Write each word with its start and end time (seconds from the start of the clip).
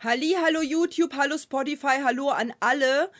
Halli, 0.00 0.36
hallo 0.40 0.62
YouTube, 0.62 1.12
hallo 1.16 1.36
Spotify, 1.36 2.02
hallo 2.04 2.28
an 2.28 2.54
alle. 2.60 3.10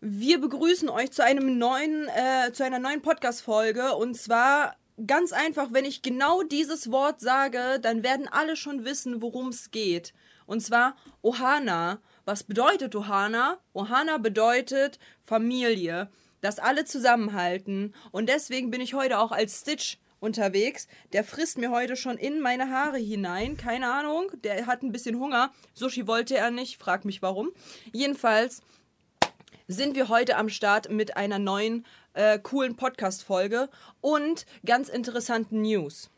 Wir 0.00 0.40
begrüßen 0.40 0.88
euch 0.88 1.12
zu 1.12 1.22
einem 1.22 1.58
neuen, 1.58 2.08
äh, 2.08 2.52
zu 2.52 2.64
einer 2.64 2.80
neuen 2.80 3.02
Podcast-Folge. 3.02 3.94
Und 3.94 4.16
zwar 4.16 4.74
ganz 5.06 5.32
einfach, 5.32 5.68
wenn 5.70 5.84
ich 5.84 6.02
genau 6.02 6.42
dieses 6.42 6.90
Wort 6.90 7.20
sage, 7.20 7.78
dann 7.80 8.02
werden 8.02 8.26
alle 8.26 8.56
schon 8.56 8.84
wissen, 8.84 9.22
worum 9.22 9.50
es 9.50 9.70
geht. 9.70 10.12
Und 10.46 10.60
zwar 10.60 10.96
Ohana. 11.22 12.00
Was 12.24 12.42
bedeutet 12.42 12.96
Ohana? 12.96 13.60
Ohana 13.72 14.18
bedeutet 14.18 14.98
Familie, 15.24 16.10
dass 16.40 16.58
alle 16.58 16.84
zusammenhalten. 16.84 17.94
Und 18.10 18.28
deswegen 18.28 18.72
bin 18.72 18.80
ich 18.80 18.92
heute 18.92 19.20
auch 19.20 19.30
als 19.30 19.60
Stitch 19.60 19.98
unterwegs. 20.20 20.88
Der 21.12 21.24
frisst 21.24 21.58
mir 21.58 21.70
heute 21.70 21.96
schon 21.96 22.18
in 22.18 22.40
meine 22.40 22.70
Haare 22.70 22.98
hinein. 22.98 23.56
Keine 23.56 23.92
Ahnung. 23.92 24.30
Der 24.44 24.66
hat 24.66 24.82
ein 24.82 24.92
bisschen 24.92 25.18
Hunger. 25.18 25.52
Sushi 25.74 26.06
wollte 26.06 26.36
er 26.36 26.50
nicht. 26.50 26.78
Frag 26.78 27.04
mich 27.04 27.22
warum. 27.22 27.50
Jedenfalls 27.92 28.62
sind 29.68 29.94
wir 29.94 30.08
heute 30.08 30.36
am 30.36 30.48
Start 30.48 30.90
mit 30.90 31.16
einer 31.16 31.38
neuen 31.38 31.84
äh, 32.14 32.38
coolen 32.38 32.74
Podcast-Folge 32.74 33.68
und 34.00 34.46
ganz 34.64 34.88
interessanten 34.88 35.62
News. 35.62 36.10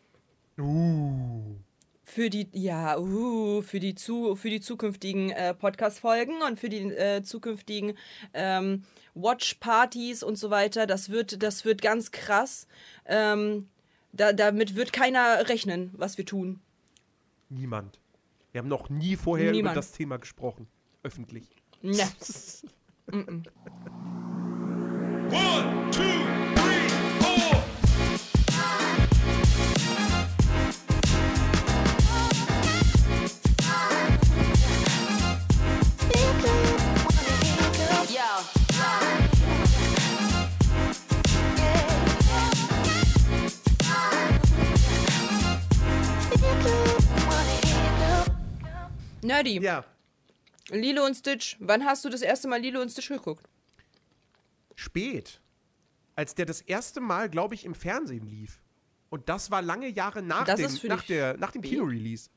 Uh. 0.56 1.56
Für 2.04 2.30
die, 2.30 2.48
ja, 2.52 2.98
uh, 2.98 3.62
für 3.62 3.78
die, 3.80 3.94
zu, 3.94 4.34
für 4.34 4.50
die 4.50 4.60
zukünftigen 4.60 5.30
äh, 5.30 5.54
Podcast-Folgen 5.54 6.42
und 6.42 6.58
für 6.58 6.68
die 6.68 6.78
äh, 6.78 7.22
zukünftigen 7.22 7.96
ähm, 8.34 8.84
Watch-Partys 9.14 10.22
und 10.22 10.36
so 10.36 10.50
weiter. 10.50 10.86
Das 10.86 11.10
wird, 11.10 11.42
das 11.42 11.64
wird 11.64 11.82
ganz 11.82 12.10
krass. 12.10 12.66
Ähm, 13.06 13.68
da, 14.12 14.32
damit 14.32 14.76
wird 14.76 14.92
keiner 14.92 15.48
rechnen, 15.48 15.90
was 15.96 16.18
wir 16.18 16.26
tun. 16.26 16.60
Niemand. 17.48 18.00
Wir 18.52 18.60
haben 18.60 18.68
noch 18.68 18.88
nie 18.90 19.16
vorher 19.16 19.52
Niemand. 19.52 19.74
über 19.74 19.80
das 19.80 19.92
Thema 19.92 20.18
gesprochen. 20.18 20.66
Öffentlich. 21.02 21.48
Ne. 21.82 21.92
mm 23.06 23.18
-mm. 23.20 23.46
One, 25.32 25.90
two, 25.92 26.19
Nerdy, 49.22 49.60
Ja. 49.60 49.84
Lilo 50.70 51.04
und 51.04 51.14
Stitch. 51.14 51.56
Wann 51.60 51.84
hast 51.84 52.04
du 52.04 52.08
das 52.08 52.22
erste 52.22 52.46
Mal 52.48 52.60
Lilo 52.60 52.80
und 52.80 52.90
Stitch 52.90 53.08
geguckt? 53.08 53.44
Spät. 54.76 55.40
Als 56.14 56.34
der 56.34 56.46
das 56.46 56.60
erste 56.60 57.00
Mal, 57.00 57.28
glaube 57.28 57.54
ich, 57.54 57.64
im 57.64 57.74
Fernsehen 57.74 58.26
lief. 58.26 58.60
Und 59.08 59.28
das 59.28 59.50
war 59.50 59.62
lange 59.62 59.88
Jahre 59.88 60.22
nach, 60.22 60.44
Das 60.44 60.60
dem, 60.60 60.88
nach, 60.88 61.02
der, 61.04 61.36
nach 61.38 61.50
dem? 61.50 61.62
Kino-Release. 61.62 62.30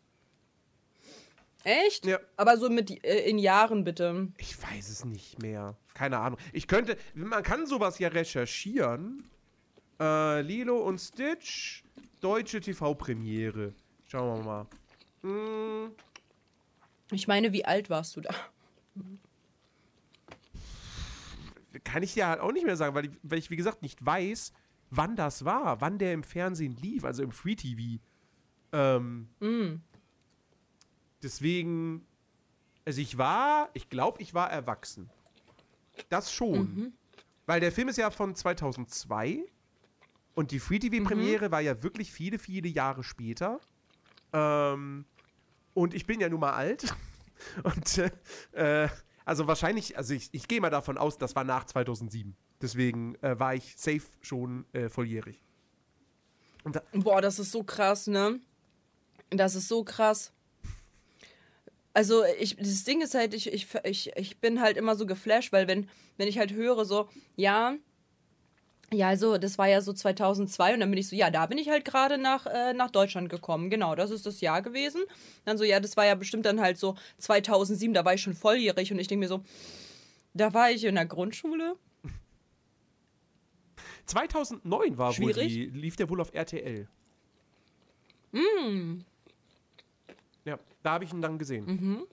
Echt? 1.64 2.06
Ja. 2.06 2.20
Aber 2.36 2.58
so 2.58 2.70
mit 2.70 2.90
äh, 3.06 3.30
in 3.30 3.38
Jahren 3.38 3.84
bitte. 3.84 4.28
Ich 4.38 4.62
weiß 4.62 4.90
es 4.90 5.06
nicht 5.06 5.42
mehr. 5.42 5.76
Keine 5.94 6.18
Ahnung. 6.18 6.40
Ich 6.52 6.68
könnte, 6.68 6.98
man 7.14 7.44
kann 7.44 7.68
sowas 7.68 8.00
ja 8.00 8.10
recherchieren. 8.10 9.30
Äh, 10.00 10.42
Lilo 10.42 10.78
und 10.82 10.98
Stitch, 11.00 11.84
deutsche 12.20 12.60
TV-Premiere. 12.60 13.74
Schauen 14.08 14.40
wir 14.40 14.44
mal. 14.44 14.68
Hm, 15.22 15.92
Ich 17.14 17.28
meine, 17.28 17.54
wie 17.54 17.66
alt 17.66 17.90
warst 17.90 18.16
du 18.16 18.22
da? 18.22 18.34
kann 21.84 22.04
ich 22.04 22.14
dir 22.14 22.28
halt 22.28 22.40
auch 22.40 22.52
nicht 22.52 22.66
mehr 22.66 22.78
sagen, 22.78 22.96
weil 22.96 23.06
ich, 23.06 23.12
weil 23.24 23.40
ich, 23.40 23.50
wie 23.50 23.56
gesagt, 23.56 23.82
nicht 23.82 24.04
weiß, 24.06 24.54
wann 24.90 25.16
das 25.16 25.46
war, 25.46 25.82
wann 25.82 25.98
der 25.98 26.14
im 26.14 26.24
Fernsehen 26.24 26.76
lief, 26.78 27.04
also 27.04 27.24
im 27.24 27.32
Free 27.32 27.56
TV. 27.56 28.02
Ähm, 28.72 29.28
Deswegen, 31.22 32.06
also 32.86 33.02
ich 33.02 33.18
war, 33.18 33.70
ich 33.74 33.90
glaube, 33.90 34.22
ich 34.22 34.34
war 34.34 34.52
erwachsen. 34.52 35.10
Das 36.10 36.34
schon. 36.34 36.94
Weil 37.46 37.60
der 37.60 37.72
Film 37.72 37.90
ist 37.90 37.98
ja 37.98 38.10
von 38.10 38.36
2002 38.36 39.44
und 40.34 40.52
die 40.52 40.60
Free 40.60 40.80
TV-Premiere 40.80 41.52
war 41.52 41.62
ja 41.62 41.84
wirklich 41.84 42.12
viele, 42.12 42.40
viele 42.40 42.68
Jahre 42.68 43.04
später. 43.04 43.60
Ähm, 44.32 45.06
und 45.74 45.94
ich 45.94 46.06
bin 46.06 46.20
ja 46.20 46.30
nun 46.30 46.40
mal 46.40 46.54
alt. 46.54 46.94
Und 47.64 48.02
äh, 48.54 48.88
also 49.26 49.48
wahrscheinlich, 49.48 49.98
also 49.98 50.14
ich, 50.14 50.30
ich 50.32 50.48
gehe 50.48 50.62
mal 50.62 50.70
davon 50.70 50.98
aus, 50.98 51.18
das 51.18 51.36
war 51.36 51.44
nach 51.44 51.66
2007. 51.66 52.36
Deswegen 52.62 53.16
äh, 53.16 53.38
war 53.38 53.54
ich 53.56 53.76
safe 53.76 54.04
schon 54.22 54.66
äh, 54.72 54.88
volljährig. 54.88 55.44
Da, 56.64 56.82
Boah, 56.94 57.22
das 57.22 57.40
ist 57.40 57.52
so 57.52 57.64
krass, 57.64 58.08
ne? 58.08 58.40
Das 59.30 59.56
ist 59.56 59.68
so 59.68 59.84
krass. 59.84 60.32
Also, 61.94 62.24
ich, 62.40 62.56
das 62.56 62.86
Ding 62.86 63.02
ist 63.02 63.14
halt, 63.14 63.34
ich, 63.34 63.52
ich, 63.52 63.68
ich, 63.84 64.16
ich 64.16 64.40
bin 64.40 64.62
halt 64.62 64.78
immer 64.78 64.96
so 64.96 65.06
geflasht, 65.06 65.52
weil 65.52 65.68
wenn, 65.68 65.90
wenn 66.18 66.28
ich 66.28 66.40
halt 66.40 66.54
höre, 66.54 66.86
so, 66.86 67.10
ja, 67.36 67.76
ja, 68.94 69.10
also, 69.10 69.38
das 69.38 69.58
war 69.58 69.68
ja 69.68 69.82
so 69.82 69.94
2002 69.94 70.74
und 70.74 70.80
dann 70.80 70.90
bin 70.90 71.00
ich 71.00 71.08
so, 71.08 71.16
ja, 71.16 71.30
da 71.30 71.46
bin 71.46 71.58
ich 71.58 71.70
halt 71.70 71.86
gerade 71.86 72.18
nach, 72.18 72.46
äh, 72.46 72.74
nach 72.74 72.92
Deutschland 72.92 73.30
gekommen. 73.30 73.70
Genau, 73.70 73.96
das 73.96 74.12
ist 74.12 74.26
das 74.26 74.42
Jahr 74.42 74.62
gewesen. 74.62 75.04
Dann 75.46 75.58
so, 75.58 75.64
ja, 75.64 75.80
das 75.80 75.98
war 75.98 76.06
ja 76.06 76.16
bestimmt 76.16 76.46
dann 76.46 76.62
halt 76.62 76.78
so 76.78 76.96
2007, 77.18 77.94
da 77.94 78.06
war 78.06 78.14
ich 78.14 78.22
schon 78.22 78.34
volljährig 78.34 78.92
und 78.92 79.00
ich 79.00 79.08
denke 79.08 79.22
mir 79.22 79.28
so, 79.28 79.44
da 80.34 80.54
war 80.54 80.72
ich 80.72 80.84
in 80.84 80.96
der 80.96 81.06
Grundschule. 81.06 81.76
2009 84.06 84.98
war 84.98 85.18
wohl 85.18 85.34
die, 85.34 85.66
lief 85.66 85.96
der 85.96 86.10
wohl 86.10 86.22
auf 86.22 86.34
RTL. 86.34 86.88
Mm. 88.32 89.02
Ja, 90.46 90.60
da 90.82 90.92
habe 90.92 91.06
ich 91.06 91.14
ihn 91.14 91.22
dann 91.22 91.38
gesehen. 91.38 91.66
Mhm. 91.66 92.08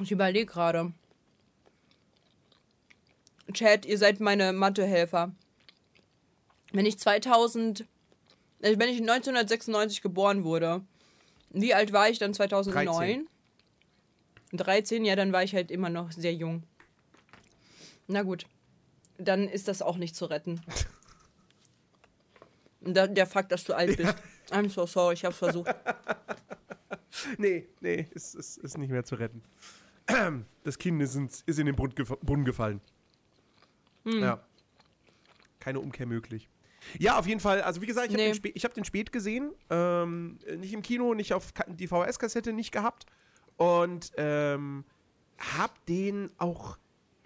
Ich 0.00 0.12
überlege 0.12 0.46
gerade. 0.46 0.92
Chat, 3.52 3.86
ihr 3.86 3.98
seid 3.98 4.20
meine 4.20 4.52
Mathehelfer. 4.52 5.32
Wenn 6.72 6.86
ich 6.86 6.98
2000, 6.98 7.80
äh, 8.60 8.78
wenn 8.78 8.88
ich 8.88 9.00
1996 9.00 10.02
geboren 10.02 10.44
wurde, 10.44 10.82
wie 11.50 11.74
alt 11.74 11.92
war 11.92 12.08
ich 12.08 12.18
dann 12.18 12.34
2009? 12.34 12.86
13. 12.86 13.28
13, 14.52 15.04
ja, 15.04 15.16
dann 15.16 15.32
war 15.32 15.42
ich 15.42 15.54
halt 15.54 15.70
immer 15.70 15.88
noch 15.88 16.12
sehr 16.12 16.34
jung. 16.34 16.62
Na 18.06 18.22
gut, 18.22 18.46
dann 19.18 19.48
ist 19.48 19.68
das 19.68 19.82
auch 19.82 19.96
nicht 19.96 20.16
zu 20.16 20.26
retten. 20.26 20.60
Da, 22.80 23.08
der 23.08 23.26
Fakt, 23.26 23.50
dass 23.50 23.64
du 23.64 23.74
alt 23.74 23.96
bist. 23.96 24.14
I'm 24.50 24.70
so 24.70 24.86
sorry, 24.86 25.14
ich 25.14 25.24
hab's 25.24 25.38
versucht. 25.38 25.74
Nee, 27.36 27.66
nee, 27.80 28.06
ist, 28.12 28.34
ist, 28.34 28.58
ist 28.58 28.78
nicht 28.78 28.90
mehr 28.90 29.04
zu 29.04 29.16
retten. 29.16 29.42
Das 30.62 30.78
Kind 30.78 31.02
ist, 31.02 31.16
ins, 31.16 31.42
ist 31.44 31.58
in 31.58 31.66
den 31.66 31.74
Brunnen 31.74 32.44
gefallen. 32.44 32.80
Hm. 34.12 34.22
Ja. 34.22 34.40
Keine 35.60 35.80
Umkehr 35.80 36.06
möglich. 36.06 36.48
Ja, 36.98 37.18
auf 37.18 37.26
jeden 37.26 37.40
Fall. 37.40 37.60
Also 37.62 37.82
wie 37.82 37.86
gesagt, 37.86 38.06
ich 38.08 38.14
habe 38.14 38.22
Nee. 38.22 38.32
den, 38.32 38.40
spä- 38.54 38.64
hab 38.64 38.74
den 38.74 38.84
spät 38.84 39.12
gesehen. 39.12 39.52
Ähm, 39.68 40.38
nicht 40.58 40.72
im 40.72 40.82
Kino, 40.82 41.14
nicht 41.14 41.32
auf 41.34 41.52
die 41.66 41.86
VHS-Kassette 41.88 42.52
nicht 42.52 42.72
gehabt. 42.72 43.06
Und 43.56 44.12
ähm, 44.16 44.84
hab 45.56 45.84
den 45.86 46.30
auch. 46.38 46.78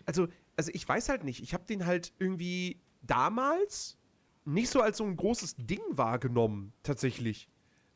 Also, 0.06 0.26
also 0.56 0.70
ich 0.74 0.88
weiß 0.88 1.08
halt 1.10 1.24
nicht. 1.24 1.42
Ich 1.42 1.54
habe 1.54 1.64
den 1.64 1.86
halt 1.86 2.12
irgendwie 2.18 2.80
damals 3.02 3.98
nicht 4.44 4.70
so 4.70 4.80
als 4.80 4.96
so 4.96 5.04
ein 5.04 5.16
großes 5.16 5.54
Ding 5.58 5.82
wahrgenommen, 5.90 6.72
tatsächlich. 6.82 7.48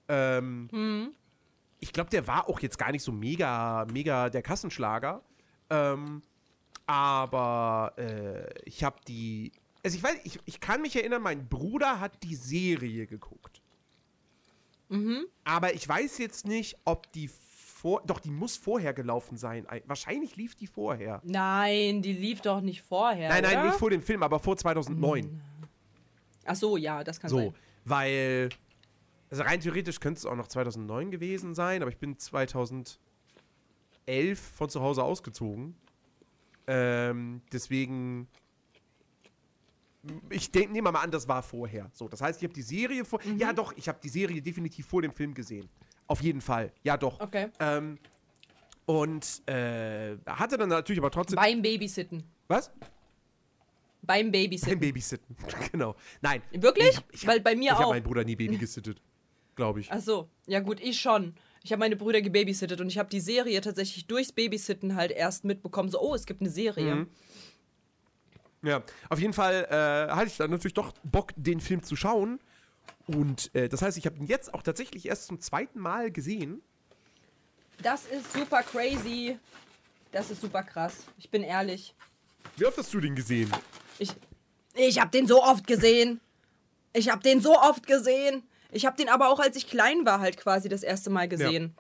Ähm, 0.09 0.69
Hm. 0.71 1.09
ich 1.81 1.93
glaube, 1.93 2.11
der 2.11 2.29
war 2.29 2.49
auch 2.49 2.61
jetzt 2.61 2.79
gar 2.79 2.93
nicht 2.93 3.03
so 3.03 3.11
mega, 3.11 3.87
mega 3.93 4.29
der 4.31 4.43
Kassenschlager. 4.43 5.23
Ähm, 5.71 6.23
aber 6.87 7.93
äh, 7.99 8.49
ich 8.65 8.83
habe 8.85 8.97
die. 9.07 9.53
Also 9.85 9.97
ich 9.97 10.03
weiß, 10.03 10.17
ich, 10.25 10.39
ich 10.47 10.61
kann 10.61 10.83
mich 10.83 10.97
erinnern, 10.97 11.23
mein 11.23 11.49
Bruder 11.49 12.01
hat 12.01 12.23
die 12.23 12.35
Serie 12.35 13.07
geguckt. 13.07 13.61
Mhm. 14.89 15.27
Aber 15.45 15.75
ich 15.75 15.89
weiß 15.89 16.19
jetzt 16.19 16.47
nicht, 16.47 16.77
ob 16.85 17.11
die 17.13 17.29
vor. 17.29 18.03
Doch, 18.07 18.19
die 18.21 18.31
muss 18.31 18.57
vorher 18.57 18.95
gelaufen 18.95 19.37
sein. 19.37 19.69
Ei- 19.69 19.83
Wahrscheinlich 19.87 20.37
lief 20.37 20.55
die 20.55 20.67
vorher. 20.67 21.21
Nein, 21.25 22.03
die 22.03 22.13
lief 22.13 22.41
doch 22.41 22.61
nicht 22.61 22.83
vorher. 22.83 23.29
nein, 23.29 23.43
nein, 23.43 23.59
oder? 23.59 23.67
nicht 23.67 23.79
vor 23.79 23.91
dem 23.91 24.03
Film, 24.03 24.23
aber 24.23 24.39
vor 24.39 24.57
2009. 24.57 25.41
Ach 26.45 26.55
so, 26.57 26.77
ja, 26.77 27.03
das 27.05 27.21
kann 27.21 27.31
So, 27.31 27.37
sein. 27.39 27.55
weil. 27.85 28.49
Also 29.29 29.43
rein 29.43 29.59
theoretisch 29.61 29.99
könnte 29.99 30.19
es 30.19 30.25
auch 30.27 30.37
noch 30.37 30.47
2009 30.47 31.11
gewesen 31.11 31.57
sein, 31.57 31.83
aber 31.83 31.91
ich 31.91 31.99
bin 31.99 32.17
2011 32.17 32.97
von 34.57 34.69
zu 34.69 34.81
Hause 34.81 35.03
ausgezogen. 35.03 35.75
Ähm, 36.67 37.43
deswegen 37.53 38.29
ich 40.31 40.51
denk, 40.51 40.73
nehme 40.73 40.91
mal 40.93 41.01
an, 41.01 41.11
das 41.11 41.27
war 41.27 41.43
vorher. 41.43 41.91
So, 41.93 42.09
das 42.09 42.21
heißt, 42.21 42.41
ich 42.41 42.45
habe 42.45 42.55
die 42.55 42.63
Serie 42.63 43.05
vor. 43.05 43.21
Mhm. 43.25 43.39
Ja, 43.39 43.53
doch, 43.53 43.73
ich 43.77 43.89
habe 43.89 43.99
die 44.03 44.09
Serie 44.09 44.41
definitiv 44.41 44.87
vor 44.87 45.03
dem 45.03 45.13
Film 45.13 45.35
gesehen. 45.35 45.69
Auf 46.07 46.21
jeden 46.23 46.41
Fall. 46.41 46.73
Ja, 46.85 46.97
doch. 46.97 47.19
Okay. 47.21 47.49
Ähm, 47.59 47.99
und 48.87 49.43
äh, 49.49 50.17
hatte 50.27 50.57
dann 50.57 50.69
natürlich 50.69 51.01
aber 51.01 51.11
trotzdem. 51.11 51.37
Beim 51.37 51.61
Babysitten. 51.61 52.23
was? 52.49 52.71
Beim 54.03 54.27
Beim 54.27 54.33
Babysitten. 54.33 54.79
Babysitten. 54.79 55.37
genau. 55.73 55.97
Nein. 56.21 56.43
Wirklich? 56.53 56.91
Ich 56.91 56.97
hab, 56.97 57.15
ich 57.15 57.27
Weil 57.27 57.41
bei 57.41 57.57
mir 57.57 57.65
ich 57.65 57.71
habe 57.73 57.87
auch. 57.87 57.91
meinen 57.91 58.05
Bruder 58.05 58.25
nie 58.25 58.37
Baby 58.37 58.59
gesittet. 58.59 59.03
Glaube 59.57 59.81
ich. 59.81 59.91
Ach 59.91 60.01
so, 60.01 60.29
ja 60.47 60.61
gut, 60.61 60.81
ich 60.81 61.01
schon. 61.01 61.35
Ich 61.67 61.73
habe 61.73 61.81
meine 61.81 61.97
Brüder 61.97 62.23
gebabysittet 62.23 62.81
und 62.81 62.87
ich 62.87 62.97
habe 62.97 63.09
die 63.09 63.19
Serie 63.19 63.61
tatsächlich 63.61 64.07
durchs 64.07 64.31
Babysitten 64.31 64.95
halt 64.95 65.11
erst 65.11 65.45
mitbekommen. 65.45 65.91
So, 65.91 66.01
oh, 66.01 66.15
es 66.15 66.25
gibt 66.25 66.41
eine 66.41 66.49
Serie. 66.49 66.95
Mhm. 66.95 67.11
Ja, 68.63 68.85
auf 69.09 69.19
jeden 69.19 69.33
Fall 69.33 69.67
äh, 69.69 70.15
hatte 70.15 70.29
ich 70.29 70.37
dann 70.37 70.53
natürlich 70.53 70.75
doch 70.75 70.93
Bock, 71.03 71.33
den 71.35 71.59
Film 71.59 71.83
zu 71.83 71.97
schauen. 71.97 72.39
Und 73.09 73.53
äh, 73.53 73.69
das 73.69 73.83
heißt, 73.83 73.99
ich 73.99 74.07
habe 74.07 74.17
ihn 74.17 74.27
jetzt 74.27 74.55
auch 74.55 74.63
tatsächlich 74.63 75.09
erst 75.09 75.27
zum 75.27 75.41
zweiten 75.41 75.81
Mal 75.81 76.13
gesehen. 76.13 76.63
Das 77.83 78.07
ist 78.07 78.33
super 78.33 78.63
crazy. 78.63 79.37
Das 80.13 80.31
ist 80.31 80.43
super 80.43 80.63
krass. 80.63 80.99
Ich 81.19 81.31
bin 81.31 81.43
ehrlich. 81.43 81.97
Wie 82.57 82.67
oft 82.67 82.79
hast 82.79 82.95
du 82.95 83.01
den 83.01 83.17
gesehen? 83.17 83.51
Ich, 83.99 84.13
ich 84.77 85.01
habe 85.01 85.11
den 85.11 85.27
so 85.27 85.43
oft 85.43 85.67
gesehen. 85.67 86.21
Ich 86.93 87.11
habe 87.11 87.25
den 87.25 87.41
so 87.41 87.59
oft 87.59 87.89
gesehen. 87.89 88.45
Ich 88.73 88.87
habe 88.87 88.97
den 88.97 89.09
aber 89.09 89.29
auch, 89.29 89.41
als 89.41 89.57
ich 89.57 89.69
klein 89.69 90.05
war, 90.05 90.21
halt 90.21 90.37
quasi 90.37 90.69
das 90.69 90.83
erste 90.83 91.11
Mal 91.11 91.29
gesehen. 91.29 91.75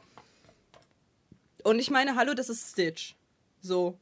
Und 1.64 1.78
ich 1.78 1.90
meine, 1.90 2.16
hallo, 2.16 2.34
das 2.34 2.48
ist 2.48 2.72
Stitch. 2.72 3.16
So. 3.60 3.98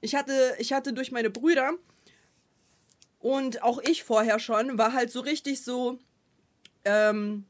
Ich 0.00 0.14
hatte, 0.14 0.54
ich 0.58 0.72
hatte 0.72 0.92
durch 0.92 1.12
meine 1.12 1.30
Brüder 1.30 1.72
und 3.18 3.62
auch 3.62 3.78
ich 3.82 4.04
vorher 4.04 4.38
schon, 4.38 4.78
war 4.78 4.92
halt 4.92 5.10
so 5.10 5.20
richtig 5.20 5.62
so, 5.62 5.98
ähm, 6.84 7.44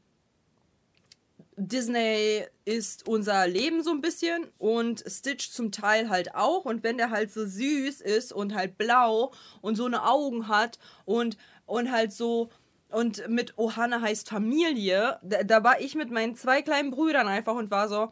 Disney 1.55 2.45
ist 2.65 3.07
unser 3.07 3.47
Leben 3.47 3.83
so 3.83 3.91
ein 3.91 4.01
bisschen 4.01 4.47
und 4.57 5.03
Stitch 5.07 5.51
zum 5.51 5.71
Teil 5.71 6.09
halt 6.09 6.33
auch. 6.33 6.65
Und 6.65 6.83
wenn 6.83 6.97
der 6.97 7.11
halt 7.11 7.31
so 7.31 7.45
süß 7.45 8.01
ist 8.01 8.33
und 8.33 8.55
halt 8.55 8.77
blau 8.77 9.31
und 9.61 9.75
so 9.75 9.85
eine 9.85 10.03
Augen 10.03 10.47
hat 10.47 10.79
und, 11.05 11.37
und 11.65 11.91
halt 11.91 12.13
so 12.13 12.49
und 12.91 13.27
mit 13.27 13.57
Ohana 13.57 14.01
heißt 14.01 14.29
Familie, 14.29 15.19
da, 15.21 15.43
da 15.43 15.63
war 15.63 15.79
ich 15.79 15.95
mit 15.95 16.11
meinen 16.11 16.35
zwei 16.35 16.61
kleinen 16.61 16.91
Brüdern 16.91 17.27
einfach 17.27 17.55
und 17.55 17.71
war 17.71 17.87
so. 17.87 18.11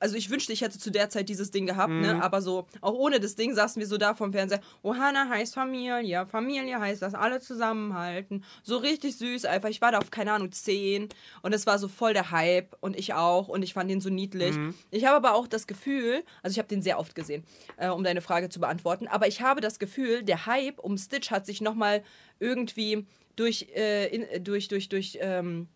Also 0.00 0.16
ich 0.16 0.30
wünschte, 0.30 0.52
ich 0.52 0.60
hätte 0.60 0.78
zu 0.78 0.90
der 0.90 1.10
Zeit 1.10 1.28
dieses 1.28 1.50
Ding 1.50 1.66
gehabt, 1.66 1.92
ne? 1.92 2.22
Aber 2.22 2.40
so, 2.40 2.66
auch 2.80 2.94
ohne 2.94 3.18
das 3.20 3.34
Ding 3.34 3.54
saßen 3.54 3.80
wir 3.80 3.86
so 3.86 3.96
da 3.98 4.14
vom 4.14 4.32
Fernseher. 4.32 4.60
Ohana 4.82 5.28
heißt 5.28 5.54
Familie, 5.54 6.26
Familie 6.26 6.78
heißt, 6.80 7.02
dass 7.02 7.14
alle 7.14 7.40
zusammenhalten. 7.40 8.44
So 8.62 8.76
richtig 8.76 9.16
süß 9.16 9.44
einfach. 9.44 9.68
Ich 9.68 9.80
war 9.80 9.90
da 9.92 9.98
auf, 9.98 10.10
keine 10.10 10.32
Ahnung, 10.32 10.52
10 10.52 11.08
und 11.42 11.52
es 11.52 11.66
war 11.66 11.78
so 11.78 11.88
voll 11.88 12.12
der 12.12 12.30
Hype 12.30 12.76
und 12.80 12.96
ich 12.98 13.14
auch 13.14 13.48
und 13.48 13.62
ich 13.62 13.74
fand 13.74 13.90
den 13.90 14.00
so 14.00 14.08
niedlich. 14.10 14.54
Ich 14.90 15.04
habe 15.04 15.16
aber 15.16 15.34
auch 15.34 15.46
das 15.48 15.66
Gefühl, 15.66 16.22
also 16.42 16.52
ich 16.54 16.58
habe 16.58 16.68
den 16.68 16.82
sehr 16.82 16.98
oft 16.98 17.14
gesehen, 17.14 17.44
äh, 17.76 17.88
um 17.88 18.04
deine 18.04 18.20
Frage 18.20 18.48
zu 18.48 18.60
beantworten, 18.60 19.08
aber 19.08 19.26
ich 19.26 19.40
habe 19.42 19.60
das 19.60 19.78
Gefühl, 19.78 20.22
der 20.22 20.46
Hype 20.46 20.78
um 20.78 20.96
Stitch 20.96 21.30
hat 21.30 21.44
sich 21.46 21.60
nochmal 21.60 22.02
irgendwie 22.38 23.04
durch, 23.36 23.68
äh, 23.74 24.06
in, 24.14 24.44
durch, 24.44 24.68
durch, 24.68 24.88
durch, 24.88 25.18
ähm, 25.20 25.68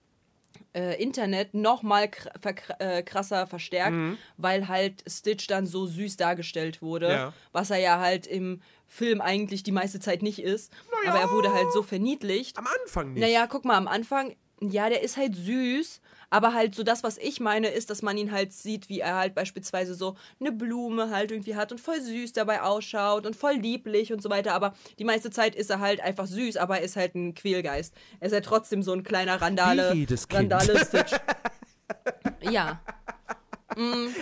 äh, 0.74 1.02
Internet 1.02 1.54
noch 1.54 1.82
mal 1.82 2.08
kr 2.10 2.30
äh, 2.78 3.02
krasser 3.02 3.46
verstärkt, 3.46 3.96
weil 4.36 4.68
halt 4.68 5.02
Stitch 5.08 5.46
dann 5.46 5.66
so 5.66 5.86
süß 5.86 6.16
dargestellt 6.16 6.82
wurde, 6.82 7.08
Ja. 7.10 7.32
was 7.52 7.70
er 7.70 7.78
ja 7.78 7.98
halt 8.00 8.26
im 8.26 8.60
Film 8.86 9.22
eigentlich 9.22 9.62
die 9.62 9.72
meiste 9.72 10.00
Zeit 10.00 10.22
nicht 10.22 10.42
ist. 10.42 10.70
Aber 11.06 11.18
er 11.18 11.30
wurde 11.30 11.54
halt 11.54 11.72
so 11.72 11.82
verniedlicht. 11.82 12.58
Am 12.58 12.66
Anfang 12.82 13.14
nicht. 13.14 13.22
Naja, 13.22 13.46
guck 13.46 13.64
mal, 13.64 13.76
am 13.76 13.88
Anfang, 13.88 14.36
ja, 14.60 14.90
der 14.90 15.02
ist 15.02 15.16
halt 15.16 15.34
süß, 15.34 16.01
aber 16.32 16.54
halt 16.54 16.74
so 16.74 16.82
das, 16.82 17.02
was 17.02 17.18
ich 17.18 17.40
meine, 17.40 17.68
ist, 17.68 17.90
dass 17.90 18.00
man 18.00 18.16
ihn 18.16 18.32
halt 18.32 18.54
sieht, 18.54 18.88
wie 18.88 19.00
er 19.00 19.16
halt 19.16 19.34
beispielsweise 19.34 19.94
so 19.94 20.16
eine 20.40 20.50
Blume 20.50 21.10
halt 21.10 21.30
irgendwie 21.30 21.56
hat 21.56 21.72
und 21.72 21.78
voll 21.78 22.00
süß 22.00 22.32
dabei 22.32 22.62
ausschaut 22.62 23.26
und 23.26 23.36
voll 23.36 23.52
lieblich 23.52 24.14
und 24.14 24.22
so 24.22 24.30
weiter. 24.30 24.54
Aber 24.54 24.72
die 24.98 25.04
meiste 25.04 25.30
Zeit 25.30 25.54
ist 25.54 25.68
er 25.68 25.80
halt 25.80 26.00
einfach 26.00 26.26
süß, 26.26 26.56
aber 26.56 26.78
er 26.78 26.84
ist 26.84 26.96
halt 26.96 27.14
ein 27.14 27.34
Quälgeist. 27.34 27.94
Er 28.18 28.28
ist 28.28 28.32
halt 28.32 28.46
trotzdem 28.46 28.82
so 28.82 28.94
ein 28.94 29.02
kleiner 29.02 29.42
Randale. 29.42 29.92
Wie 29.92 29.98
jedes 29.98 30.26
Kind. 30.26 30.50
Randale 30.50 30.82
Stitch. 30.86 31.12
ja. 32.50 32.80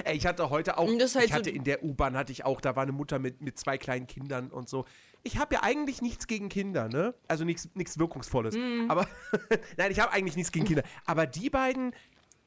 Ey, 0.05 0.17
ich 0.17 0.27
hatte 0.27 0.51
heute 0.51 0.79
auch, 0.79 0.87
halt 0.89 1.25
ich 1.25 1.33
hatte 1.33 1.51
so- 1.51 1.57
in 1.57 1.65
der 1.65 1.83
U-Bahn 1.85 2.17
hatte 2.17 2.33
ich 2.33 2.45
auch, 2.45 2.61
da 2.61 2.77
war 2.77 2.83
eine 2.83 2.93
Mutter 2.93 3.19
mit, 3.19 3.41
mit 3.41 3.59
zwei 3.59 3.79
kleinen 3.79 4.07
Kindern 4.07 4.49
und 4.51 4.69
so. 4.69 4.85
Ich 5.23 5.39
habe 5.39 5.55
ja 5.57 5.63
eigentlich 5.63 6.01
nichts 6.03 6.27
gegen 6.27 6.49
Kinder, 6.49 6.89
ne? 6.89 7.15
Also 7.29 7.45
nichts 7.45 7.69
nichts 7.75 7.99
Wirkungsvolles. 7.99 8.55
Mhm. 8.57 8.91
Aber 8.91 9.07
nein, 9.77 9.91
ich 9.91 10.01
habe 10.01 10.13
eigentlich 10.13 10.37
nichts 10.37 10.51
gegen 10.53 10.65
Kinder. 10.67 10.83
Aber 11.05 11.27
die 11.27 11.51
beiden, 11.51 11.93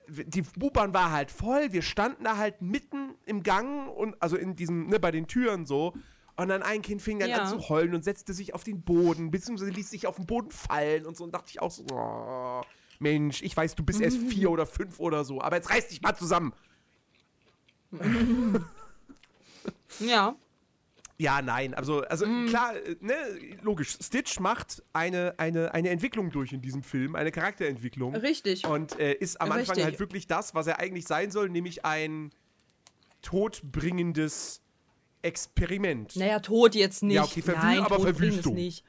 die 0.08 0.44
U-Bahn 0.62 0.94
war 0.94 1.12
halt 1.12 1.30
voll. 1.32 1.72
Wir 1.72 1.82
standen 1.82 2.24
da 2.24 2.38
halt 2.38 2.62
mitten 2.62 3.16
im 3.26 3.44
Gang 3.44 3.88
und 3.90 4.22
also 4.22 4.36
in 4.38 4.56
diesem, 4.56 4.88
ne, 4.88 5.00
bei 5.00 5.12
den 5.12 5.28
Türen 5.28 5.66
so. 5.66 5.94
Und 6.36 6.48
dann 6.48 6.64
ein 6.64 6.82
Kind 6.82 7.00
fing 7.04 7.20
dann 7.20 7.30
Ja. 7.30 7.44
an 7.44 7.48
zu 7.48 7.70
heulen 7.70 7.94
und 7.94 8.04
setzte 8.04 8.34
sich 8.34 8.56
auf 8.56 8.64
den 8.64 8.82
Boden, 8.82 9.30
beziehungsweise 9.30 9.70
ließ 9.70 9.92
sich 9.92 10.08
auf 10.08 10.16
den 10.16 10.26
Boden 10.26 10.50
fallen 10.50 11.06
und 11.06 11.16
so. 11.16 11.24
Und 11.26 11.32
dachte 11.36 11.50
ich 11.52 11.62
auch 11.62 11.70
so, 11.70 11.86
oh, 11.94 12.62
Mensch, 13.00 13.44
ich 13.44 13.56
weiß, 13.56 13.76
du 13.76 13.84
bist 13.84 14.02
erst 14.02 14.18
vier 14.30 14.50
oder 14.50 14.66
fünf 14.66 15.00
oder 15.00 15.24
so, 15.26 15.42
aber 15.42 15.58
jetzt 15.58 15.70
reiß 15.70 15.90
dich 15.90 16.02
mal 16.02 16.16
zusammen. 16.16 16.54
Ja. 20.00 20.36
Ja, 21.20 21.42
nein, 21.42 21.74
also, 21.76 22.02
also 22.02 22.26
Mhm. 22.26 22.48
klar, 22.48 22.76
äh, 22.76 22.96
ne, 23.00 23.14
logisch. 23.62 23.98
Stitch 24.02 24.40
macht 24.40 24.82
eine, 24.94 25.36
eine, 25.38 25.74
eine 25.74 25.90
Entwicklung 25.90 26.32
durch 26.32 26.52
in 26.54 26.62
diesem 26.62 26.82
Film, 26.84 27.16
eine 27.16 27.32
Charakterentwicklung. 27.32 28.16
Richtig. 28.16 28.66
Und 28.66 29.00
äh, 29.00 29.14
ist 29.14 29.40
am 29.40 29.52
Anfang 29.52 29.60
Richtig. 29.76 29.84
halt 29.86 30.00
wirklich 30.00 30.26
das, 30.28 30.56
was 30.56 30.66
er 30.68 30.80
eigentlich 30.80 31.06
sein 31.06 31.30
soll, 31.32 31.50
nämlich 31.50 31.86
ein 31.86 32.32
todbringendes 33.22 34.62
Experiment. 35.22 36.16
Naja, 36.16 36.40
Tod 36.40 36.76
jetzt 36.76 37.04
nicht. 37.04 37.16
Ja, 37.16 37.24
okay, 37.24 37.42
Verwü- 37.42 37.54
Nein, 37.54 37.80
aber 37.80 37.98
Tod 37.98 38.06
Verwüstung. 38.18 38.56
nicht. 38.56 38.84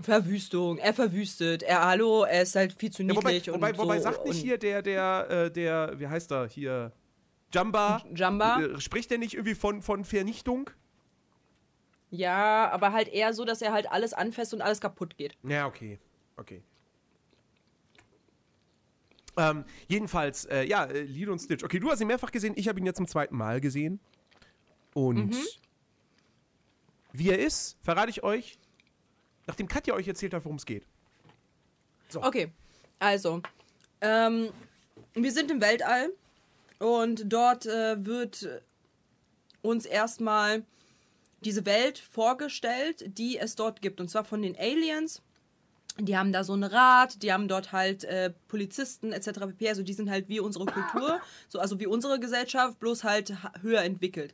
Verwüstung. 0.00 0.78
Er 0.78 0.94
verwüstet. 0.94 1.62
Er, 1.64 1.84
hallo, 1.84 2.22
er 2.24 2.42
ist 2.42 2.54
halt 2.54 2.72
viel 2.74 2.90
zu 2.92 3.02
Ja, 3.02 3.16
wobei, 3.16 3.32
niedlich 3.32 3.52
wobei, 3.52 3.70
und 3.70 3.78
wobei 3.78 3.96
so. 3.98 4.04
sagt 4.04 4.24
nicht 4.26 4.40
hier 4.40 4.58
der, 4.58 4.82
der, 4.82 5.26
äh, 5.30 5.50
der, 5.50 5.94
wie 5.98 6.06
heißt 6.06 6.30
er, 6.30 6.46
hier, 6.48 6.92
Jumba, 7.54 8.02
Jumba? 8.14 8.60
Äh, 8.60 8.80
spricht 8.80 9.10
der 9.10 9.18
nicht 9.18 9.34
irgendwie 9.34 9.54
von, 9.54 9.82
von 9.82 10.04
Vernichtung? 10.04 10.70
Ja, 12.10 12.70
aber 12.70 12.92
halt 12.92 13.08
eher 13.08 13.32
so, 13.34 13.44
dass 13.44 13.62
er 13.62 13.72
halt 13.72 13.90
alles 13.90 14.12
anfasst 14.14 14.54
und 14.54 14.62
alles 14.62 14.80
kaputt 14.80 15.16
geht. 15.16 15.36
Ja, 15.42 15.66
okay. 15.66 15.98
Okay. 16.36 16.62
Ähm, 19.36 19.64
jedenfalls, 19.86 20.46
äh, 20.46 20.64
ja, 20.64 20.84
äh, 20.84 21.02
Lilo 21.02 21.32
und 21.32 21.38
Stitch. 21.38 21.62
Okay, 21.64 21.78
du 21.78 21.90
hast 21.90 22.00
ihn 22.00 22.06
mehrfach 22.06 22.32
gesehen, 22.32 22.54
ich 22.56 22.66
habe 22.68 22.80
ihn 22.80 22.86
jetzt 22.86 22.96
zum 22.96 23.06
zweiten 23.06 23.36
Mal 23.36 23.60
gesehen. 23.60 24.00
Und 24.94 25.30
Mhm. 25.30 25.46
wie 27.12 27.30
er 27.30 27.38
ist, 27.38 27.76
verrate 27.82 28.10
ich 28.10 28.22
euch, 28.24 28.58
nachdem 29.46 29.68
Katja 29.68 29.94
euch 29.94 30.08
erzählt 30.08 30.34
hat, 30.34 30.44
worum 30.44 30.56
es 30.56 30.66
geht. 30.66 30.84
Okay, 32.14 32.50
also, 32.98 33.42
ähm, 34.00 34.48
wir 35.14 35.30
sind 35.30 35.50
im 35.50 35.60
Weltall 35.60 36.10
und 36.78 37.32
dort 37.32 37.66
äh, 37.66 38.04
wird 38.04 38.48
uns 39.62 39.86
erstmal 39.86 40.64
diese 41.44 41.66
Welt 41.66 41.98
vorgestellt, 41.98 43.16
die 43.18 43.38
es 43.38 43.54
dort 43.54 43.80
gibt. 43.82 44.00
Und 44.00 44.08
zwar 44.08 44.24
von 44.24 44.42
den 44.42 44.56
Aliens. 44.56 45.22
Die 46.00 46.16
haben 46.16 46.32
da 46.32 46.44
so 46.44 46.54
ein 46.54 46.62
Rad, 46.62 47.22
die 47.24 47.32
haben 47.32 47.48
dort 47.48 47.72
halt 47.72 48.04
äh, 48.04 48.32
Polizisten 48.46 49.12
etc. 49.12 49.40
pp. 49.48 49.68
Also 49.68 49.82
die 49.82 49.92
sind 49.94 50.10
halt 50.10 50.28
wie 50.28 50.38
unsere 50.38 50.66
Kultur, 50.66 51.20
so, 51.48 51.58
also 51.58 51.80
wie 51.80 51.88
unsere 51.88 52.20
Gesellschaft, 52.20 52.78
bloß 52.78 53.02
halt 53.02 53.42
ha- 53.42 53.52
höher 53.62 53.82
entwickelt. 53.82 54.32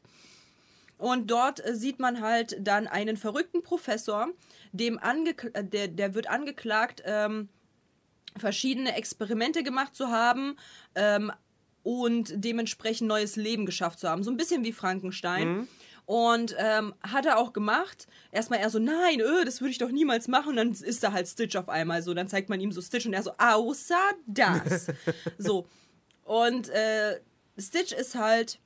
Und 0.99 1.31
dort 1.31 1.65
äh, 1.65 1.75
sieht 1.75 2.01
man 2.01 2.21
halt 2.21 2.57
dann 2.61 2.87
einen 2.87 3.17
verrückten 3.17 3.63
Professor, 3.63 4.29
dem 4.73 4.99
äh, 5.03 5.65
der, 5.65 5.89
der 5.89 6.15
wird 6.15 6.29
angeklagt, 6.29 7.03
ähm, 7.07 7.49
verschiedene 8.37 8.95
Experimente 8.97 9.63
gemacht 9.63 9.95
zu 9.95 10.09
haben 10.09 10.57
ähm, 10.95 11.33
und 11.85 12.33
dementsprechend 12.35 13.07
neues 13.07 13.37
Leben 13.37 13.67
geschafft 13.67 14.00
zu 14.00 14.09
haben. 14.09 14.25
So 14.25 14.31
ein 14.31 14.37
bisschen 14.37 14.64
wie 14.64 14.73
Frankenstein. 14.73 15.69
Und 16.07 16.55
ähm, 16.59 16.95
hat 17.03 17.25
er 17.25 17.38
auch 17.38 17.53
gemacht. 17.53 18.09
Erstmal 18.33 18.59
er 18.59 18.69
so, 18.69 18.79
nein, 18.79 19.21
öh, 19.21 19.45
das 19.45 19.61
würde 19.61 19.71
ich 19.71 19.79
doch 19.79 19.91
niemals 19.91 20.26
machen. 20.26 20.50
Und 20.50 20.57
dann 20.57 20.73
ist 20.73 21.03
da 21.03 21.12
halt 21.12 21.29
Stitch 21.29 21.57
auf 21.57 21.69
einmal 21.69 22.03
so. 22.03 22.12
Dann 22.12 22.29
zeigt 22.29 22.49
man 22.49 22.61
ihm 22.61 22.73
so 22.73 22.83
Stitch 22.83 23.07
und 23.07 23.12
er 23.12 23.23
so, 23.23 23.33
außer 23.38 24.00
das. 24.26 24.88
so. 25.38 25.67
Und 26.25 26.69
äh, 26.71 27.21
Stitch 27.59 27.93
ist 27.93 28.14
halt 28.14 28.59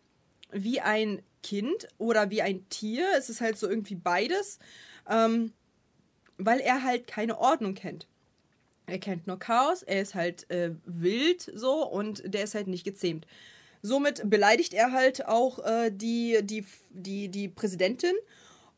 wie 0.51 0.81
ein 0.81 1.23
Kind 1.43 1.89
oder 1.99 2.31
wie 2.31 2.43
ein 2.43 2.69
Tier. 2.71 3.07
Es 3.17 3.29
ist 3.31 3.41
halt 3.41 3.59
so 3.59 3.69
irgendwie 3.69 3.97
beides. 3.97 4.59
Ähm, 5.09 5.53
weil 6.39 6.61
er 6.61 6.85
halt 6.85 7.09
keine 7.09 7.39
Ordnung 7.39 7.75
kennt. 7.75 8.07
Er 8.89 8.99
kennt 8.99 9.27
nur 9.27 9.39
Chaos, 9.39 9.83
er 9.83 10.01
ist 10.03 10.15
halt 10.15 10.51
äh, 10.51 10.73
wild 10.85 11.53
so 11.55 11.87
und 11.87 12.23
der 12.25 12.45
ist 12.45 12.55
halt 12.55 12.67
nicht 12.69 12.85
gezähmt. 12.85 13.27
Somit 13.83 14.29
beleidigt 14.29 14.75
er 14.75 14.93
halt 14.93 15.27
auch 15.27 15.65
äh, 15.65 15.91
die, 15.93 16.39
die, 16.43 16.65
die, 16.91 17.29
die 17.29 17.49
Präsidentin 17.49 18.15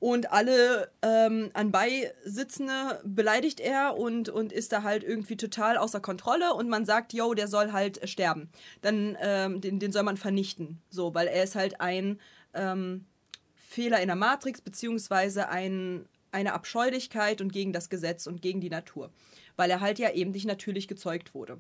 Und 0.01 0.33
alle 0.33 0.91
ähm, 1.03 1.51
Anbeisitzende 1.53 3.03
beleidigt 3.05 3.61
er 3.61 3.99
und, 3.99 4.31
und 4.31 4.51
ist 4.51 4.73
da 4.73 4.83
halt 4.83 5.05
irgendwie 5.05 5.37
total 5.37 5.77
außer 5.77 6.01
Kontrolle 6.01 6.55
und 6.55 6.71
man 6.71 6.87
sagt, 6.87 7.13
yo, 7.13 7.35
der 7.35 7.49
soll 7.49 7.73
halt 7.73 8.09
sterben. 8.09 8.49
Dann, 8.81 9.19
ähm, 9.21 9.61
den, 9.61 9.79
den 9.79 9.93
soll 9.93 10.03
man 10.03 10.17
vernichten. 10.17 10.81
So, 10.89 11.15
weil 11.15 11.29
er 11.29 11.45
ist 11.45 11.55
halt 11.55 11.83
ein 11.83 12.19
ähm, 12.55 13.05
Fehler 13.57 14.01
in 14.01 14.07
der 14.09 14.17
Matrix, 14.17 14.63
beziehungsweise 14.63 15.51
ein, 15.51 16.07
eine 16.33 16.55
Abscheulichkeit 16.55 17.43
und 17.43 17.53
gegen 17.53 17.75
das 17.75 17.91
Gesetz 17.91 18.27
und 18.27 18.41
gegen 18.41 18.63
die 18.63 18.71
Natur. 18.71 19.11
Weil 19.61 19.71
er 19.71 19.81
halt 19.81 19.99
ja 19.99 20.11
eben 20.11 20.31
nicht 20.31 20.47
natürlich 20.47 20.89
gezeugt 20.89 21.35
wurde 21.35 21.59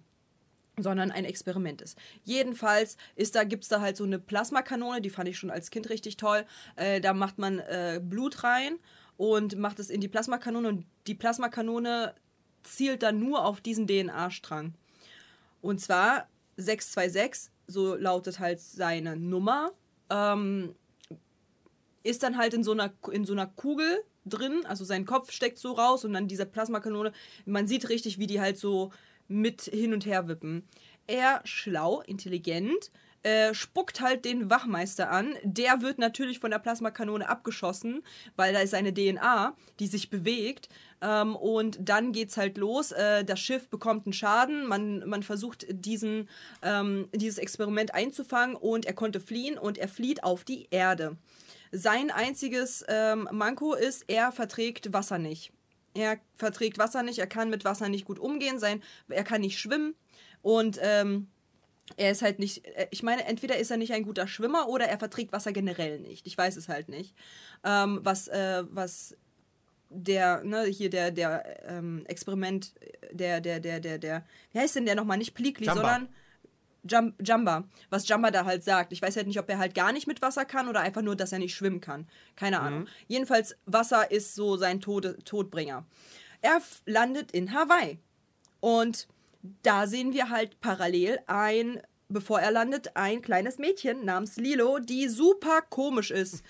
sondern 0.78 1.10
ein 1.10 1.26
Experiment 1.26 1.82
ist. 1.82 1.98
Jedenfalls 2.24 2.96
ist 3.14 3.34
da, 3.34 3.44
gibt 3.44 3.64
es 3.64 3.68
da 3.68 3.82
halt 3.82 3.98
so 3.98 4.04
eine 4.04 4.18
Plasmakanone, 4.18 5.02
die 5.02 5.10
fand 5.10 5.28
ich 5.28 5.36
schon 5.36 5.50
als 5.50 5.70
Kind 5.70 5.90
richtig 5.90 6.16
toll. 6.16 6.46
Äh, 6.76 7.02
da 7.02 7.12
macht 7.12 7.36
man 7.36 7.58
äh, 7.58 8.00
Blut 8.02 8.42
rein 8.44 8.78
und 9.18 9.58
macht 9.58 9.78
es 9.78 9.90
in 9.90 10.00
die 10.00 10.08
Plasmakanone 10.08 10.68
und 10.68 10.86
die 11.06 11.14
Plasmakanone 11.14 12.14
zielt 12.62 13.02
dann 13.02 13.18
nur 13.18 13.44
auf 13.44 13.60
diesen 13.60 13.86
DNA-Strang. 13.86 14.72
Und 15.60 15.82
zwar 15.82 16.28
626, 16.56 17.52
so 17.66 17.94
lautet 17.94 18.38
halt 18.38 18.60
seine 18.60 19.16
Nummer, 19.16 19.72
ähm, 20.08 20.74
ist 22.04 22.22
dann 22.22 22.38
halt 22.38 22.54
in 22.54 22.64
so 22.64 22.72
einer, 22.72 22.94
in 23.12 23.26
so 23.26 23.34
einer 23.34 23.48
Kugel 23.48 24.02
drin, 24.24 24.64
also 24.66 24.84
sein 24.84 25.06
Kopf 25.06 25.32
steckt 25.32 25.58
so 25.58 25.72
raus 25.72 26.04
und 26.04 26.12
dann 26.12 26.28
diese 26.28 26.46
Plasmakanone, 26.46 27.12
man 27.46 27.66
sieht 27.66 27.88
richtig, 27.88 28.18
wie 28.18 28.26
die 28.26 28.40
halt 28.40 28.58
so 28.58 28.92
mit 29.28 29.62
hin 29.62 29.92
und 29.92 30.06
her 30.06 30.28
wippen. 30.28 30.64
Er, 31.06 31.40
schlau, 31.44 32.02
intelligent, 32.02 32.90
äh, 33.22 33.52
spuckt 33.52 34.00
halt 34.00 34.24
den 34.24 34.48
Wachmeister 34.48 35.10
an. 35.10 35.34
Der 35.42 35.82
wird 35.82 35.98
natürlich 35.98 36.38
von 36.38 36.50
der 36.50 36.58
Plasmakanone 36.58 37.28
abgeschossen, 37.28 38.02
weil 38.36 38.52
da 38.52 38.60
ist 38.60 38.74
eine 38.74 38.94
DNA, 38.94 39.54
die 39.78 39.86
sich 39.86 40.08
bewegt. 40.10 40.68
Ähm, 41.02 41.36
und 41.36 41.78
dann 41.80 42.12
geht's 42.12 42.36
halt 42.36 42.56
los. 42.56 42.92
Äh, 42.92 43.24
das 43.24 43.40
Schiff 43.40 43.68
bekommt 43.68 44.06
einen 44.06 44.14
Schaden. 44.14 44.66
Man, 44.66 45.06
man 45.06 45.22
versucht, 45.22 45.66
diesen, 45.68 46.28
ähm, 46.62 47.08
dieses 47.14 47.38
Experiment 47.38 47.94
einzufangen 47.94 48.56
und 48.56 48.86
er 48.86 48.94
konnte 48.94 49.20
fliehen 49.20 49.58
und 49.58 49.78
er 49.78 49.88
flieht 49.88 50.24
auf 50.24 50.44
die 50.44 50.68
Erde. 50.70 51.16
Sein 51.72 52.10
einziges 52.10 52.84
ähm, 52.88 53.28
Manko 53.30 53.74
ist, 53.74 54.04
er 54.08 54.32
verträgt 54.32 54.92
Wasser 54.92 55.18
nicht. 55.18 55.52
Er 55.94 56.18
verträgt 56.36 56.78
Wasser 56.78 57.02
nicht, 57.02 57.18
er 57.18 57.26
kann 57.26 57.50
mit 57.50 57.64
Wasser 57.64 57.88
nicht 57.88 58.04
gut 58.04 58.18
umgehen, 58.18 58.58
sein, 58.58 58.82
er 59.08 59.24
kann 59.24 59.40
nicht 59.40 59.58
schwimmen 59.58 59.94
und 60.42 60.78
ähm, 60.80 61.28
er 61.96 62.12
ist 62.12 62.22
halt 62.22 62.38
nicht, 62.38 62.64
äh, 62.66 62.86
ich 62.90 63.02
meine, 63.02 63.24
entweder 63.24 63.58
ist 63.58 63.70
er 63.70 63.76
nicht 63.76 63.92
ein 63.92 64.04
guter 64.04 64.28
Schwimmer 64.28 64.68
oder 64.68 64.86
er 64.86 64.98
verträgt 64.98 65.32
Wasser 65.32 65.52
generell 65.52 65.98
nicht. 66.00 66.26
Ich 66.26 66.36
weiß 66.36 66.56
es 66.56 66.68
halt 66.68 66.88
nicht. 66.88 67.14
Ähm, 67.64 68.00
was, 68.02 68.28
äh, 68.28 68.64
was 68.70 69.16
der, 69.90 70.44
ne, 70.44 70.64
hier 70.64 70.90
der, 70.90 71.10
der 71.10 71.68
ähm, 71.68 72.04
Experiment, 72.06 72.74
der, 73.10 73.40
der, 73.40 73.60
der, 73.60 73.80
der, 73.80 73.98
der, 73.98 74.24
wie 74.52 74.60
heißt 74.60 74.76
denn 74.76 74.86
der 74.86 74.94
nochmal? 74.94 75.18
Nicht 75.18 75.34
Plikli, 75.34 75.66
sondern 75.66 76.08
Jum 76.88 77.14
Jumba, 77.20 77.64
was 77.90 78.08
Jumba 78.08 78.30
da 78.30 78.44
halt 78.44 78.64
sagt. 78.64 78.92
Ich 78.92 79.02
weiß 79.02 79.16
halt 79.16 79.26
nicht, 79.26 79.38
ob 79.38 79.48
er 79.48 79.58
halt 79.58 79.74
gar 79.74 79.92
nicht 79.92 80.06
mit 80.06 80.22
Wasser 80.22 80.44
kann 80.44 80.68
oder 80.68 80.80
einfach 80.80 81.02
nur, 81.02 81.16
dass 81.16 81.32
er 81.32 81.38
nicht 81.38 81.54
schwimmen 81.54 81.80
kann. 81.80 82.08
Keine 82.36 82.60
Ahnung. 82.60 82.86
Jedenfalls, 83.06 83.56
Wasser 83.66 84.10
ist 84.10 84.34
so 84.34 84.56
sein 84.56 84.80
Tode 84.80 85.18
Todbringer. 85.24 85.84
Er 86.42 86.60
landet 86.86 87.32
in 87.32 87.52
Hawaii. 87.52 87.98
Und 88.60 89.08
da 89.62 89.86
sehen 89.86 90.12
wir 90.12 90.30
halt 90.30 90.60
parallel 90.60 91.18
ein, 91.26 91.80
bevor 92.08 92.40
er 92.40 92.50
landet, 92.50 92.96
ein 92.96 93.22
kleines 93.22 93.58
Mädchen 93.58 94.04
namens 94.04 94.36
Lilo, 94.36 94.78
die 94.78 95.08
super 95.08 95.62
komisch 95.62 96.10
ist. 96.10 96.42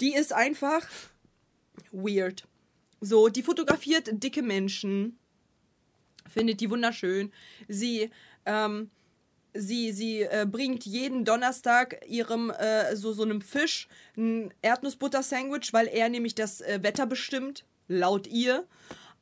Die 0.00 0.14
ist 0.14 0.32
einfach 0.32 0.86
weird. 1.92 2.46
So, 3.00 3.28
die 3.28 3.42
fotografiert 3.42 4.08
dicke 4.22 4.42
Menschen, 4.42 5.18
findet 6.28 6.60
die 6.60 6.70
wunderschön. 6.70 7.32
Sie, 7.68 8.10
ähm, 8.44 8.90
sie, 9.58 9.92
sie 9.92 10.22
äh, 10.22 10.46
bringt 10.50 10.84
jeden 10.84 11.24
Donnerstag 11.24 12.04
ihrem 12.08 12.50
äh, 12.50 12.96
so, 12.96 13.12
so 13.12 13.22
einem 13.22 13.40
Fisch 13.40 13.88
ein 14.16 14.52
Erdnussbutter-Sandwich, 14.62 15.72
weil 15.72 15.86
er 15.86 16.08
nämlich 16.08 16.34
das 16.34 16.60
äh, 16.60 16.80
Wetter 16.82 17.06
bestimmt, 17.06 17.64
laut 17.88 18.26
ihr. 18.26 18.66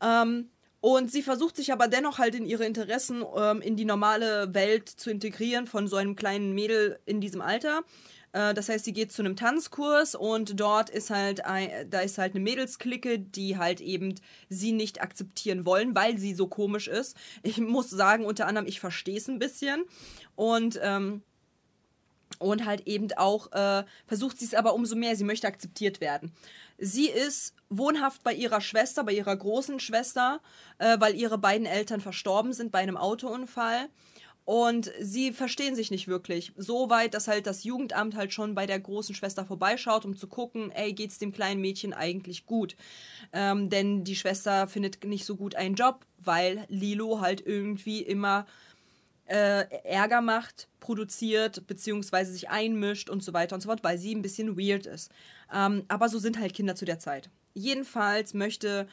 Ähm, 0.00 0.50
und 0.80 1.10
sie 1.10 1.22
versucht 1.22 1.56
sich 1.56 1.72
aber 1.72 1.88
dennoch 1.88 2.18
halt 2.18 2.34
in 2.34 2.44
ihre 2.44 2.66
Interessen 2.66 3.24
ähm, 3.36 3.62
in 3.62 3.74
die 3.74 3.86
normale 3.86 4.52
Welt 4.52 4.88
zu 4.88 5.10
integrieren 5.10 5.66
von 5.66 5.88
so 5.88 5.96
einem 5.96 6.14
kleinen 6.14 6.52
Mädel 6.52 6.98
in 7.06 7.22
diesem 7.22 7.40
Alter. 7.40 7.84
Äh, 8.34 8.52
das 8.52 8.68
heißt, 8.68 8.84
sie 8.84 8.92
geht 8.92 9.12
zu 9.12 9.22
einem 9.22 9.36
Tanzkurs 9.36 10.14
und 10.14 10.60
dort 10.60 10.90
ist 10.90 11.10
halt 11.10 11.44
ein, 11.44 11.88
da 11.88 12.00
ist 12.00 12.18
halt 12.18 12.34
eine 12.34 12.42
Mädelsklicke, 12.42 13.18
die 13.18 13.56
halt 13.56 13.80
eben 13.80 14.16
sie 14.50 14.72
nicht 14.72 15.00
akzeptieren 15.00 15.64
wollen, 15.64 15.94
weil 15.94 16.18
sie 16.18 16.34
so 16.34 16.48
komisch 16.48 16.88
ist. 16.88 17.16
Ich 17.42 17.58
muss 17.58 17.88
sagen, 17.88 18.26
unter 18.26 18.46
anderem, 18.46 18.66
ich 18.66 18.80
verstehe 18.80 19.16
es 19.16 19.28
ein 19.28 19.38
bisschen. 19.38 19.84
Und 20.34 20.78
ähm, 20.82 21.22
und 22.40 22.64
halt 22.64 22.88
eben 22.88 23.12
auch 23.16 23.52
äh, 23.52 23.84
versucht 24.06 24.38
sie 24.38 24.46
es 24.46 24.54
aber 24.54 24.74
umso 24.74 24.96
mehr, 24.96 25.14
sie 25.14 25.22
möchte 25.22 25.46
akzeptiert 25.46 26.00
werden. 26.00 26.32
Sie 26.78 27.08
ist 27.08 27.54
wohnhaft 27.70 28.24
bei 28.24 28.34
ihrer 28.34 28.60
Schwester, 28.60 29.04
bei 29.04 29.12
ihrer 29.12 29.36
großen 29.36 29.78
Schwester, 29.78 30.40
äh, 30.78 30.98
weil 30.98 31.14
ihre 31.14 31.38
beiden 31.38 31.66
Eltern 31.66 32.00
verstorben 32.00 32.52
sind 32.52 32.72
bei 32.72 32.80
einem 32.80 32.96
Autounfall. 32.96 33.88
Und 34.44 34.92
sie 35.00 35.32
verstehen 35.32 35.74
sich 35.74 35.90
nicht 35.90 36.06
wirklich. 36.06 36.52
So 36.56 36.90
weit, 36.90 37.14
dass 37.14 37.28
halt 37.28 37.46
das 37.46 37.64
Jugendamt 37.64 38.14
halt 38.14 38.32
schon 38.32 38.54
bei 38.54 38.66
der 38.66 38.78
großen 38.78 39.14
Schwester 39.14 39.46
vorbeischaut, 39.46 40.04
um 40.04 40.16
zu 40.16 40.26
gucken, 40.26 40.70
ey, 40.72 40.92
geht's 40.92 41.18
dem 41.18 41.32
kleinen 41.32 41.62
Mädchen 41.62 41.94
eigentlich 41.94 42.44
gut? 42.44 42.76
Ähm, 43.32 43.70
denn 43.70 44.04
die 44.04 44.16
Schwester 44.16 44.68
findet 44.68 45.02
nicht 45.04 45.24
so 45.24 45.36
gut 45.36 45.54
einen 45.54 45.76
Job, 45.76 46.04
weil 46.18 46.66
Lilo 46.68 47.20
halt 47.20 47.46
irgendwie 47.46 48.02
immer 48.02 48.46
äh, 49.26 49.64
Ärger 49.84 50.20
macht, 50.20 50.68
produziert, 50.80 51.66
beziehungsweise 51.66 52.32
sich 52.32 52.50
einmischt 52.50 53.08
und 53.08 53.22
so 53.22 53.32
weiter 53.32 53.54
und 53.54 53.62
so 53.62 53.68
fort, 53.68 53.82
weil 53.82 53.96
sie 53.96 54.14
ein 54.14 54.22
bisschen 54.22 54.58
weird 54.58 54.84
ist. 54.84 55.10
Ähm, 55.52 55.84
aber 55.88 56.10
so 56.10 56.18
sind 56.18 56.38
halt 56.38 56.52
Kinder 56.52 56.74
zu 56.74 56.84
der 56.84 56.98
Zeit. 56.98 57.30
Jedenfalls 57.54 58.34
möchte 58.34 58.88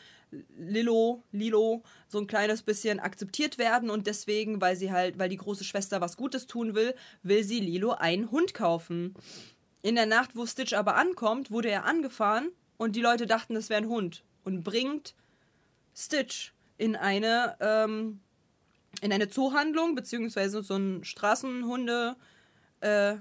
Lilo, 0.58 1.24
Lilo 1.32 1.84
so 2.08 2.20
ein 2.20 2.28
kleines 2.28 2.64
bisschen 2.64 3.00
akzeptiert 3.00 3.58
werden 3.58 3.90
und 3.90 4.08
deswegen, 4.08 4.62
weil 4.62 4.76
sie 4.76 4.92
halt, 4.92 5.20
weil 5.20 5.30
die 5.30 5.38
große 5.38 5.64
Schwester 5.64 6.02
was 6.02 6.18
Gutes 6.18 6.48
tun 6.48 6.76
will, 6.76 6.96
will 7.24 7.44
sie 7.44 7.60
Lilo 7.60 7.92
einen 7.92 8.32
Hund 8.32 8.54
kaufen. 8.54 9.14
In 9.82 9.96
der 9.96 10.06
Nacht, 10.06 10.36
wo 10.36 10.46
Stitch 10.46 10.74
aber 10.74 10.96
ankommt, 10.96 11.52
wurde 11.52 11.70
er 11.70 11.86
angefahren 11.86 12.50
und 12.78 12.96
die 12.96 13.02
Leute 13.02 13.26
dachten, 13.26 13.56
es 13.56 13.70
wäre 13.70 13.82
ein 13.82 13.90
Hund 13.90 14.24
und 14.44 14.64
bringt 14.64 15.16
Stitch 15.94 16.54
in 16.78 16.96
eine 16.96 17.58
ähm, 17.60 18.22
in 19.02 19.14
eine 19.14 19.30
Zoohandlung, 19.30 19.96
beziehungsweise 19.96 20.62
so 20.64 20.76
ein 20.76 21.04
Straßenhunde 21.04 22.16
äh, 22.82 23.16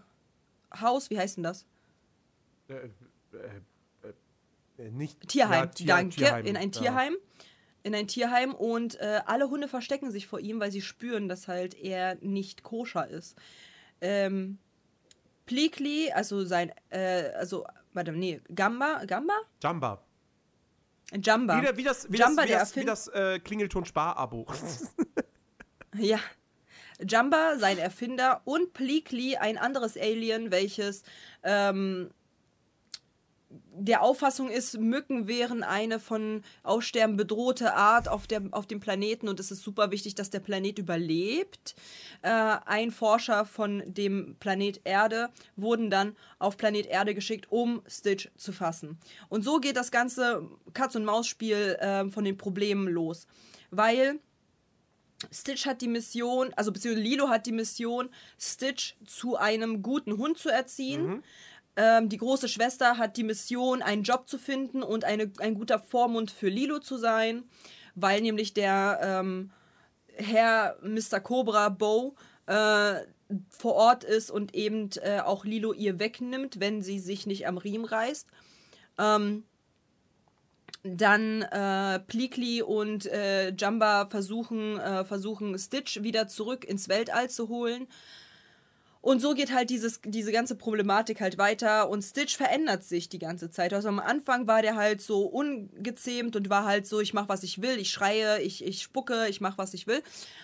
Haus, 0.79 1.11
wie 1.11 1.19
heißt 1.19 1.37
denn 1.37 1.45
das? 1.45 1.65
Äh, 2.69 2.75
äh, 2.75 2.91
nicht 4.91 5.29
Tierheim, 5.29 5.61
Ja, 5.65 5.67
Tier- 5.67 5.87
danke, 5.87 6.17
Tierheim, 6.17 6.47
in 6.47 6.57
ein 6.57 6.71
ja. 6.73 6.81
Tierheim. 6.81 7.17
In 7.83 7.95
ein 7.95 8.07
Tierheim 8.09 8.55
und 8.55 9.01
äh, 9.01 9.23
alle 9.25 9.49
Hunde 9.49 9.67
verstecken 9.67 10.11
sich 10.11 10.27
vor 10.27 10.39
ihm, 10.39 10.61
weil 10.61 10.71
sie 10.71 10.83
spüren, 10.83 11.29
dass 11.31 11.49
halt 11.49 11.75
er 11.75 12.17
nicht 12.21 12.63
koscher 12.63 13.09
ist. 13.09 13.37
Ähm, 14.03 14.59
Pleakly, 15.47 16.13
also 16.13 16.45
sein, 16.45 16.73
äh, 16.91 17.31
also, 17.35 17.67
warte, 17.95 18.13
nee, 18.13 18.41
Gamba, 18.55 19.03
Gamba? 19.07 19.33
Jumba. 19.63 20.03
Jumba. 21.13 21.57
Wie, 21.57 21.63
der- 21.63 21.77
wie 21.79 21.83
das, 21.85 22.07
wie 22.13 22.19
Jumba, 22.19 22.43
das, 22.43 22.45
wie 22.45 22.49
der 22.49 22.59
das, 22.61 22.77
wie 22.77 22.85
das 22.85 23.09
äh, 23.09 23.39
Klingelton-Spar-Abo. 23.41 24.47
Ja. 25.97 26.19
Jumba, 27.03 27.57
sein 27.59 27.79
Erfinder, 27.79 28.43
und 28.45 28.75
Pleakly, 28.75 29.37
ein 29.37 29.57
anderes 29.59 29.97
Alien, 29.97 30.51
welches 30.53 31.03
ähm, 31.43 32.11
der 33.51 34.03
Auffassung 34.03 34.49
ist, 34.49 34.79
Mücken 34.79 35.27
wären 35.27 35.63
eine 35.63 35.99
von 35.99 36.43
Aussterben 36.63 37.17
bedrohte 37.17 37.75
Art 37.75 38.09
auf, 38.09 38.27
der, 38.27 38.43
auf 38.53 38.67
dem 38.67 38.79
Planeten 38.79 39.29
und 39.29 39.41
es 39.41 39.51
ist 39.51 39.63
super 39.63 39.91
wichtig, 39.91 40.15
dass 40.15 40.31
der 40.31 40.39
Planet 40.41 40.79
überlebt. 40.79 41.75
Äh, 42.23 42.29
ein 42.29 42.93
Forscher 42.93 43.45
von 43.45 43.83
dem 43.87 44.37
Planet 44.39 44.81
Erde 44.85 45.31
wurden 45.57 45.91
dann 45.91 46.15
auf 46.39 46.57
Planet 46.57 46.87
Erde 46.87 47.15
geschickt, 47.15 47.51
um 47.51 47.83
Stitch 47.89 48.29
zu 48.37 48.53
fassen. 48.53 48.99
Und 49.29 49.43
so 49.43 49.59
geht 49.59 49.77
das 49.77 49.91
ganze 49.91 50.49
Katz-und-Maus-Spiel 50.73 51.77
äh, 51.81 52.11
von 52.11 52.25
den 52.25 52.37
Problemen 52.37 52.87
los. 52.87 53.27
Weil 53.71 54.21
Stitch 55.31 55.67
hat 55.67 55.83
die 55.83 55.89
Mission, 55.89 56.53
also 56.55 56.73
beziehungsweise 56.73 57.07
Lilo 57.07 57.29
hat 57.29 57.47
die 57.47 57.53
Mission, 57.53 58.09
Stitch 58.39 58.95
zu 59.05 59.37
einem 59.37 59.83
guten 59.83 60.17
Hund 60.17 60.39
zu 60.39 60.49
erziehen. 60.49 61.23
Ähm, 61.77 62.09
die 62.09 62.19
große 62.19 62.49
Schwester 62.49 62.99
hat 62.99 63.17
die 63.17 63.23
Mission, 63.25 63.83
einen 63.83 64.03
Job 64.03 64.29
zu 64.29 64.39
finden 64.39 64.83
und 64.83 65.05
eine, 65.05 65.31
ein 65.39 65.55
guter 65.55 65.79
Vormund 65.79 66.31
für 66.31 66.49
Lilo 66.49 66.81
zu 66.81 66.97
sein, 66.97 67.45
weil 67.95 68.21
nämlich 68.21 68.55
der 68.55 69.01
ähm, 69.03 69.51
Herr 70.17 70.77
Mr. 70.83 71.21
Cobra 71.21 71.69
Bo 71.69 72.17
äh, 72.47 72.95
vor 73.49 73.75
Ort 73.75 74.05
ist 74.05 74.31
und 74.31 74.55
eben 74.55 74.91
äh, 75.03 75.21
auch 75.21 75.45
Lilo 75.45 75.73
ihr 75.73 75.99
wegnimmt, 75.99 76.61
wenn 76.61 76.83
sie 76.83 76.99
sich 76.99 77.27
nicht 77.27 77.47
am 77.47 77.59
Riemen 77.59 77.85
reißt. 77.85 78.27
Ähm, 78.99 79.45
Dann 80.83 81.43
äh, 81.43 82.01
Pleakley 82.01 82.63
und 82.63 83.07
äh, 83.07 83.51
Jumba 83.51 84.07
versuchen, 84.11 84.79
äh, 84.81 85.05
versuchen 85.05 85.59
Stitch 85.59 86.03
wieder 86.03 86.27
zurück 86.27 86.65
ins 86.65 86.89
Weltall 86.89 87.31
zu 87.31 87.49
holen. 87.49 87.87
Und 89.03 89.21
so 89.21 89.33
geht 89.33 89.53
halt 89.53 89.71
dieses, 89.71 90.01
diese 90.05 90.31
ganze 90.31 90.57
Problematik 90.57 91.23
halt 91.23 91.39
weiter 91.39 91.89
und 91.89 92.03
Stitch 92.03 92.37
verändert 92.37 92.85
sich 92.85 93.09
die 93.09 93.19
ganze 93.19 93.51
Zeit. 93.51 93.73
Also 93.73 93.89
am 93.89 93.99
Anfang 93.99 94.47
war 94.47 94.61
der 94.61 94.77
halt 94.77 95.01
so 95.01 95.23
ungezähmt 95.23 96.37
und 96.37 96.51
war 96.51 96.67
halt 96.67 96.87
so, 96.87 97.01
ich 97.01 97.15
mach 97.15 97.29
was 97.29 97.43
ich 97.43 97.63
will, 97.63 97.79
ich 97.79 97.91
schreie, 97.91 98.43
ich, 98.43 98.63
ich 98.63 98.83
spucke, 98.83 99.27
ich 99.29 99.41
mach 99.41 99.57
was 99.57 99.73
ich 99.73 99.87
will. 99.87 100.03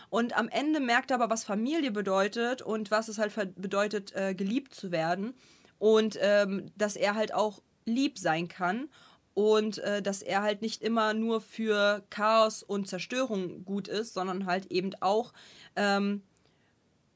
Und 0.08 0.38
am 0.38 0.48
Ende 0.48 0.80
merkt 0.80 1.10
er 1.10 1.16
aber, 1.16 1.28
was 1.28 1.44
Familie 1.44 1.90
bedeutet 1.90 2.62
und 2.62 2.90
was 2.90 3.08
es 3.08 3.18
halt 3.18 3.34
bedeutet, 3.56 4.16
äh, 4.16 4.34
geliebt 4.34 4.74
zu 4.74 4.90
werden. 4.90 5.34
Und 5.78 6.18
ähm, 6.22 6.72
dass 6.76 6.96
er 6.96 7.14
halt 7.14 7.34
auch 7.34 7.60
lieb 7.84 8.18
sein 8.18 8.48
kann 8.48 8.88
und 9.34 9.76
äh, 9.78 10.00
dass 10.00 10.22
er 10.22 10.40
halt 10.40 10.62
nicht 10.62 10.82
immer 10.82 11.12
nur 11.12 11.42
für 11.42 12.02
Chaos 12.08 12.62
und 12.62 12.88
Zerstörung 12.88 13.66
gut 13.66 13.86
ist, 13.86 14.14
sondern 14.14 14.46
halt 14.46 14.72
eben 14.72 14.92
auch 15.00 15.34
ähm, 15.76 16.22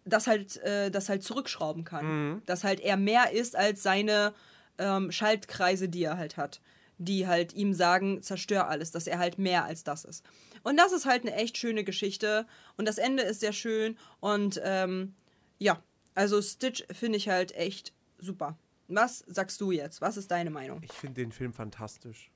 das 0.04 0.26
halt, 0.26 0.56
äh, 0.58 0.90
das 0.90 1.08
halt 1.08 1.22
zurückschrauben 1.22 1.84
kann. 1.84 2.42
Dass 2.46 2.64
halt 2.64 2.80
er 2.80 2.96
mehr 2.96 3.32
ist 3.32 3.56
als 3.56 3.82
seine 3.82 4.32
ähm, 4.78 5.12
Schaltkreise, 5.12 5.88
die 5.88 6.02
er 6.04 6.16
halt 6.16 6.36
hat. 6.36 6.60
Die 6.98 7.26
halt 7.26 7.54
ihm 7.54 7.72
sagen, 7.72 8.22
zerstör 8.22 8.68
alles, 8.68 8.90
dass 8.90 9.06
er 9.06 9.18
halt 9.18 9.38
mehr 9.38 9.64
als 9.64 9.84
das 9.84 10.04
ist. 10.04 10.24
Und 10.62 10.76
das 10.76 10.92
ist 10.92 11.06
halt 11.06 11.22
eine 11.22 11.34
echt 11.34 11.56
schöne 11.56 11.84
Geschichte. 11.84 12.46
Und 12.76 12.86
das 12.86 12.98
Ende 12.98 13.22
ist 13.22 13.40
sehr 13.40 13.52
schön. 13.54 13.96
Und 14.20 14.60
ähm, 14.62 15.14
ja, 15.58 15.82
also 16.14 16.42
Stitch 16.42 16.84
finde 16.92 17.16
ich 17.16 17.28
halt 17.30 17.52
echt 17.52 17.94
super. 18.18 18.58
Was 18.88 19.24
sagst 19.28 19.60
du 19.60 19.70
jetzt? 19.70 20.00
Was 20.02 20.16
ist 20.16 20.30
deine 20.30 20.50
Meinung? 20.50 20.80
Ich 20.82 20.92
finde 20.92 21.22
den 21.22 21.32
Film 21.32 21.52
fantastisch. 21.54 22.30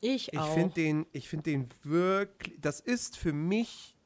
Ich 0.00 0.32
Ich 0.32 0.38
auch. 0.38 0.54
finde 0.54 0.74
den, 0.74 1.06
ich 1.12 1.28
finde 1.28 1.50
den 1.50 1.68
wirklich, 1.82 2.54
das 2.60 2.80
ist 2.80 3.16
für 3.18 3.32
mich, 3.32 3.96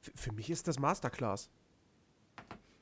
für, 0.00 0.32
mich 0.32 0.50
ist 0.50 0.66
das 0.68 0.78
Masterclass. 0.78 1.50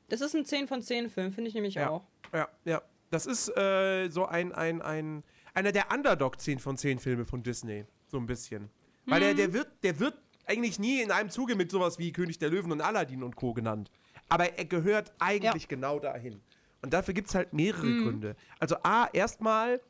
das 0.08 0.20
ist 0.20 0.34
ein 0.34 0.44
10 0.44 0.68
von 0.68 0.82
10 0.82 1.10
Film, 1.10 1.32
finde 1.32 1.48
ich 1.48 1.54
nämlich 1.54 1.74
Ja. 1.74 1.90
auch. 1.90 2.04
Ja, 2.32 2.48
ja. 2.64 2.82
Das 3.10 3.24
ist 3.26 3.48
äh, 3.56 4.08
so 4.10 4.26
ein, 4.26 4.52
ein, 4.52 4.82
ein, 4.82 5.24
einer 5.54 5.72
der 5.72 5.90
Underdog 5.92 6.40
10 6.40 6.58
von 6.58 6.76
10 6.76 6.98
Filme 6.98 7.24
von 7.24 7.42
Disney. 7.42 7.86
So 8.08 8.18
ein 8.18 8.26
bisschen. 8.26 8.70
Weil 9.06 9.20
der, 9.20 9.34
der 9.34 9.52
wird, 9.54 9.68
der 9.82 9.98
wird 9.98 10.14
eigentlich 10.46 10.78
nie 10.78 11.00
in 11.00 11.10
einem 11.10 11.30
Zuge 11.30 11.54
mit 11.56 11.70
sowas 11.70 11.98
wie 11.98 12.12
König 12.12 12.38
der 12.38 12.50
Löwen 12.50 12.70
und 12.72 12.82
Aladdin 12.82 13.22
und 13.22 13.36
Co. 13.36 13.54
genannt. 13.54 13.90
Aber 14.28 14.58
er 14.58 14.64
gehört 14.66 15.12
eigentlich 15.18 15.68
genau 15.68 15.98
dahin. 15.98 16.40
Und 16.82 16.92
dafür 16.92 17.14
gibt 17.14 17.28
es 17.28 17.34
halt 17.34 17.54
mehrere 17.54 17.86
Gründe. 18.02 18.36
Also 18.60 18.76
A, 18.82 19.08
erstmal 19.12 19.80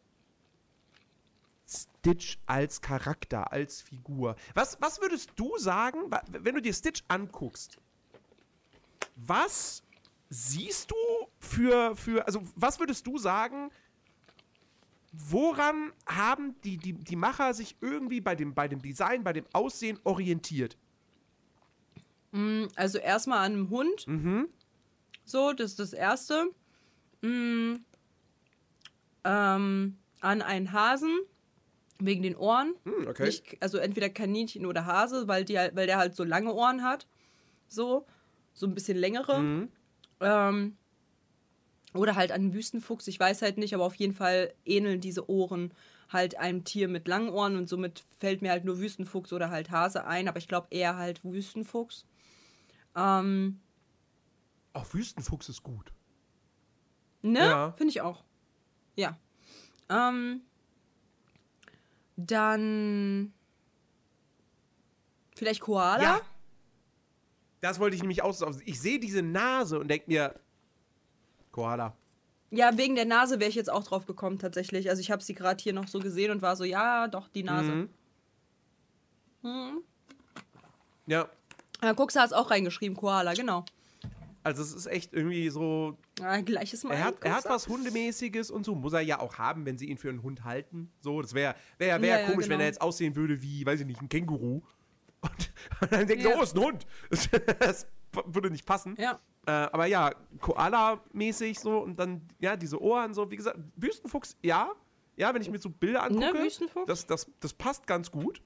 Stitch 1.68 2.38
als 2.46 2.80
Charakter, 2.80 3.52
als 3.52 3.82
Figur. 3.82 4.36
Was, 4.54 4.78
was 4.80 5.00
würdest 5.00 5.32
du 5.36 5.58
sagen, 5.58 6.10
wenn 6.30 6.54
du 6.54 6.62
dir 6.62 6.72
Stitch 6.72 7.02
anguckst? 7.08 7.78
Was 9.16 9.82
siehst 10.30 10.90
du 10.90 10.96
für, 11.38 11.94
für, 11.94 12.26
also 12.26 12.42
was 12.56 12.78
würdest 12.78 13.06
du 13.06 13.18
sagen, 13.18 13.70
woran 15.12 15.92
haben 16.06 16.54
die, 16.62 16.78
die, 16.78 16.92
die 16.92 17.16
Macher 17.16 17.52
sich 17.52 17.76
irgendwie 17.80 18.20
bei 18.20 18.34
dem, 18.34 18.54
bei 18.54 18.68
dem 18.68 18.80
Design, 18.80 19.24
bei 19.24 19.32
dem 19.32 19.44
Aussehen 19.52 19.98
orientiert? 20.04 20.76
Also 22.76 22.98
erstmal 22.98 23.38
an 23.38 23.52
einem 23.52 23.70
Hund. 23.70 24.06
Mhm. 24.06 24.48
So, 25.24 25.52
das 25.52 25.72
ist 25.72 25.78
das 25.78 25.92
Erste. 25.92 26.50
Mm, 27.22 27.76
ähm, 29.24 29.98
an 30.20 30.42
einen 30.42 30.72
Hasen. 30.72 31.18
Wegen 32.00 32.22
den 32.22 32.36
Ohren. 32.36 32.74
Hm, 32.84 33.08
okay. 33.08 33.24
Nicht, 33.26 33.56
also 33.60 33.78
entweder 33.78 34.08
Kaninchen 34.08 34.66
oder 34.66 34.86
Hase, 34.86 35.26
weil, 35.26 35.44
die, 35.44 35.58
halt- 35.58 35.74
weil 35.74 35.86
der 35.86 35.98
halt 35.98 36.14
so 36.14 36.22
lange 36.24 36.52
Ohren 36.54 36.82
hat. 36.84 37.06
So. 37.66 38.06
So 38.54 38.66
ein 38.66 38.74
bisschen 38.74 38.96
längere. 38.96 39.38
Mhm. 39.40 39.68
Ähm, 40.20 40.76
oder 41.94 42.14
halt 42.16 42.30
an 42.32 42.42
einen 42.42 42.54
Wüstenfuchs. 42.54 43.06
Ich 43.08 43.18
weiß 43.18 43.42
halt 43.42 43.58
nicht, 43.58 43.74
aber 43.74 43.84
auf 43.84 43.94
jeden 43.96 44.14
Fall 44.14 44.52
ähneln 44.64 45.00
diese 45.00 45.28
Ohren 45.28 45.72
halt 46.10 46.36
einem 46.38 46.64
Tier 46.64 46.88
mit 46.88 47.06
langen 47.08 47.28
Ohren 47.30 47.56
und 47.56 47.68
somit 47.68 48.04
fällt 48.18 48.42
mir 48.42 48.50
halt 48.50 48.64
nur 48.64 48.78
Wüstenfuchs 48.78 49.32
oder 49.32 49.50
halt 49.50 49.70
Hase 49.70 50.04
ein, 50.06 50.26
aber 50.28 50.38
ich 50.38 50.48
glaube 50.48 50.68
eher 50.70 50.96
halt 50.96 51.22
Wüstenfuchs. 51.24 52.06
Ähm, 52.96 53.60
Auch 54.72 54.92
Wüstenfuchs 54.94 55.48
ist 55.48 55.62
gut. 55.62 55.92
Ne? 57.22 57.40
Ja. 57.40 57.72
Finde 57.72 57.90
ich 57.90 58.00
auch. 58.00 58.24
Ja. 58.96 59.18
Ähm, 59.90 60.42
dann 62.18 63.32
vielleicht 65.36 65.60
Koala? 65.60 66.02
Ja. 66.02 66.20
Das 67.60 67.78
wollte 67.80 67.96
ich 67.96 68.02
nämlich 68.02 68.22
aus. 68.22 68.44
Ich 68.64 68.80
sehe 68.80 68.98
diese 68.98 69.22
Nase 69.22 69.78
und 69.78 69.88
denke 69.88 70.04
mir, 70.08 70.34
Koala. 71.52 71.96
Ja, 72.50 72.76
wegen 72.76 72.94
der 72.94 73.04
Nase 73.04 73.40
wäre 73.40 73.50
ich 73.50 73.56
jetzt 73.56 73.70
auch 73.70 73.84
drauf 73.84 74.06
gekommen 74.06 74.38
tatsächlich. 74.38 74.88
Also 74.88 75.00
ich 75.00 75.10
habe 75.10 75.22
sie 75.22 75.34
gerade 75.34 75.62
hier 75.62 75.72
noch 75.72 75.86
so 75.88 75.98
gesehen 76.00 76.30
und 76.30 76.42
war 76.42 76.56
so, 76.56 76.64
ja, 76.64 77.08
doch, 77.08 77.28
die 77.28 77.42
Nase. 77.42 77.70
Mhm. 77.70 77.88
Mhm. 79.42 79.82
Ja, 81.06 81.28
Ja, 81.82 81.94
Kuxa 81.94 82.20
hat 82.20 82.28
es 82.28 82.32
auch 82.32 82.50
reingeschrieben, 82.50 82.96
Koala, 82.96 83.34
genau. 83.34 83.64
Also 84.42 84.62
es 84.62 84.72
ist 84.72 84.86
echt 84.86 85.12
irgendwie 85.12 85.48
so. 85.50 85.96
Ja, 86.20 86.40
gleiches 86.40 86.84
Mal. 86.84 86.94
Er 86.94 87.04
hat, 87.04 87.22
er 87.22 87.34
hat 87.34 87.44
was 87.46 87.68
Hundemäßiges 87.68 88.50
und 88.50 88.64
so, 88.64 88.74
muss 88.74 88.92
er 88.92 89.00
ja 89.00 89.20
auch 89.20 89.38
haben, 89.38 89.66
wenn 89.66 89.78
sie 89.78 89.86
ihn 89.88 89.98
für 89.98 90.08
einen 90.08 90.22
Hund 90.22 90.44
halten. 90.44 90.90
So, 91.00 91.20
das 91.22 91.34
wäre 91.34 91.54
wär, 91.78 92.00
wär 92.00 92.08
Ja, 92.08 92.18
ja, 92.20 92.26
komisch, 92.26 92.46
wenn 92.46 92.52
genau. 92.52 92.60
er 92.62 92.66
jetzt 92.66 92.80
aussehen 92.80 93.16
würde 93.16 93.42
wie, 93.42 93.64
weiß 93.66 93.80
ich 93.80 93.86
nicht, 93.86 94.00
ein 94.00 94.08
Känguru. 94.08 94.62
Und, 95.20 95.52
und 95.80 95.92
dann 95.92 96.06
denkt 96.06 96.24
Ja. 96.24 96.36
oh, 96.38 96.42
ist 96.42 96.56
ein 96.56 96.62
Hund. 96.64 96.86
Das 97.58 97.86
würde 98.26 98.50
nicht 98.50 98.64
passen. 98.64 98.96
Ja. 98.98 99.20
Äh, 99.46 99.50
aber 99.50 99.86
ja, 99.86 100.12
Koala-mäßig 100.40 101.58
so 101.58 101.78
und 101.80 101.98
dann, 101.98 102.22
ja, 102.38 102.56
diese 102.56 102.80
Ohren 102.80 103.14
so, 103.14 103.30
wie 103.30 103.36
gesagt, 103.36 103.58
Wüstenfuchs, 103.76 104.36
ja. 104.42 104.72
Ja, 105.16 105.34
wenn 105.34 105.42
ich 105.42 105.50
mir 105.50 105.58
so 105.58 105.68
Bilder 105.68 106.04
angucke, 106.04 106.32
Ne, 106.32 106.44
Wüstenfuchs? 106.44 106.86
das, 106.86 107.06
das, 107.06 107.30
das 107.40 107.52
passt 107.52 107.86
ganz 107.86 108.10
gut. 108.10 108.40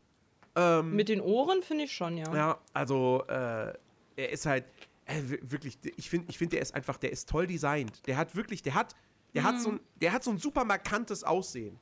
Ähm, 0.56 0.94
Mit 0.96 1.08
den 1.08 1.20
Ohren 1.20 1.62
finde 1.62 1.84
ich 1.84 1.92
schon, 1.92 2.16
ja. 2.16 2.34
ja, 2.34 2.58
also 2.72 3.24
äh, 3.28 3.72
er 4.16 4.30
ist 4.32 4.46
halt 4.46 4.64
äh, 5.06 5.20
wi- 5.24 5.40
wirklich, 5.42 5.78
ich 5.96 6.08
finde, 6.10 6.26
ich 6.30 6.38
finde, 6.38 6.56
der 6.56 6.62
ist 6.62 6.74
einfach, 6.74 6.96
der 6.98 7.12
ist 7.12 7.28
toll 7.28 7.46
designt. 7.46 8.06
Der 8.06 8.16
hat 8.16 8.34
wirklich, 8.36 8.62
der 8.62 8.74
hat, 8.74 8.94
der 9.34 9.44
hat 9.44 9.60
so 9.60 9.70
ein, 9.72 9.80
der 10.00 10.12
hat 10.12 10.22
so 10.24 10.30
ein 10.30 10.38
super 10.38 10.64
markantes 10.64 11.24
Aussehen. 11.24 11.78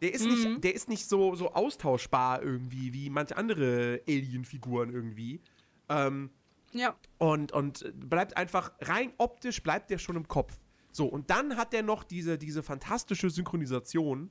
Der 0.00 0.12
ist 0.12 0.24
nicht, 0.26 0.64
der 0.64 0.74
ist 0.74 0.88
nicht 0.88 1.08
so, 1.08 1.36
so 1.36 1.52
austauschbar 1.52 2.42
irgendwie 2.42 2.92
wie 2.92 3.08
manche 3.08 3.36
andere 3.36 4.00
Alien-Figuren 4.08 4.92
irgendwie. 4.92 5.40
Ähm, 5.88 6.30
Ja. 6.72 6.96
und, 7.18 7.52
und 7.52 7.92
bleibt 8.08 8.36
einfach 8.36 8.72
rein 8.80 9.12
optisch 9.18 9.62
bleibt 9.62 9.90
der 9.90 9.98
schon 9.98 10.16
im 10.16 10.26
Kopf. 10.26 10.58
So, 10.90 11.06
und 11.06 11.30
dann 11.30 11.56
hat 11.56 11.72
er 11.72 11.82
noch 11.82 12.02
diese, 12.04 12.36
diese 12.36 12.62
fantastische 12.64 13.30
Synchronisation, 13.30 14.28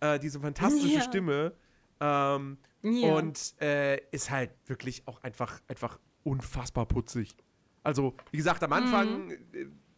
äh, 0.00 0.18
diese 0.18 0.38
fantastische 0.40 0.96
Ja. 0.96 1.00
Stimme. 1.02 1.54
Ähm, 2.00 2.58
Ja. 2.82 3.14
Und 3.14 3.54
äh, 3.60 4.00
ist 4.10 4.30
halt 4.30 4.50
wirklich 4.66 5.06
auch 5.08 5.22
einfach, 5.22 5.60
einfach 5.68 5.98
unfassbar 6.24 6.86
putzig. 6.86 7.34
Also, 7.82 8.14
wie 8.30 8.36
gesagt, 8.36 8.62
am 8.62 8.72
Anfang 8.72 9.28
Mhm. 9.28 9.32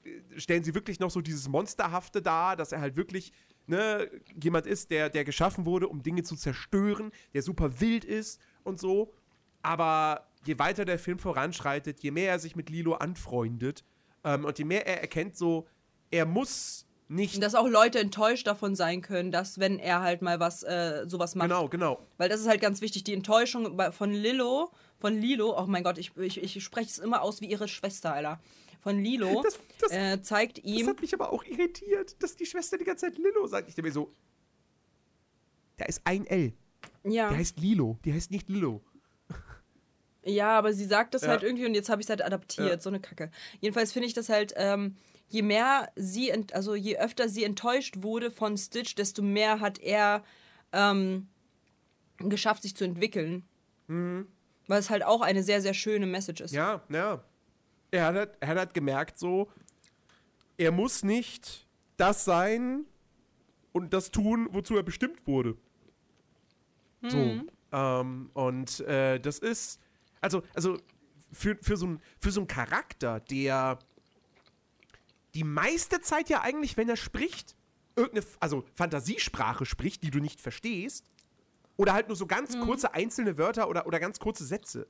äh, 0.05 0.39
stellen 0.41 0.65
sie 0.65 0.75
wirklich 0.75 1.01
noch 1.01 1.11
so 1.11 1.21
dieses 1.21 1.49
Monsterhafte 1.49 2.23
dar, 2.23 2.57
dass 2.57 2.73
er 2.73 2.81
halt 2.81 2.97
wirklich 2.97 3.33
ne, 3.67 4.11
jemand 4.41 4.67
ist, 4.67 4.91
der, 4.91 5.09
der 5.11 5.25
geschaffen 5.25 5.65
wurde, 5.67 5.87
um 5.89 6.03
Dinge 6.03 6.23
zu 6.25 6.35
zerstören, 6.37 7.13
der 7.33 7.43
super 7.43 7.81
wild 7.81 8.05
ist 8.05 8.41
und 8.65 8.81
so. 8.81 9.15
Aber 9.63 10.27
je 10.45 10.59
weiter 10.59 10.85
der 10.85 10.99
Film 10.99 11.19
voranschreitet, 11.21 12.01
je 12.01 12.11
mehr 12.11 12.31
er 12.33 12.39
sich 12.41 12.57
mit 12.57 12.69
Lilo 12.71 12.95
anfreundet 12.95 13.85
ähm, 14.25 14.45
und 14.45 14.59
je 14.59 14.65
mehr 14.65 14.87
er 14.87 15.01
erkennt, 15.01 15.37
so, 15.37 15.69
er 16.11 16.27
muss 16.27 16.87
nicht. 17.15 17.43
Dass 17.43 17.55
auch 17.55 17.69
Leute 17.69 17.99
enttäuscht 18.01 18.47
davon 18.47 18.75
sein 18.75 19.03
können, 19.03 19.31
dass 19.33 19.59
wenn 19.59 19.79
er 19.79 20.01
halt 20.01 20.23
mal 20.23 20.41
was, 20.41 20.63
äh, 20.63 21.05
sowas 21.07 21.35
macht. 21.35 21.49
genau, 21.49 21.69
genau. 21.69 22.01
Weil 22.19 22.29
das 22.29 22.41
ist 22.41 22.49
halt 22.49 22.61
ganz 22.61 22.81
wichtig, 22.81 23.05
die 23.05 23.13
Enttäuschung 23.15 23.79
von 23.93 24.13
Lilo, 24.13 24.71
von 24.99 25.17
Lilo, 25.21 25.59
oh 25.59 25.67
mein 25.67 25.83
Gott, 25.85 25.99
ich, 25.99 26.17
ich, 26.17 26.43
ich 26.43 26.63
spreche 26.65 26.89
es 26.91 26.99
immer 26.99 27.23
aus 27.23 27.41
wie 27.41 27.47
ihre 27.47 27.69
Schwester, 27.69 28.13
Alter. 28.15 28.41
Von 28.81 28.99
Lilo 28.99 29.43
Das- 29.45 29.59
das- 29.81 29.93
äh, 29.93 30.23
zeigt 30.23 30.59
Das 30.59 30.65
ihm, 30.65 30.87
hat 30.89 31.01
mich 31.01 31.15
aber 31.15 31.33
auch 31.33 31.45
irritiert, 31.45 32.21
dass 32.23 32.37
die 32.37 32.47
Schwester 32.47 32.79
die 32.79 32.85
ganze 32.85 33.07
Zeit 33.07 33.19
Lilo 33.19 33.47
sagt. 33.47 33.69
Ich 33.69 33.75
denke 33.75 33.89
mir 33.89 33.93
so, 33.95 34.13
da 35.77 35.85
ist 35.87 36.01
ein 36.05 36.27
L. 36.27 36.53
ja, 37.05 37.29
Der 37.29 37.39
heißt 37.39 37.59
Lilo, 37.61 37.99
die 38.05 38.13
heißt 38.13 38.31
nicht 38.31 38.49
Lilo. 38.49 38.81
ja, 40.25 40.57
aber 40.59 40.73
sie 40.73 40.85
sagt 40.85 41.15
das 41.15 41.23
Ja. 41.23 41.29
halt 41.29 41.43
irgendwie 41.43 41.67
und 41.67 41.75
jetzt 41.75 41.89
habe 41.89 42.01
ich 42.01 42.07
es 42.07 42.11
halt 42.11 42.23
adaptiert, 42.25 42.69
Ja. 42.69 42.81
so 42.81 42.91
eine 42.91 43.01
Kacke. 43.01 43.31
Jedenfalls 43.61 43.93
finde 43.93 44.07
ich 44.09 44.15
das 44.15 44.29
halt, 44.29 44.53
ähm, 44.57 44.97
je 45.33 45.43
mehr 45.43 45.91
sie, 45.97 46.33
also 46.53 46.75
je 46.75 46.99
öfter 46.99 47.29
sie 47.29 47.45
enttäuscht 47.45 48.03
wurde 48.03 48.31
von 48.31 48.57
Stitch, 48.57 48.95
desto 48.95 49.23
mehr 49.23 49.61
hat 49.61 49.79
er 49.79 50.23
ähm, 50.73 51.29
geschafft, 52.19 52.63
sich 52.63 52.77
zu 52.77 52.85
entwickeln. 52.85 53.45
Weil 53.89 54.79
es 54.79 54.89
halt 54.89 55.05
auch 55.05 55.21
eine 55.21 55.43
sehr, 55.43 55.61
sehr 55.61 55.75
schöne 55.75 56.07
Message 56.07 56.41
ist. 56.41 56.53
Mhm. 56.53 56.57
Ja, 56.57 56.83
ja. 56.89 57.25
Er 57.91 58.07
hat, 58.07 58.37
er 58.41 58.49
hat 58.49 58.59
halt 58.59 58.75
gemerkt, 58.75 59.19
so, 59.19 59.51
er 60.57 60.73
muss 60.73 61.03
nicht 61.03 61.67
das 61.99 62.25
sein, 62.25 62.87
und 63.73 63.93
das 63.93 64.11
tun, 64.11 64.49
wozu 64.53 64.77
er 64.77 64.83
bestimmt 64.83 65.27
wurde. 65.27 65.57
So. 67.03 67.41
Ähm, 67.73 68.31
und 68.35 68.81
äh, 68.81 69.19
das 69.19 69.39
ist, 69.39 69.81
also, 70.21 70.43
also 70.55 70.79
für, 71.33 71.57
für, 71.61 71.77
so 71.77 71.87
ein, 71.87 72.01
für 72.21 72.31
so 72.31 72.41
einen 72.41 72.47
Charakter, 72.47 73.19
der 73.19 73.79
die 75.35 75.45
meiste 75.45 76.01
Zeit 76.01 76.29
ja 76.29 76.43
eigentlich, 76.43 76.77
wenn 76.77 76.89
er 76.89 76.97
spricht, 76.97 77.57
irgendeine, 77.97 78.27
also 78.41 78.65
Fantasiesprache 78.75 79.65
spricht, 79.65 80.03
die 80.03 80.11
du 80.11 80.19
nicht 80.19 80.41
verstehst, 80.41 81.11
oder 81.77 81.95
halt 81.95 82.09
nur 82.09 82.17
so 82.17 82.27
ganz 82.27 82.59
kurze 82.61 82.95
einzelne 82.95 83.39
Wörter 83.39 83.69
oder, 83.69 83.87
oder 83.87 83.99
ganz 83.99 84.19
kurze 84.19 84.45
Sätze. 84.45 84.87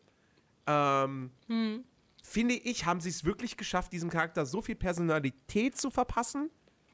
Ähm, 0.67 1.31
finde 2.23 2.55
ich, 2.55 2.87
haben 2.87 3.01
sie 3.01 3.09
es 3.09 3.25
wirklich 3.25 3.57
geschafft, 3.57 3.93
diesem 3.93 4.11
Charakter 4.11 4.47
so 4.47 4.63
viel 4.63 4.75
Personalität 4.75 5.77
zu 5.77 5.91
verpassen 5.91 6.51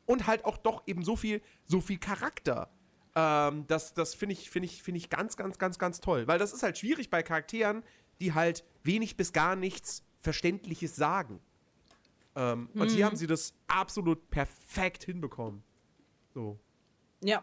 und 0.06 0.26
halt 0.26 0.44
auch 0.44 0.56
doch 0.56 0.82
eben 0.86 1.02
so 1.04 1.16
viel, 1.16 1.42
so 1.66 1.80
viel 1.80 1.98
Charakter. 1.98 2.70
Ähm, 3.14 3.66
das 3.66 3.94
das 3.94 4.14
finde 4.14 4.34
ich, 4.34 4.50
finde 4.50 4.66
ich, 4.66 4.82
finde 4.82 4.98
ich 4.98 5.10
ganz, 5.10 5.36
ganz, 5.36 5.58
ganz, 5.58 5.78
ganz 5.78 6.00
toll. 6.00 6.26
Weil 6.26 6.38
das 6.38 6.52
ist 6.52 6.62
halt 6.62 6.78
schwierig 6.78 7.10
bei 7.10 7.22
Charakteren, 7.22 7.82
die 8.20 8.34
halt 8.34 8.64
wenig 8.82 9.16
bis 9.16 9.32
gar 9.32 9.56
nichts 9.56 10.04
Verständliches 10.20 10.96
sagen. 10.96 11.40
Ähm, 12.38 12.68
Und 12.74 12.92
hier 12.92 13.04
haben 13.04 13.16
sie 13.16 13.26
das 13.26 13.52
absolut 13.66 14.30
perfekt 14.30 15.02
hinbekommen. 15.02 15.64
So. 16.32 16.56
Ja. 17.20 17.42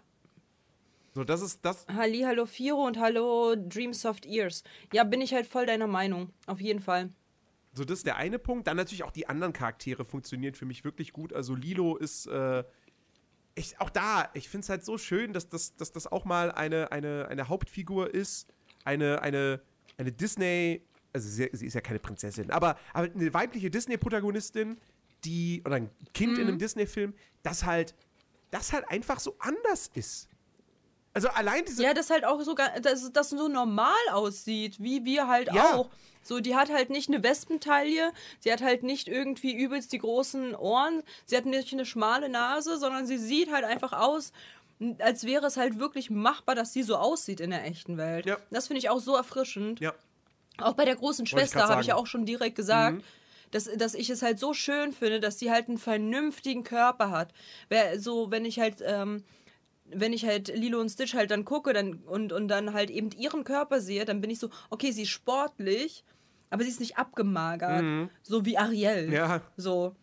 So, 1.13 1.25
das 1.25 1.41
ist 1.41 1.65
das. 1.65 1.85
Halli, 1.87 2.21
hallo 2.21 2.45
Firo 2.45 2.85
und 2.85 2.97
hallo 2.97 3.55
Dreamsoft 3.57 4.25
Ears. 4.25 4.63
Ja, 4.93 5.03
bin 5.03 5.19
ich 5.19 5.33
halt 5.33 5.47
voll 5.47 5.65
deiner 5.65 5.87
Meinung. 5.87 6.31
Auf 6.47 6.61
jeden 6.61 6.79
Fall. 6.79 7.09
So, 7.73 7.83
das 7.83 7.99
ist 7.99 8.05
der 8.05 8.15
eine 8.15 8.39
Punkt. 8.39 8.67
Dann 8.67 8.77
natürlich 8.77 9.03
auch 9.03 9.11
die 9.11 9.27
anderen 9.27 9.51
Charaktere 9.51 10.05
funktionieren 10.05 10.55
für 10.55 10.65
mich 10.65 10.85
wirklich 10.85 11.11
gut. 11.11 11.33
Also 11.33 11.55
Lilo 11.55 11.97
ist, 11.97 12.27
äh, 12.27 12.63
ich, 13.53 13.81
auch 13.81 13.89
da, 13.89 14.29
ich 14.33 14.47
finde 14.47 14.63
es 14.63 14.69
halt 14.69 14.85
so 14.85 14.97
schön, 14.97 15.33
dass 15.33 15.49
das, 15.49 15.75
dass 15.75 15.91
das 15.91 16.07
auch 16.07 16.23
mal 16.23 16.53
eine, 16.53 16.93
eine, 16.93 17.27
eine 17.27 17.49
Hauptfigur 17.49 18.13
ist. 18.13 18.47
Eine, 18.85 19.21
eine, 19.21 19.61
eine 19.97 20.13
Disney, 20.13 20.85
also 21.15 21.27
sie, 21.29 21.49
sie 21.53 21.65
ist 21.65 21.73
ja 21.73 21.81
keine 21.81 21.99
Prinzessin, 21.99 22.51
aber, 22.51 22.77
aber 22.93 23.09
eine 23.13 23.33
weibliche 23.33 23.71
Disney-Protagonistin, 23.71 24.77
die, 25.23 25.63
oder 25.65 25.75
ein 25.77 25.89
Kind 26.13 26.37
in 26.37 26.47
einem 26.47 26.59
Disney-Film, 26.59 27.13
das 27.41 27.65
halt, 27.65 27.95
das 28.51 28.73
halt 28.73 28.87
einfach 28.89 29.19
so 29.19 29.35
anders 29.39 29.89
ist. 29.93 30.27
Also 31.13 31.29
allein 31.29 31.63
diese. 31.65 31.81
Ja, 31.81 31.93
das 31.93 32.09
halt 32.09 32.25
auch 32.25 32.41
so, 32.41 32.53
dass 32.53 33.11
das 33.13 33.29
so 33.29 33.47
normal 33.47 33.93
aussieht, 34.11 34.75
wie 34.81 35.05
wir 35.05 35.27
halt 35.27 35.51
Ja. 35.53 35.75
auch. 35.75 35.89
So, 36.21 36.39
die 36.41 36.55
hat 36.55 36.69
halt 36.71 36.89
nicht 36.89 37.07
eine 37.07 37.23
Wespentaille, 37.23 38.11
sie 38.39 38.51
hat 38.51 38.61
halt 38.61 38.83
nicht 38.83 39.07
irgendwie 39.07 39.55
übelst 39.55 39.93
die 39.93 39.99
großen 39.99 40.55
Ohren, 40.55 41.03
sie 41.25 41.37
hat 41.37 41.45
nicht 41.45 41.71
eine 41.71 41.85
schmale 41.85 42.29
Nase, 42.29 42.77
sondern 42.77 43.05
sie 43.05 43.17
sieht 43.17 43.51
halt 43.51 43.63
einfach 43.63 43.93
aus, 43.93 44.33
als 44.99 45.23
wäre 45.25 45.45
es 45.45 45.55
halt 45.55 45.79
wirklich 45.79 46.09
machbar, 46.09 46.55
dass 46.55 46.73
sie 46.73 46.83
so 46.83 46.97
aussieht 46.97 47.39
in 47.39 47.51
der 47.51 47.63
echten 47.65 47.97
Welt. 47.97 48.25
Ja. 48.25 48.37
Das 48.51 48.67
finde 48.67 48.79
ich 48.79 48.89
auch 48.89 48.99
so 48.99 49.15
erfrischend. 49.15 49.79
ja. 49.79 49.93
Auch 50.59 50.73
bei 50.73 50.85
der 50.85 50.95
großen 50.95 51.25
Schwester 51.25 51.67
habe 51.67 51.81
ich 51.81 51.87
ja. 51.87 51.95
Mhm. 51.95 52.01
auch 52.01 52.07
schon 52.07 52.25
direkt 52.25 52.55
gesagt, 52.55 53.03
dass, 53.51 53.69
dass 53.77 53.93
ich 53.93 54.09
es 54.09 54.21
halt 54.21 54.39
so 54.39 54.53
schön 54.53 54.91
finde, 54.91 55.19
dass 55.19 55.39
sie 55.39 55.51
halt 55.51 55.67
einen 55.67 55.77
vernünftigen 55.77 56.63
Körper 56.63 57.11
hat. 57.11 57.33
So, 57.97 58.31
wenn 58.31 58.45
ich 58.45 58.59
halt, 58.59 58.83
ähm, 58.85 59.23
wenn 59.85 60.13
ich 60.13 60.25
halt 60.25 60.47
Lilo 60.55 60.79
und 60.79 60.89
Stitch 60.89 61.13
halt 61.13 61.31
dann 61.31 61.45
gucke 61.45 61.73
dann, 61.73 61.95
und, 62.05 62.33
und 62.33 62.47
dann 62.47 62.73
halt 62.73 62.89
eben 62.89 63.11
ihren 63.11 63.43
Körper 63.43 63.81
sehe, 63.81 64.05
dann 64.05 64.21
bin 64.21 64.29
ich 64.29 64.39
so, 64.39 64.49
okay, 64.69 64.91
sie 64.91 65.03
ist 65.03 65.09
sportlich, 65.09 66.03
aber 66.49 66.63
sie 66.63 66.69
ist 66.69 66.79
nicht 66.79 66.97
abgemagert. 66.97 68.09
So 68.23 68.45
wie 68.45 68.57
Ariel. 68.57 69.07
Mhm. 69.07 69.13
Ja. 69.13 69.41
So. 69.57 69.95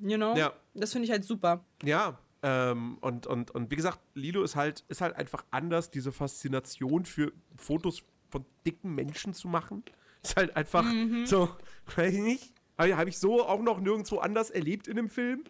You 0.00 0.16
know? 0.16 0.36
Ja. 0.36 0.52
Das 0.74 0.92
finde 0.92 1.06
ich 1.06 1.12
halt 1.12 1.24
super. 1.24 1.64
Ja, 1.84 2.18
ähm, 2.42 2.98
und, 3.00 3.26
und, 3.26 3.52
und 3.52 3.70
wie 3.70 3.76
gesagt, 3.76 4.00
Lilo 4.14 4.42
ist 4.42 4.56
halt, 4.56 4.84
ist 4.88 5.00
halt 5.00 5.14
einfach 5.14 5.44
anders, 5.52 5.90
diese 5.90 6.10
Faszination 6.10 7.04
für 7.04 7.32
Fotos 7.56 8.02
von 8.32 8.44
dicken 8.66 8.94
Menschen 8.96 9.34
zu 9.34 9.46
machen. 9.46 9.84
Ist 10.24 10.36
halt 10.36 10.56
einfach 10.56 10.84
so, 11.24 11.48
weiß 11.94 12.14
ich 12.14 12.20
nicht, 12.20 12.54
habe 12.78 12.96
hab 12.96 13.06
ich 13.06 13.18
so 13.18 13.46
auch 13.46 13.62
noch 13.62 13.80
nirgendwo 13.80 14.18
anders 14.18 14.50
erlebt 14.50 14.88
in 14.88 14.96
dem 14.96 15.08
Film. 15.08 15.44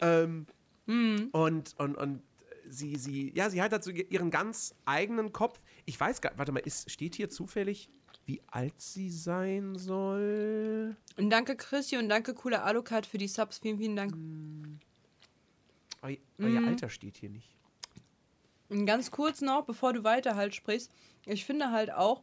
Ähm, 0.00 0.46
Und, 1.32 1.74
und, 1.78 1.96
und 1.96 2.22
sie, 2.68 2.96
sie, 2.96 3.32
ja, 3.34 3.50
sie 3.50 3.60
hat 3.60 3.72
halt 3.72 3.84
so 3.84 3.90
ihren 3.90 4.30
ganz 4.30 4.74
eigenen 4.84 5.32
Kopf. 5.32 5.60
Ich 5.84 5.98
weiß 5.98 6.20
gar 6.20 6.32
warte 6.36 6.52
mal, 6.52 6.60
ist, 6.60 6.90
steht 6.90 7.14
hier 7.14 7.28
zufällig, 7.28 7.90
wie 8.26 8.40
alt 8.46 8.80
sie 8.80 9.10
sein 9.10 9.76
soll? 9.76 10.96
Und 11.16 11.30
danke 11.30 11.56
Chrissy 11.56 11.96
und 11.96 12.08
danke 12.08 12.34
cooler 12.34 12.64
Alucard 12.64 13.06
für 13.06 13.18
die 13.18 13.28
Subs. 13.28 13.58
Vielen, 13.58 13.78
vielen 13.78 13.96
Dank. 13.96 14.14
Eu, 16.02 16.16
euer 16.38 16.66
Alter 16.66 16.88
steht 16.90 17.16
hier 17.16 17.30
nicht. 17.30 17.57
Ganz 18.86 19.10
kurz 19.10 19.40
noch, 19.40 19.64
bevor 19.64 19.92
du 19.92 20.04
weiter 20.04 20.36
halt 20.36 20.54
sprichst. 20.54 20.90
Ich 21.26 21.44
finde 21.44 21.70
halt 21.70 21.90
auch, 21.92 22.22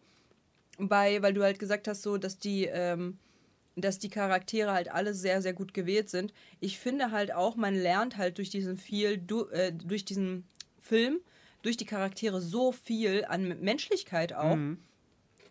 bei, 0.77 1.21
weil 1.21 1.33
du 1.33 1.43
halt 1.43 1.59
gesagt 1.59 1.87
hast, 1.87 2.03
so, 2.03 2.17
dass 2.17 2.37
die, 2.37 2.65
ähm, 2.65 3.17
dass 3.75 3.99
die 3.99 4.09
Charaktere 4.09 4.71
halt 4.71 4.91
alle 4.91 5.13
sehr, 5.13 5.41
sehr 5.41 5.53
gut 5.53 5.73
gewählt 5.73 6.09
sind. 6.09 6.33
Ich 6.59 6.79
finde 6.79 7.11
halt 7.11 7.33
auch, 7.33 7.55
man 7.55 7.75
lernt 7.75 8.17
halt 8.17 8.37
durch 8.37 8.49
diesen 8.49 8.77
viel, 8.77 9.17
du, 9.17 9.47
äh, 9.49 9.71
durch 9.73 10.05
diesen 10.05 10.45
Film, 10.79 11.19
durch 11.61 11.77
die 11.77 11.85
Charaktere 11.85 12.41
so 12.41 12.71
viel 12.71 13.25
an 13.25 13.59
Menschlichkeit 13.61 14.33
auch, 14.33 14.55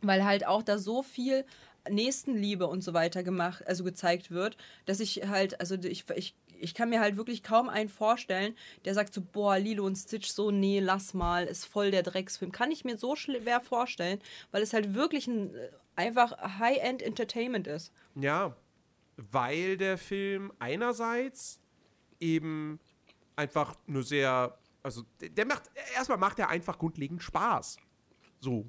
weil 0.03 0.25
halt 0.25 0.47
auch 0.47 0.63
da 0.63 0.79
so 0.79 1.03
viel 1.03 1.45
Nächstenliebe 1.91 2.67
und 2.67 2.83
so 2.83 2.95
weiter 2.95 3.23
gemacht, 3.23 3.67
also 3.67 3.85
gezeigt 3.85 4.31
wird, 4.31 4.57
dass 4.87 5.01
ich 5.01 5.27
halt, 5.29 5.61
also 5.61 5.75
ich, 5.75 6.05
ich, 6.15 6.35
ich 6.59 6.75
kann 6.75 6.91
mir 6.91 7.01
halt 7.01 7.17
wirklich 7.17 7.43
kaum 7.43 7.69
einen 7.69 7.89
vorstellen, 7.89 8.55
der 8.85 8.95
sagt 8.95 9.13
so, 9.15 9.21
boah, 9.21 9.59
Lilo 9.59 9.85
und 9.85 9.97
Stitch, 9.97 10.29
so, 10.29 10.51
nee, 10.51 10.81
lass 10.81 11.15
mal, 11.15 11.45
ist 11.47 11.65
voll 11.65 11.91
der 11.91 12.03
Drecksfilm. 12.03 12.53
Kann 12.53 12.71
ich 12.71 12.85
mir 12.85 12.97
so 12.97 13.17
schwer 13.17 13.61
vorstellen, 13.61 14.21
weil 14.51 14.63
es 14.63 14.73
halt 14.73 14.95
wirklich 14.95 15.27
ein 15.27 15.55
äh, 15.55 15.71
einfach 15.97 16.37
High-End 16.59 17.03
Entertainment 17.03 17.67
ist. 17.67 17.93
Ja, 18.15 18.57
weil 19.17 19.77
der 19.77 19.97
Film 19.99 20.53
einerseits 20.59 21.61
eben 22.21 22.81
einfach 23.37 23.75
nur 23.87 24.03
sehr, 24.03 24.59
also 24.83 25.03
der- 25.21 25.47
macht, 25.47 25.65
erstmal 25.97 26.19
macht 26.19 26.39
er 26.39 26.49
einfach 26.49 26.79
grundlegend 26.79 27.23
Spaß. 27.23 27.77
So. 28.41 28.67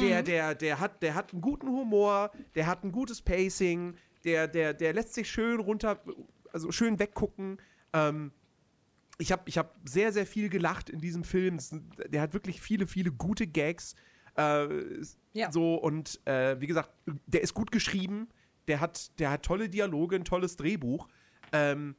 Der, 0.00 0.22
der, 0.22 0.54
der 0.54 0.78
hat, 0.78 1.02
der 1.02 1.16
hat 1.16 1.32
einen 1.32 1.42
guten 1.42 1.66
Humor, 1.68 2.30
der 2.54 2.68
hat 2.68 2.84
ein 2.84 2.92
gutes 2.92 3.20
Pacing, 3.20 3.96
der, 4.22 4.46
der, 4.46 4.72
der 4.72 4.92
lässt 4.92 5.14
sich 5.14 5.28
schön 5.28 5.58
runter, 5.58 5.98
also 6.52 6.70
schön 6.72 6.98
weggucken. 6.98 7.58
Ähm, 7.92 8.32
ich 9.18 9.32
habe 9.32 9.42
ich 9.46 9.58
hab 9.58 9.76
sehr, 9.84 10.12
sehr 10.12 10.26
viel 10.26 10.48
gelacht 10.48 10.88
in 10.90 11.00
diesem 11.00 11.24
Film. 11.24 11.58
Der 12.08 12.22
hat 12.22 12.32
wirklich 12.32 12.60
viele, 12.60 12.86
viele 12.86 13.12
gute 13.12 13.46
Gags. 13.46 13.94
Äh, 14.36 14.68
Ja. 15.32 15.52
So, 15.52 15.74
und 15.74 16.20
äh, 16.26 16.60
wie 16.60 16.66
gesagt, 16.66 16.90
der 17.26 17.42
ist 17.42 17.54
gut 17.54 17.70
geschrieben. 17.70 18.28
Der 18.68 18.80
hat, 18.80 19.18
der 19.18 19.30
hat 19.30 19.42
tolle 19.44 19.68
Dialoge, 19.68 20.16
ein 20.16 20.24
tolles 20.24 20.56
Drehbuch. 20.56 21.08
Ähm, 21.52 21.94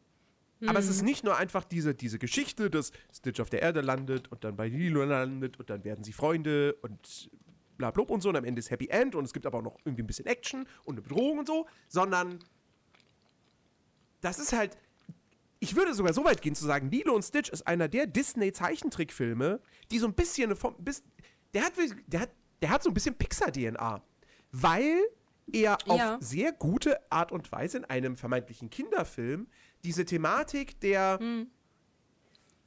Aber 0.67 0.79
es 0.79 0.87
ist 0.87 1.01
nicht 1.01 1.23
nur 1.23 1.37
einfach 1.37 1.63
diese, 1.63 1.93
diese 1.95 2.19
Geschichte, 2.19 2.69
dass 2.69 2.91
Stitch 3.13 3.39
auf 3.39 3.49
der 3.49 3.61
Erde 3.61 3.81
landet 3.81 4.31
und 4.31 4.43
dann 4.43 4.55
bei 4.55 4.67
Lilo 4.67 5.03
landet 5.03 5.59
und 5.59 5.69
dann 5.69 5.83
werden 5.83 6.03
sie 6.03 6.13
Freunde 6.13 6.73
und 6.81 7.29
bla 7.77 7.89
blub 7.91 8.11
und 8.11 8.21
so 8.21 8.29
und 8.29 8.35
am 8.35 8.45
Ende 8.45 8.59
ist 8.59 8.69
Happy 8.69 8.87
End 8.89 9.15
und 9.15 9.25
es 9.25 9.33
gibt 9.33 9.45
aber 9.47 9.57
auch 9.57 9.63
noch 9.63 9.77
irgendwie 9.85 10.03
ein 10.03 10.07
bisschen 10.07 10.27
Action 10.27 10.67
und 10.83 10.95
eine 10.95 11.01
Bedrohung 11.01 11.39
und 11.39 11.47
so, 11.47 11.67
sondern 11.87 12.37
das 14.21 14.39
ist 14.39 14.53
halt, 14.53 14.77
ich 15.59 15.75
würde 15.75 15.93
sogar 15.93 16.13
so 16.13 16.23
weit 16.23 16.41
gehen 16.41 16.55
zu 16.55 16.65
sagen, 16.65 16.89
Lilo 16.89 17.13
und 17.13 17.23
Stitch 17.23 17.49
ist 17.49 17.67
einer 17.67 17.87
der 17.87 18.07
Disney-Zeichentrickfilme, 18.07 19.59
die 19.91 19.99
so 19.99 20.07
ein 20.07 20.13
bisschen 20.13 20.45
eine 20.45 20.55
Form, 20.55 20.75
bis, 20.79 21.03
der 21.53 21.65
hat, 21.65 21.73
der 22.07 22.19
hat, 22.21 22.29
der 22.61 22.69
hat 22.69 22.83
so 22.83 22.89
ein 22.89 22.93
bisschen 22.93 23.15
Pixar-DNA, 23.15 24.01
weil 24.51 24.99
er 25.51 25.77
auf 25.87 25.97
Ja. 25.97 26.17
sehr 26.21 26.51
gute 26.53 26.99
Art 27.11 27.31
und 27.31 27.51
Weise 27.51 27.77
in 27.79 27.85
einem 27.85 28.15
vermeintlichen 28.15 28.69
Kinderfilm 28.69 29.47
diese 29.83 30.05
Thematik 30.05 30.79
der 30.79 31.19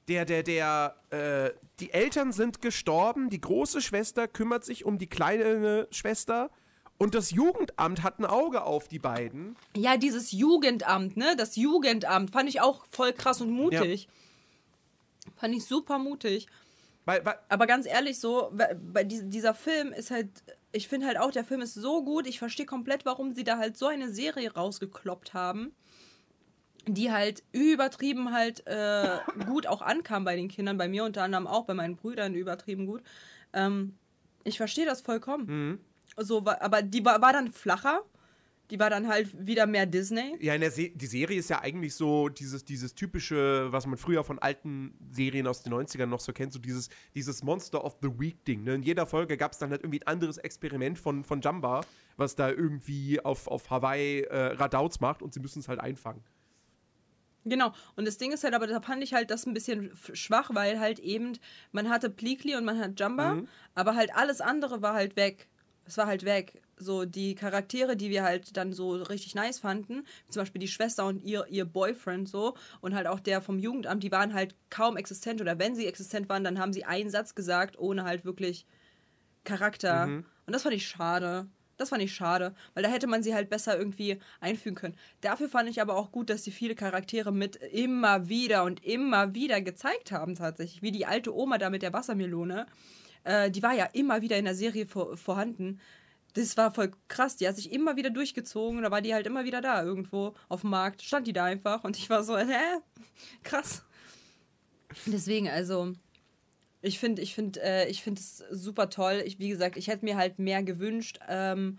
der, 0.07 0.27
der, 0.27 0.43
der, 0.43 0.97
äh, 1.11 1.51
die 1.81 1.91
Eltern 1.93 2.31
sind 2.33 2.61
gestorben, 2.61 3.31
die 3.31 3.41
große 3.41 3.81
Schwester 3.81 4.29
kümmert 4.29 4.63
sich 4.65 4.85
um 4.85 4.99
die 4.99 5.07
kleine 5.07 5.89
Schwester 5.91 6.51
und 6.99 7.15
das 7.15 7.31
Jugendamt 7.31 8.03
hat 8.03 8.19
ein 8.19 8.25
Auge 8.25 8.63
auf 8.65 8.89
die 8.89 8.99
beiden. 8.99 9.57
Ja, 9.77 9.97
dieses 9.97 10.33
Jugendamt, 10.33 11.17
ne? 11.17 11.35
Das 11.37 11.57
Jugendamt 11.57 12.31
fand 12.31 12.49
ich 12.49 12.61
auch 12.61 12.85
voll 12.91 13.13
krass 13.13 13.41
und 13.41 13.51
mutig. 13.51 14.09
Fand 15.37 15.55
ich 15.55 15.65
super 15.65 15.99
mutig. 15.99 16.47
Weil, 17.07 17.25
weil, 17.27 17.35
Aber 17.49 17.67
ganz 17.67 17.87
ehrlich, 17.87 18.19
so, 18.19 18.51
bei 18.55 18.75
bei 18.75 19.05
dies- 19.05 19.25
dieser 19.27 19.55
Film 19.55 19.93
ist 19.93 20.11
halt, 20.11 20.29
ich 20.73 20.89
finde 20.89 21.07
halt 21.07 21.19
auch, 21.19 21.31
der 21.31 21.45
Film 21.45 21.61
ist 21.61 21.75
so 21.75 22.03
gut, 22.05 22.27
ich 22.27 22.39
verstehe 22.39 22.65
komplett, 22.67 23.05
warum 23.05 23.35
sie 23.35 23.45
da 23.45 23.59
halt 23.59 23.77
so 23.77 23.87
eine 23.87 24.11
Serie 24.11 24.53
rausgekloppt 24.55 25.35
haben, 25.35 25.75
die 26.87 27.11
halt 27.13 27.43
übertrieben 27.53 28.33
halt 28.33 28.67
äh, 28.67 29.19
gut 29.47 29.67
auch 29.67 29.83
ankam 29.83 30.25
bei 30.25 30.37
den 30.37 30.49
Kindern, 30.49 30.79
bei 30.79 30.89
mir 30.89 31.05
unter 31.05 31.23
anderem 31.25 31.47
auch, 31.47 31.65
bei 31.67 31.75
meinen 31.75 31.97
Brüdern 31.97 32.35
übertrieben 32.35 32.87
gut. 32.87 33.03
Ähm, 33.53 33.97
ich 34.45 34.57
verstehe 34.57 34.87
das 34.87 35.01
vollkommen. 35.03 35.81
So, 36.17 36.45
aber 36.45 36.83
die 36.83 37.05
war, 37.05 37.21
war 37.21 37.33
dann 37.33 37.51
flacher. 37.53 38.03
Die 38.71 38.79
war 38.79 38.89
dann 38.89 39.09
halt 39.09 39.29
wieder 39.47 39.67
mehr 39.67 39.85
Disney. 39.85 40.37
Ja, 40.41 40.55
in 40.55 40.63
der 40.63 40.71
Se 40.71 40.89
die 40.89 41.07
Serie 41.07 41.39
ist 41.39 41.51
ja 41.51 41.61
eigentlich 41.61 41.95
so 41.95 42.31
dieses, 42.31 42.65
dieses 42.65 42.95
typische, 42.95 43.71
was 43.71 43.87
man 43.87 43.99
früher 43.99 44.25
von 44.25 44.39
alten 44.39 44.97
Serien 45.11 45.47
aus 45.47 45.63
den 45.63 45.75
90ern 45.75 46.07
noch 46.07 46.21
so 46.21 46.33
kennt, 46.33 46.55
so 46.55 46.59
dieses, 46.59 46.89
dieses 47.15 47.43
Monster 47.43 47.85
of 47.85 47.99
the 48.01 48.09
Week-Ding. 48.09 48.65
Ne? 48.65 48.77
In 48.77 48.83
jeder 48.83 49.05
Folge 49.07 49.37
gab 49.37 49.53
es 49.53 49.59
dann 49.59 49.69
halt 49.71 49.83
irgendwie 49.83 50.01
ein 50.01 50.07
anderes 50.07 50.39
Experiment 50.39 50.99
von, 50.99 51.25
von 51.25 51.43
Jamba, 51.43 51.83
was 52.17 52.37
da 52.37 52.49
irgendwie 52.49 53.21
auf, 53.23 53.49
auf 53.49 53.69
Hawaii 53.69 54.23
äh, 54.23 54.55
Radauts 54.55 54.99
macht 54.99 55.21
und 55.23 55.35
sie 55.35 55.41
müssen 55.41 55.59
es 55.59 55.69
halt 55.69 55.81
einfangen. 55.81 56.23
Genau. 57.45 57.73
Und 57.97 58.07
das 58.07 58.17
Ding 58.17 58.33
ist 58.33 58.45
halt, 58.45 58.55
aber 58.55 58.67
da 58.67 58.81
fand 58.81 59.03
ich 59.03 59.13
halt 59.13 59.31
das 59.31 59.45
ein 59.47 59.53
bisschen 59.53 59.93
schwach, 60.15 60.51
weil 60.55 60.81
halt 60.81 60.99
eben, 61.01 61.35
man 61.73 61.91
hatte 61.91 62.09
Pleakley 62.09 62.57
und 62.57 62.65
man 62.65 62.79
hat 62.79 62.99
Jumba, 62.99 63.35
Mhm. 63.35 63.49
aber 63.75 63.95
halt 63.95 64.15
alles 64.17 64.41
andere 64.41 64.81
war 64.81 64.95
halt 64.95 65.17
weg. 65.17 65.49
Es 65.87 65.97
war 65.97 66.07
halt 66.07 66.25
weg. 66.25 66.63
So 66.77 67.05
die 67.05 67.35
Charaktere, 67.35 67.97
die 67.97 68.11
wir 68.11 68.25
halt 68.25 68.57
dann 68.57 68.73
so 68.73 68.95
richtig 68.95 69.35
nice 69.35 69.61
fanden, 69.61 70.05
zum 70.29 70.41
Beispiel 70.43 70.61
die 70.61 70.69
Schwester 70.69 71.07
und 71.07 71.23
ihr, 71.23 71.47
ihr 71.49 71.65
Boyfriend 71.65 72.29
so 72.29 72.57
und 72.81 72.95
halt 72.95 73.07
auch 73.07 73.21
der 73.21 73.41
vom 73.41 73.59
Jugendamt, 73.59 74.03
die 74.03 74.11
waren 74.11 74.35
halt 74.35 74.57
kaum 74.71 74.97
existent 74.97 75.41
oder 75.41 75.59
wenn 75.59 75.77
sie 75.77 75.87
existent 75.87 76.29
waren, 76.29 76.43
dann 76.43 76.59
haben 76.59 76.73
sie 76.73 76.85
einen 76.85 77.11
Satz 77.11 77.35
gesagt, 77.35 77.79
ohne 77.79 78.05
halt 78.05 78.25
wirklich 78.25 78.67
Charakter. 79.45 80.07
Mhm. 80.07 80.25
Und 80.47 80.53
das 80.53 80.63
fand 80.63 80.75
ich 80.75 80.87
schade. 80.87 81.47
Das 81.77 81.89
fand 81.89 82.03
ich 82.03 82.15
schade, 82.15 82.55
weil 82.75 82.85
da 82.85 82.89
hätte 82.89 83.09
man 83.09 83.23
sie 83.23 83.35
halt 83.35 83.51
besser 83.51 83.77
irgendwie 83.77 84.19
einfügen 84.41 84.77
können. 84.77 84.97
Dafür 85.21 85.49
fand 85.49 85.69
ich 85.69 85.81
aber 85.81 85.97
auch 85.97 86.13
gut, 86.13 86.31
dass 86.31 86.45
sie 86.45 86.53
viele 86.53 86.77
Charaktere 86.77 87.33
mit 87.33 87.57
immer 87.57 88.29
wieder 88.29 88.63
und 88.63 88.85
immer 88.85 89.35
wieder 89.35 89.61
gezeigt 89.61 90.13
haben, 90.13 90.37
tatsächlich. 90.37 90.83
Wie 90.83 90.93
die 90.93 91.07
alte 91.07 91.35
Oma 91.35 91.59
da 91.59 91.71
mit 91.71 91.83
der 91.83 91.93
Wassermelone. 91.93 92.67
Äh, 93.25 93.51
die 93.51 93.63
war 93.63 93.75
ja 93.75 93.87
immer 93.87 94.23
wieder 94.23 94.37
in 94.39 94.45
der 94.45 94.55
Serie 94.55 94.87
vor, 94.87 95.17
vorhanden. 95.17 95.81
Das 96.35 96.57
war 96.57 96.73
voll 96.73 96.93
krass. 97.09 97.37
Die 97.37 97.47
hat 97.47 97.57
sich 97.57 97.73
immer 97.73 97.97
wieder 97.97 98.11
durchgezogen. 98.11 98.83
Da 98.83 98.91
war 98.91 99.01
die 99.01 99.15
halt 99.15 99.27
immer 99.27 99.45
wieder 99.45 99.61
da 99.61 99.83
irgendwo 99.83 100.35
auf 100.49 100.63
dem 100.63 100.71
Markt. 100.71 101.03
Stand 101.03 101.27
die 101.27 101.33
da 101.33 101.45
einfach 101.45 101.85
und 101.85 101.97
ich 101.97 102.11
war 102.11 102.23
so, 102.25 102.37
hä? 102.37 102.79
Krass. 103.43 103.83
Deswegen, 105.07 105.49
also, 105.49 105.93
ich 106.83 106.99
finde, 106.99 107.23
ich 107.23 107.35
finde, 107.35 107.63
äh, 107.63 107.89
ich 107.89 108.07
es 108.07 108.45
super 108.51 108.91
toll. 108.91 109.23
Ich, 109.25 109.39
wie 109.39 109.49
gesagt, 109.49 109.77
ich 109.77 109.89
hätte 109.89 110.05
mir 110.05 110.17
halt 110.17 110.39
mehr 110.39 110.63
gewünscht 110.63 111.19
ähm, 111.29 111.79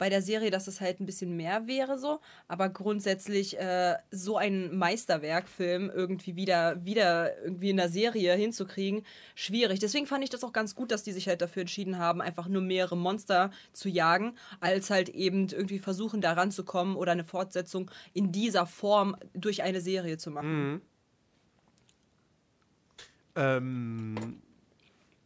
bei 0.00 0.08
der 0.08 0.22
Serie, 0.22 0.50
dass 0.50 0.66
es 0.66 0.80
halt 0.80 0.98
ein 0.98 1.04
bisschen 1.04 1.36
mehr 1.36 1.66
wäre 1.66 1.98
so. 1.98 2.20
Aber 2.48 2.70
grundsätzlich 2.70 3.58
äh, 3.58 3.96
so 4.10 4.38
ein 4.38 4.74
Meisterwerkfilm 4.74 5.90
irgendwie 5.94 6.36
wieder, 6.36 6.82
wieder 6.86 7.36
irgendwie 7.44 7.68
in 7.68 7.76
der 7.76 7.90
Serie 7.90 8.34
hinzukriegen, 8.34 9.04
schwierig. 9.34 9.78
Deswegen 9.78 10.06
fand 10.06 10.24
ich 10.24 10.30
das 10.30 10.42
auch 10.42 10.54
ganz 10.54 10.74
gut, 10.74 10.90
dass 10.90 11.02
die 11.02 11.12
sich 11.12 11.28
halt 11.28 11.42
dafür 11.42 11.60
entschieden 11.60 11.98
haben, 11.98 12.22
einfach 12.22 12.48
nur 12.48 12.62
mehrere 12.62 12.96
Monster 12.96 13.50
zu 13.74 13.90
jagen, 13.90 14.38
als 14.60 14.88
halt 14.88 15.10
eben 15.10 15.48
irgendwie 15.50 15.78
versuchen, 15.78 16.22
da 16.22 16.32
ranzukommen 16.32 16.96
oder 16.96 17.12
eine 17.12 17.24
Fortsetzung 17.24 17.90
in 18.14 18.32
dieser 18.32 18.64
Form 18.64 19.16
durch 19.34 19.62
eine 19.62 19.82
Serie 19.82 20.16
zu 20.16 20.30
machen. 20.30 20.80
Ähm, 23.36 24.40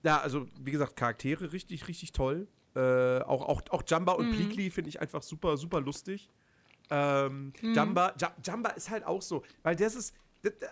ja, 0.02 0.20
also 0.20 0.48
wie 0.60 0.72
gesagt, 0.72 0.96
Charaktere 0.96 1.52
richtig, 1.52 1.86
richtig 1.86 2.10
toll. 2.10 2.48
Äh, 2.76 3.20
auch, 3.22 3.42
auch, 3.42 3.62
auch 3.70 3.82
Jumba 3.86 4.12
und 4.12 4.30
Pleakley 4.32 4.70
finde 4.70 4.88
ich 4.90 5.00
einfach 5.00 5.22
super, 5.22 5.56
super 5.56 5.80
lustig. 5.80 6.28
Ähm, 6.90 7.52
Jumba, 7.62 8.14
Ja- 8.20 8.34
Jumba 8.44 8.70
ist 8.70 8.90
halt 8.90 9.04
auch 9.04 9.22
so, 9.22 9.42
weil 9.62 9.76
das 9.76 9.94
ist, 9.94 10.14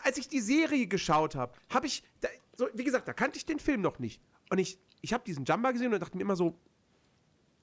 als 0.03 0.19
ich 0.19 0.29
die 0.29 0.41
Serie 0.41 0.87
geschaut 0.87 1.35
habe, 1.35 1.53
habe 1.71 1.87
ich, 1.87 2.03
da, 2.21 2.29
so, 2.57 2.69
wie 2.75 2.85
gesagt, 2.85 3.09
da 3.09 3.13
kannte 3.13 3.39
ich 3.39 3.47
den 3.47 3.59
Film 3.59 3.81
noch 3.81 3.99
nicht. 3.99 4.21
Und 4.51 4.59
ich, 4.59 4.79
ich 5.01 5.13
habe 5.13 5.25
diesen 5.25 5.45
Jumba 5.45 5.71
gesehen 5.71 5.93
und 5.95 6.01
dachte 6.01 6.17
mir 6.17 6.23
immer 6.23 6.37
so, 6.37 6.55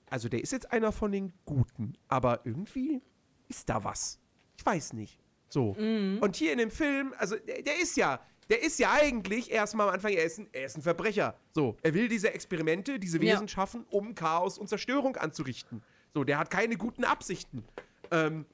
also 0.09 0.27
der 0.29 0.41
ist 0.41 0.51
jetzt 0.51 0.71
einer 0.71 0.91
von 0.91 1.11
den 1.11 1.33
Guten, 1.45 1.93
aber 2.07 2.41
irgendwie 2.45 3.01
ist 3.47 3.69
da 3.69 3.83
was. 3.83 4.19
Ich 4.57 4.65
weiß 4.65 4.93
nicht. 4.93 5.19
So. 5.49 5.75
Und 6.21 6.35
hier 6.35 6.51
in 6.51 6.57
dem 6.59 6.71
Film, 6.71 7.13
also 7.17 7.35
der, 7.35 7.61
der 7.61 7.79
ist 7.79 7.95
ja, 7.97 8.19
der 8.49 8.63
ist 8.63 8.79
ja 8.79 8.91
eigentlich 8.91 9.51
erstmal 9.51 9.87
am 9.87 9.93
Anfang, 9.93 10.11
er 10.13 10.23
ist, 10.23 10.39
ein, 10.39 10.47
er 10.51 10.65
ist 10.65 10.77
ein 10.77 10.81
Verbrecher. 10.81 11.35
So, 11.53 11.77
er 11.81 11.93
will 11.93 12.07
diese 12.07 12.33
Experimente, 12.33 12.99
diese 12.99 13.17
Ja. 13.23 13.35
Wesen 13.35 13.47
schaffen, 13.47 13.85
um 13.89 14.15
Chaos 14.15 14.57
und 14.57 14.67
Zerstörung 14.67 15.15
anzurichten. 15.17 15.83
So, 16.13 16.23
der 16.23 16.37
hat 16.39 16.49
keine 16.49 16.75
guten 16.77 17.03
Absichten. 17.03 17.63
Ähm, 18.11 18.45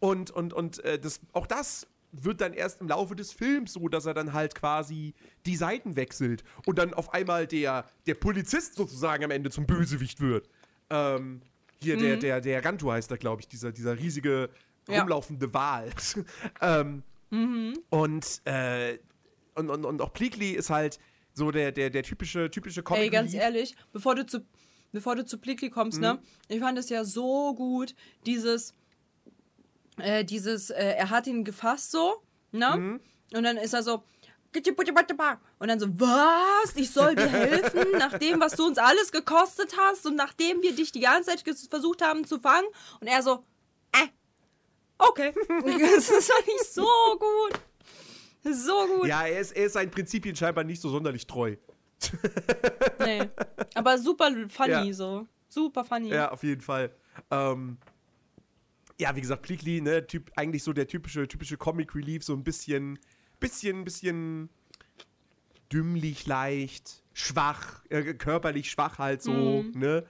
und 0.00 0.30
und, 0.30 0.52
und 0.52 0.84
äh, 0.84 0.98
das, 0.98 1.20
auch 1.32 1.46
das 1.46 1.86
wird 2.16 2.40
dann 2.40 2.52
erst 2.52 2.80
im 2.80 2.88
Laufe 2.88 3.16
des 3.16 3.32
Films 3.32 3.72
so, 3.72 3.88
dass 3.88 4.06
er 4.06 4.14
dann 4.14 4.32
halt 4.32 4.54
quasi 4.54 5.14
die 5.46 5.56
Seiten 5.56 5.96
wechselt 5.96 6.44
und 6.66 6.78
dann 6.78 6.94
auf 6.94 7.12
einmal 7.12 7.46
der, 7.46 7.84
der 8.06 8.14
Polizist 8.14 8.74
sozusagen 8.76 9.24
am 9.24 9.30
Ende 9.32 9.50
zum 9.50 9.66
Bösewicht 9.66 10.20
wird. 10.20 10.48
Ähm, 10.90 11.40
hier, 11.80 11.96
der, 11.96 12.16
der, 12.16 12.40
der 12.40 12.60
Gantu 12.62 12.90
heißt 12.92 13.10
da, 13.10 13.16
glaube 13.16 13.42
ich, 13.42 13.48
dieser, 13.48 13.72
dieser 13.72 13.98
riesige 13.98 14.48
Ja. 14.88 15.00
rumlaufende 15.00 15.52
Wal. 15.52 15.90
ähm, 16.60 17.02
und, 17.90 18.42
äh, 18.44 18.98
und, 19.54 19.70
und, 19.70 19.84
und 19.84 20.02
auch 20.02 20.12
Pleakley 20.12 20.52
ist 20.52 20.70
halt 20.70 20.98
so 21.32 21.50
der, 21.50 21.72
der, 21.72 21.90
der 21.90 22.02
typische, 22.02 22.50
typische 22.50 22.82
Comic 22.82 23.02
Ey, 23.02 23.10
ganz 23.10 23.34
ehrlich, 23.34 23.74
bevor 23.92 24.14
du 24.14 24.24
zu, 24.26 24.46
bevor 24.92 25.16
du 25.16 25.24
zu 25.24 25.38
Plickly 25.38 25.70
kommst, 25.70 26.00
ne? 26.00 26.18
Ich 26.48 26.60
fand 26.60 26.78
es 26.78 26.88
ja 26.88 27.04
so 27.04 27.54
gut, 27.54 27.94
dieses, 28.26 28.72
äh, 29.98 30.24
dieses, 30.24 30.70
äh, 30.70 30.94
er 30.96 31.10
hat 31.10 31.26
ihn 31.26 31.44
gefasst 31.44 31.90
so, 31.90 32.22
ne? 32.52 33.00
Und 33.34 33.42
dann 33.42 33.56
ist 33.56 33.74
er 33.74 33.82
so, 33.82 34.04
und 35.58 35.68
dann 35.68 35.80
so, 35.80 35.88
was? 35.98 36.76
Ich 36.76 36.90
soll 36.92 37.16
dir 37.16 37.28
helfen, 37.28 37.86
nach 37.98 38.16
dem, 38.18 38.38
was 38.40 38.52
du 38.52 38.66
uns 38.66 38.78
alles 38.78 39.10
gekostet 39.10 39.74
hast 39.76 40.06
und 40.06 40.14
nachdem 40.14 40.62
wir 40.62 40.74
dich 40.74 40.92
die 40.92 41.00
ganze 41.00 41.30
Zeit 41.30 41.42
versucht 41.68 42.02
haben 42.02 42.24
zu 42.24 42.38
fangen. 42.38 42.68
Und 43.00 43.08
er 43.08 43.22
so, 43.22 43.44
okay. 44.98 45.32
Das 45.48 46.06
fand 46.26 46.48
ich 46.48 46.68
so 46.68 46.86
gut. 47.18 47.60
So 48.54 48.86
gut. 48.98 49.06
Ja, 49.08 49.26
er 49.26 49.40
ist, 49.40 49.52
er 49.52 49.66
ist 49.66 49.72
seinen 49.72 49.90
Prinzipien 49.90 50.36
scheinbar 50.36 50.64
nicht 50.64 50.80
so 50.80 50.90
sonderlich 50.90 51.26
treu. 51.26 51.56
Nee. 52.98 53.30
Aber 53.74 53.98
super 53.98 54.30
funny 54.48 54.70
Ja. 54.88 54.92
so. 54.92 55.26
Super 55.48 55.84
funny. 55.84 56.08
Ja, 56.08 56.30
auf 56.32 56.42
jeden 56.42 56.60
Fall. 56.60 56.94
Ähm, 57.30 57.78
ja, 58.98 59.14
wie 59.16 59.20
gesagt, 59.20 59.42
Pleakley, 59.42 59.80
ne, 59.80 60.06
typ, 60.06 60.30
eigentlich 60.36 60.62
so 60.62 60.72
der 60.72 60.86
typische, 60.86 61.26
typische 61.26 61.56
Comic 61.56 61.94
Relief, 61.94 62.24
so 62.24 62.32
ein 62.34 62.44
bisschen, 62.44 62.98
bisschen, 63.40 63.84
bisschen 63.84 64.50
dümmlich 65.72 66.26
leicht, 66.26 67.02
schwach, 67.12 67.82
äh, 67.88 68.14
körperlich 68.14 68.70
schwach 68.70 68.98
halt 68.98 69.22
so, 69.22 69.62
ne? 69.74 70.04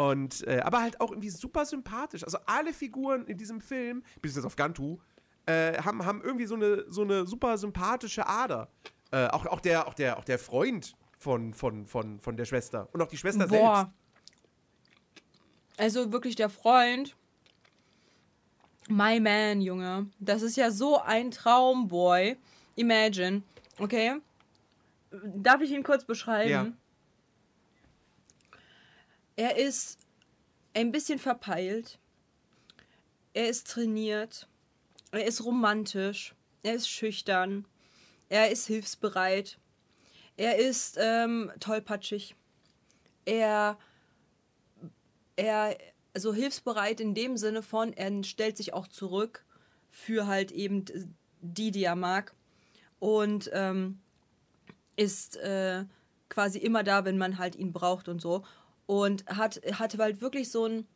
Und, 0.00 0.46
äh, 0.46 0.60
aber 0.60 0.80
halt 0.80 0.98
auch 0.98 1.10
irgendwie 1.10 1.28
super 1.28 1.66
sympathisch. 1.66 2.24
Also 2.24 2.38
alle 2.46 2.72
Figuren 2.72 3.26
in 3.26 3.36
diesem 3.36 3.60
Film, 3.60 4.02
bis 4.22 4.34
jetzt 4.34 4.46
auf 4.46 4.56
Gantu, 4.56 4.98
äh, 5.44 5.76
haben, 5.82 6.06
haben 6.06 6.22
irgendwie 6.22 6.46
so 6.46 6.54
eine, 6.54 6.90
so 6.90 7.02
eine 7.02 7.26
super 7.26 7.58
sympathische 7.58 8.26
Ader. 8.26 8.70
Äh, 9.10 9.26
auch, 9.26 9.44
auch, 9.44 9.60
der, 9.60 9.86
auch, 9.86 9.92
der, 9.92 10.16
auch 10.16 10.24
der 10.24 10.38
Freund 10.38 10.94
von, 11.18 11.52
von, 11.52 11.84
von, 11.84 12.18
von 12.18 12.34
der 12.34 12.46
Schwester. 12.46 12.88
Und 12.94 13.02
auch 13.02 13.08
die 13.08 13.18
Schwester 13.18 13.46
selbst. 13.46 13.60
Boah. 13.60 13.92
Also 15.76 16.10
wirklich 16.10 16.34
der 16.34 16.48
Freund. 16.48 17.14
My 18.88 19.20
man, 19.20 19.60
Junge. 19.60 20.06
Das 20.18 20.40
ist 20.40 20.56
ja 20.56 20.70
so 20.70 20.98
ein 20.98 21.30
Traumboy. 21.30 22.38
Imagine. 22.74 23.42
Okay? 23.78 24.16
Darf 25.10 25.60
ich 25.60 25.72
ihn 25.72 25.82
kurz 25.82 26.06
beschreiben? 26.06 26.50
Ja. 26.50 26.66
Er 29.36 29.56
ist 29.56 29.98
ein 30.74 30.92
bisschen 30.92 31.18
verpeilt. 31.18 31.98
Er 33.32 33.48
ist 33.48 33.66
trainiert. 33.68 34.48
Er 35.12 35.24
ist 35.24 35.44
romantisch. 35.44 36.34
Er 36.62 36.74
ist 36.74 36.88
schüchtern. 36.88 37.66
Er 38.28 38.50
ist 38.50 38.66
hilfsbereit. 38.66 39.58
Er 40.36 40.56
ist 40.56 40.96
ähm, 41.00 41.50
tollpatschig. 41.60 42.34
Er, 43.24 43.78
er, 45.36 45.76
also 46.14 46.32
hilfsbereit 46.32 47.00
in 47.00 47.14
dem 47.14 47.36
Sinne 47.36 47.62
von, 47.62 47.92
er 47.92 48.24
stellt 48.24 48.56
sich 48.56 48.72
auch 48.72 48.88
zurück 48.88 49.44
für 49.90 50.26
halt 50.26 50.52
eben 50.52 50.84
die, 51.40 51.70
die 51.70 51.84
er 51.84 51.96
mag. 51.96 52.34
Und 52.98 53.50
ähm, 53.52 54.00
ist 54.96 55.36
äh, 55.36 55.84
quasi 56.28 56.58
immer 56.58 56.84
da, 56.84 57.04
wenn 57.04 57.18
man 57.18 57.38
halt 57.38 57.56
ihn 57.56 57.72
braucht 57.72 58.08
und 58.08 58.20
so. 58.20 58.44
Und 58.90 59.24
hat, 59.26 59.60
hatte 59.74 59.98
halt 59.98 60.20
wirklich 60.20 60.50
so 60.50 60.66
ein 60.66 60.88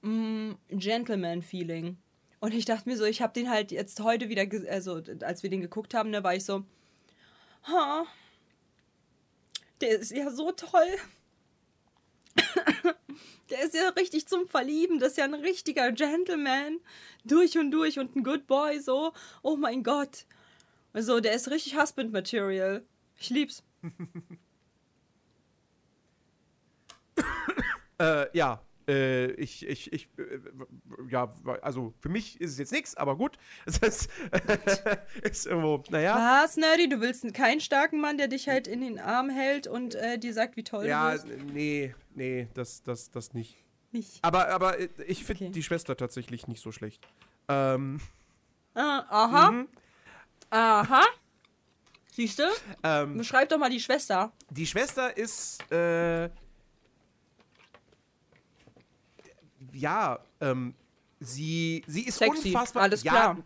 mm, 0.00 0.54
Gentleman-Feeling. 0.70 1.96
Und 2.40 2.52
ich 2.52 2.64
dachte 2.64 2.88
mir 2.88 2.96
so, 2.96 3.04
ich 3.04 3.22
habe 3.22 3.32
den 3.32 3.48
halt 3.48 3.70
jetzt 3.70 4.00
heute 4.00 4.28
wieder, 4.28 4.44
also 4.68 5.00
als 5.20 5.44
wir 5.44 5.50
den 5.50 5.60
geguckt 5.60 5.94
haben, 5.94 6.10
da 6.10 6.24
war 6.24 6.34
ich 6.34 6.44
so, 6.44 6.64
ha, 7.62 8.04
der 9.80 10.00
ist 10.00 10.10
ja 10.10 10.32
so 10.32 10.50
toll. 10.50 10.96
der 13.50 13.62
ist 13.62 13.76
ja 13.76 13.90
richtig 13.90 14.26
zum 14.26 14.48
Verlieben. 14.48 14.98
Das 14.98 15.12
ist 15.12 15.18
ja 15.18 15.24
ein 15.24 15.34
richtiger 15.34 15.92
Gentleman. 15.92 16.80
Durch 17.24 17.56
und 17.56 17.70
durch 17.70 18.00
und 18.00 18.16
ein 18.16 18.24
Good 18.24 18.48
Boy, 18.48 18.80
so. 18.80 19.12
Oh 19.42 19.54
mein 19.54 19.84
Gott. 19.84 20.26
Also, 20.92 21.20
der 21.20 21.34
ist 21.34 21.52
richtig 21.52 21.78
Husband-Material. 21.78 22.84
Ich 23.16 23.30
lieb's. 23.30 23.62
Äh, 27.98 28.26
ja, 28.36 28.60
Äh, 28.88 29.30
ich, 29.34 29.64
ich, 29.64 29.92
ich, 29.92 30.08
äh, 30.18 30.40
ja, 31.08 31.32
also 31.62 31.94
für 32.00 32.08
mich 32.08 32.40
ist 32.40 32.50
es 32.50 32.58
jetzt 32.58 32.72
nichts, 32.72 32.96
aber 32.96 33.16
gut. 33.16 33.38
Es 33.64 33.78
ist, 33.78 34.10
ist 35.22 35.46
irgendwo, 35.46 35.84
naja. 35.90 36.42
Was, 36.42 36.56
Nerdy? 36.56 36.88
Du 36.88 37.00
willst 37.00 37.32
keinen 37.32 37.60
starken 37.60 38.00
Mann, 38.00 38.18
der 38.18 38.26
dich 38.26 38.48
halt 38.48 38.66
in 38.66 38.80
den 38.80 38.98
Arm 38.98 39.30
hält 39.30 39.68
und 39.68 39.94
äh, 39.94 40.18
dir 40.18 40.34
sagt, 40.34 40.56
wie 40.56 40.64
toll 40.64 40.84
Ja, 40.86 41.16
du 41.16 41.22
bist? 41.28 41.44
nee, 41.52 41.94
nee, 42.16 42.48
das, 42.54 42.82
das, 42.82 43.08
das 43.12 43.32
nicht. 43.34 43.56
Nicht. 43.92 44.18
Aber, 44.22 44.48
aber 44.48 44.80
äh, 44.80 44.88
ich 45.06 45.24
finde 45.24 45.44
Okay. 45.44 45.52
die 45.52 45.62
Schwester 45.62 45.96
tatsächlich 45.96 46.48
nicht 46.48 46.60
so 46.60 46.72
schlecht. 46.72 47.06
Ähm, 47.48 48.00
Ah, 48.74 49.04
aha. 49.10 49.50
mhm. 49.52 49.68
Aha. 50.50 51.04
Siehst 52.10 52.40
du? 52.40 52.42
ähm, 52.82 53.16
Beschreib 53.16 53.48
doch 53.48 53.58
mal 53.58 53.70
die 53.70 53.80
Schwester. 53.80 54.32
die 54.50 54.66
Schwester 54.66 55.16
ist, 55.16 55.62
äh, 55.70 56.28
ja, 59.72 60.18
ähm, 60.40 60.74
sie, 61.20 61.82
sie 61.86 62.02
ist 62.02 62.18
Sexy, 62.18 62.48
unfassbar. 62.48 62.82
alles 62.84 63.02
ja, 63.02 63.12
klar. 63.12 63.36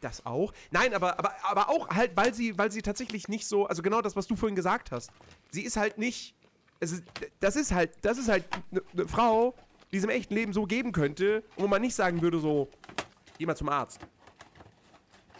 Das 0.00 0.26
auch. 0.26 0.52
Nein, 0.72 0.94
aber, 0.94 1.16
aber, 1.18 1.32
aber 1.44 1.68
auch 1.68 1.88
halt, 1.90 2.16
weil 2.16 2.34
sie, 2.34 2.58
weil 2.58 2.72
sie 2.72 2.82
tatsächlich 2.82 3.28
nicht 3.28 3.46
so, 3.46 3.66
also 3.66 3.82
genau 3.82 4.00
das, 4.00 4.16
was 4.16 4.26
du 4.26 4.34
vorhin 4.34 4.56
gesagt 4.56 4.90
hast. 4.90 5.10
Sie 5.52 5.62
ist 5.62 5.76
halt 5.76 5.96
nicht, 5.96 6.34
ist, 6.80 7.04
das 7.38 7.54
ist 7.54 7.72
halt, 7.72 7.92
das 8.02 8.18
ist 8.18 8.28
halt 8.28 8.44
eine 8.72 8.82
ne 8.94 9.06
Frau, 9.06 9.54
die 9.92 9.98
es 9.98 10.04
im 10.04 10.10
echten 10.10 10.34
Leben 10.34 10.52
so 10.52 10.64
geben 10.64 10.90
könnte, 10.90 11.44
wo 11.56 11.68
man 11.68 11.82
nicht 11.82 11.94
sagen 11.94 12.20
würde 12.20 12.40
so, 12.40 12.68
geh 13.38 13.46
mal 13.46 13.56
zum 13.56 13.68
Arzt. 13.68 14.00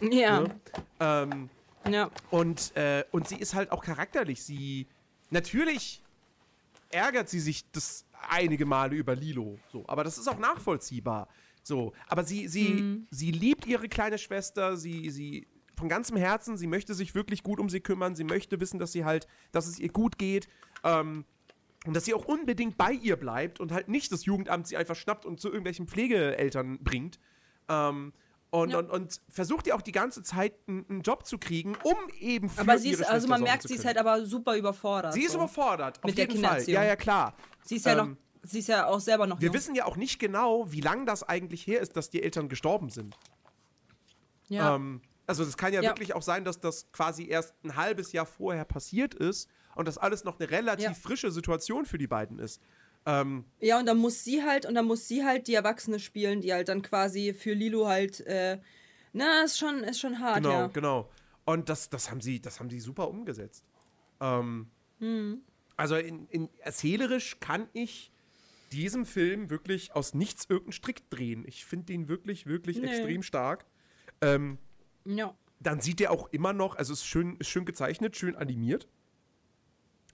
Ja. 0.00 0.40
Ne? 0.42 0.60
Ähm, 1.00 1.50
Ja. 1.88 2.10
und, 2.30 2.76
äh, 2.76 3.04
und 3.10 3.26
sie 3.28 3.36
ist 3.36 3.54
halt 3.54 3.72
auch 3.72 3.82
charakterlich. 3.82 4.44
Sie. 4.44 4.86
Natürlich 5.30 6.02
ärgert 6.90 7.28
sie 7.28 7.40
sich 7.40 7.70
das 7.70 8.06
einige 8.28 8.66
Male 8.66 8.96
über 8.96 9.14
Lilo. 9.14 9.58
So, 9.70 9.84
aber 9.86 10.04
das 10.04 10.18
ist 10.18 10.28
auch 10.28 10.38
nachvollziehbar. 10.38 11.28
So, 11.62 11.92
aber 12.08 12.24
sie, 12.24 12.46
sie, 12.48 13.06
sie 13.10 13.32
liebt 13.32 13.66
ihre 13.66 13.88
kleine 13.88 14.18
Schwester, 14.18 14.76
sie, 14.76 15.10
sie 15.10 15.48
von 15.76 15.88
ganzem 15.88 16.16
Herzen, 16.16 16.56
sie 16.56 16.68
möchte 16.68 16.94
sich 16.94 17.14
wirklich 17.14 17.42
gut 17.42 17.58
um 17.58 17.68
sie 17.68 17.80
kümmern, 17.80 18.14
sie 18.14 18.24
möchte 18.24 18.60
wissen, 18.60 18.78
dass 18.78 18.92
sie 18.92 19.04
halt, 19.04 19.26
dass 19.52 19.66
es 19.66 19.78
ihr 19.78 19.90
gut 19.90 20.16
geht. 20.16 20.48
Ähm, 20.84 21.24
und 21.86 21.94
dass 21.94 22.04
sie 22.04 22.14
auch 22.14 22.24
unbedingt 22.24 22.76
bei 22.76 22.92
ihr 22.92 23.16
bleibt 23.16 23.60
und 23.60 23.72
halt 23.72 23.88
nicht 23.88 24.10
das 24.10 24.24
Jugendamt 24.24 24.66
sie 24.66 24.76
einfach 24.76 24.96
schnappt 24.96 25.24
und 25.24 25.40
zu 25.40 25.48
irgendwelchen 25.48 25.86
Pflegeeltern 25.86 26.78
bringt. 26.82 27.18
Ähm, 27.68 28.12
und, 28.50 28.70
Ja. 28.70 28.78
und, 28.78 28.90
und 28.90 29.20
versucht 29.28 29.66
ihr 29.66 29.74
auch 29.76 29.82
die 29.82 29.92
ganze 29.92 30.22
Zeit 30.22 30.54
einen, 30.68 31.02
Job 31.02 31.26
zu 31.26 31.38
kriegen, 31.38 31.74
um 31.82 31.96
eben 32.20 32.48
für 32.48 32.60
Aber 32.60 32.78
sie 32.78 32.90
ist, 32.90 33.02
also 33.04 33.28
man 33.28 33.42
merkt, 33.42 33.66
sie 33.68 33.74
ist 33.74 33.84
halt 33.84 33.98
aber 33.98 34.24
super 34.24 34.56
überfordert. 34.56 35.12
Sie 35.14 35.22
ist 35.24 35.32
so. 35.32 35.38
überfordert, 35.38 35.98
auf 35.98 36.04
Mit 36.04 36.18
der 36.18 36.28
jeden 36.28 36.42
Fall. 36.44 36.62
Ja, 36.68 36.84
ja, 36.84 36.96
klar. 36.96 37.34
Sie 37.62 37.76
ist 37.76 37.86
ja 37.86 37.98
Ähm, 37.98 38.10
noch, 38.10 38.16
sie 38.48 38.60
ist 38.60 38.68
ja 38.68 38.86
auch 38.86 39.00
selber 39.00 39.26
noch 39.26 39.40
Wir 39.40 39.46
jung. 39.46 39.54
wissen 39.54 39.74
ja 39.74 39.84
auch 39.86 39.96
nicht 39.96 40.18
genau, 40.18 40.70
wie 40.72 40.80
lange 40.80 41.04
das 41.04 41.22
eigentlich 41.22 41.66
her 41.66 41.80
ist, 41.80 41.96
dass 41.96 42.10
die 42.10 42.22
Eltern 42.22 42.48
gestorben 42.48 42.88
sind. 42.90 43.18
ja. 44.48 44.74
Ähm, 44.76 45.00
also 45.28 45.42
es 45.42 45.56
kann 45.56 45.72
ja, 45.72 45.82
Ja. 45.82 45.90
wirklich 45.90 46.14
auch 46.14 46.22
sein, 46.22 46.44
dass 46.44 46.60
das 46.60 46.92
quasi 46.92 47.26
erst 47.26 47.52
ein 47.64 47.74
halbes 47.74 48.12
Jahr 48.12 48.26
vorher 48.26 48.64
passiert 48.64 49.12
ist 49.12 49.48
und 49.74 49.88
das 49.88 49.98
alles 49.98 50.22
noch 50.22 50.38
eine 50.38 50.48
relativ 50.50 50.84
Ja. 50.84 50.94
frische 50.94 51.32
Situation 51.32 51.84
für 51.84 51.98
die 51.98 52.06
beiden 52.06 52.38
ist. 52.38 52.62
Ähm, 53.06 53.44
ja, 53.60 53.78
und 53.78 53.86
dann 53.86 53.98
muss 53.98 54.24
sie 54.24 54.42
halt, 54.42 54.66
und 54.66 54.74
dann 54.74 54.84
muss 54.86 55.06
sie 55.06 55.24
halt 55.24 55.46
die 55.46 55.54
Erwachsene 55.54 56.00
spielen, 56.00 56.40
die 56.40 56.52
halt 56.52 56.68
dann 56.68 56.82
quasi 56.82 57.32
für 57.34 57.52
Lilo 57.52 57.86
halt, 57.86 58.20
äh, 58.26 58.58
na, 59.12 59.44
ist 59.44 59.58
schon, 59.58 59.84
ist 59.84 60.00
schon 60.00 60.18
hart, 60.18 60.36
genau, 60.36 60.50
ja. 60.50 60.66
genau. 60.66 61.10
Und 61.44 61.68
das, 61.68 61.88
das 61.88 62.10
haben 62.10 62.20
sie, 62.20 62.40
das 62.40 62.58
haben 62.58 62.68
sie 62.68 62.80
super 62.80 63.08
umgesetzt. 63.08 63.64
Ähm, 64.20 64.68
Hm. 64.98 65.42
Also 65.76 65.96
in, 65.96 66.26
in 66.30 66.48
erzählerisch 66.58 67.38
kann 67.38 67.68
ich 67.74 68.10
diesem 68.72 69.04
Film 69.04 69.50
wirklich 69.50 69.94
aus 69.94 70.14
nichts 70.14 70.46
irgendeinen 70.46 70.72
Strick 70.72 71.08
drehen. 71.10 71.44
Ich 71.46 71.64
finde 71.66 71.86
den 71.86 72.08
wirklich, 72.08 72.46
wirklich 72.46 72.78
Nee. 72.78 72.88
extrem 72.88 73.22
stark. 73.22 73.66
Ähm, 74.22 74.58
Ja. 75.04 75.34
dann 75.60 75.80
sieht 75.82 76.00
er 76.00 76.10
auch 76.12 76.28
immer 76.32 76.52
noch, 76.54 76.76
also 76.76 76.92
ist 76.94 77.04
schön, 77.06 77.36
ist 77.36 77.48
schön 77.48 77.66
gezeichnet, 77.66 78.16
schön 78.16 78.36
animiert. 78.36 78.88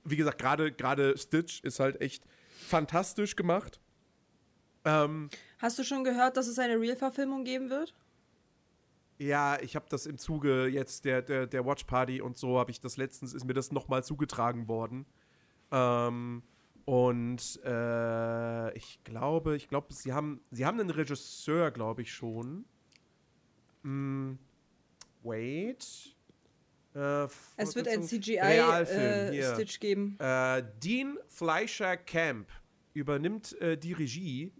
Wie 0.04 0.16
gesagt, 0.16 0.38
gerade 0.38 0.72
gerade 0.72 1.16
Stitch 1.16 1.60
ist 1.62 1.78
halt 1.78 2.00
echt 2.00 2.24
fantastisch 2.66 3.36
gemacht. 3.36 3.80
Ähm, 4.84 5.30
Hast 5.58 5.78
du 5.78 5.84
schon 5.84 6.04
gehört, 6.04 6.36
dass 6.36 6.46
es 6.48 6.58
eine 6.58 6.80
Real-Verfilmung 6.80 7.44
geben 7.44 7.70
wird? 7.70 7.94
ja, 9.22 9.60
ich 9.60 9.76
habe 9.76 9.86
das 9.88 10.06
im 10.06 10.18
Zuge 10.18 10.66
jetzt 10.66 11.04
der, 11.04 11.22
der, 11.22 11.46
der 11.46 11.64
Watch 11.64 11.84
Party 11.84 12.20
und 12.20 12.36
so, 12.36 12.58
habe 12.58 12.70
ich 12.70 12.80
das 12.80 12.96
letztens, 12.96 13.34
ist 13.34 13.44
mir 13.44 13.54
das 13.54 13.72
nochmal 13.72 14.04
zugetragen 14.04 14.68
worden. 14.68 15.06
Ähm, 15.70 16.42
und 16.84 17.60
äh, 17.64 18.76
ich 18.76 19.02
glaube, 19.04 19.56
ich 19.56 19.68
glaube, 19.68 19.94
sie 19.94 20.12
haben, 20.12 20.40
sie 20.50 20.66
haben 20.66 20.80
einen 20.80 20.90
Regisseur, 20.90 21.70
glaube 21.70 22.02
ich 22.02 22.12
schon. 22.12 22.64
Hm, 23.82 24.38
wait. 25.22 26.16
Äh, 26.94 27.26
Es 27.56 27.74
wird 27.74 27.88
ein. 27.88 28.02
CGI-Stitch 28.02 29.80
geben. 29.80 30.16
Äh, 30.18 30.62
Dean 30.82 31.18
Fleischer 31.28 31.96
Camp 31.96 32.48
übernimmt 32.94 33.58
äh, 33.60 33.76
die 33.76 33.92
Regie. 33.92 34.52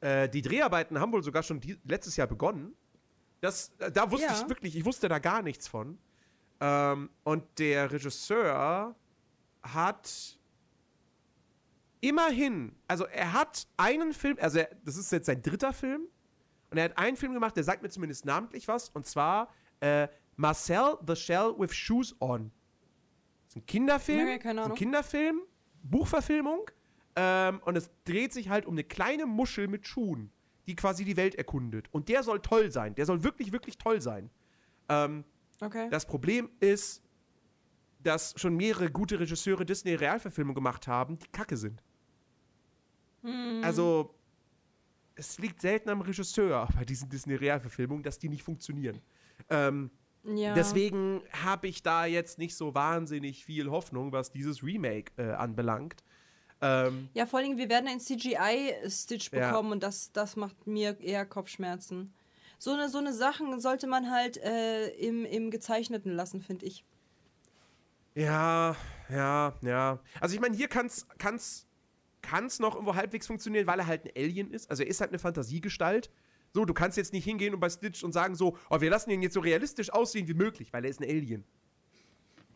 Äh, 0.00 0.28
die 0.28 0.42
Dreharbeiten 0.42 0.98
haben 0.98 1.12
wohl 1.12 1.22
sogar 1.22 1.42
schon 1.42 1.60
die, 1.60 1.78
letztes 1.84 2.16
Jahr 2.16 2.26
begonnen. 2.26 2.74
Das, 3.40 3.70
äh, 3.78 3.90
da 3.92 4.10
wusste 4.10 4.26
Ja. 4.26 4.34
ich 4.40 4.48
wirklich, 4.48 4.76
ich 4.76 4.84
wusste 4.84 5.08
da 5.08 5.18
gar 5.18 5.42
nichts 5.42 5.68
von. 5.68 5.98
Ähm, 6.60 7.10
und 7.22 7.44
der 7.58 7.92
Regisseur 7.92 8.96
hat 9.62 10.38
immerhin, 12.00 12.74
also 12.88 13.04
er 13.06 13.32
hat 13.32 13.66
einen 13.76 14.12
Film, 14.12 14.36
also 14.40 14.58
er, 14.60 14.70
das 14.84 14.96
ist 14.96 15.12
jetzt 15.12 15.26
sein 15.26 15.42
dritter 15.42 15.72
Film, 15.72 16.02
und 16.70 16.78
er 16.78 16.84
hat 16.84 16.98
einen 16.98 17.16
Film 17.16 17.32
gemacht, 17.32 17.56
der 17.56 17.64
sagt 17.64 17.82
mir 17.82 17.88
zumindest 17.90 18.24
namentlich 18.24 18.68
was, 18.68 18.88
und 18.90 19.06
zwar 19.06 19.52
äh, 19.80 20.08
Marcel 20.36 20.98
the 21.06 21.16
Shell 21.16 21.54
with 21.58 21.72
Shoes 21.72 22.14
On. 22.20 22.50
Das 23.44 23.50
ist 23.52 23.56
ein 23.56 23.66
Kinderfilm, 23.66 24.20
Okay, 24.22 24.38
keine 24.38 24.60
ein 24.60 24.64
Ahnung. 24.66 24.76
Kinderfilm, 24.76 25.40
Buchverfilmung, 25.82 26.70
ähm, 27.16 27.60
und 27.64 27.76
es 27.76 27.90
dreht 28.04 28.32
sich 28.32 28.48
halt 28.48 28.66
um 28.66 28.74
eine 28.74 28.84
kleine 28.84 29.24
Muschel 29.26 29.68
mit 29.68 29.86
Schuhen, 29.86 30.30
die 30.66 30.76
quasi 30.76 31.04
die 31.04 31.16
Welt 31.16 31.34
erkundet. 31.34 31.88
Und 31.92 32.08
der 32.08 32.22
soll 32.22 32.40
toll 32.40 32.70
sein, 32.70 32.94
der 32.94 33.06
soll 33.06 33.22
wirklich, 33.24 33.52
wirklich 33.52 33.78
toll 33.78 34.00
sein. 34.00 34.30
Ähm, 34.88 35.24
Okay. 35.62 35.88
das 35.88 36.04
Problem 36.04 36.50
ist, 36.60 37.02
dass 38.00 38.34
schon 38.38 38.56
mehrere 38.56 38.90
gute 38.90 39.18
Regisseure 39.18 39.64
Disney-Realverfilmungen 39.64 40.54
gemacht 40.54 40.86
haben, 40.86 41.18
die 41.18 41.28
kacke 41.28 41.56
sind. 41.56 41.82
Hm. 43.22 43.62
Also, 43.64 44.14
es 45.14 45.38
liegt 45.38 45.62
selten 45.62 45.88
am 45.88 46.02
Regisseur 46.02 46.68
bei 46.76 46.84
diesen 46.84 47.08
Disney-Realverfilmungen, 47.08 48.02
dass 48.02 48.18
die 48.18 48.28
nicht 48.28 48.42
funktionieren. 48.42 49.00
Ähm, 49.48 49.90
ja. 50.34 50.54
Deswegen 50.54 51.22
habe 51.44 51.68
ich 51.68 51.82
da 51.82 52.06
jetzt 52.06 52.38
nicht 52.38 52.56
so 52.56 52.74
wahnsinnig 52.74 53.44
viel 53.44 53.70
Hoffnung, 53.70 54.12
was 54.12 54.30
dieses 54.32 54.62
Remake 54.62 55.12
äh, 55.16 55.32
anbelangt. 55.32 56.02
Ähm, 56.60 57.08
Ja, 57.14 57.26
vor 57.26 57.38
allem, 57.40 57.58
wir 57.58 57.68
werden 57.68 57.86
einen 57.88 58.00
CGI-Stitch 58.00 59.30
Ja. 59.32 59.48
bekommen 59.50 59.72
und 59.72 59.82
das, 59.82 60.12
das 60.12 60.36
macht 60.36 60.66
mir 60.66 60.98
eher 61.00 61.26
Kopfschmerzen. 61.26 62.12
So 62.58 62.72
eine, 62.72 62.88
so 62.88 62.98
eine 62.98 63.12
Sachen 63.12 63.60
sollte 63.60 63.86
man 63.86 64.10
halt 64.10 64.38
äh, 64.38 64.88
im, 64.96 65.24
im 65.26 65.50
Gezeichneten 65.50 66.12
lassen, 66.12 66.40
finde 66.40 66.64
ich. 66.66 66.84
Ja, 68.14 68.74
ja, 69.10 69.52
ja. 69.60 69.98
Also 70.20 70.34
ich 70.34 70.40
meine, 70.40 70.56
hier 70.56 70.68
kann's, 70.68 71.06
kann's, 71.18 71.66
kann's 72.22 72.58
noch 72.58 72.74
irgendwo 72.74 72.94
halbwegs 72.94 73.26
funktionieren, 73.26 73.66
weil 73.66 73.78
er 73.80 73.86
halt 73.86 74.04
ein 74.06 74.10
Alien 74.16 74.50
ist. 74.50 74.70
Also 74.70 74.82
er 74.82 74.88
ist 74.88 75.00
halt 75.00 75.10
eine 75.10 75.18
Fantasiegestalt. 75.18 76.10
So, 76.52 76.64
du 76.64 76.74
kannst 76.74 76.96
jetzt 76.96 77.12
nicht 77.12 77.24
hingehen 77.24 77.54
und 77.54 77.60
bei 77.60 77.68
Stitch 77.68 78.02
und 78.02 78.12
sagen 78.12 78.34
so, 78.34 78.56
oh, 78.70 78.80
wir 78.80 78.90
lassen 78.90 79.10
ihn 79.10 79.22
jetzt 79.22 79.34
so 79.34 79.40
realistisch 79.40 79.92
aussehen 79.92 80.26
wie 80.28 80.34
möglich, 80.34 80.72
weil 80.72 80.84
er 80.84 80.90
ist 80.90 81.00
ein 81.00 81.08
Alien. 81.08 81.44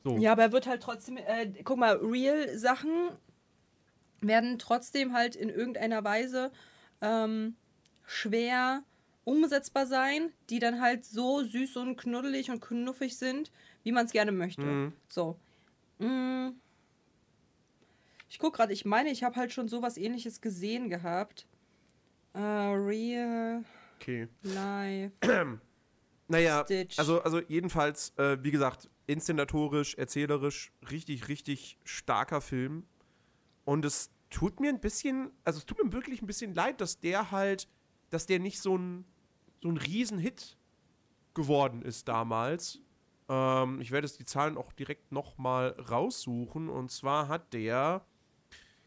So. 0.04 0.16
Ja, 0.16 0.32
aber 0.32 0.44
er 0.44 0.52
wird 0.52 0.66
halt 0.66 0.82
trotzdem, 0.82 1.18
äh, 1.18 1.52
guck 1.64 1.78
mal, 1.78 1.96
Real-Sachen 1.96 3.10
werden 4.20 4.58
trotzdem 4.58 5.12
halt 5.12 5.36
in 5.36 5.48
irgendeiner 5.48 6.02
Weise 6.04 6.50
ähm, 7.00 7.56
schwer 8.06 8.82
umsetzbar 9.24 9.86
sein, 9.86 10.32
die 10.48 10.58
dann 10.58 10.80
halt 10.80 11.04
so 11.04 11.42
süß 11.42 11.76
und 11.76 11.96
knuddelig 11.96 12.50
und 12.50 12.60
knuffig 12.60 13.16
sind, 13.18 13.52
wie 13.82 13.92
man 13.92 14.06
es 14.06 14.12
gerne 14.12 14.32
möchte. 14.32 14.62
Mhm. 14.62 14.92
So. 15.08 15.38
Mm. 15.98 16.50
Ich 18.28 18.38
guck 18.38 18.54
gerade, 18.54 18.72
ich 18.72 18.84
meine, 18.84 19.10
ich 19.10 19.24
habe 19.24 19.36
halt 19.36 19.52
schon 19.52 19.68
sowas 19.68 19.96
ähnliches 19.96 20.40
gesehen 20.40 20.88
gehabt. 20.88 21.46
Äh, 22.32 22.38
Real 22.38 23.64
Okay. 24.00 24.28
Life. 24.42 25.12
Naja, 26.30 26.62
Stitch. 26.64 26.96
also, 26.96 27.20
also 27.22 27.40
jedenfalls, 27.48 28.16
äh, 28.16 28.38
wie 28.40 28.52
gesagt, 28.52 28.88
inszenatorisch, 29.08 29.96
erzählerisch, 29.96 30.72
richtig, 30.88 31.26
richtig 31.26 31.76
starker 31.82 32.40
Film. 32.40 32.86
Und 33.64 33.84
es 33.84 34.12
tut 34.30 34.60
mir 34.60 34.68
ein 34.68 34.80
bisschen, 34.80 35.32
also 35.42 35.58
es 35.58 35.66
tut 35.66 35.82
mir 35.82 35.92
wirklich 35.92 36.22
ein 36.22 36.28
bisschen 36.28 36.54
leid, 36.54 36.80
dass 36.80 37.00
der 37.00 37.32
halt, 37.32 37.66
dass 38.10 38.26
der 38.26 38.38
nicht 38.38 38.60
so 38.60 38.78
ein, 38.78 39.04
so 39.60 39.70
ein 39.70 39.76
Riesenhit 39.76 40.56
geworden 41.34 41.82
ist 41.82 42.06
damals. 42.06 42.80
Ähm, 43.28 43.80
ich 43.80 43.90
werde 43.90 44.06
jetzt 44.06 44.20
die 44.20 44.24
Zahlen 44.24 44.56
auch 44.56 44.72
direkt 44.72 45.10
nochmal 45.10 45.70
raussuchen. 45.70 46.68
Und 46.68 46.92
zwar 46.92 47.26
hat 47.26 47.52
der 47.52 48.06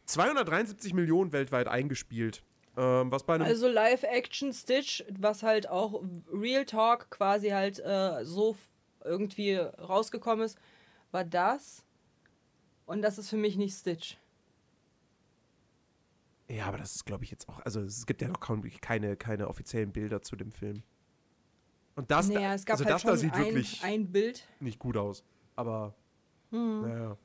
273 0.05 0.93
Millionen 0.93 1.34
weltweit 1.34 1.68
eingespielt. 1.68 2.41
Ähm, 2.76 3.11
was 3.11 3.24
bei 3.24 3.36
einem. 3.36 3.45
Also 3.45 3.67
Live-Action-Stitch, 3.67 5.03
was 5.19 5.43
halt 5.43 5.69
auch 5.69 6.01
Real 6.32 6.65
Talk 6.65 7.09
quasi 7.11 7.49
halt 7.49 7.80
äh, 7.80 8.24
so 8.26 8.55
irgendwie 9.03 9.55
rausgekommen 9.55 10.45
ist, 10.45 10.57
war 11.11 11.24
das. 11.24 11.84
Und 12.86 13.01
das 13.01 13.17
ist 13.17 13.30
für 13.30 13.38
mich 13.38 13.55
nicht 13.57 13.76
Stitch. 13.78 14.17
ja, 16.49 16.65
aber 16.65 16.78
das 16.78 16.95
ist, 16.95 17.05
glaube 17.05 17.24
ich, 17.24 17.32
jetzt 17.32 17.47
auch. 17.49 17.59
Also, 17.61 17.82
es 17.82 18.05
gibt 18.05 18.21
ja 18.21 18.28
noch 18.28 18.39
kaum, 18.39 18.61
keine, 18.82 19.15
keine 19.15 19.47
offiziellen 19.47 19.91
Bilder 19.91 20.21
zu 20.21 20.36
dem 20.36 20.51
Film. 20.51 20.84
Und 21.95 22.09
das, 22.11 22.28
da- 22.28 22.34
naja, 22.34 22.53
es 22.53 22.65
gab 22.65 22.74
also 22.76 22.86
halt 22.86 22.93
das 22.95 23.03
da 23.03 23.15
sieht 23.17 23.34
ein, 23.34 23.45
wirklich 23.45 23.84
ein 23.84 24.11
Bild. 24.11 24.43
nicht 24.59 24.80
gut 24.80 24.97
aus. 24.97 25.24
Aber, 25.55 25.93
Hm. 26.51 26.82
naja. 26.82 27.17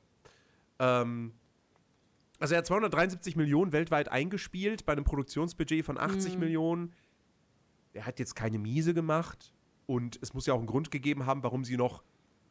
Ähm, 0.79 1.33
also, 2.39 2.53
er 2.55 2.59
hat 2.59 2.67
273 2.67 3.35
Millionen 3.35 3.71
weltweit 3.73 4.09
eingespielt 4.09 4.85
bei 4.85 4.93
einem 4.93 5.03
Produktionsbudget 5.03 5.85
von 5.85 5.97
80 5.97 6.33
Hm. 6.33 6.39
Millionen. 6.39 6.93
Er 7.93 8.05
hat 8.05 8.19
jetzt 8.19 8.35
keine 8.35 8.57
Miese 8.59 8.93
gemacht. 8.93 9.53
Und 9.87 10.19
es 10.21 10.33
muss 10.33 10.45
ja 10.45 10.53
auch 10.53 10.59
einen 10.59 10.67
Grund 10.67 10.91
gegeben 10.91 11.25
haben, 11.25 11.41
warum 11.43 11.63
sie 11.63 11.75
noch 11.75 12.03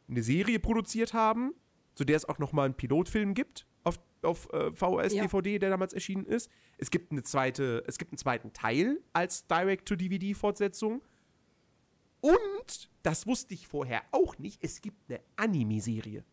eine 0.08 0.22
Serie 0.22 0.58
produziert 0.58 1.14
haben, 1.14 1.54
zu 1.94 2.04
der 2.04 2.16
es 2.16 2.24
auch 2.24 2.38
noch 2.38 2.52
mal 2.52 2.64
einen 2.64 2.74
Pilotfilm 2.74 3.32
gibt 3.34 3.66
auf, 3.84 4.00
auf 4.22 4.52
äh, 4.52 4.72
VHS, 4.72 5.14
Ja. 5.14 5.22
DVD, 5.22 5.58
der 5.60 5.70
damals 5.70 5.92
erschienen 5.92 6.24
ist. 6.26 6.50
Es 6.78 6.90
gibt 6.90 7.12
eine 7.12 7.22
zweite, 7.22 7.84
es 7.86 7.96
gibt 7.98 8.10
einen 8.12 8.18
zweiten 8.18 8.52
Teil 8.52 9.00
als 9.12 9.46
Direct-to-DVD-Fortsetzung. 9.46 11.00
Und, 12.20 12.90
das 13.04 13.26
wusste 13.26 13.54
ich 13.54 13.68
vorher 13.68 14.02
auch 14.10 14.38
nicht, 14.38 14.62
es 14.64 14.80
gibt 14.82 15.08
eine 15.08 15.20
Anime-Serie. 15.36 16.24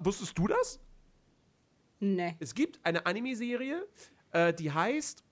Wusstest 0.00 0.36
du 0.38 0.46
das? 0.46 0.80
Nee. 2.00 2.36
Es 2.40 2.54
gibt 2.54 2.80
eine 2.84 3.06
Anime-Serie, 3.06 3.86
äh, 4.32 4.52
die 4.52 4.70
heißt 4.72 5.22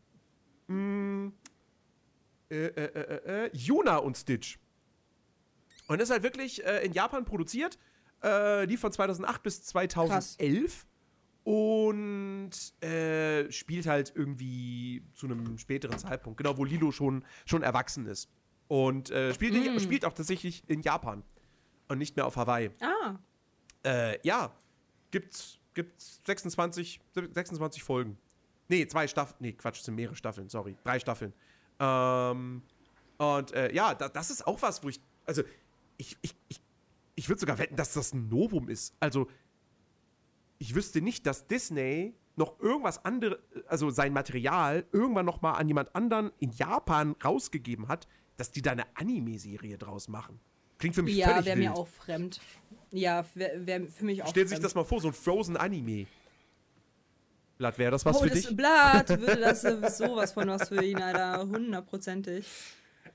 mh, 0.68 1.32
äh, 2.50 2.54
äh, 2.54 2.84
äh, 2.84 3.44
äh, 3.46 3.50
Yuna 3.56 3.96
und 3.98 4.16
Stitch. 4.16 4.58
Und 5.88 6.00
ist 6.00 6.10
halt 6.10 6.22
wirklich 6.22 6.64
äh, 6.64 6.84
in 6.84 6.92
Japan 6.92 7.24
produziert, 7.24 7.78
äh, 8.22 8.66
die 8.66 8.76
von 8.76 8.92
2008 8.92 9.42
bis 9.42 9.64
2011 9.64 10.86
und 11.42 12.50
äh, 12.84 13.50
spielt 13.50 13.86
halt 13.86 14.12
irgendwie 14.14 15.02
zu 15.14 15.26
einem 15.26 15.58
späteren 15.58 15.98
Zeitpunkt, 15.98 16.36
genau, 16.38 16.56
wo 16.56 16.64
Lilo 16.64 16.92
schon, 16.92 17.24
schon 17.46 17.62
erwachsen 17.62 18.06
ist. 18.06 18.30
Und 18.68 19.10
äh, 19.10 19.34
spielt, 19.34 19.54
in- 19.54 19.80
spielt 19.80 20.04
auch 20.04 20.12
tatsächlich 20.12 20.62
in 20.68 20.82
Japan 20.82 21.24
und 21.88 21.98
nicht 21.98 22.14
mehr 22.14 22.26
auf 22.26 22.36
Hawaii. 22.36 22.70
Ah. 22.80 23.16
Äh, 23.84 24.18
ja, 24.26 24.54
gibt's, 25.10 25.58
gibt's 25.74 26.20
26, 26.26 27.00
26 27.14 27.82
Folgen. 27.82 28.18
Nee, 28.68 28.86
zwei 28.86 29.08
Staffeln. 29.08 29.36
Nee, 29.40 29.52
Quatsch, 29.52 29.78
es 29.78 29.84
sind 29.84 29.94
mehrere 29.94 30.16
Staffeln, 30.16 30.48
sorry. 30.48 30.76
Drei 30.84 30.98
Staffeln. 31.00 31.32
Ähm, 31.78 32.62
und 33.18 33.52
äh, 33.52 33.72
ja, 33.74 33.94
da, 33.94 34.08
das 34.08 34.30
ist 34.30 34.46
auch 34.46 34.62
was, 34.62 34.82
wo 34.84 34.88
ich. 34.88 35.00
Also, 35.26 35.42
ich, 35.96 36.16
ich, 36.22 36.36
ich, 36.48 36.62
ich 37.14 37.28
würde 37.28 37.40
sogar 37.40 37.58
wetten, 37.58 37.76
dass 37.76 37.94
das 37.94 38.12
ein 38.12 38.28
Novum 38.28 38.68
ist. 38.68 38.94
Also, 39.00 39.28
ich 40.58 40.74
wüsste 40.74 41.00
nicht, 41.00 41.26
dass 41.26 41.46
Disney 41.46 42.14
noch 42.36 42.58
irgendwas 42.60 43.04
anderes, 43.04 43.38
also 43.66 43.90
sein 43.90 44.12
Material 44.12 44.86
irgendwann 44.92 45.26
noch 45.26 45.42
mal 45.42 45.52
an 45.54 45.68
jemand 45.68 45.94
anderen 45.94 46.30
in 46.38 46.52
Japan 46.52 47.16
rausgegeben 47.22 47.88
hat, 47.88 48.06
dass 48.36 48.50
die 48.50 48.62
da 48.62 48.72
eine 48.72 48.84
Anime-Serie 48.96 49.78
draus 49.78 50.08
machen. 50.08 50.40
Klingt 50.80 50.94
für 50.96 51.02
mich 51.02 51.14
Ja, 51.14 51.28
völlig 51.28 51.46
wäre 51.46 51.58
wild. 51.58 51.68
mir 51.68 51.74
auch 51.76 51.86
fremd. 51.86 52.40
Ja, 52.90 53.24
wäre 53.34 53.66
wär 53.66 53.86
für 53.86 54.04
mich 54.04 54.22
auch 54.22 54.28
Stellen 54.28 54.48
Sie 54.48 54.56
sich 54.56 54.56
fremd. 54.56 54.64
das 54.64 54.74
mal 54.74 54.84
vor, 54.84 55.00
so 55.00 55.08
ein 55.08 55.14
Frozen-Anime. 55.14 56.06
Blatt, 57.58 57.78
wäre 57.78 57.90
das 57.90 58.04
was 58.06 58.16
oh, 58.16 58.22
für 58.22 58.30
das 58.30 58.40
dich? 58.40 58.56
Blatt 58.56 59.08
würde 59.10 59.36
das 59.40 59.62
sowas 59.98 60.32
von 60.32 60.48
was 60.48 60.68
für 60.70 60.82
ihn, 60.82 60.96
Alter. 61.00 61.46
Hundertprozentig. 61.46 62.46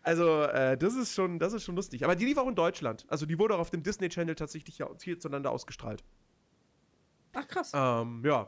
Also, 0.03 0.43
äh, 0.43 0.77
das 0.77 0.93
ist 0.95 1.13
schon, 1.15 1.39
das 1.39 1.53
ist 1.53 1.63
schon 1.63 1.75
lustig. 1.75 2.03
Aber 2.03 2.15
die 2.15 2.25
lief 2.25 2.37
auch 2.37 2.47
in 2.47 2.53
Deutschland. 2.53 3.05
Also, 3.09 3.25
die 3.25 3.39
wurde 3.39 3.55
auch 3.55 3.59
auf 3.59 3.71
dem 3.71 3.81
Disney 3.81 4.07
Channel 4.07 4.35
tatsächlich 4.35 4.77
ja 4.77 4.87
hierzulande 5.03 5.49
ausgestrahlt. 5.49 6.03
Ach, 7.33 7.47
krass. 7.47 7.71
Ähm, 7.73 8.21
ja. 8.23 8.47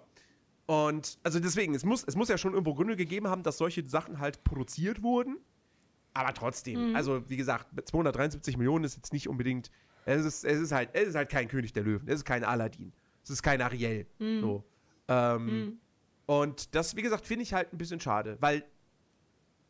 Und, 0.67 1.17
also 1.23 1.39
deswegen, 1.39 1.73
es 1.73 1.83
muss, 1.83 2.03
es 2.03 2.15
muss 2.15 2.29
ja 2.29 2.37
schon 2.37 2.53
irgendwo 2.53 2.75
Gründe 2.75 2.95
gegeben 2.95 3.27
haben, 3.27 3.41
dass 3.41 3.57
solche 3.57 3.83
Sachen 3.89 4.19
halt 4.19 4.43
produziert 4.43 5.01
wurden. 5.01 5.37
Aber 6.17 6.33
trotzdem, 6.33 6.95
also, 6.95 7.29
wie 7.29 7.37
gesagt, 7.37 7.73
mit 7.73 7.87
273 7.87 8.57
Millionen 8.57 8.83
ist 8.85 8.95
jetzt 8.95 9.13
nicht 9.13 9.27
unbedingt, 9.29 9.69
es 10.05 10.25
ist, 10.25 10.43
es 10.45 10.59
ist 10.59 10.71
halt, 10.71 10.89
es 10.93 11.09
ist 11.09 11.15
halt 11.15 11.29
kein 11.29 11.47
König 11.47 11.73
der 11.73 11.83
Löwen, 11.83 12.07
es 12.07 12.15
ist 12.15 12.25
kein 12.25 12.43
Aladdin, 12.43 12.91
es 13.23 13.29
ist 13.29 13.43
kein 13.43 13.61
Ariel. 13.61 14.07
So. 14.41 14.63
Ähm, 15.07 15.79
Und 16.25 16.75
das, 16.75 16.95
wie 16.95 17.01
gesagt, 17.01 17.25
finde 17.25 17.43
ich 17.43 17.53
halt 17.53 17.71
ein 17.71 17.77
bisschen 17.77 17.99
schade, 17.99 18.37
weil 18.41 18.65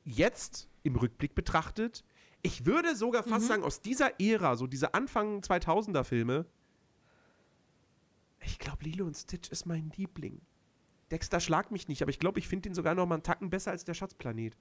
jetzt 0.05 0.69
im 0.83 0.95
Rückblick 0.95 1.35
betrachtet, 1.35 2.03
ich 2.41 2.65
würde 2.65 2.95
sogar 2.95 3.23
fast 3.23 3.47
sagen, 3.47 3.63
aus 3.63 3.81
dieser 3.81 4.19
Ära, 4.21 4.55
so 4.55 4.67
diese 4.67 4.93
Anfang 4.93 5.41
2000er 5.41 6.03
Filme, 6.03 6.45
ich 8.39 8.57
glaube, 8.59 8.83
Lilo 8.85 9.05
und 9.05 9.15
Stitch 9.15 9.49
ist 9.49 9.65
mein 9.65 9.91
Liebling. 9.97 10.39
Dexter 11.11 11.39
schlag 11.39 11.71
mich 11.71 11.87
nicht, 11.87 12.01
aber 12.01 12.09
ich 12.09 12.19
glaube, 12.19 12.39
ich 12.39 12.47
finde 12.47 12.69
den 12.69 12.75
sogar 12.75 12.95
noch 12.95 13.05
mal 13.05 13.15
einen 13.15 13.23
Tacken 13.23 13.49
besser 13.49 13.71
als 13.71 13.85
der 13.85 13.93
Schatzplanet. 13.93 14.57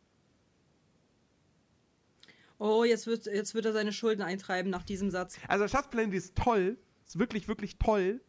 Oh, 2.59 2.85
jetzt 2.85 3.07
wird, 3.07 3.27
jetzt 3.27 3.55
wird 3.55 3.67
er 3.67 3.73
seine 3.73 3.93
Schulden 3.93 4.23
eintreiben 4.23 4.71
nach 4.71 4.83
diesem 4.85 5.11
Satz. 5.11 5.39
Also 5.49 5.65
der 5.65 5.69
Schatzplanet 5.69 6.15
ist 6.15 6.37
toll, 6.37 6.79
ist 7.07 7.19
wirklich, 7.19 7.49
wirklich 7.49 7.77
toll, 7.79 8.21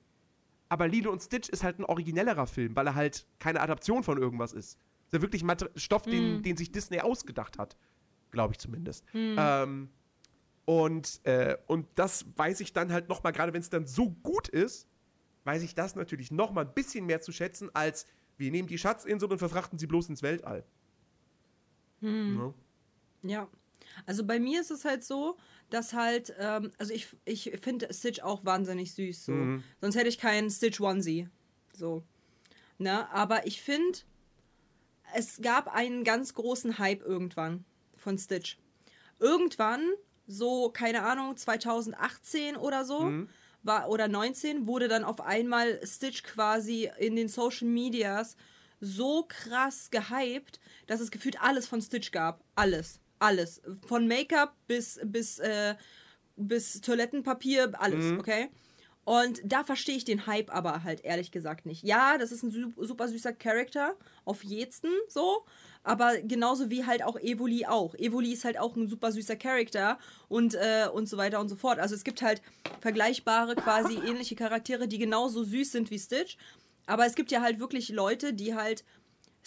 aber 0.69 0.87
Lilo 0.87 1.11
und 1.11 1.21
Stitch 1.21 1.49
ist 1.49 1.63
halt 1.63 1.79
ein 1.79 1.85
originellerer 1.85 2.47
Film, 2.47 2.75
weil 2.75 2.87
er 2.87 2.95
halt 2.95 3.25
keine 3.39 3.61
Adaption 3.61 4.03
von 4.03 4.17
irgendwas 4.17 4.53
ist. 4.53 4.77
Ist 5.05 5.13
ja 5.13 5.21
wirklich 5.21 5.43
Mater 5.43 5.69
Stoff, 5.75 6.03
den, 6.03 6.43
den 6.43 6.57
sich 6.57 6.71
Disney 6.71 6.99
ausgedacht 6.99 7.57
hat. 7.57 7.77
Glaube 8.31 8.53
ich 8.53 8.59
zumindest. 8.59 9.05
Ähm, 9.13 9.89
und, 10.65 11.21
äh, 11.23 11.55
und 11.67 11.87
das 11.95 12.25
weiß 12.35 12.59
ich 12.59 12.73
dann 12.73 12.91
halt 12.91 13.07
noch 13.07 13.23
mal, 13.23 13.31
gerade 13.31 13.53
wenn 13.53 13.61
es 13.61 13.69
dann 13.69 13.87
so 13.87 14.09
gut 14.11 14.49
ist, 14.49 14.89
weiß 15.45 15.63
ich 15.63 15.75
das 15.75 15.95
natürlich 15.95 16.29
noch 16.29 16.51
mal 16.51 16.65
ein 16.65 16.73
bisschen 16.73 17.05
mehr 17.05 17.21
zu 17.21 17.31
schätzen, 17.31 17.69
als 17.73 18.05
wir 18.37 18.51
nehmen 18.51 18.67
die 18.67 18.77
Schatzinsel 18.77 19.31
und 19.31 19.37
verfrachten 19.37 19.79
sie 19.79 19.87
bloß 19.87 20.09
ins 20.09 20.21
Weltall. 20.21 20.65
Ja. 22.01 22.53
Ja. 23.23 23.47
Also 24.05 24.25
bei 24.25 24.39
mir 24.39 24.61
ist 24.61 24.71
es 24.71 24.85
halt 24.85 25.03
so, 25.03 25.37
dass 25.69 25.93
halt, 25.93 26.33
ähm, 26.39 26.71
also 26.77 26.93
ich, 26.93 27.07
ich 27.25 27.51
finde 27.61 27.93
Stitch 27.93 28.21
auch 28.21 28.45
wahnsinnig 28.45 28.93
süß. 28.93 29.25
So. 29.25 29.31
Mhm. 29.33 29.63
Sonst 29.81 29.95
hätte 29.95 30.09
ich 30.09 30.17
keinen 30.17 30.49
Stitch 30.49 30.79
Onesie. 30.79 31.29
So. 31.73 32.03
Ne? 32.77 33.09
Aber 33.11 33.45
ich 33.47 33.61
finde, 33.61 33.99
es 35.13 35.41
gab 35.41 35.67
einen 35.73 36.03
ganz 36.03 36.33
großen 36.33 36.77
Hype 36.79 37.01
irgendwann 37.01 37.65
von 37.95 38.17
Stitch. 38.17 38.57
Irgendwann, 39.19 39.81
so, 40.27 40.69
keine 40.69 41.03
Ahnung, 41.03 41.35
2018 41.35 42.55
oder 42.55 42.85
so, 42.85 43.05
Mhm. 43.09 43.29
war, 43.63 43.89
oder 43.89 44.07
19, 44.07 44.67
wurde 44.67 44.87
dann 44.87 45.03
auf 45.03 45.21
einmal 45.21 45.79
Stitch 45.85 46.23
quasi 46.23 46.89
in 46.99 47.15
den 47.15 47.27
Social 47.27 47.67
Medias 47.67 48.35
so 48.79 49.25
krass 49.27 49.89
gehypt, 49.89 50.59
dass 50.85 50.99
es 50.99 51.09
gefühlt 51.09 51.41
alles 51.41 51.67
von 51.67 51.81
Stitch 51.81 52.11
gab. 52.11 52.43
Alles. 52.55 52.99
Alles. 53.19 53.61
Von 53.87 54.07
Make-up 54.07 54.55
bis, 54.67 54.99
bis, 55.03 55.39
äh, 55.39 55.75
bis 56.35 56.81
Toilettenpapier, 56.81 57.71
alles, 57.79 58.05
okay? 58.19 58.49
Und 59.05 59.39
da 59.45 59.63
verstehe 59.63 59.95
ich 59.95 60.03
den 60.03 60.27
Hype 60.27 60.53
aber 60.53 60.83
halt 60.83 61.05
ehrlich 61.05 61.31
gesagt 61.31 61.65
nicht. 61.65 61.81
Ja, 61.83 62.17
das 62.17 62.33
ist 62.33 62.43
ein 62.43 62.51
su- 62.51 62.73
super 62.85 63.07
süßer 63.07 63.31
Charakter, 63.31 63.95
auf 64.25 64.43
jeden 64.43 64.91
so, 65.07 65.45
aber 65.83 66.17
genauso 66.17 66.69
wie 66.69 66.85
halt 66.85 67.01
auch 67.03 67.17
Evoli 67.17 67.65
auch. 67.65 67.95
Evoli 67.95 68.33
ist 68.33 68.43
halt 68.43 68.59
auch 68.59 68.75
ein 68.75 68.89
super 68.89 69.13
süßer 69.13 69.37
Charakter 69.37 69.97
und, 70.27 70.55
äh, 70.55 70.87
und 70.93 71.07
so 71.07 71.15
weiter 71.15 71.39
und 71.39 71.47
so 71.47 71.55
fort. 71.55 71.79
Also 71.79 71.95
es 71.95 72.03
gibt 72.03 72.21
halt 72.21 72.41
vergleichbare, 72.81 73.55
quasi 73.55 73.93
ähnliche 73.93 74.35
Charaktere, 74.35 74.89
die 74.89 74.97
genauso 74.97 75.45
süß 75.45 75.71
sind 75.71 75.89
wie 75.89 75.99
Stitch. 75.99 76.35
Aber 76.85 77.05
es 77.05 77.15
gibt 77.15 77.31
ja 77.31 77.41
halt 77.41 77.59
wirklich 77.59 77.87
Leute, 77.89 78.33
die 78.33 78.55
halt 78.55 78.83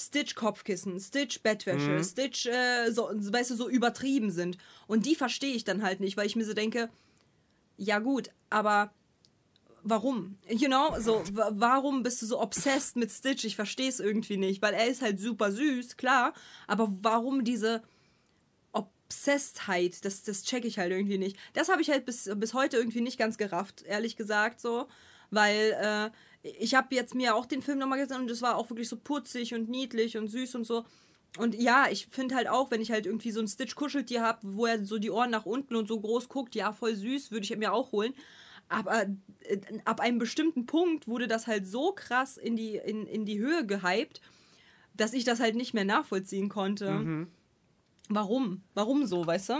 Stitch 0.01 0.35
Kopfkissen, 0.35 0.99
Stitch 0.99 1.41
Bettwäsche, 1.43 2.03
Stitch, 2.05 2.47
äh, 2.47 2.91
so, 2.91 3.11
weißt 3.13 3.51
du, 3.51 3.55
so 3.55 3.69
übertrieben 3.69 4.31
sind. 4.31 4.57
Und 4.87 5.05
die 5.07 5.15
verstehe 5.15 5.55
ich 5.55 5.65
dann 5.65 5.83
halt 5.83 6.01
nicht, 6.01 6.17
weil 6.17 6.27
ich 6.27 6.37
mir 6.37 6.45
so 6.45 6.55
denke, 6.55 6.89
ja 7.77 7.99
gut, 7.99 8.31
aber 8.49 8.93
warum? 9.83 10.37
You 10.49 10.69
know, 10.69 10.99
so, 10.99 11.25
wa- 11.33 11.51
warum 11.55 12.03
bist 12.03 12.23
du 12.23 12.27
so 12.27 12.41
obsessed 12.41 12.97
mit 12.97 13.11
Stitch? 13.11 13.45
Ich 13.45 13.57
verstehe 13.57 13.89
es 13.89 14.01
irgendwie 14.01 14.37
nicht, 14.37 14.63
weil 14.63 14.75
er 14.75 14.87
ist 14.87 15.03
halt 15.03 15.21
super 15.21 15.53
süß, 15.53 15.97
klar, 15.97 16.33
aber 16.67 16.89
warum 17.03 17.45
diese 17.45 17.83
Obsessedheit, 18.73 20.05
das, 20.05 20.23
das 20.23 20.45
check 20.45 20.65
ich 20.65 20.79
halt 20.79 20.93
irgendwie 20.93 21.19
nicht. 21.19 21.37
Das 21.55 21.69
habe 21.69 21.83
ich 21.83 21.91
halt 21.91 22.05
bis, 22.07 22.31
bis 22.37 22.55
heute 22.55 22.77
irgendwie 22.77 23.01
nicht 23.01 23.19
ganz 23.19 23.39
gerafft, 23.39 23.83
ehrlich 23.83 24.17
gesagt, 24.17 24.61
so, 24.61 24.87
weil 25.31 25.73
äh, 25.81 26.11
ich 26.43 26.75
habe 26.75 26.95
jetzt 26.95 27.15
mir 27.15 27.35
auch 27.35 27.47
den 27.47 27.63
Film 27.63 27.79
nochmal 27.79 27.99
gesehen 27.99 28.23
und 28.23 28.31
es 28.31 28.43
war 28.43 28.57
auch 28.57 28.71
wirklich 28.71 28.89
so 28.89 28.97
putzig 28.97 29.55
und 29.55 29.69
niedlich 29.69 30.17
und 30.17 30.29
süß 30.29 30.55
und 30.55 30.65
so. 30.65 30.85
Und 31.39 31.55
ja, 31.55 31.87
ich 31.91 32.07
finde 32.07 32.35
halt 32.35 32.49
auch, 32.49 32.71
wenn 32.71 32.81
ich 32.81 32.91
halt 32.91 33.07
irgendwie 33.07 33.31
so 33.31 33.41
ein 33.41 33.47
Stitch-Kuscheltier 33.47 34.23
habe, 34.23 34.41
wo 34.43 34.67
er 34.67 34.85
so 34.85 34.99
die 34.99 35.11
Ohren 35.11 35.31
nach 35.31 35.47
unten 35.47 35.77
und 35.77 35.87
so 35.87 36.01
groß 36.01 36.29
guckt, 36.29 36.55
ja, 36.55 36.73
voll 36.73 36.97
süß, 36.97 37.31
würde 37.31 37.45
ich 37.45 37.57
mir 37.57 37.73
auch 37.73 37.93
holen. 37.93 38.15
Aber 38.69 39.07
äh, 39.41 39.59
ab 39.85 40.01
einem 40.01 40.19
bestimmten 40.19 40.67
Punkt 40.67 41.07
wurde 41.07 41.29
das 41.29 41.47
halt 41.47 41.67
so 41.67 41.93
krass 41.93 42.37
in 42.37 42.57
die, 42.57 42.77
in, 42.77 43.07
in 43.07 43.27
die 43.27 43.39
Höhe 43.39 43.65
gehypt, 43.67 44.21
dass 44.95 45.13
ich 45.13 45.25
das 45.25 45.41
halt 45.41 45.55
nicht 45.55 45.75
mehr 45.75 45.85
nachvollziehen 45.85 46.49
konnte. 46.49 46.91
Mhm. 46.91 47.29
Warum? 48.09 48.63
Warum 48.75 49.07
so, 49.07 49.25
weißt 49.27 49.51
du? 49.51 49.55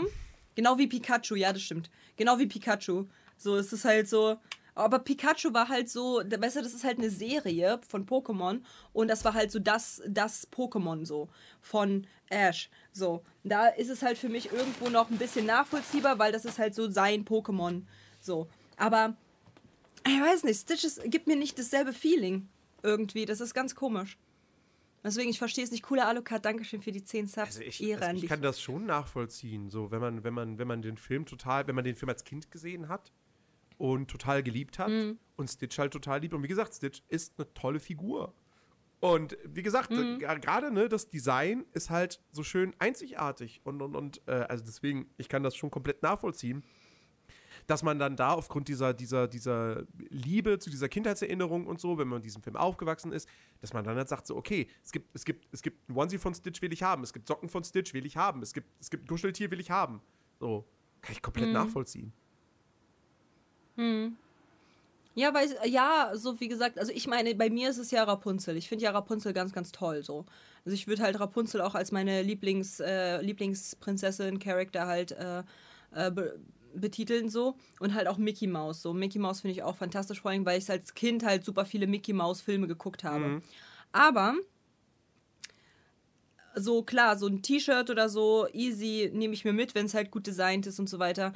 Genau 0.55 0.77
wie 0.77 0.87
Pikachu, 0.87 1.35
ja, 1.35 1.53
das 1.53 1.61
stimmt. 1.61 1.89
Genau 2.17 2.37
wie 2.37 2.47
Pikachu. 2.47 3.05
So, 3.37 3.55
es 3.55 3.71
ist 3.71 3.85
halt 3.85 4.09
so. 4.09 4.37
Aber 4.73 4.99
Pikachu 4.99 5.53
war 5.53 5.67
halt 5.67 5.89
so, 5.89 6.21
weißt 6.25 6.55
du, 6.55 6.61
das 6.61 6.73
ist 6.73 6.83
halt 6.83 6.97
eine 6.97 7.09
Serie 7.09 7.79
von 7.87 8.05
Pokémon 8.05 8.61
und 8.93 9.07
das 9.09 9.25
war 9.25 9.33
halt 9.33 9.51
so 9.51 9.59
das, 9.59 10.01
das 10.07 10.49
Pokémon 10.51 11.05
so 11.05 11.27
von 11.59 12.07
Ash. 12.29 12.69
So, 12.93 13.23
da 13.43 13.67
ist 13.67 13.89
es 13.89 14.01
halt 14.01 14.17
für 14.17 14.29
mich 14.29 14.51
irgendwo 14.51 14.89
noch 14.89 15.09
ein 15.09 15.17
bisschen 15.17 15.45
nachvollziehbar, 15.45 16.19
weil 16.19 16.31
das 16.31 16.45
ist 16.45 16.57
halt 16.57 16.73
so 16.73 16.89
sein 16.89 17.25
Pokémon. 17.25 17.83
So, 18.21 18.47
aber 18.77 19.17
ich 20.07 20.21
weiß 20.21 20.43
nicht, 20.43 20.61
Stitch 20.61 20.85
ist, 20.85 21.03
gibt 21.05 21.27
mir 21.27 21.35
nicht 21.35 21.59
dasselbe 21.59 21.91
Feeling 21.91 22.47
irgendwie. 22.81 23.25
Das 23.25 23.41
ist 23.41 23.53
ganz 23.53 23.75
komisch. 23.75 24.17
Deswegen, 25.03 25.31
ich 25.31 25.39
verstehe 25.39 25.63
es 25.63 25.71
nicht. 25.71 25.83
Cooler 25.83 26.07
Alucard, 26.07 26.45
Dankeschön 26.45 26.81
für 26.81 26.91
die 26.91 27.03
10 27.03 27.27
Subs. 27.27 27.39
Also 27.39 27.61
ich, 27.61 27.83
Ehre 27.83 28.05
also 28.05 28.21
ich 28.21 28.29
kann 28.29 28.41
das 28.41 28.61
schon 28.61 28.85
nachvollziehen, 28.85 29.69
so 29.69 29.91
wenn 29.91 29.99
man, 29.99 30.23
wenn 30.23 30.33
man, 30.33 30.59
wenn 30.59 30.67
man 30.67 30.81
den 30.81 30.97
Film 30.97 31.25
total, 31.25 31.67
wenn 31.67 31.75
man 31.75 31.83
den 31.83 31.95
Film 31.95 32.09
als 32.09 32.23
Kind 32.23 32.51
gesehen 32.51 32.87
hat 32.87 33.11
und 33.81 34.11
total 34.11 34.43
geliebt 34.43 34.77
hat 34.77 34.89
Mhm. 34.89 35.17
und 35.37 35.49
Stitch 35.49 35.79
halt 35.79 35.91
total 35.91 36.19
liebt. 36.21 36.35
Und 36.35 36.43
wie 36.43 36.47
gesagt, 36.47 36.75
Stitch 36.75 37.01
ist 37.09 37.33
eine 37.39 37.51
tolle 37.55 37.79
Figur. 37.79 38.31
Und 38.99 39.35
wie 39.43 39.63
gesagt, 39.63 39.89
Mhm. 39.89 40.19
gerade 40.19 40.71
ne, 40.71 40.87
das 40.87 41.09
Design 41.09 41.65
ist 41.73 41.89
halt 41.89 42.21
so 42.31 42.43
schön 42.43 42.75
einzigartig. 42.77 43.59
Und, 43.63 43.81
und, 43.81 43.95
und 43.95 44.21
äh, 44.27 44.45
also 44.47 44.63
deswegen, 44.63 45.09
ich 45.17 45.29
kann 45.29 45.41
das 45.41 45.55
schon 45.55 45.71
komplett 45.71 46.03
nachvollziehen, 46.03 46.63
dass 47.65 47.81
man 47.81 47.97
dann 47.97 48.15
da 48.15 48.33
aufgrund 48.33 48.67
dieser, 48.67 48.93
dieser, 48.93 49.27
dieser 49.27 49.83
Liebe 50.09 50.59
zu 50.59 50.69
dieser 50.69 50.87
Kindheitserinnerung 50.87 51.65
und 51.65 51.79
so, 51.79 51.97
wenn 51.97 52.07
man 52.07 52.17
mit 52.17 52.25
diesem 52.25 52.43
Film 52.43 52.57
aufgewachsen 52.57 53.11
ist, 53.11 53.27
dass 53.61 53.73
man 53.73 53.83
dann 53.83 53.97
halt 53.97 54.09
sagt, 54.09 54.27
so, 54.27 54.35
okay, 54.35 54.67
es 54.83 54.91
gibt, 54.91 55.09
es 55.15 55.25
gibt, 55.25 55.47
es 55.51 55.63
gibt 55.63 55.89
ein 55.89 55.95
Onesie 55.97 56.19
von 56.19 56.35
Stitch 56.35 56.61
will 56.61 56.71
ich 56.71 56.83
haben, 56.83 57.01
es 57.01 57.13
gibt 57.13 57.27
Socken 57.27 57.49
von 57.49 57.63
Stitch 57.63 57.95
will 57.95 58.05
ich 58.05 58.15
haben, 58.15 58.43
es 58.43 58.53
gibt, 58.53 58.67
es 58.79 58.91
gibt 58.91 59.05
ein 59.05 59.07
Kuscheltier 59.07 59.49
will 59.49 59.59
ich 59.59 59.71
haben. 59.71 60.01
So, 60.39 60.67
kann 61.01 61.13
ich 61.13 61.21
komplett 61.23 61.51
nachvollziehen. 61.51 62.13
Ja, 65.13 65.33
weil, 65.33 65.49
ja, 65.65 66.11
so 66.13 66.39
wie 66.39 66.47
gesagt, 66.47 66.79
also 66.79 66.91
ich 66.93 67.05
meine, 67.07 67.35
bei 67.35 67.49
mir 67.49 67.69
ist 67.69 67.77
es 67.77 67.91
ja 67.91 68.03
Rapunzel. 68.03 68.55
Ich 68.55 68.69
finde 68.69 68.85
ja 68.85 68.91
Rapunzel 68.91 69.33
ganz, 69.33 69.51
ganz 69.51 69.71
toll 69.71 70.03
so. 70.03 70.25
Also 70.63 70.73
ich 70.73 70.87
würde 70.87 71.03
halt 71.03 71.19
Rapunzel 71.19 71.61
auch 71.61 71.75
als 71.75 71.91
meine 71.91 72.21
Lieblings, 72.21 72.79
äh, 72.79 73.21
Lieblingsprinzessin-Charakter 73.21 74.87
halt 74.87 75.11
äh, 75.11 75.43
äh, 75.93 76.11
be 76.11 76.39
betiteln 76.73 77.29
so. 77.29 77.55
Und 77.81 77.93
halt 77.93 78.07
auch 78.07 78.17
Mickey 78.17 78.47
Mouse 78.47 78.81
so. 78.81 78.93
Mickey 78.93 79.19
Mouse 79.19 79.41
finde 79.41 79.51
ich 79.53 79.63
auch 79.63 79.75
fantastisch, 79.75 80.21
vor 80.21 80.31
allem, 80.31 80.45
weil 80.45 80.57
ich 80.57 80.69
als 80.69 80.93
Kind 80.93 81.25
halt 81.25 81.43
super 81.43 81.65
viele 81.65 81.85
Mickey 81.87 82.13
Mouse-Filme 82.13 82.65
geguckt 82.67 83.03
habe. 83.03 83.41
Aber 83.91 84.35
so 86.55 86.83
klar, 86.83 87.17
so 87.17 87.27
ein 87.27 87.41
T-Shirt 87.41 87.89
oder 87.89 88.07
so, 88.07 88.47
easy, 88.53 89.11
nehme 89.13 89.33
ich 89.33 89.43
mir 89.43 89.53
mit, 89.53 89.75
wenn 89.75 89.85
es 89.85 89.93
halt 89.93 90.11
gut 90.11 90.27
designt 90.27 90.65
ist 90.65 90.79
und 90.79 90.87
so 90.87 90.99
weiter. 90.99 91.33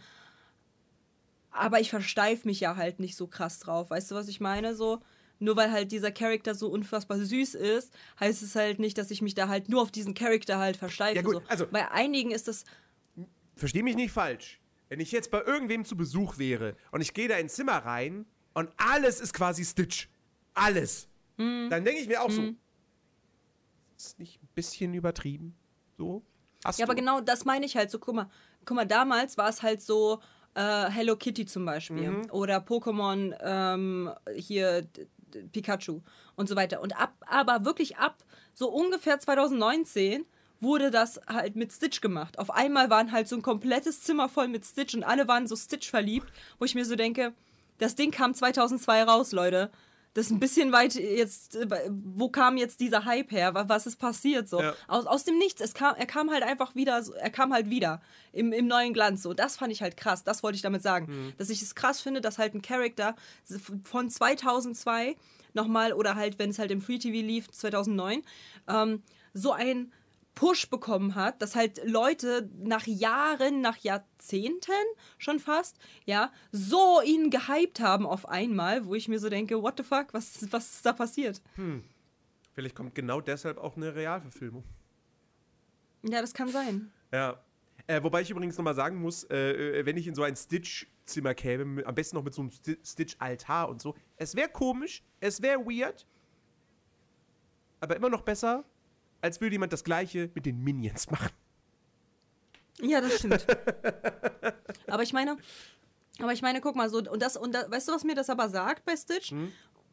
Aber 1.58 1.80
ich 1.80 1.90
versteif 1.90 2.44
mich 2.46 2.60
ja 2.60 2.76
halt 2.76 3.00
nicht 3.00 3.16
so 3.16 3.28
krass 3.28 3.60
drauf. 3.60 3.90
Weißt 3.90 4.12
du, 4.12 4.16
was 4.16 4.28
ich 4.28 4.40
meine? 4.42 4.76
So, 4.76 5.02
nur 5.40 5.56
weil 5.56 5.72
halt 5.72 5.92
dieser 5.92 6.12
Charakter 6.12 6.54
so 6.56 6.70
unfassbar 6.70 7.18
süß 7.20 7.56
ist, 7.56 7.94
heißt 8.20 8.42
es 8.44 8.56
halt 8.56 8.80
nicht, 8.80 8.98
dass 8.98 9.12
ich 9.12 9.22
mich 9.22 9.36
da 9.36 9.48
halt 9.48 9.70
nur 9.70 9.82
auf 9.82 9.92
diesen 9.92 10.14
Charakter 10.14 10.58
halt 10.58 10.78
versteife. 10.78 11.16
Ja, 11.16 11.22
gut, 11.22 11.36
so. 11.36 11.42
also- 11.48 11.68
Bei 11.68 11.90
einigen 11.92 12.32
ist 12.32 12.48
das. 12.48 12.66
Versteh 13.56 13.84
mich 13.84 13.96
nicht 13.96 14.12
falsch. 14.12 14.60
Wenn 14.90 15.00
ich 15.00 15.12
jetzt 15.12 15.32
bei 15.32 15.42
irgendwem 15.42 15.86
zu 15.86 15.96
Besuch 15.98 16.38
wäre 16.38 16.76
und 16.92 17.02
ich 17.02 17.14
gehe 17.14 17.28
da 17.28 17.38
ins 17.38 17.56
Zimmer 17.56 17.78
rein 17.78 18.26
und 18.54 18.70
alles 18.78 19.20
ist 19.22 19.34
quasi 19.34 19.64
Stitch. 19.66 20.10
Alles. 20.54 21.08
Mhm. 21.38 21.70
Dann 21.70 21.84
denke 21.86 22.02
ich 22.02 22.08
mir 22.08 22.22
auch 22.22 22.30
so, 22.30 22.54
ist 23.98 24.20
nicht 24.20 24.42
ein 24.44 24.50
bisschen 24.56 24.94
übertrieben? 24.94 25.56
So? 25.98 26.22
Hast 26.64 26.80
Ja, 26.80 26.86
du? 26.86 26.92
aber 26.92 27.00
genau 27.00 27.22
das 27.22 27.46
meine 27.46 27.66
ich 27.66 27.76
halt 27.76 27.90
so. 27.92 28.00
Guck 28.00 28.16
mal, 28.16 28.30
guck 28.66 28.76
mal 28.76 28.86
damals 28.86 29.38
war 29.38 29.50
es 29.50 29.64
halt 29.64 29.82
so 29.82 30.22
äh, 30.56 30.90
Hello 30.90 31.16
Kitty 31.16 31.46
zum 31.46 31.66
Beispiel. 31.66 32.10
Mhm. 32.10 32.28
Oder 32.32 32.58
Pokémon 32.58 33.36
ähm, 33.42 34.12
hier 34.36 34.88
Pikachu 35.52 36.02
und 36.36 36.50
so 36.50 36.56
weiter. 36.56 36.82
Und 36.82 37.00
ab, 37.00 37.14
aber 37.28 37.66
wirklich 37.66 37.98
ab 37.98 38.24
so 38.54 38.70
ungefähr 38.70 39.20
2019 39.20 40.26
wurde 40.62 40.90
das 40.90 41.20
halt 41.28 41.56
mit 41.56 41.72
Stitch 41.72 42.02
gemacht. 42.02 42.40
Auf 42.40 42.50
einmal 42.50 42.90
waren 42.90 43.12
halt 43.12 43.28
so 43.28 43.36
ein 43.36 43.42
komplettes 43.42 44.02
Zimmer 44.02 44.30
voll 44.30 44.48
mit 44.48 44.66
Stitch 44.66 44.96
und 44.96 45.04
alle 45.04 45.28
waren 45.28 45.48
so 45.48 45.56
Stitch 45.56 45.90
verliebt, 45.90 46.32
wo 46.60 46.66
ich 46.66 46.76
mir 46.76 46.86
so 46.86 46.96
denke, 46.96 47.34
das 47.78 47.96
Ding 47.96 48.12
kam 48.12 48.34
2002 48.34 49.04
raus, 49.04 49.32
Leute. 49.34 49.70
Das 50.16 50.26
ist 50.28 50.32
ein 50.32 50.40
bisschen 50.40 50.72
weit 50.72 50.96
jetzt, 50.96 51.56
äh, 51.58 51.68
wo 51.92 52.30
kam 52.30 52.58
jetzt 52.58 52.80
dieser 52.80 53.06
Hype 53.06 53.32
her? 53.32 53.54
Wa- 53.54 53.66
Was 53.68 53.86
ist 53.86 53.98
passiert 53.98 54.50
so? 54.50 54.62
Ja. 54.62 54.74
Aus, 54.88 55.06
aus 55.06 55.24
dem 55.26 55.38
Nichts. 55.38 55.62
Es 55.62 55.74
kam, 55.76 55.94
er 55.96 56.06
kam 56.08 56.32
halt 56.32 56.42
einfach 56.42 56.74
wieder, 56.74 57.04
er 57.20 57.30
kam 57.30 57.54
halt 57.54 57.70
wieder 57.70 58.02
im, 58.32 58.52
im 58.54 58.66
neuen 58.66 58.94
Glanz. 58.94 59.22
So, 59.22 59.34
das 59.34 59.58
fand 59.58 59.72
ich 59.72 59.82
halt 59.84 59.98
krass. 59.98 60.24
Das 60.24 60.42
wollte 60.42 60.56
ich 60.56 60.62
damit 60.64 60.82
sagen. 60.82 61.34
Dass 61.38 61.50
ich 61.52 61.62
es 61.62 61.76
krass 61.76 62.02
finde, 62.02 62.22
dass 62.22 62.38
halt 62.40 62.56
ein 62.56 62.62
Charakter 62.64 63.16
von 63.84 64.10
2002 64.10 65.16
nochmal 65.54 65.94
oder 65.94 66.16
halt, 66.16 66.40
wenn 66.40 66.50
es 66.50 66.60
halt 66.60 66.72
im 66.72 66.82
Free 66.82 66.98
TV 66.98 67.26
lief, 67.26 67.52
2009, 67.52 68.24
ähm, 68.68 69.04
so 69.34 69.52
ein 69.52 69.92
Push 70.36 70.70
bekommen 70.70 71.16
hat, 71.16 71.42
dass 71.42 71.56
halt 71.56 71.82
Leute 71.86 72.50
nach 72.58 72.86
Jahren, 72.86 73.62
nach 73.62 73.78
Jahrzehnten 73.78 74.72
schon 75.18 75.40
fast, 75.40 75.80
ja, 76.06 76.32
so 76.52 77.02
ihn 77.02 77.30
gehypt 77.30 77.80
haben 77.80 78.06
auf 78.06 78.28
einmal, 78.28 78.86
wo 78.86 78.96
ich 78.96 79.08
mir 79.08 79.20
so 79.20 79.30
denke, 79.30 79.62
what 79.64 79.76
the 79.78 79.84
fuck, 79.84 80.14
was, 80.14 80.46
was 80.52 80.76
ist 80.76 80.86
da 80.86 80.94
passiert? 80.94 81.42
Vielleicht 82.54 82.76
kommt 82.76 82.94
genau 82.96 83.22
deshalb 83.22 83.58
auch 83.58 83.78
eine 83.78 83.96
Realverfilmung. 83.96 84.64
Ja, 86.04 86.22
das 86.22 86.34
kann 86.34 86.50
sein. 86.50 86.92
Ja. 87.12 87.42
Äh, 87.88 88.02
wobei 88.02 88.22
ich 88.22 88.30
übrigens 88.32 88.58
nochmal 88.58 88.76
sagen 88.76 89.00
muss, 89.00 89.26
äh, 89.26 89.80
äh, 89.80 89.86
wenn 89.86 89.96
ich 89.96 90.08
in 90.08 90.16
so 90.16 90.24
ein 90.24 90.36
Stitch-Zimmer 90.36 91.34
käme, 91.36 91.66
mit, 91.66 91.86
am 91.86 91.94
besten 91.94 92.16
noch 92.16 92.24
mit 92.24 92.34
so 92.34 92.42
einem 92.42 92.50
Sti- 92.52 92.80
Stitch-Altar 92.84 93.70
und 93.70 93.82
so, 93.82 93.96
es 94.18 94.36
wäre 94.36 94.50
komisch, 94.50 95.04
es 95.20 95.42
wäre 95.42 95.60
weird, 95.60 96.06
aber 97.80 97.96
immer 97.96 98.10
noch 98.10 98.22
besser, 98.22 98.64
als 99.26 99.42
würde 99.42 99.56
jemand 99.56 99.74
das 99.74 99.84
Gleiche 99.84 100.30
mit 100.34 100.46
den 100.46 100.64
Minions 100.64 101.10
machen. 101.12 101.32
Ja, 102.82 103.02
das 103.02 103.20
stimmt. 103.20 103.46
aber 104.88 105.04
ich 105.04 105.14
meine, 105.14 105.38
aber 106.20 106.34
ich 106.34 106.42
meine, 106.42 106.62
guck 106.62 106.76
mal, 106.76 106.90
so, 106.90 106.98
und 106.98 107.22
das, 107.22 107.38
und 107.38 107.54
da, 107.54 107.70
weißt 107.70 107.88
du, 107.88 107.94
was 107.94 108.04
mir 108.04 108.16
das 108.16 108.30
aber 108.30 108.50
sagt 108.50 108.86
bei 108.86 108.96
Stitch? 108.96 109.34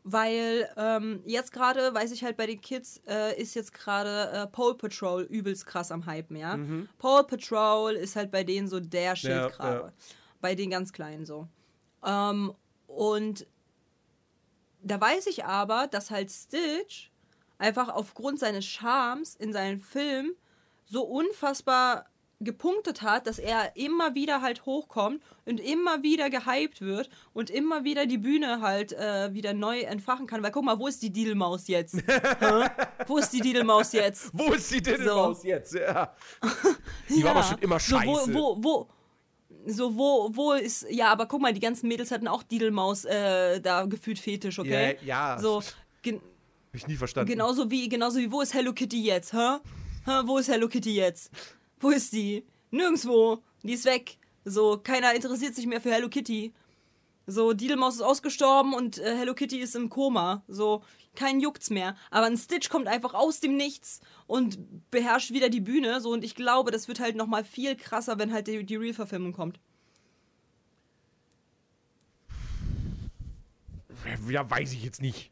Weil 0.05 0.69
ähm, 0.77 1.23
jetzt 1.27 1.53
gerade, 1.53 1.95
weiß 1.95 2.11
ich 2.11 2.25
halt, 2.25 2.37
bei 2.37 2.47
den 2.47 2.61
Kids 2.61 3.01
äh, 3.07 3.41
ist 3.41 3.55
jetzt 3.55 3.73
gerade 3.73 4.31
äh, 4.33 4.47
Paw 4.49 4.75
Patrol 4.75 5.23
übelst 5.23 5.65
krass 5.65 5.93
am 5.93 6.07
Hypen, 6.07 6.37
ja. 6.37 6.59
Paw 6.99 7.23
Patrol 7.23 7.93
ist 7.93 8.17
halt 8.17 8.33
bei 8.33 8.43
denen 8.43 8.67
so 8.67 8.81
der 8.81 9.15
Schildkrabbe. 9.15 9.87
ja. 9.87 9.93
Bei 10.41 10.57
den 10.57 10.71
ganz 10.71 10.93
Kleinen 10.93 11.25
so. 11.25 11.47
Ähm, 12.05 12.53
und 12.89 13.47
da 14.83 15.01
weiß 15.01 15.29
ich 15.29 15.45
aber, 15.45 15.87
dass 15.87 16.11
halt 16.11 16.33
Stitch 16.33 17.12
einfach 17.63 17.89
aufgrund 17.89 18.39
seines 18.41 18.67
Charmes 18.67 19.35
in 19.37 19.53
seinen 19.53 19.79
Film 19.79 20.33
so 20.85 21.03
unfassbar 21.05 22.07
gepunktet 22.41 23.03
hat, 23.03 23.29
dass 23.29 23.39
er 23.39 23.77
immer 23.77 24.17
wieder 24.17 24.43
halt 24.43 24.67
hochkommt 24.67 25.23
und 25.47 25.61
immer 25.61 26.03
wieder 26.03 26.29
gehypt 26.29 26.81
wird 26.81 27.09
und 27.33 27.51
immer 27.51 27.85
wieder 27.85 28.05
die 28.07 28.19
Bühne 28.19 28.61
halt 28.61 28.93
äh, 28.93 29.33
wieder 29.33 29.55
neu 29.55 29.83
entfachen 29.83 30.27
kann. 30.27 30.43
Weil 30.43 30.51
guck 30.51 30.65
mal, 30.65 30.77
wo 30.77 30.89
ist 30.89 31.01
die 31.05 31.11
Didelmaus 31.11 31.69
jetzt? 31.69 31.95
Wo 33.07 33.19
ist 33.19 33.33
die 33.33 33.41
Didelmaus 33.41 33.93
jetzt? 33.93 34.31
Wo 34.33 34.53
ist 34.53 34.73
die 34.73 34.83
Diddlemaus 34.83 35.45
jetzt? 35.45 35.75
Ja. 35.75 36.15
Die 37.09 37.21
Ja. 37.21 37.25
war 37.27 37.31
aber 37.33 37.43
schon 37.45 37.59
immer 37.59 37.79
scheiße. 37.79 38.33
So, 38.33 38.35
wo, 38.35 38.57
wo, 38.57 38.63
wo, 38.63 38.89
so, 39.67 39.97
wo, 39.97 40.31
wo 40.33 40.53
ist, 40.53 40.87
ja, 40.91 41.13
aber 41.13 41.27
guck 41.27 41.41
mal, 41.41 41.53
die 41.53 41.61
ganzen 41.61 41.87
Mädels 41.89 42.11
hatten 42.11 42.27
auch 42.27 42.43
Didelmaus 42.43 43.05
äh, 43.05 43.61
da 43.61 43.85
gefühlt 43.85 44.19
Fetisch, 44.19 44.59
okay? 44.59 44.97
Ja, 45.03 45.35
ja. 45.35 45.39
So, 45.39 45.63
Hab 46.73 46.77
ich 46.77 46.87
nie 46.87 46.97
verstanden. 46.97 47.31
genauso 47.31 47.71
wie, 47.71 47.87
genauso 47.91 48.19
wie, 48.19 48.33
wo 48.33 48.41
ist 48.41 48.55
Hello 48.55 48.73
Kitty 48.73 49.03
jetzt, 49.03 49.35
hä? 49.35 49.59
hä? 50.07 50.23
Wo 50.25 50.39
ist 50.39 50.49
Hello 50.49 50.69
Kitty 50.69 50.95
jetzt? 50.95 51.31
Wo 51.79 51.91
ist 51.91 52.15
die? 52.15 52.47
Nirgendwo. 52.71 53.43
Die 53.63 53.75
ist 53.75 53.85
weg. 53.85 54.17
So, 54.47 54.79
keiner 54.79 55.15
interessiert 55.15 55.55
sich 55.55 55.67
mehr 55.67 55.83
für 55.83 55.93
Hello 55.93 56.09
Kitty. 56.09 56.55
So, 57.27 57.53
Didelmaus 57.53 57.97
ist 57.97 58.01
ausgestorben 58.01 58.73
und 58.73 58.97
äh, 58.97 59.19
Hello 59.19 59.35
Kitty 59.35 59.59
ist 59.59 59.77
im 59.77 59.91
Koma. 59.91 60.45
So, 60.49 60.83
kein 61.15 61.41
juckt's 61.41 61.69
mehr. 61.69 61.95
Aber 62.11 62.25
ein 62.25 62.39
Stitch 62.39 62.71
kommt 62.71 62.89
einfach 62.89 63.13
aus 63.13 63.41
dem 63.41 63.55
Nichts 63.59 64.01
und 64.27 64.59
beherrscht 64.91 65.31
wieder 65.31 65.51
die 65.51 65.61
Bühne. 65.61 66.01
So, 66.01 66.11
und 66.11 66.25
ich 66.25 66.35
glaube, 66.35 66.71
das 66.71 66.89
wird 66.89 67.01
halt 67.01 67.17
nochmal 67.17 67.45
viel 67.45 67.77
krasser, 67.77 68.19
wenn 68.19 68.33
halt 68.33 68.47
die, 68.47 68.65
die 68.65 68.77
Real-Verfilmung 68.77 69.35
kommt. 69.35 69.61
Ja, 74.31 74.49
weiß 74.49 74.73
ich 74.73 74.83
jetzt 74.83 75.03
nicht. 75.03 75.32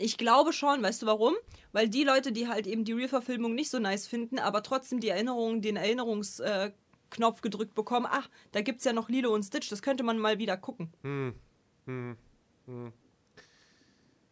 Ich 0.00 0.16
glaube 0.16 0.52
schon, 0.52 0.80
weißt 0.80 1.02
du 1.02 1.06
warum? 1.06 1.34
Weil 1.72 1.88
die 1.88 2.04
Leute, 2.04 2.30
die 2.30 2.46
halt 2.46 2.68
eben 2.68 2.84
die 2.84 2.92
Real-Verfilmung 2.92 3.54
nicht 3.56 3.68
so 3.68 3.80
nice 3.80 4.06
finden, 4.06 4.38
aber 4.38 4.62
trotzdem 4.62 5.00
die 5.00 5.08
Erinnerung, 5.08 5.60
den 5.60 5.74
Erinnerungsknopf 5.74 7.38
äh, 7.38 7.42
gedrückt 7.42 7.74
bekommen, 7.74 8.06
ach, 8.08 8.30
da 8.52 8.60
gibt's 8.60 8.84
ja 8.84 8.92
noch 8.92 9.08
Lilo 9.08 9.34
und 9.34 9.42
Stitch, 9.42 9.68
das 9.68 9.82
könnte 9.82 10.04
man 10.04 10.18
mal 10.18 10.38
wieder 10.38 10.56
gucken. 10.56 10.92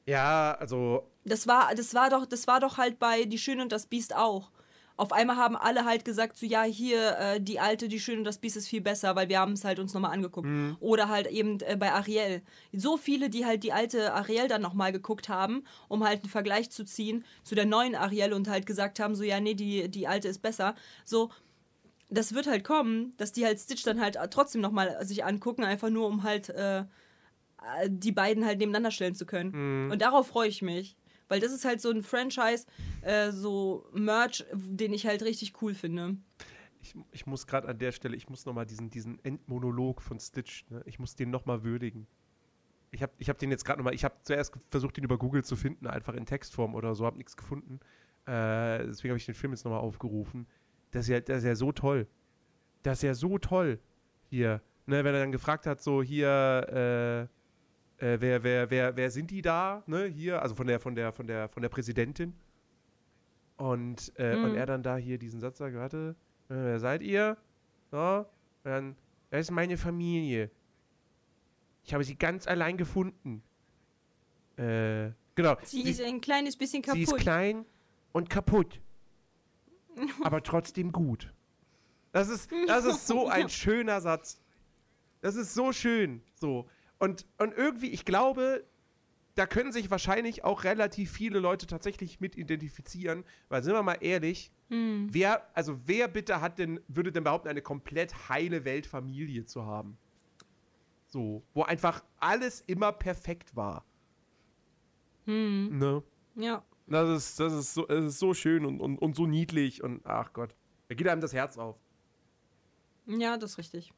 Ja, 0.06 0.56
also 0.60 1.10
Das 1.24 1.48
war, 1.48 1.74
das 1.74 1.94
war 1.94 2.10
doch, 2.10 2.26
das 2.26 2.46
war 2.46 2.60
doch 2.60 2.78
halt 2.78 3.00
bei 3.00 3.24
Die 3.24 3.38
Schöne 3.38 3.62
und 3.62 3.72
das 3.72 3.86
Biest 3.86 4.14
auch. 4.14 4.52
Auf 4.98 5.12
einmal 5.12 5.36
haben 5.36 5.56
alle 5.56 5.84
halt 5.84 6.04
gesagt, 6.06 6.38
so 6.38 6.46
ja, 6.46 6.62
hier, 6.62 7.18
äh, 7.18 7.40
die 7.40 7.60
alte, 7.60 7.86
die 7.88 8.00
Schöne 8.00 8.22
das 8.22 8.38
Biest 8.38 8.56
ist 8.56 8.68
viel 8.68 8.80
besser, 8.80 9.14
weil 9.14 9.28
wir 9.28 9.38
haben 9.40 9.52
es 9.52 9.64
halt 9.64 9.78
uns 9.78 9.92
nochmal 9.92 10.12
angeguckt. 10.12 10.48
Oder 10.80 11.08
halt 11.08 11.26
eben 11.26 11.60
äh, 11.60 11.76
bei 11.76 11.92
Ariel. 11.92 12.40
So 12.72 12.96
viele, 12.96 13.28
die 13.28 13.44
halt 13.44 13.62
die 13.62 13.72
alte 13.72 14.14
Ariel 14.14 14.48
dann 14.48 14.62
nochmal 14.62 14.92
geguckt 14.92 15.28
haben, 15.28 15.64
um 15.88 16.02
halt 16.02 16.22
einen 16.22 16.30
Vergleich 16.30 16.70
zu 16.70 16.84
ziehen 16.84 17.24
zu 17.42 17.54
der 17.54 17.66
neuen 17.66 17.94
Ariel 17.94 18.32
und 18.32 18.48
halt 18.48 18.64
gesagt 18.64 18.98
haben, 18.98 19.14
so 19.14 19.22
ja, 19.22 19.38
nee, 19.38 19.54
die, 19.54 19.88
die 19.90 20.06
alte 20.08 20.28
ist 20.28 20.40
besser. 20.40 20.74
So, 21.04 21.30
das 22.08 22.32
wird 22.34 22.46
halt 22.46 22.64
kommen, 22.64 23.12
dass 23.18 23.32
die 23.32 23.44
halt 23.44 23.58
Stitch 23.60 23.82
dann 23.82 24.00
halt 24.00 24.16
trotzdem 24.30 24.62
nochmal 24.62 25.04
sich 25.04 25.24
angucken, 25.24 25.64
einfach 25.64 25.90
nur 25.90 26.06
um 26.06 26.22
halt 26.22 26.48
äh, 26.50 26.84
die 27.88 28.12
beiden 28.12 28.46
halt 28.46 28.58
nebeneinander 28.60 28.90
stellen 28.92 29.14
zu 29.14 29.26
können. 29.26 29.52
Und 29.90 30.00
darauf 30.00 30.28
freue 30.28 30.48
ich 30.48 30.62
mich. 30.62 30.96
Weil 31.28 31.40
das 31.40 31.52
ist 31.52 31.64
halt 31.64 31.80
so 31.80 31.90
ein 31.90 32.02
Franchise, 32.02 32.66
äh, 33.02 33.30
so 33.32 33.88
Merch, 33.92 34.44
den 34.54 34.92
ich 34.92 35.06
halt 35.06 35.22
richtig 35.22 35.60
cool 35.62 35.74
finde. 35.74 36.16
Ich, 36.80 36.94
ich 37.10 37.26
muss 37.26 37.46
gerade 37.46 37.68
an 37.68 37.78
der 37.78 37.92
Stelle, 37.92 38.16
ich 38.16 38.28
muss 38.28 38.46
nochmal 38.46 38.66
diesen, 38.66 38.90
diesen 38.90 39.22
Endmonolog 39.24 40.02
von 40.02 40.20
Stitch, 40.20 40.64
ne, 40.70 40.82
ich 40.86 40.98
muss 40.98 41.16
den 41.16 41.30
nochmal 41.30 41.64
würdigen. 41.64 42.06
Ich 42.92 43.02
habe 43.02 43.12
ich 43.18 43.28
hab 43.28 43.38
den 43.38 43.50
jetzt 43.50 43.64
gerade 43.64 43.78
nochmal, 43.80 43.94
ich 43.94 44.04
habe 44.04 44.14
zuerst 44.22 44.52
versucht, 44.70 44.96
den 44.96 45.04
über 45.04 45.18
Google 45.18 45.44
zu 45.44 45.56
finden, 45.56 45.88
einfach 45.88 46.14
in 46.14 46.26
Textform 46.26 46.74
oder 46.74 46.94
so, 46.94 47.04
habe 47.04 47.16
nichts 47.16 47.36
gefunden. 47.36 47.80
Äh, 48.26 48.86
deswegen 48.86 49.10
habe 49.10 49.18
ich 49.18 49.26
den 49.26 49.34
Film 49.34 49.52
jetzt 49.52 49.64
nochmal 49.64 49.80
aufgerufen. 49.80 50.46
Das 50.92 51.06
ist, 51.06 51.08
ja, 51.08 51.20
das 51.20 51.38
ist 51.38 51.44
ja 51.44 51.56
so 51.56 51.72
toll. 51.72 52.06
Das 52.82 52.98
ist 52.98 53.02
ja 53.02 53.14
so 53.14 53.38
toll. 53.38 53.80
Hier, 54.30 54.62
ne, 54.86 55.04
wenn 55.04 55.14
er 55.14 55.20
dann 55.20 55.32
gefragt 55.32 55.66
hat, 55.66 55.82
so 55.82 56.02
hier, 56.02 57.28
äh, 57.28 57.35
äh, 57.98 58.18
wer, 58.20 58.42
wer, 58.42 58.70
wer, 58.70 58.96
wer 58.96 59.10
sind 59.10 59.30
die 59.30 59.42
da, 59.42 59.82
ne, 59.86 60.04
hier, 60.06 60.42
also 60.42 60.54
von 60.54 60.66
der, 60.66 60.80
von 60.80 60.94
der, 60.94 61.12
von 61.12 61.26
der, 61.26 61.48
von 61.48 61.62
der 61.62 61.68
Präsidentin. 61.68 62.34
Und, 63.56 64.12
äh, 64.18 64.36
und 64.36 64.50
Mhm. 64.50 64.56
er 64.56 64.66
dann 64.66 64.82
da 64.82 64.96
hier 64.96 65.18
diesen 65.18 65.40
Satz 65.40 65.58
sagt, 65.58 65.74
warte, 65.76 66.14
äh, 66.48 66.54
wer 66.54 66.78
seid 66.80 67.02
ihr? 67.02 67.36
So, 67.90 68.26
und 68.64 68.70
dann, 68.70 68.96
das 69.30 69.40
ist 69.42 69.50
meine 69.50 69.76
Familie. 69.78 70.50
Ich 71.84 71.94
habe 71.94 72.04
sie 72.04 72.16
ganz 72.16 72.46
allein 72.46 72.76
gefunden. 72.76 73.42
Äh, 74.56 75.10
genau. 75.34 75.56
Sie 75.62 75.82
ist 75.82 76.00
ein 76.02 76.20
kleines 76.20 76.56
bisschen 76.56 76.82
sie 76.82 77.02
ist 77.02 77.08
kaputt. 77.10 77.20
klein 77.22 77.64
und 78.12 78.28
kaputt. 78.28 78.80
aber 80.24 80.42
trotzdem 80.42 80.92
gut. 80.92 81.32
Das 82.12 82.28
ist, 82.28 82.50
das 82.66 82.84
ist 82.84 83.06
so 83.06 83.28
ein 83.28 83.48
schöner 83.62 84.00
Satz. 84.00 84.40
Das 85.20 85.36
ist 85.36 85.54
so 85.54 85.72
schön. 85.72 86.22
So. 86.34 86.68
Und, 86.98 87.26
und 87.38 87.52
irgendwie, 87.54 87.90
ich 87.90 88.04
glaube, 88.04 88.64
da 89.34 89.46
können 89.46 89.70
sich 89.70 89.90
wahrscheinlich 89.90 90.44
auch 90.44 90.64
relativ 90.64 91.12
viele 91.12 91.38
Leute 91.38 91.66
tatsächlich 91.66 92.20
mit 92.20 92.36
identifizieren, 92.36 93.24
weil 93.48 93.62
sind 93.62 93.74
wir 93.74 93.82
mal 93.82 93.98
ehrlich, 94.00 94.50
Hm. 94.68 95.08
wer, 95.12 95.46
also 95.54 95.78
wer 95.84 96.08
bitte 96.08 96.40
hat 96.40 96.58
denn, 96.58 96.80
würde 96.88 97.12
denn 97.12 97.22
behaupten, 97.22 97.48
eine 97.48 97.62
komplett 97.62 98.28
heile 98.28 98.64
Weltfamilie 98.64 99.44
zu 99.44 99.64
haben? 99.64 99.96
So, 101.06 101.44
wo 101.54 101.62
einfach 101.62 102.02
alles 102.18 102.62
immer 102.66 102.92
perfekt 102.92 103.54
war. 103.54 103.84
Hm. 105.26 105.78
Ne? 105.78 106.02
Ja. 106.34 106.64
Das 106.88 107.08
ist, 107.16 107.40
das 107.40 107.52
ist, 107.52 107.74
so, 107.74 107.84
das 107.86 108.04
ist 108.04 108.18
so 108.18 108.34
schön 108.34 108.64
und, 108.64 108.80
und, 108.80 108.98
und 108.98 109.14
so 109.14 109.26
niedlich 109.26 109.82
und 109.82 110.04
ach 110.04 110.32
Gott. 110.32 110.54
Da 110.88 110.94
geht 110.94 111.08
einem 111.08 111.20
das 111.20 111.32
Herz 111.32 111.58
auf. 111.58 111.76
Ja, 113.06 113.36
das 113.36 113.52
ist 113.52 113.58
richtig. 113.58 113.92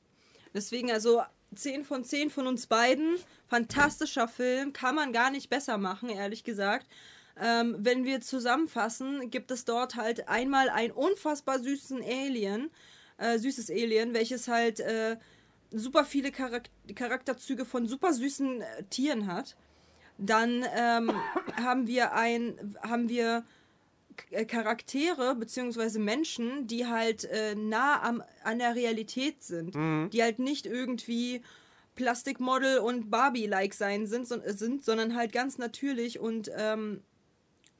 Deswegen, 0.54 0.90
also 0.90 1.22
10 1.54 1.84
von 1.84 2.04
10 2.04 2.30
von 2.30 2.46
uns 2.46 2.66
beiden. 2.66 3.16
Fantastischer 3.48 4.28
Film. 4.28 4.72
Kann 4.72 4.94
man 4.94 5.12
gar 5.12 5.30
nicht 5.30 5.50
besser 5.50 5.78
machen, 5.78 6.08
ehrlich 6.08 6.44
gesagt. 6.44 6.86
Ähm, 7.40 7.76
wenn 7.78 8.04
wir 8.04 8.20
zusammenfassen, 8.20 9.30
gibt 9.30 9.50
es 9.50 9.64
dort 9.64 9.94
halt 9.94 10.28
einmal 10.28 10.68
einen 10.68 10.92
unfassbar 10.92 11.60
süßen 11.60 12.02
Alien, 12.02 12.70
äh, 13.16 13.38
süßes 13.38 13.70
Alien, 13.70 14.12
welches 14.12 14.48
halt 14.48 14.80
äh, 14.80 15.16
super 15.70 16.04
viele 16.04 16.32
Charak 16.32 16.68
Charakterzüge 16.94 17.64
von 17.64 17.86
super 17.86 18.12
süßen 18.12 18.62
äh, 18.62 18.82
Tieren 18.90 19.26
hat. 19.26 19.56
Dann 20.18 20.64
ähm, 20.76 21.12
haben 21.62 21.86
wir 21.86 22.12
ein, 22.12 22.76
haben 22.82 23.08
wir 23.08 23.44
Charaktere 24.46 25.34
beziehungsweise 25.34 25.98
Menschen, 25.98 26.66
die 26.66 26.86
halt 26.86 27.24
äh, 27.24 27.54
nah 27.54 28.02
am, 28.02 28.22
an 28.44 28.58
der 28.58 28.74
Realität 28.74 29.42
sind, 29.42 29.74
die 30.12 30.22
halt 30.22 30.38
nicht 30.38 30.66
irgendwie 30.66 31.42
Plastikmodel 31.94 32.78
und 32.78 33.10
Barbie-like 33.10 33.74
sein 33.74 34.06
sind, 34.06 34.28
so, 34.28 34.36
sind, 34.46 34.84
sondern 34.84 35.16
halt 35.16 35.32
ganz 35.32 35.58
natürlich 35.58 36.20
und 36.20 36.50
ähm, 36.56 37.02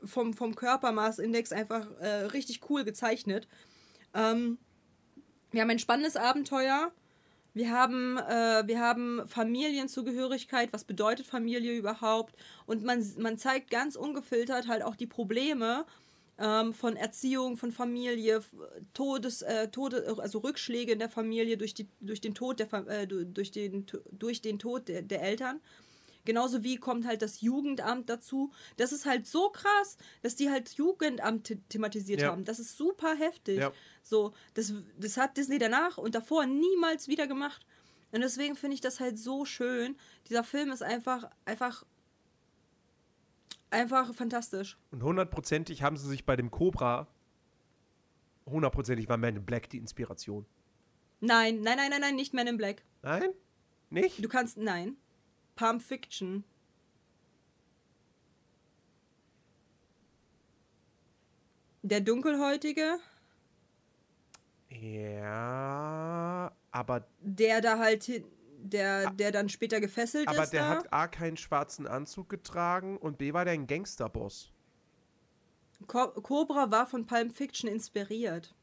vom, 0.05 0.35
vom 0.35 0.55
Körpermaßindex 0.55 1.53
einfach 1.53 1.89
äh, 2.01 2.25
richtig 2.27 2.69
cool 2.69 2.85
gezeichnet. 2.85 3.47
Ähm, 4.15 4.59
wir 5.51 5.63
haben 5.63 5.71
ein 5.71 5.79
spannendes 5.79 6.17
Abenteuer. 6.17 6.93
Wir 7.55 7.71
haben, 7.71 8.19
äh, 8.19 8.67
wir 8.67 8.81
haben 8.81 9.23
Familienzugehörigkeit, 9.27 10.73
was 10.73 10.85
bedeutet 10.85 11.27
Familie 11.27 11.77
überhaupt? 11.77 12.35
Und 12.67 12.85
man, 12.85 13.05
man 13.19 13.39
zeigt 13.39 13.71
ganz 13.71 13.97
ungefiltert 13.97 14.69
halt 14.69 14.83
auch 14.83 14.97
die 14.97 15.07
Probleme 15.07 15.87
ähm, 16.39 16.73
von 16.73 16.97
Erziehung, 16.97 17.57
von 17.57 17.73
Familie, 17.73 18.43
Todes, 18.95 19.43
äh, 19.43 19.69
Tode, 19.69 20.17
also 20.19 20.39
Rückschläge 20.39 20.93
in 20.93 20.99
der 20.99 21.09
Familie 21.11 21.57
durch, 21.57 21.75
die, 21.75 21.89
durch 22.01 22.21
den 22.21 22.35
Tod 22.35 22.61
der 22.61 22.73
äh, 22.89 23.07
du- 23.07 23.27
durch 23.27 23.51
den, 23.51 23.87
durch 24.13 24.41
den 24.41 24.59
Tod 24.59 24.89
der, 24.89 25.03
der 25.03 25.23
Eltern. 25.23 25.61
Genauso 26.25 26.63
wie 26.63 26.77
kommt 26.77 27.07
halt 27.07 27.23
das 27.23 27.41
Jugendamt 27.41 28.11
dazu. 28.11 28.53
Das 28.77 28.93
ist 28.93 29.07
halt 29.07 29.27
so 29.27 29.49
krass, 29.49 29.97
dass 30.21 30.37
die 30.37 30.51
halt 30.51 30.69
Jugendamt 30.75 31.47
the 31.47 31.57
thematisiert 31.71 32.21
Ja. 32.21 32.31
haben. 32.33 32.45
Das 32.45 32.59
ist 32.59 32.77
super 32.77 33.15
heftig. 33.17 33.59
Ja. 33.59 33.73
So, 34.03 34.35
das, 34.55 34.75
das 34.99 35.17
hat 35.17 35.37
Disney 35.39 35.59
danach 35.59 35.97
und 35.97 36.15
davor 36.15 36.45
niemals 36.45 37.09
wieder 37.09 37.27
gemacht. 37.27 37.65
Und 38.13 38.21
deswegen 38.21 38.57
finde 38.57 38.75
ich 38.75 38.81
das 38.83 39.01
halt 39.01 39.19
so 39.19 39.45
schön. 39.45 39.97
Dieser 40.29 40.45
Film 40.45 40.71
ist 40.71 40.83
einfach, 40.83 41.31
einfach, 41.47 41.85
einfach 43.71 44.15
fantastisch. 44.15 44.79
Und 44.91 45.03
hundertprozentig 45.03 45.83
haben 45.83 45.97
sie 45.97 46.09
sich 46.09 46.25
bei 46.25 46.37
dem 46.37 46.51
Cobra, 46.51 47.07
hundertprozentig 48.47 49.09
war 49.09 49.17
Man 49.17 49.37
in 49.37 49.45
Black 49.45 49.69
die 49.71 49.79
Inspiration. 49.79 50.47
Nein, 51.21 51.63
nein, 51.63 51.77
nein, 51.77 51.91
nein, 51.91 52.01
nein, 52.01 52.15
nicht 52.17 52.33
Men 52.35 52.47
in 52.47 52.57
Black. 52.57 52.83
Nein? 53.03 53.31
Nicht? 53.91 54.25
Du 54.25 54.29
kannst, 54.29 54.57
nein. 54.57 54.97
Pulp 55.57 55.83
Fiction. 55.83 56.45
Der 61.83 62.01
Dunkelhäutige, 62.01 62.99
Ja, 64.71 66.53
aber, 66.71 67.07
der 67.21 67.61
da 67.61 67.79
halt, 67.79 68.05
hin- 68.05 68.25
der, 68.69 69.11
der 69.11 69.33
dann 69.33 69.49
später 69.49 69.81
gefesselt 69.81 70.29
aber 70.29 70.45
ist 70.45 70.53
der 70.53 70.63
da. 70.63 70.69
hat 70.71 70.93
A 70.93 71.09
keinen 71.09 71.37
schwarzen 71.37 71.87
Anzug 71.87 72.29
getragen 72.29 72.97
und 72.97 73.19
B 73.19 73.33
war 73.33 73.45
der 73.45 73.55
ein 73.55 73.67
Gangsterboss. 73.67 74.53
Co 75.87 76.09
Cobra 76.09 76.71
war 76.71 76.87
von 76.87 77.07
Pulp 77.07 77.33
Fiction 77.33 77.69
inspiriert. 77.71 78.55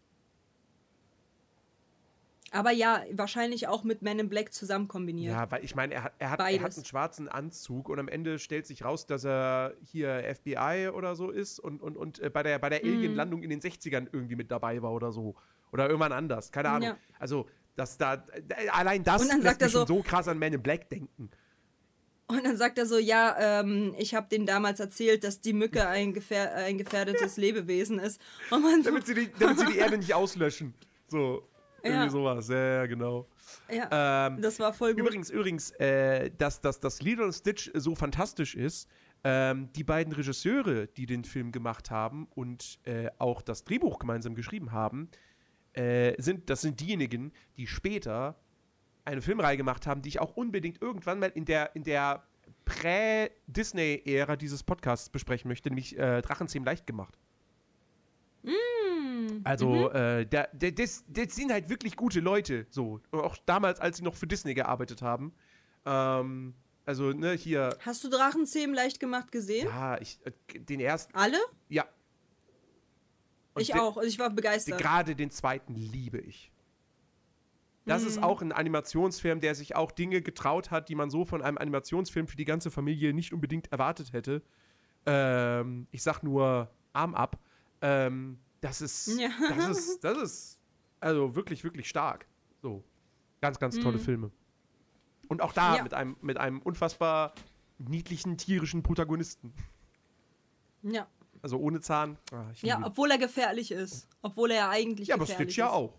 Aber 2.52 2.72
ja, 2.72 3.04
wahrscheinlich 3.12 3.68
auch 3.68 3.84
mit 3.84 4.02
Men 4.02 4.20
in 4.20 4.30
Black 4.30 4.54
zusammen 4.54 4.88
kombiniert. 4.88 5.34
Ja, 5.34 5.50
weil 5.52 5.66
ich 5.66 5.76
meine, 5.76 5.96
er 5.96 6.04
hat, 6.04 6.14
er, 6.20 6.30
hat, 6.30 6.40
er 6.40 6.62
hat 6.62 6.76
einen 6.76 6.86
schwarzen 6.86 7.28
Anzug 7.28 7.90
und 7.90 8.00
am 8.00 8.08
Ende 8.08 8.40
stellt 8.40 8.66
sich 8.66 8.86
raus, 8.86 9.06
dass 9.08 9.26
er 9.26 9.74
hier 9.84 10.24
FBI 10.36 10.90
oder 10.94 11.16
so 11.16 11.32
ist 11.32 11.60
und, 11.60 11.82
und, 11.82 11.98
und 11.98 12.20
äh, 12.20 12.30
bei 12.30 12.44
der, 12.44 12.60
bei 12.60 12.70
der 12.70 12.86
Mhm. 12.86 12.92
Alien-Landung 12.98 13.44
in 13.44 13.50
den 13.50 13.60
60ern 13.62 14.08
irgendwie 14.12 14.36
mit 14.36 14.52
dabei 14.52 14.82
war 14.82 14.94
oder 14.94 15.12
so. 15.12 15.36
Oder 15.74 15.88
irgendwann 15.88 16.14
anders, 16.14 16.52
keine 16.52 16.70
Ahnung. 16.70 16.90
Ja. 16.90 16.98
Also, 17.20 17.48
dass 17.76 17.98
da, 17.98 18.24
allein 18.72 19.04
das 19.04 19.22
Und 19.22 19.30
dann 19.30 19.38
lässt 19.42 19.60
sagt 19.60 19.62
er 19.64 19.70
so- 19.70 19.86
so 19.86 20.02
krass 20.02 20.28
an 20.28 20.40
Man 20.40 20.54
in 20.54 20.62
Black 20.62 20.90
denken. 20.90 21.30
Und 22.28 22.44
dann 22.44 22.58
sagt 22.58 22.80
er 22.80 22.88
so, 22.88 22.98
ja, 22.98 23.36
ähm, 23.62 23.94
ich 24.00 24.16
habe 24.16 24.28
denen 24.30 24.48
damals 24.48 24.80
erzählt, 24.80 25.24
dass 25.24 25.42
die 25.42 25.54
Mücke 25.54 25.88
ein, 25.88 26.12
gefähr 26.14 26.56
ein 26.56 26.78
gefährdetes 26.80 27.38
Lebewesen 27.38 28.00
ist. 28.00 28.20
Und 28.50 28.64
man 28.64 28.82
so, 28.84 28.90
Damit 28.90 29.06
sie 29.06 29.14
die, 29.14 29.32
damit 29.38 29.60
sie 29.60 29.66
die 29.68 29.78
Erde 29.78 29.98
nicht 30.00 30.14
auslöschen. 30.16 30.74
So, 31.08 31.48
irgendwie 31.84 32.06
Ja. 32.06 32.10
sowas. 32.10 32.48
Ja, 32.50 32.58
ja, 32.78 32.86
genau. 32.88 33.28
ja, 33.70 34.28
Ähm, 34.28 34.42
das 34.42 34.58
war 34.60 34.74
voll 34.74 34.94
gut. 34.96 35.02
Übrigens, 35.02 35.30
übrigens, 35.30 35.70
äh, 35.80 36.32
dass, 36.36 36.62
dass 36.62 36.80
das 36.80 37.00
Lilo 37.04 37.26
und 37.26 37.34
Stitch 37.34 37.70
so 37.76 37.94
fantastisch 37.94 38.56
ist, 38.56 38.90
ähm, 39.24 39.70
die 39.74 39.84
beiden 39.84 40.12
Regisseure, 40.12 40.88
die 40.88 41.06
den 41.06 41.26
Film 41.26 41.52
gemacht 41.52 41.92
haben 41.92 42.28
und 42.34 42.80
äh, 42.86 43.10
auch 43.20 43.44
das 43.44 43.66
Drehbuch 43.66 44.00
gemeinsam 44.00 44.34
geschrieben 44.34 44.72
haben, 44.72 45.10
äh, 45.78 46.20
sind, 46.22 46.50
das 46.50 46.62
sind 46.62 46.80
diejenigen, 46.80 47.32
die 47.58 47.68
später 47.68 48.36
eine 49.04 49.22
Filmreihe 49.22 49.58
gemacht 49.58 49.86
haben, 49.88 50.02
die 50.02 50.10
ich 50.10 50.20
auch 50.20 50.36
unbedingt 50.36 50.82
irgendwann 50.82 51.20
mal 51.20 51.32
in 51.36 51.46
der, 51.46 51.76
in 51.76 51.84
der 51.84 52.24
Prä-Disney-Ära 52.66 54.36
dieses 54.36 54.64
Podcasts 54.64 55.10
besprechen 55.10 55.48
möchte, 55.48 55.70
nämlich 55.70 55.98
äh, 55.98 56.22
Drachenzähm 56.22 56.64
leicht 56.64 56.88
gemacht. 56.88 57.18
Also, 59.44 59.92
äh, 59.92 60.26
der, 60.26 60.50
der, 60.54 60.72
das, 60.72 61.04
das 61.08 61.36
sind 61.36 61.52
halt 61.52 61.70
wirklich 61.70 61.96
gute 61.96 62.20
Leute, 62.20 62.66
so. 62.70 63.00
Auch 63.12 63.38
damals, 63.46 63.80
als 63.80 63.98
sie 63.98 64.04
noch 64.04 64.16
für 64.16 64.28
Disney 64.28 64.54
gearbeitet 64.54 65.02
haben. 65.02 65.34
Ähm, 65.86 66.54
Also, 66.86 67.12
ne, 67.12 67.34
hier, 67.34 67.76
Hast 67.84 68.04
du 68.04 68.10
Drachenzähmen 68.10 68.76
leicht 68.76 69.00
gemacht 69.00 69.32
gesehen? 69.32 69.68
ja, 69.68 70.00
ich, 70.00 70.20
äh, 70.26 70.60
den 70.60 70.80
ersten, 70.80 71.16
Alle? 71.16 71.38
ja. 71.70 71.86
Und 73.56 73.62
ich 73.62 73.74
auch. 73.76 73.98
Also 73.98 74.08
ich 74.08 74.20
war 74.20 74.30
begeistert. 74.30 74.80
Gerade 74.80 75.16
den 75.16 75.32
zweiten 75.32 75.74
liebe 75.76 76.20
ich. 76.20 76.52
Das 77.86 78.02
Mhm. 78.02 78.08
ist 78.08 78.24
auch 78.24 78.42
ein 78.42 78.52
Animationsfilm, 78.52 79.40
der 79.42 79.54
sich 79.56 79.76
auch 79.76 79.92
Dinge 79.92 80.22
getraut 80.22 80.72
hat, 80.72 80.90
die 80.90 80.96
man 80.96 81.10
so 81.10 81.24
von 81.26 81.42
einem 81.42 81.58
Animationsfilm 81.58 82.28
für 82.28 82.36
die 82.38 82.46
ganze 82.46 82.72
Familie 82.72 83.14
nicht 83.14 83.32
unbedingt 83.34 83.72
erwartet 83.72 84.12
hätte. 84.14 84.42
Ähm, 85.06 85.88
ich 85.92 86.02
sag 86.04 86.24
nur 86.24 86.70
Arm 86.94 87.14
ab. 87.16 87.38
Ähm, 87.82 88.40
das 88.62 88.82
ist, 88.82 89.20
Ja. 89.20 89.30
das 89.56 89.70
ist, 89.78 90.04
das 90.04 90.18
ist 90.18 90.60
also 91.00 91.36
wirklich, 91.36 91.64
wirklich 91.64 91.88
stark. 91.88 92.26
So. 92.62 92.84
Ganz, 93.42 93.60
ganz 93.60 93.80
tolle 93.80 94.00
Filme. 94.00 94.32
Und 95.28 95.42
auch 95.44 95.54
da 95.54 95.72
Mhm. 95.72 95.76
Ja. 95.78 95.84
mit, 95.84 95.94
einem, 95.94 96.18
mit 96.22 96.38
einem 96.38 96.60
unfassbar 96.62 97.34
niedlichen, 97.78 98.38
tierischen 98.38 98.82
Protagonisten. 98.84 99.54
ja. 100.82 101.08
Also 101.46 101.60
ohne 101.60 101.80
Zahn. 101.80 102.18
Ah, 102.32 102.46
ich 102.52 102.64
ja, 102.64 102.82
obwohl 102.84 103.12
er 103.12 103.20
gefährlich 103.20 103.70
ist. 103.70 104.08
Obwohl 104.24 104.50
er 104.50 104.58
ja 104.58 104.70
eigentlich 104.72 105.10
ja, 105.10 105.14
aber 105.14 105.26
gefährlich 105.26 105.54
Stitch 105.54 105.60
ja 105.60 105.68
ist. 105.68 105.74
auch. 105.74 105.94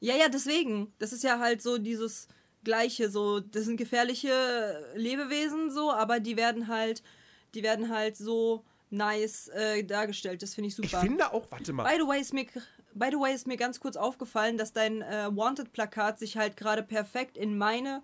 Ja, 0.00 0.16
ja, 0.16 0.28
deswegen. 0.28 0.92
Das 0.98 1.12
ist 1.12 1.22
ja 1.22 1.38
halt 1.38 1.62
so 1.62 1.78
dieses 1.78 2.26
Gleiche. 2.64 3.08
So, 3.08 3.38
das 3.38 3.66
sind 3.66 3.76
gefährliche 3.76 4.84
Lebewesen 4.96 5.70
so, 5.70 5.92
aber 5.92 6.18
die 6.18 6.36
werden 6.36 6.66
halt, 6.66 7.04
die 7.54 7.62
werden 7.62 7.88
halt 7.88 8.16
so 8.16 8.64
nice 8.90 9.46
äh, 9.46 9.84
dargestellt. 9.84 10.42
Das 10.42 10.56
finde 10.56 10.70
ich 10.70 10.74
super. 10.74 10.88
Ich 10.88 10.96
finde 10.96 11.32
auch, 11.32 11.48
warte 11.52 11.72
mal. 11.72 11.84
By 11.84 12.02
the 12.02 12.08
way 12.08 12.20
ist 12.20 12.34
mir, 12.34 12.46
by 12.94 13.06
the 13.12 13.18
way 13.18 13.32
ist 13.32 13.46
mir 13.46 13.56
ganz 13.56 13.78
kurz 13.78 13.94
aufgefallen, 13.94 14.58
dass 14.58 14.72
dein 14.72 15.02
äh, 15.02 15.28
Wanted-Plakat 15.30 16.18
sich 16.18 16.36
halt 16.36 16.56
gerade 16.56 16.82
perfekt 16.82 17.36
in 17.36 17.56
meine, 17.56 18.02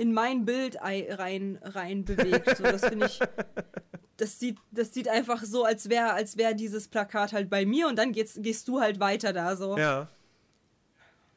in 0.00 0.12
mein 0.14 0.46
Bild 0.46 0.80
ei- 0.82 1.12
rein, 1.14 1.58
rein 1.62 2.04
bewegt. 2.04 2.56
So, 2.56 2.62
das 2.62 2.86
finde 2.86 3.06
ich, 3.06 3.20
das 4.16 4.38
sieht, 4.38 4.58
das 4.70 4.94
sieht 4.94 5.08
einfach 5.08 5.42
so, 5.44 5.64
als 5.64 5.90
wäre, 5.90 6.12
als 6.14 6.38
wäre 6.38 6.54
dieses 6.54 6.88
Plakat 6.88 7.34
halt 7.34 7.50
bei 7.50 7.66
mir 7.66 7.86
und 7.86 7.96
dann 7.96 8.12
gehst, 8.12 8.42
gehst 8.42 8.66
du 8.68 8.80
halt 8.80 8.98
weiter 8.98 9.32
da 9.34 9.56
so. 9.56 9.76
Ja. 9.76 10.08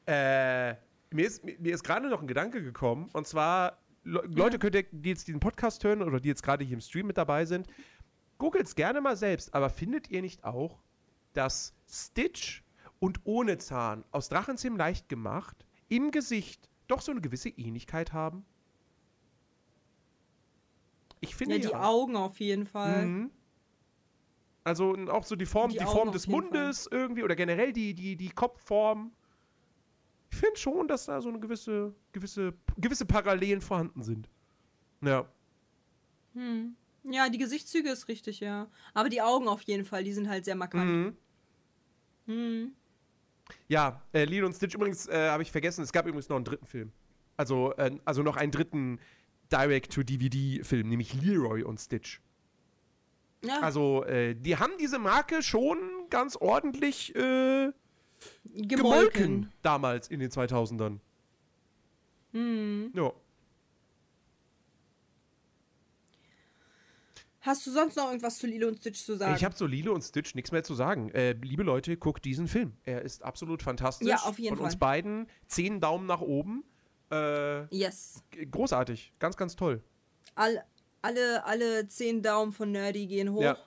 Äh, 0.06 0.76
mir 1.12 1.28
ist, 1.28 1.44
mir 1.44 1.74
ist 1.74 1.84
gerade 1.84 2.10
noch 2.10 2.22
ein 2.22 2.28
Gedanke 2.28 2.64
gekommen, 2.64 3.10
und 3.14 3.28
zwar, 3.28 3.78
Le 4.06 4.22
Leute, 4.34 4.60
könnt 4.60 4.76
ihr, 4.76 4.86
die 4.92 5.10
jetzt 5.10 5.28
diesen 5.28 5.40
Podcast 5.40 5.84
hören 5.84 6.02
oder 6.02 6.20
die 6.20 6.30
jetzt 6.30 6.44
gerade 6.44 6.64
hier 6.64 6.74
im 6.76 6.82
Stream 6.82 7.08
mit 7.08 7.18
dabei 7.18 7.46
sind, 7.46 7.68
googelt 8.38 8.68
es 8.68 8.76
gerne 8.76 9.00
mal 9.02 9.16
selbst, 9.16 9.54
aber 9.54 9.70
findet 9.70 10.10
ihr 10.10 10.22
nicht 10.22 10.44
auch, 10.44 10.80
dass 11.34 11.74
Stitch 11.90 12.64
und 13.00 13.20
ohne 13.26 13.58
Zahn 13.58 14.04
aus 14.12 14.30
Drachenzähmen 14.30 14.78
leicht 14.78 15.10
gemacht 15.10 15.66
im 15.90 16.12
Gesicht 16.12 16.70
doch 16.88 17.02
so 17.02 17.12
eine 17.12 17.22
gewisse 17.22 17.50
Ähnlichkeit 17.50 18.12
haben? 18.14 18.46
Ich 21.24 21.36
finde 21.36 21.56
Ja, 21.56 21.62
die 21.62 21.76
Augen 21.76 22.18
auf 22.18 22.40
jeden 22.40 22.68
Fall. 22.68 23.06
Mhm. 23.06 23.32
Also 24.66 24.96
auch 25.10 25.24
so 25.24 25.36
die 25.36 25.46
Form, 25.46 25.72
Die 25.72 25.78
die, 25.78 25.86
Form 25.86 26.12
des 26.12 26.28
Mundes 26.28 26.88
irgendwie 26.90 27.24
oder 27.24 27.36
generell 27.36 27.72
die, 27.74 27.94
die, 27.94 28.16
die 28.16 28.30
Kopfform. 28.30 29.12
Ich 30.32 30.38
finde 30.38 30.58
schon, 30.58 30.88
dass 30.88 31.06
da 31.06 31.22
so 31.22 31.30
eine 31.30 31.40
gewisse, 31.40 31.94
gewisse, 32.12 32.54
gewisse 32.78 33.06
Parallelen 33.06 33.62
vorhanden 33.62 34.04
sind. 34.04 34.30
Ja. 35.02 35.28
Hm. 36.34 36.76
Ja, 37.04 37.30
die 37.30 37.38
Gesichtszüge 37.38 37.90
ist 37.90 38.08
richtig, 38.08 38.40
ja. 38.40 38.68
Aber 38.94 39.10
die 39.10 39.22
Augen 39.22 39.48
auf 39.48 39.62
jeden 39.64 39.86
Fall, 39.86 40.04
die 40.04 40.14
sind 40.14 40.28
halt 40.30 40.46
sehr 40.46 40.56
markant. 40.56 40.90
Mhm. 40.90 41.18
Hm. 42.26 42.74
Ja, 43.68 44.02
äh, 44.14 44.26
Lilo 44.26 44.46
und 44.48 44.54
Stitch 44.54 44.76
übrigens 44.76 45.08
äh, 45.08 45.30
habe 45.30 45.44
ich 45.44 45.52
vergessen, 45.52 45.84
es 45.84 45.92
gab 45.92 46.06
übrigens 46.06 46.30
noch 46.30 46.38
einen 46.38 46.46
dritten 46.46 46.66
Film. 46.66 46.92
Also, 47.38 47.74
äh, 47.76 47.98
also 48.06 48.24
noch 48.24 48.38
einen 48.38 48.52
dritten 48.52 49.00
Direct-to-DVD-Film, 49.54 50.90
nämlich 50.90 51.14
Leroy 51.14 51.64
und 51.64 51.80
Stitch. 51.80 52.20
Ja, 53.46 53.60
Also, 53.62 54.04
äh, 54.06 54.36
die 54.36 54.58
haben 54.58 54.74
diese 54.80 55.00
Marke 55.00 55.42
schon 55.44 55.78
ganz 56.10 56.36
ordentlich 56.36 57.14
äh, 57.16 57.72
gemolken. 58.44 58.68
gemolken 58.68 59.52
damals 59.62 60.08
in 60.08 60.20
den 60.20 60.32
2000ern. 60.32 61.00
Hm. 62.32 62.92
Ja. 62.96 63.12
Hast 67.42 67.68
du 67.68 67.72
sonst 67.72 67.98
noch 67.98 68.08
irgendwas 68.08 68.38
zu 68.38 68.48
Lilo 68.48 68.70
und 68.70 68.80
Stitch 68.80 69.04
zu 69.04 69.18
sagen? 69.18 69.36
Ich 69.36 69.44
habe 69.44 69.54
zu 69.54 69.68
Lilo 69.68 69.94
und 69.94 70.02
Stitch 70.02 70.34
nichts 70.34 70.54
mehr 70.54 70.64
zu 70.64 70.76
sagen. 70.76 71.10
Äh, 71.12 71.34
liebe 71.34 71.64
Leute, 71.64 71.98
guckt 71.98 72.24
diesen 72.24 72.48
Film. 72.48 72.72
Er 72.86 73.02
ist 73.02 73.22
absolut 73.24 73.62
fantastisch. 73.62 74.08
Ja, 74.08 74.16
auf 74.24 74.40
jeden 74.40 74.56
Von 74.56 74.64
uns 74.64 74.76
Fall. 74.76 74.80
beiden 74.80 75.28
zehn 75.48 75.82
Daumen 75.82 76.08
nach 76.08 76.22
oben. 76.22 76.64
Äh, 77.12 77.66
yes. 77.76 78.24
großartig. 78.52 79.14
Ganz, 79.20 79.38
ganz 79.38 79.56
toll. 79.56 79.84
All, 80.36 80.64
alle, 81.02 81.46
alle 81.46 81.88
zehn 81.88 82.22
Daumen 82.22 82.52
von 82.52 82.72
Nerdy 82.72 83.06
gehen 83.08 83.32
hoch. 83.32 83.42
Ja. 83.42 83.58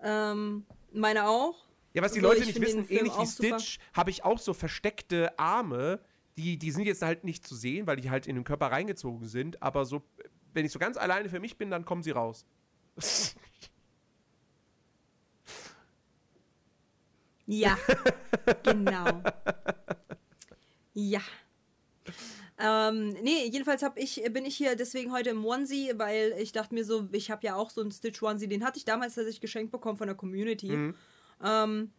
Ähm, 0.00 0.64
meine 0.92 1.28
auch. 1.28 1.56
Ja, 1.94 2.02
was 2.02 2.12
die 2.12 2.20
Also, 2.20 2.28
Leute 2.28 2.40
ich 2.40 2.54
nicht 2.54 2.60
wissen, 2.60 2.88
ähnlich 2.88 3.12
wie. 3.18 3.26
Stitch, 3.26 3.78
habe 3.92 4.10
ich 4.10 4.24
auch 4.24 4.38
so 4.38 4.54
versteckte 4.54 5.38
Arme. 5.38 6.00
Die, 6.38 6.56
die 6.56 6.70
sind 6.70 6.84
jetzt 6.84 7.02
halt 7.02 7.24
nicht 7.24 7.46
zu 7.46 7.54
sehen, 7.54 7.86
weil 7.86 7.96
die 7.96 8.08
halt 8.08 8.26
in 8.26 8.36
den 8.36 8.44
Körper 8.44 8.68
reingezogen 8.68 9.28
sind. 9.28 9.62
Aber 9.62 9.84
so, 9.84 10.02
wenn 10.54 10.64
ich 10.64 10.72
so 10.72 10.78
ganz 10.78 10.96
alleine 10.96 11.28
für 11.28 11.40
mich 11.40 11.58
bin, 11.58 11.70
dann 11.70 11.84
kommen 11.84 12.02
sie 12.02 12.12
raus. 12.12 12.46
Ja, 17.46 17.76
genau. 18.62 19.22
Ja. 20.94 21.20
Ähm, 22.64 23.08
nee, 23.22 23.48
jedenfalls 23.50 23.82
hab 23.82 23.98
ich, 23.98 24.22
bin 24.32 24.44
ich 24.44 24.56
hier 24.56 24.76
deswegen 24.76 25.10
heute 25.10 25.30
im 25.30 25.44
Onesie, 25.44 25.92
weil 25.96 26.32
ich 26.38 26.52
dachte 26.52 26.74
mir 26.74 26.84
so, 26.84 27.08
ich 27.10 27.28
habe 27.28 27.44
ja 27.44 27.56
auch 27.56 27.70
so 27.70 27.80
einen 27.80 27.90
Stitch 27.90 28.22
Onesie, 28.22 28.46
den 28.46 28.64
hatte 28.64 28.78
ich 28.78 28.84
damals 28.84 29.16
tatsächlich 29.16 29.40
geschenkt 29.40 29.72
bekommen 29.72 29.98
von 29.98 30.06
der 30.06 30.14
Community. 30.14 30.68
Mhm. 30.68 30.94
Ähm, 31.42 31.90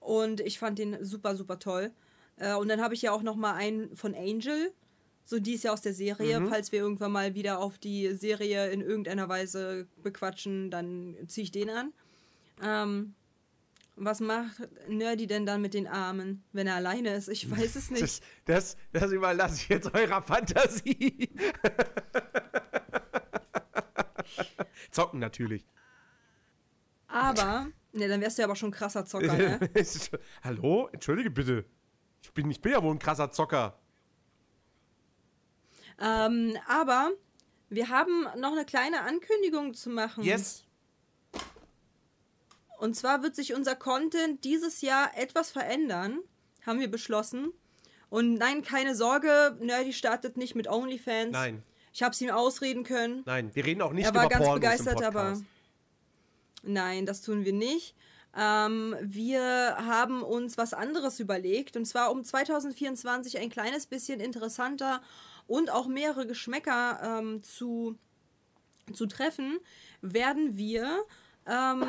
und 0.00 0.40
ich 0.40 0.58
fand 0.58 0.78
den 0.78 1.04
super, 1.04 1.36
super 1.36 1.58
toll. 1.58 1.92
Äh, 2.36 2.54
und 2.54 2.68
dann 2.68 2.80
habe 2.80 2.94
ich 2.94 3.02
ja 3.02 3.12
auch 3.12 3.22
noch 3.22 3.36
mal 3.36 3.52
einen 3.52 3.94
von 3.96 4.14
Angel. 4.14 4.72
So, 5.24 5.38
die 5.38 5.52
ist 5.52 5.64
ja 5.64 5.74
aus 5.74 5.82
der 5.82 5.92
Serie. 5.92 6.40
Mhm. 6.40 6.48
Falls 6.48 6.72
wir 6.72 6.78
irgendwann 6.78 7.12
mal 7.12 7.34
wieder 7.34 7.58
auf 7.58 7.76
die 7.76 8.14
Serie 8.14 8.70
in 8.70 8.80
irgendeiner 8.80 9.28
Weise 9.28 9.88
bequatschen, 10.02 10.70
dann 10.70 11.16
ziehe 11.26 11.44
ich 11.44 11.50
den 11.50 11.68
an. 11.68 11.92
Ähm, 12.62 13.14
was 14.00 14.20
macht 14.20 14.68
Nerdy 14.88 15.26
denn 15.26 15.46
dann 15.46 15.60
mit 15.60 15.74
den 15.74 15.86
Armen, 15.86 16.44
wenn 16.52 16.66
er 16.66 16.76
alleine 16.76 17.14
ist? 17.14 17.28
Ich 17.28 17.50
weiß 17.50 17.76
es 17.76 17.90
nicht. 17.90 18.02
Das, 18.46 18.54
das, 18.74 18.76
das 18.92 19.12
überlasse 19.12 19.56
ich 19.56 19.68
jetzt 19.68 19.94
eurer 19.94 20.22
Fantasie. 20.22 21.30
Zocken 24.90 25.20
natürlich. 25.20 25.64
Aber, 27.08 27.68
ne, 27.92 28.08
dann 28.08 28.20
wärst 28.20 28.38
du 28.38 28.42
ja 28.42 28.46
aber 28.46 28.56
schon 28.56 28.70
ein 28.70 28.72
krasser 28.72 29.04
Zocker, 29.04 29.32
ne? 29.36 29.60
Hallo? 30.42 30.88
Entschuldige 30.92 31.30
bitte. 31.30 31.64
Ich 32.22 32.32
bin, 32.32 32.50
ich 32.50 32.60
bin 32.60 32.72
ja 32.72 32.82
wohl 32.82 32.94
ein 32.94 32.98
krasser 32.98 33.30
Zocker. 33.30 33.78
ähm, 36.00 36.56
aber 36.66 37.10
wir 37.68 37.88
haben 37.88 38.26
noch 38.38 38.52
eine 38.52 38.64
kleine 38.64 39.02
Ankündigung 39.02 39.74
zu 39.74 39.90
machen. 39.90 40.24
Yes. 40.24 40.64
Und 42.78 42.94
zwar 42.94 43.22
wird 43.22 43.34
sich 43.34 43.54
unser 43.54 43.74
Content 43.74 44.44
dieses 44.44 44.80
Jahr 44.80 45.10
etwas 45.16 45.50
verändern, 45.50 46.20
haben 46.64 46.78
wir 46.80 46.90
beschlossen. 46.90 47.52
Und 48.08 48.34
nein, 48.34 48.62
keine 48.62 48.94
Sorge, 48.94 49.56
Nerdy 49.60 49.92
startet 49.92 50.36
nicht 50.36 50.54
mit 50.54 50.68
OnlyFans. 50.68 51.32
Nein, 51.32 51.62
Ich 51.92 52.02
habe 52.02 52.12
es 52.12 52.20
ihm 52.20 52.30
ausreden 52.30 52.84
können. 52.84 53.22
nein. 53.26 53.50
Wir 53.54 53.64
reden 53.64 53.82
auch 53.82 53.92
nicht 53.92 54.06
er 54.06 54.14
war 54.14 54.22
über 54.22 54.30
ganz 54.30 54.44
Pornos 54.44 54.60
begeistert, 54.60 55.02
aber 55.02 55.38
nein, 56.62 57.04
das 57.04 57.20
tun 57.20 57.44
wir 57.44 57.52
nicht. 57.52 57.94
Ähm, 58.36 58.94
wir 59.02 59.76
haben 59.78 60.22
uns 60.22 60.56
was 60.56 60.72
anderes 60.72 61.18
überlegt 61.18 61.76
und 61.76 61.84
zwar 61.86 62.12
um 62.12 62.22
2024 62.22 63.38
ein 63.38 63.50
kleines 63.50 63.86
bisschen 63.86 64.20
interessanter 64.20 65.02
und 65.46 65.70
auch 65.70 65.88
mehrere 65.88 66.26
Geschmäcker 66.26 67.18
ähm, 67.20 67.42
zu, 67.42 67.98
zu 68.92 69.06
treffen, 69.06 69.58
werden 70.02 70.56
wir 70.56 71.00
ähm, 71.46 71.84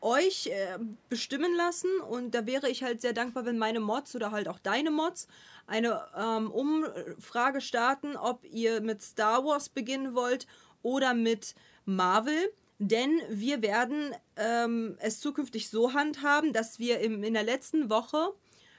euch 0.00 0.46
äh, 0.46 0.78
bestimmen 1.08 1.54
lassen 1.54 1.90
und 2.08 2.34
da 2.34 2.46
wäre 2.46 2.68
ich 2.68 2.82
halt 2.82 3.00
sehr 3.00 3.12
dankbar, 3.12 3.44
wenn 3.44 3.58
meine 3.58 3.80
Mods 3.80 4.14
oder 4.14 4.30
halt 4.30 4.48
auch 4.48 4.58
deine 4.58 4.90
Mods 4.90 5.28
eine 5.66 6.04
ähm, 6.16 6.50
Umfrage 6.50 7.60
starten, 7.60 8.16
ob 8.16 8.44
ihr 8.44 8.80
mit 8.80 9.02
Star 9.02 9.44
Wars 9.44 9.68
beginnen 9.68 10.14
wollt 10.14 10.46
oder 10.82 11.14
mit 11.14 11.54
Marvel. 11.84 12.52
Denn 12.78 13.20
wir 13.28 13.60
werden 13.60 14.14
ähm, 14.36 14.96
es 15.00 15.20
zukünftig 15.20 15.68
so 15.68 15.92
handhaben, 15.92 16.52
dass 16.54 16.78
wir 16.78 17.00
im, 17.00 17.22
in 17.22 17.34
der 17.34 17.42
letzten 17.42 17.90
Woche 17.90 18.32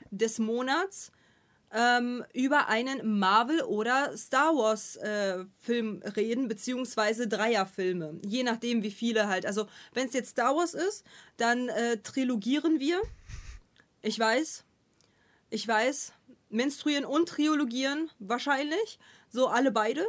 des 0.10 0.40
Monats 0.40 1.12
ähm, 1.74 2.24
über 2.34 2.68
einen 2.68 3.20
Marvel- 3.20 3.64
oder 3.64 4.16
Star 4.18 4.56
Wars-Film 4.56 6.04
reden, 6.16 6.48
beziehungsweise 6.48 7.28
Dreierfilme. 7.28 8.20
Je 8.26 8.44
nachdem, 8.44 8.84
wie 8.84 8.92
viele 8.92 9.28
halt. 9.28 9.46
Also, 9.46 9.68
wenn 9.94 10.08
es 10.08 10.14
jetzt 10.14 10.32
Star 10.32 10.56
Wars 10.56 10.74
ist, 10.74 11.06
dann 11.38 11.70
äh, 11.70 11.98
trilogieren 11.98 12.80
wir. 12.80 13.02
Ich 14.02 14.20
weiß. 14.20 14.64
Ich 15.50 15.68
weiß, 15.68 16.14
menstruieren 16.50 17.06
und 17.06 17.30
triologieren 17.30 18.10
wahrscheinlich. 18.20 19.00
So 19.30 19.48
alle 19.48 19.72
beide. 19.72 20.06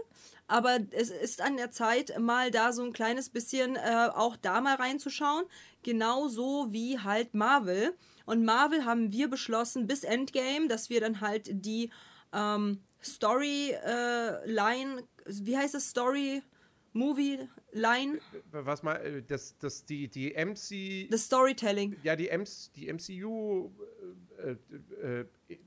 Aber 0.48 0.78
es 0.90 1.10
ist 1.10 1.40
an 1.40 1.56
der 1.56 1.70
Zeit, 1.70 2.18
mal 2.18 2.50
da 2.50 2.72
so 2.72 2.82
ein 2.82 2.92
kleines 2.92 3.30
bisschen 3.30 3.76
äh, 3.76 4.08
auch 4.14 4.36
da 4.36 4.60
mal 4.60 4.74
reinzuschauen. 4.74 5.44
Genauso 5.82 6.72
wie 6.72 6.98
halt 6.98 7.34
Marvel. 7.34 7.94
Und 8.26 8.44
Marvel 8.44 8.84
haben 8.84 9.12
wir 9.12 9.28
beschlossen 9.28 9.86
bis 9.86 10.04
Endgame, 10.04 10.68
dass 10.68 10.90
wir 10.90 11.00
dann 11.00 11.20
halt 11.20 11.48
die 11.64 11.90
ähm, 12.32 12.80
Storyline, 13.02 15.02
wie 15.26 15.56
heißt 15.56 15.74
das? 15.74 15.90
Story 15.90 16.42
Movie 16.92 17.48
Line? 17.72 18.18
Was 18.50 18.82
mal, 18.82 18.96
äh, 18.96 19.22
das, 19.22 19.56
das, 19.58 19.84
die, 19.84 20.08
die 20.08 20.30
MC. 20.30 21.10
Das 21.10 21.24
Storytelling. 21.24 21.96
ja, 22.02 22.16
die, 22.16 22.28
MC, 22.28 22.72
die 22.76 22.92
MCU. 22.92 23.70
Äh, 24.38 24.56
äh, 25.02 25.24
äh, 25.48 25.58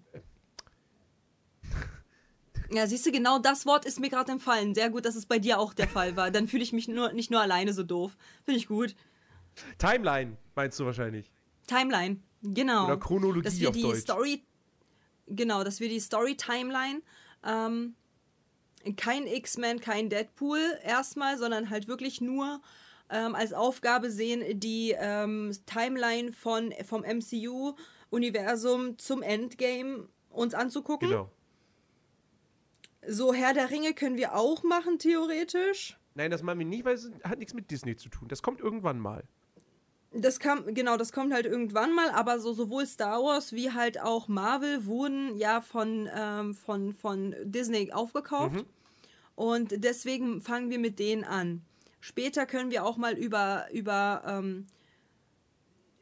Ja, 2.71 2.87
siehst 2.87 3.05
du, 3.05 3.11
genau 3.11 3.39
das 3.39 3.65
Wort 3.65 3.85
ist 3.85 3.99
mir 3.99 4.09
gerade 4.09 4.31
entfallen. 4.31 4.73
Sehr 4.73 4.89
gut, 4.89 5.05
dass 5.05 5.15
es 5.15 5.25
bei 5.25 5.39
dir 5.39 5.59
auch 5.59 5.73
der 5.73 5.87
Fall 5.87 6.15
war. 6.15 6.31
Dann 6.31 6.47
fühle 6.47 6.63
ich 6.63 6.73
mich 6.73 6.87
nur, 6.87 7.13
nicht 7.13 7.29
nur 7.29 7.41
alleine 7.41 7.73
so 7.73 7.83
doof. 7.83 8.17
Finde 8.43 8.57
ich 8.57 8.67
gut. 8.67 8.95
Timeline, 9.77 10.37
meinst 10.55 10.79
du 10.79 10.85
wahrscheinlich? 10.85 11.31
Timeline, 11.67 12.21
genau. 12.53 12.85
Oder 12.85 12.97
Chronologie 12.97 13.43
dass 13.43 13.59
wir 13.59 13.69
auf 13.69 13.75
die 13.75 13.81
Deutsch. 13.81 14.01
Story, 14.01 14.43
genau, 15.27 15.63
dass 15.63 15.79
wir 15.79 15.89
die 15.89 15.99
Story-Timeline, 15.99 17.01
ähm, 17.43 17.95
kein 18.97 19.25
X-Men, 19.25 19.79
kein 19.79 20.09
Deadpool 20.09 20.59
erstmal, 20.83 21.37
sondern 21.37 21.69
halt 21.69 21.87
wirklich 21.87 22.21
nur 22.21 22.61
ähm, 23.09 23.35
als 23.35 23.53
Aufgabe 23.53 24.11
sehen, 24.11 24.59
die 24.59 24.95
ähm, 24.97 25.51
Timeline 25.65 26.31
von, 26.31 26.73
vom 26.83 27.01
MCU-Universum 27.01 28.97
zum 28.97 29.21
Endgame 29.21 30.07
uns 30.29 30.53
anzugucken. 30.53 31.09
Genau. 31.09 31.31
So, 33.07 33.33
Herr 33.33 33.53
der 33.53 33.69
Ringe 33.69 33.93
können 33.93 34.17
wir 34.17 34.35
auch 34.35 34.63
machen, 34.63 34.97
theoretisch. 34.97 35.97
Nein, 36.15 36.31
das 36.31 36.41
machen 36.41 36.59
wir 36.59 36.65
nicht, 36.65 36.85
weil 36.85 36.95
es 36.95 37.11
hat 37.23 37.39
nichts 37.39 37.53
mit 37.53 37.69
Disney 37.69 37.95
zu 37.95 38.09
tun. 38.09 38.27
Das 38.27 38.41
kommt 38.41 38.59
irgendwann 38.61 38.99
mal. 38.99 39.23
Das 40.17 40.39
kam, 40.39 40.73
genau, 40.73 40.95
das 40.95 41.11
kommt 41.11 41.33
halt 41.33 41.45
irgendwann 41.45 41.93
mal, 41.93 42.09
aber 42.09 42.39
so 42.39 42.53
sowohl 42.53 42.85
Star 42.85 43.21
Wars 43.21 43.51
wie 43.51 43.71
halt 43.73 43.99
auch 43.99 44.29
Marvel 44.29 44.85
wurden 44.85 45.35
ja 45.35 45.59
von, 45.59 46.09
ähm, 46.15 46.53
von, 46.53 46.93
von 46.93 47.35
Disney 47.43 47.91
aufgekauft. 47.91 48.55
Mhm. 48.55 48.65
Und 49.35 49.83
deswegen 49.83 50.41
fangen 50.41 50.69
wir 50.69 50.79
mit 50.79 50.99
denen 50.99 51.25
an. 51.25 51.61
Später 51.99 52.45
können 52.45 52.71
wir 52.71 52.85
auch 52.85 52.95
mal 52.95 53.17
über, 53.17 53.67
über, 53.73 54.23
ähm, 54.25 54.67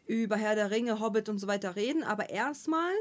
über 0.05 0.35
Herr 0.35 0.53
der 0.53 0.69
Ringe, 0.69 0.99
Hobbit 0.99 1.27
und 1.27 1.39
so 1.39 1.47
weiter 1.47 1.75
reden, 1.75 2.03
aber 2.03 2.29
erstmal. 2.29 2.93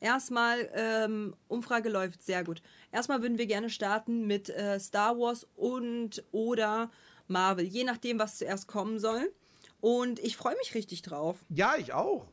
Erstmal, 0.00 0.68
ähm, 0.74 1.34
Umfrage 1.48 1.88
läuft 1.88 2.22
sehr 2.22 2.44
gut. 2.44 2.60
Erstmal 2.92 3.22
würden 3.22 3.38
wir 3.38 3.46
gerne 3.46 3.70
starten 3.70 4.26
mit 4.26 4.50
äh, 4.50 4.78
Star 4.78 5.18
Wars 5.18 5.46
und 5.56 6.22
oder 6.30 6.90
Marvel, 7.26 7.64
je 7.64 7.84
nachdem, 7.84 8.18
was 8.18 8.38
zuerst 8.38 8.66
kommen 8.68 8.98
soll. 8.98 9.32
Und 9.80 10.18
ich 10.18 10.36
freue 10.36 10.56
mich 10.56 10.74
richtig 10.74 11.02
drauf. 11.02 11.44
Ja, 11.48 11.74
ich 11.76 11.92
auch. 11.92 12.26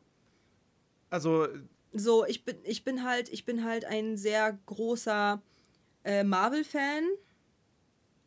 Also, 1.10 1.46
So, 1.92 2.24
ich 2.24 2.44
bin, 2.44 2.56
ich 2.64 2.84
bin 2.84 3.04
halt, 3.04 3.28
ich 3.28 3.44
bin 3.44 3.64
halt 3.64 3.84
ein 3.84 4.16
sehr 4.16 4.58
großer 4.66 5.42
äh, 6.04 6.24
Marvel-Fan, 6.24 7.04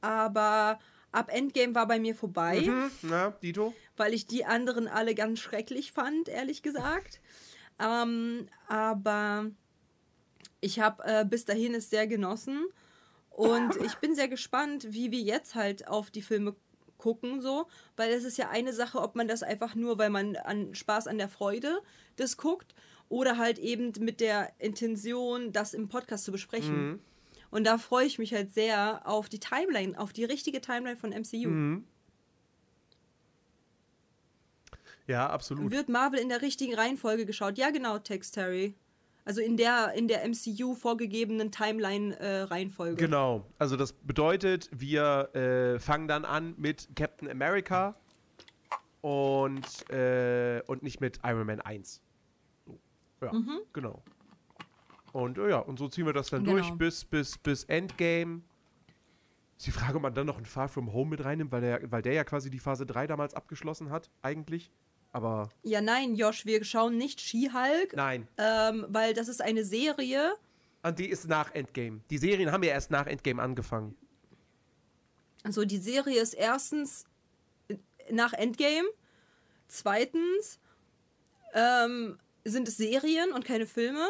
aber 0.02 0.80
ab 1.12 1.30
Endgame 1.34 1.74
war 1.74 1.88
bei 1.88 2.00
mir 2.00 2.14
vorbei, 2.16 2.62
hm, 2.62 2.92
na, 3.02 3.32
Dito? 3.42 3.74
weil 3.98 4.14
ich 4.14 4.28
die 4.28 4.46
anderen 4.46 4.88
alle 4.88 5.16
ganz 5.16 5.40
schrecklich 5.40 5.92
fand, 5.92 6.30
ehrlich 6.30 6.62
gesagt. 6.62 7.20
ähm, 7.80 8.48
aber 8.68 9.50
ich 10.62 10.80
habe 10.80 11.04
äh, 11.04 11.26
bis 11.26 11.46
dahin 11.46 11.74
es 11.74 11.90
sehr 11.90 12.08
genossen 12.08 12.66
und 13.36 13.76
ich 13.84 13.96
bin 13.96 14.16
sehr 14.16 14.30
gespannt, 14.30 14.88
wie 14.92 15.12
wir 15.12 15.20
jetzt 15.20 15.56
halt 15.56 15.90
auf 15.90 16.10
die 16.10 16.22
Filme 16.22 16.56
gucken, 16.98 17.42
so, 17.42 17.68
weil 17.98 18.14
es 18.14 18.24
ist 18.24 18.38
ja 18.38 18.50
eine 18.50 18.72
Sache, 18.72 19.02
ob 19.02 19.16
man 19.16 19.28
das 19.28 19.44
einfach 19.44 19.76
nur, 19.76 19.98
weil 19.98 20.10
man 20.10 20.38
an 20.38 20.74
Spaß 20.74 21.08
an 21.08 21.18
der 21.18 21.28
Freude 21.28 21.82
das 22.16 22.38
guckt 22.38 22.74
oder 23.10 23.38
halt 23.38 23.60
eben 23.60 23.92
mit 24.00 24.22
der 24.22 24.54
Intention, 24.58 25.52
das 25.52 25.74
im 25.74 25.90
Podcast 25.90 26.24
zu 26.24 26.32
besprechen. 26.32 27.02
Und 27.52 27.66
da 27.66 27.78
freue 27.78 28.06
ich 28.06 28.20
mich 28.20 28.34
halt 28.34 28.54
sehr 28.54 29.02
auf 29.06 29.28
die 29.28 29.40
Timeline, 29.40 30.00
auf 30.00 30.14
die 30.14 30.24
richtige 30.24 30.62
Timeline 30.62 30.96
von 30.96 31.12
MCU. 31.12 31.50
Mhm. 31.50 31.84
Ja, 35.08 35.30
absolut. 35.30 35.72
Wird 35.72 35.90
Marvel 35.90 36.20
in 36.20 36.30
der 36.30 36.42
richtigen 36.42 36.74
Reihenfolge 36.74 37.26
geschaut? 37.26 37.58
Ja, 37.58 37.70
genau, 37.70 38.00
Tex 38.00 38.32
Terry. 38.32 38.76
Also 39.26 39.42
in 39.42 39.58
der, 39.58 39.94
in 39.94 40.08
der 40.08 40.24
MCU 40.28 40.76
vorgegebenen 40.76 41.52
Timeline-Reihenfolge. 41.52 42.96
Genau. 42.96 43.46
Also 43.58 43.76
das 43.76 43.92
bedeutet, 43.94 44.70
wir 44.72 45.34
äh, 45.36 45.80
fangen 45.80 46.08
dann 46.08 46.26
an 46.26 46.54
mit 46.58 46.90
Captain 46.96 47.28
America 47.30 47.96
und, 49.02 49.90
äh, 49.90 50.62
und 50.68 50.84
nicht 50.84 51.02
mit 51.02 51.20
Iron 51.24 51.48
Man 51.48 51.60
1. 51.60 52.02
So. 52.66 52.80
Ja, 53.22 53.32
genau. 53.74 54.04
Und 55.12 55.38
äh, 55.40 55.50
ja, 55.50 55.60
und 55.60 55.80
so 55.80 55.88
ziehen 55.88 56.06
wir 56.06 56.14
das 56.14 56.30
dann 56.30 56.44
Genau. 56.44 56.58
durch 56.58 56.72
bis, 56.74 57.04
bis, 57.06 57.38
bis 57.40 57.64
Endgame. 57.64 58.42
Ist 59.58 59.66
die 59.68 59.72
Frage, 59.72 59.96
ob 59.96 60.04
man 60.04 60.14
dann 60.14 60.28
noch 60.28 60.38
ein 60.38 60.46
Far 60.46 60.68
From 60.68 60.92
Home 60.94 61.12
mit 61.12 61.24
reinnimmt, 61.24 61.52
weil 61.52 61.62
der, 61.62 61.92
weil 61.92 62.02
der 62.02 62.14
ja 62.14 62.24
quasi 62.26 62.52
die 62.52 62.60
Phase 62.60 62.86
3 62.86 63.08
damals 63.08 63.34
abgeschlossen 63.34 63.90
hat, 63.90 64.10
eigentlich. 64.22 64.70
Aber 65.16 65.50
Ja, 65.64 65.80
nein, 65.80 66.18
Josh, 66.18 66.46
wir 66.46 66.62
schauen 66.66 66.98
nicht 66.98 67.22
She-Hulk, 67.22 67.96
nein. 67.96 68.28
ähm, 68.38 68.86
weil 68.90 69.14
das 69.14 69.30
ist 69.30 69.42
eine 69.42 69.64
Serie. 69.64 70.34
Und 70.84 71.00
die 71.00 71.08
ist 71.08 71.30
nach 71.30 71.56
Endgame. 71.56 72.02
Die 72.10 72.18
Serien 72.18 72.52
haben 72.52 72.64
ja 72.64 72.72
erst 72.72 72.92
nach 72.92 73.08
Endgame 73.08 73.42
angefangen. 73.42 73.96
Also 75.44 75.64
die 75.64 75.78
Serie 75.78 76.22
ist 76.22 76.34
erstens 76.34 77.06
äh, 77.70 77.78
nach 78.12 78.34
Endgame, 78.34 78.90
zweitens 79.70 80.60
ähm, 81.54 82.20
sind 82.44 82.68
es 82.68 82.76
Serien 82.76 83.32
und 83.32 83.46
keine 83.46 83.68
Filme 83.68 84.06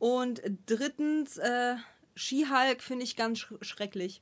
und 0.00 0.42
drittens 0.66 1.36
äh, 1.36 1.76
She-Hulk 2.16 2.82
finde 2.82 3.04
ich 3.04 3.14
ganz 3.14 3.38
sch 3.38 3.52
schrecklich. 3.60 4.20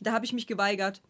Da 0.00 0.12
habe 0.12 0.26
ich 0.26 0.34
mich 0.34 0.46
geweigert. 0.46 1.00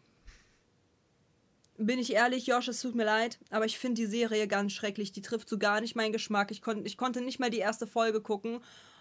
Bin 1.80 2.00
ich 2.00 2.12
ehrlich, 2.12 2.46
Josh, 2.46 2.66
es 2.66 2.80
tut 2.80 2.96
mir 2.96 3.04
leid, 3.04 3.38
aber 3.50 3.64
ich 3.64 3.78
finde 3.78 4.00
die 4.00 4.06
Serie 4.06 4.48
ganz 4.48 4.72
schrecklich. 4.72 5.12
Die 5.12 5.22
trifft 5.22 5.48
so 5.48 5.58
gar 5.58 5.80
nicht 5.80 5.94
meinen 5.94 6.12
Geschmack. 6.12 6.50
Ich, 6.50 6.60
konnt, 6.60 6.84
ich 6.86 6.96
konnte 6.96 7.20
nicht 7.20 7.38
mal 7.38 7.50
die 7.50 7.58
erste 7.58 7.86
Folge 7.86 8.20
gucken, 8.20 8.60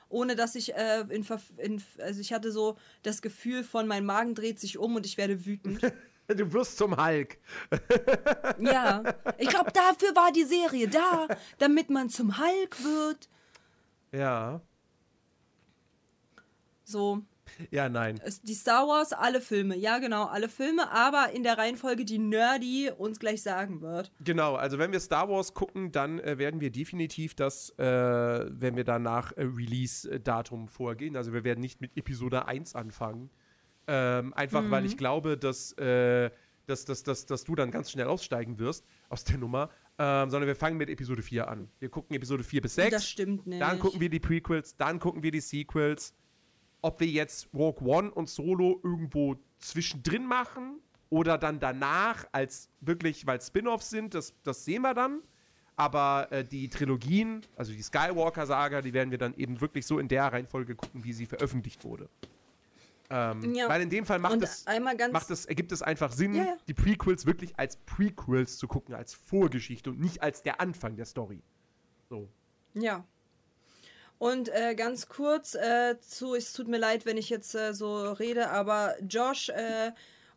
ohne 0.09 0.35
dass 0.35 0.53
ich 0.53 0.75
äh, 0.75 1.01
in, 1.09 1.23
Verf- 1.25 1.57
in 1.57 1.81
also 1.97 2.21
ich 2.21 2.33
hatte 2.33 2.51
so 2.51 2.77
das 3.01 3.23
Gefühl 3.23 3.63
von 3.63 3.87
mein 3.87 4.05
Magen 4.05 4.35
dreht 4.35 4.59
sich 4.59 4.77
um 4.77 4.95
und 4.95 5.05
ich 5.07 5.17
werde 5.17 5.45
wütend. 5.45 5.81
Du 6.27 6.51
wirst 6.51 6.77
zum 6.77 6.97
Hulk. 6.97 7.37
Ja, 8.59 9.01
ich 9.37 9.47
glaube, 9.47 9.71
dafür 9.71 10.13
war 10.13 10.29
die 10.33 10.43
Serie 10.43 10.89
da, 10.89 11.25
damit 11.57 11.89
man 11.89 12.09
zum 12.09 12.37
Hulk 12.37 12.83
wird. 12.83 13.29
Ja. 14.11 14.59
So, 16.83 17.21
Ja, 17.71 17.89
nein. 17.89 18.19
die 18.43 18.53
Star 18.53 18.87
Wars, 18.87 19.13
alle 19.13 19.41
Filme, 19.41 19.75
ja 19.75 19.99
genau, 19.99 20.25
alle 20.25 20.49
Filme, 20.49 20.91
aber 20.91 21.31
in 21.33 21.43
der 21.43 21.57
Reihenfolge, 21.57 22.05
die 22.05 22.17
Nerdy 22.17 22.91
uns 22.97 23.19
gleich 23.19 23.41
sagen 23.41 23.81
wird. 23.81 24.11
Genau, 24.23 24.55
also 24.55 24.77
wenn 24.79 24.91
wir 24.91 24.99
Star 24.99 25.29
Wars 25.29 25.53
gucken, 25.53 25.91
dann 25.91 26.19
äh, 26.19 26.37
werden 26.37 26.61
wir 26.61 26.71
definitiv 26.71 27.35
das, 27.35 27.71
äh, 27.77 27.83
wenn 27.83 28.75
wir 28.75 28.83
danach 28.83 29.31
äh, 29.33 29.43
Release-Datum 29.43 30.67
vorgehen. 30.67 31.15
Also 31.15 31.33
wir 31.33 31.43
werden 31.43 31.61
nicht 31.61 31.81
mit 31.81 31.95
Episode 31.97 32.47
1 32.47 32.75
anfangen. 32.75 33.29
Ähm, 33.87 34.33
einfach 34.33 34.69
weil 34.69 34.85
ich 34.85 34.97
glaube, 34.97 35.37
dass, 35.37 35.71
äh, 35.73 36.29
dass, 36.65 36.83
dass, 36.85 37.03
dass, 37.03 37.25
dass 37.25 37.43
du 37.45 37.55
dann 37.55 37.71
ganz 37.71 37.91
schnell 37.91 38.07
aussteigen 38.07 38.59
wirst 38.59 38.85
aus 39.09 39.23
der 39.23 39.37
Nummer. 39.37 39.69
Ähm, 39.99 40.29
sondern 40.29 40.47
wir 40.47 40.55
fangen 40.55 40.77
mit 40.77 40.89
Episode 40.89 41.23
4 41.23 41.47
an. 41.47 41.69
Wir 41.79 41.89
gucken 41.89 42.15
Episode 42.15 42.43
4 42.43 42.61
bis 42.61 42.75
6. 42.75 42.91
Das 42.91 43.07
stimmt 43.07 43.47
nicht. 43.47 43.61
Dann 43.61 43.79
gucken 43.79 43.99
wir 43.99 44.09
die 44.09 44.19
Prequels, 44.19 44.75
dann 44.77 44.99
gucken 44.99 45.23
wir 45.23 45.31
die 45.31 45.39
Sequels. 45.39 46.13
Ob 46.87 47.01
wir 47.01 47.07
jetzt 47.07 47.49
Rogue 47.53 47.85
One 47.85 48.09
und 48.11 48.29
Solo 48.29 48.79
irgendwo 48.81 49.35
zwischendrin 49.59 50.25
machen 50.25 50.79
oder 51.09 51.37
dann 51.37 51.59
danach 51.59 52.25
als 52.31 52.69
wirklich, 52.79 53.27
weil 53.27 53.41
Spin-offs 53.41 53.89
sind, 53.89 54.13
das, 54.13 54.33
das 54.43 54.63
sehen 54.63 54.83
wir 54.83 54.93
dann. 54.93 55.21
Aber 55.75 56.27
äh, 56.31 56.45
die 56.45 56.69
Trilogien, 56.69 57.41
also 57.57 57.73
die 57.73 57.81
Skywalker-Saga, 57.81 58.81
die 58.81 58.93
werden 58.93 59.11
wir 59.11 59.17
dann 59.17 59.33
eben 59.35 59.59
wirklich 59.59 59.85
so 59.85 59.99
in 59.99 60.07
der 60.07 60.23
Reihenfolge 60.31 60.75
gucken, 60.75 61.03
wie 61.03 61.11
sie 61.11 61.25
veröffentlicht 61.25 61.83
wurde. 61.83 62.07
Ähm, 63.09 63.53
Ja. 63.53 63.67
Weil 63.67 63.81
in 63.81 63.89
dem 63.89 64.05
Fall 64.05 64.19
macht 64.19 64.41
es, 64.41 64.65
einmal 64.65 64.95
ganz- 64.95 65.11
macht 65.13 65.29
es, 65.29 65.45
ergibt 65.45 65.71
es 65.73 65.81
einfach 65.81 66.13
Sinn, 66.13 66.33
Ja, 66.35 66.43
ja. 66.45 66.57
die 66.69 66.73
Prequels 66.73 67.25
wirklich 67.25 67.59
als 67.59 67.75
Prequels 67.85 68.57
zu 68.57 68.67
gucken, 68.69 68.95
als 68.95 69.13
Vorgeschichte 69.13 69.89
und 69.89 69.99
nicht 69.99 70.23
als 70.23 70.41
der 70.41 70.61
Anfang 70.61 70.95
der 70.95 71.05
Story. 71.05 71.41
So. 72.09 72.29
Ja. 72.73 73.03
Und 74.19 74.49
äh, 74.49 74.73
ganz 74.75 75.07
kurz 75.07 75.53
äh, 75.55 75.99
zu, 75.99 76.33
es 76.33 76.53
tut 76.53 76.67
mir 76.67 76.79
leid, 76.79 77.05
wenn 77.05 77.17
ich 77.17 77.29
jetzt 77.29 77.53
äh, 77.55 77.73
so 77.73 78.11
rede, 78.13 78.49
aber 78.49 78.95
Josh, 79.07 79.49
äh, 79.49 79.91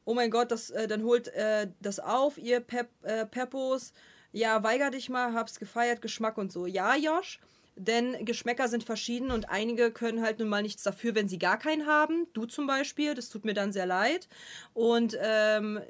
oh 0.04 0.14
mein 0.14 0.30
Gott, 0.30 0.50
das, 0.50 0.70
äh, 0.70 0.86
dann 0.86 1.02
holt 1.02 1.28
äh, 1.28 1.68
das 1.80 1.98
auf, 1.98 2.36
ihr 2.36 2.60
Pep, 2.60 2.88
Peppos. 3.30 3.92
Ja, 4.32 4.62
weiger 4.62 4.90
dich 4.90 5.08
mal, 5.08 5.32
hab's 5.32 5.58
gefeiert, 5.58 6.02
Geschmack 6.02 6.38
und 6.38 6.52
so. 6.52 6.66
Ja, 6.66 6.94
Josh, 6.94 7.40
Denn 7.76 8.24
Geschmäcker 8.24 8.68
sind 8.68 8.84
verschieden 8.84 9.30
und 9.30 9.48
einige 9.48 9.90
können 9.90 10.22
halt 10.22 10.38
nun 10.38 10.48
mal 10.48 10.62
nichts 10.62 10.82
dafür, 10.82 11.14
wenn 11.14 11.28
sie 11.28 11.38
gar 11.38 11.58
keinen 11.58 11.86
haben. 11.86 12.26
Du 12.34 12.44
zum 12.44 12.66
Beispiel, 12.66 13.14
das 13.14 13.30
tut 13.30 13.44
mir 13.44 13.54
dann 13.54 13.72
sehr 13.72 13.86
leid. 13.86 14.28
Und 14.74 15.16
ähm, 15.20 15.80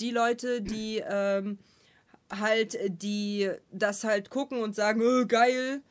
die 0.00 0.10
Leute, 0.10 0.60
die 0.60 1.02
ähm, 1.08 1.58
halt, 2.30 2.76
die 2.88 3.50
das 3.70 4.02
halt 4.04 4.30
gucken 4.30 4.60
und 4.62 4.74
sagen, 4.74 5.00
äh, 5.02 5.26
geil, 5.26 5.82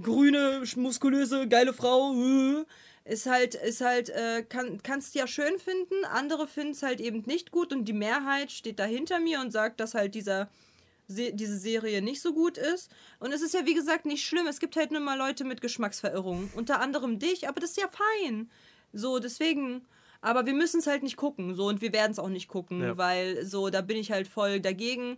grüne, 0.00 0.62
muskulöse, 0.76 1.48
geile 1.48 1.72
Frau, 1.72 2.14
äh, 2.14 2.64
ist 3.04 3.26
halt, 3.26 3.54
ist 3.54 3.80
halt, 3.80 4.10
äh, 4.10 4.42
kann, 4.48 4.82
kannst 4.82 5.14
ja 5.14 5.26
schön 5.26 5.58
finden, 5.58 6.04
andere 6.12 6.46
finden 6.46 6.72
es 6.72 6.82
halt 6.82 7.00
eben 7.00 7.22
nicht 7.26 7.50
gut 7.50 7.72
und 7.72 7.86
die 7.86 7.92
Mehrheit 7.94 8.52
steht 8.52 8.78
da 8.78 8.84
hinter 8.84 9.18
mir 9.18 9.40
und 9.40 9.50
sagt, 9.50 9.80
dass 9.80 9.94
halt 9.94 10.14
dieser, 10.14 10.48
Se 11.10 11.32
diese 11.32 11.56
Serie 11.58 12.02
nicht 12.02 12.20
so 12.20 12.34
gut 12.34 12.58
ist. 12.58 12.90
Und 13.18 13.32
es 13.32 13.40
ist 13.40 13.54
ja, 13.54 13.64
wie 13.64 13.72
gesagt, 13.72 14.04
nicht 14.04 14.26
schlimm. 14.26 14.46
Es 14.46 14.60
gibt 14.60 14.76
halt 14.76 14.90
nur 14.90 15.00
mal 15.00 15.16
Leute 15.16 15.42
mit 15.44 15.62
Geschmacksverirrungen. 15.62 16.50
Unter 16.54 16.80
anderem 16.82 17.18
dich, 17.18 17.48
aber 17.48 17.60
das 17.60 17.70
ist 17.70 17.78
ja 17.80 17.88
fein. 17.88 18.50
So, 18.92 19.18
deswegen. 19.18 19.86
Aber 20.20 20.44
wir 20.44 20.52
müssen 20.52 20.80
es 20.80 20.86
halt 20.86 21.02
nicht 21.02 21.16
gucken. 21.16 21.54
So, 21.54 21.66
und 21.68 21.80
wir 21.80 21.94
werden 21.94 22.12
es 22.12 22.18
auch 22.18 22.28
nicht 22.28 22.46
gucken, 22.48 22.82
Ja. 22.82 22.98
weil 22.98 23.42
so, 23.46 23.70
da 23.70 23.80
bin 23.80 23.96
ich 23.96 24.10
halt 24.10 24.28
voll 24.28 24.60
dagegen. 24.60 25.16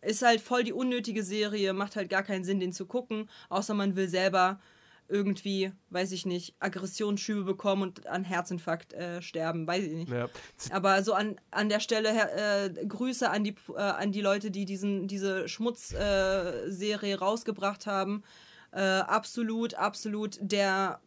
Ist 0.00 0.22
halt 0.22 0.40
voll 0.40 0.64
die 0.64 0.72
unnötige 0.72 1.22
Serie, 1.22 1.72
macht 1.72 1.96
halt 1.96 2.08
gar 2.10 2.22
keinen 2.22 2.44
Sinn, 2.44 2.60
den 2.60 2.72
zu 2.72 2.86
gucken, 2.86 3.28
außer 3.48 3.74
man 3.74 3.96
will 3.96 4.08
selber 4.08 4.60
irgendwie, 5.08 5.72
weiß 5.90 6.12
ich 6.12 6.26
nicht, 6.26 6.54
Aggressionsschübe 6.60 7.42
bekommen 7.42 7.82
und 7.82 8.06
an 8.06 8.24
Herzinfarkt 8.24 8.92
äh, 8.92 9.22
sterben, 9.22 9.66
weiß 9.66 9.84
ich 9.84 9.92
nicht. 9.92 10.12
Ja. 10.12 10.28
Aber 10.70 11.02
so 11.02 11.14
an, 11.14 11.40
an 11.50 11.70
der 11.70 11.80
Stelle 11.80 12.10
äh, 12.10 12.70
Grüße 12.86 13.30
an 13.30 13.42
die, 13.42 13.54
äh, 13.74 13.80
an 13.80 14.12
die 14.12 14.20
Leute, 14.20 14.50
die 14.50 14.66
diesen, 14.66 15.08
diese 15.08 15.48
Schmutzserie 15.48 17.12
äh, 17.12 17.14
rausgebracht 17.14 17.86
haben. 17.86 18.22
Äh, 18.70 18.82
absolut, 18.82 19.74
absolut 19.74 20.36
der 20.42 21.00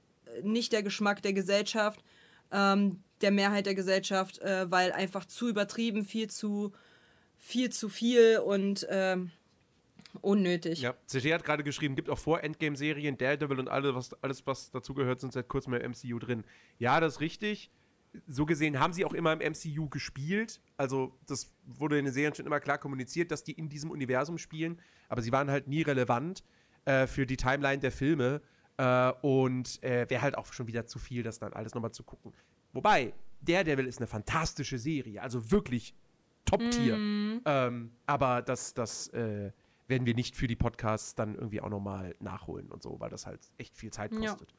nicht 0.44 0.72
der 0.74 0.84
Geschmack 0.84 1.22
der 1.22 1.34
Gesellschaft, 1.34 2.04
ähm, 2.52 3.04
der 3.22 3.32
Mehrheit 3.32 3.66
der 3.66 3.76
Gesellschaft, 3.76 4.40
äh, 4.40 4.70
weil 4.70 4.92
einfach 4.92 5.26
zu 5.26 5.48
übertrieben, 5.48 6.06
viel 6.06 6.30
zu 6.30 6.72
viel 7.42 7.72
zu 7.72 7.90
viel 7.90 8.38
und 8.38 8.88
ähm, 8.90 9.32
unnötig. 10.22 10.82
Ja, 10.82 10.94
CG 11.08 11.34
hat 11.34 11.44
gerade 11.44 11.64
geschrieben, 11.64 11.96
gibt 11.96 12.10
auch 12.10 12.20
vor 12.20 12.44
Endgame-Serien, 12.44 13.18
Daredevil 13.18 13.60
und 13.60 13.68
alle, 13.68 13.96
was, 13.96 14.14
alles, 14.22 14.46
was 14.46 14.70
dazugehört, 14.72 15.20
sind 15.20 15.34
seit 15.34 15.48
kurzem 15.50 15.74
im 15.74 15.92
MCU 15.92 16.20
drin. 16.20 16.44
Ja, 16.78 17.00
das 17.00 17.16
ist 17.16 17.20
richtig. 17.20 17.72
So 18.28 18.46
gesehen 18.46 18.80
haben 18.80 18.94
sie 18.94 19.06
auch 19.06 19.14
immer 19.14 19.34
im 19.34 19.40
MCU 19.54 19.90
gespielt. 19.90 20.62
Also, 20.78 21.18
das 21.28 21.52
wurde 21.66 21.98
in 21.98 22.06
den 22.06 22.14
Serien 22.14 22.36
schon 22.36 22.46
immer 22.46 22.60
klar 22.60 22.78
kommuniziert, 22.78 23.32
dass 23.32 23.44
die 23.44 23.54
in 23.54 23.70
diesem 23.70 23.90
Universum 23.90 24.38
spielen. 24.38 24.80
Aber 25.10 25.22
sie 25.22 25.32
waren 25.32 25.50
halt 25.50 25.68
nie 25.68 25.82
relevant 25.82 26.44
äh, 26.86 27.08
für 27.08 27.26
die 27.26 27.38
Timeline 27.38 27.80
der 27.80 27.92
Filme. 27.92 28.42
Äh, 28.78 29.14
und 29.22 29.82
äh, 29.82 30.08
wäre 30.10 30.22
halt 30.22 30.38
auch 30.38 30.54
schon 30.54 30.68
wieder 30.68 30.86
zu 30.86 31.00
viel, 31.00 31.24
das 31.24 31.40
dann 31.40 31.54
alles 31.54 31.74
nochmal 31.74 31.92
zu 31.92 32.04
gucken. 32.04 32.34
Wobei, 32.74 33.14
Daredevil 33.42 33.88
ist 33.88 33.98
eine 33.98 34.08
fantastische 34.08 34.78
Serie. 34.78 35.22
Also 35.22 35.52
wirklich 35.52 35.96
Top-Tier. 36.46 36.94
Ähm, 37.46 37.92
aber 38.06 38.42
das, 38.42 38.74
das 38.74 39.08
äh, 39.10 39.52
werden 39.88 40.06
wir 40.06 40.16
nicht 40.16 40.36
für 40.36 40.48
die 40.48 40.56
Podcasts 40.56 41.16
dann 41.16 41.36
irgendwie 41.36 41.62
auch 41.62 41.70
nochmal 41.70 42.16
nachholen 42.20 42.70
und 42.72 42.82
so, 42.82 43.00
weil 43.00 43.10
das 43.10 43.26
halt 43.26 43.40
echt 43.58 43.78
viel 43.78 43.92
Zeit 43.92 44.12
Ja. 44.14 44.20
kostet. 44.32 44.54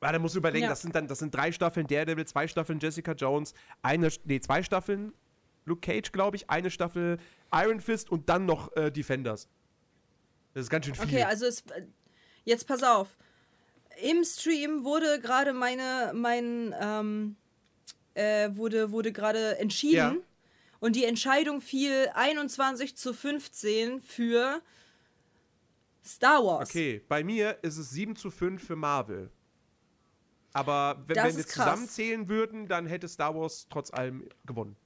Weil 0.00 0.12
da 0.12 0.18
musst 0.18 0.34
du 0.34 0.38
überlegen, 0.40 0.64
Ja. 0.64 0.68
das 0.70 0.82
sind 0.82 0.94
dann, 0.96 1.06
das 1.06 1.20
sind 1.20 1.32
drei 1.34 1.52
Staffeln 1.52 1.86
Daredevil, 1.86 2.26
zwei 2.26 2.48
Staffeln 2.48 2.80
Jessica 2.80 3.12
Jones, 3.12 3.54
eine, 3.82 4.08
nee, 4.24 4.40
zwei 4.40 4.62
Staffeln 4.62 5.12
Luke 5.64 5.80
Cage, 5.80 6.10
glaube 6.10 6.36
ich, 6.36 6.50
eine 6.50 6.70
Staffel 6.70 7.18
Iron 7.54 7.80
Fist 7.80 8.10
und 8.10 8.28
dann 8.28 8.46
noch 8.46 8.74
äh, 8.76 8.90
Defenders. 8.90 9.48
Das 10.54 10.64
ist 10.64 10.70
ganz 10.70 10.86
schön 10.86 10.94
viel. 10.96 11.04
Okay, 11.04 11.22
also 11.22 11.46
es, 11.46 11.62
jetzt 12.44 12.66
pass 12.66 12.82
auf. 12.82 13.16
Im 14.02 14.24
Stream 14.24 14.82
wurde 14.82 15.20
gerade 15.20 15.52
meine, 15.52 16.12
mein, 16.14 16.74
ähm, 16.80 17.36
äh, 18.14 18.50
wurde, 18.54 18.92
wurde 18.92 19.12
gerade 19.12 19.58
entschieden. 19.58 19.96
Ja. 19.96 20.14
Und 20.80 20.96
die 20.96 21.04
Entscheidung 21.04 21.60
fiel 21.60 22.10
21 22.14 22.96
zu 22.96 23.14
15 23.14 24.00
für 24.00 24.60
Star 26.04 26.44
Wars. 26.44 26.68
Okay, 26.68 27.02
bei 27.08 27.22
mir 27.22 27.58
ist 27.62 27.76
es 27.76 27.90
7 27.90 28.16
zu 28.16 28.30
5 28.30 28.62
für 28.62 28.76
Marvel. 28.76 29.30
Aber 30.52 31.02
wenn, 31.06 31.16
wenn 31.16 31.36
wir 31.36 31.46
zusammenzählen 31.46 32.28
würden, 32.28 32.68
dann 32.68 32.86
hätte 32.86 33.08
Star 33.08 33.34
Wars 33.34 33.66
trotz 33.70 33.92
allem 33.92 34.28
gewonnen. 34.44 34.76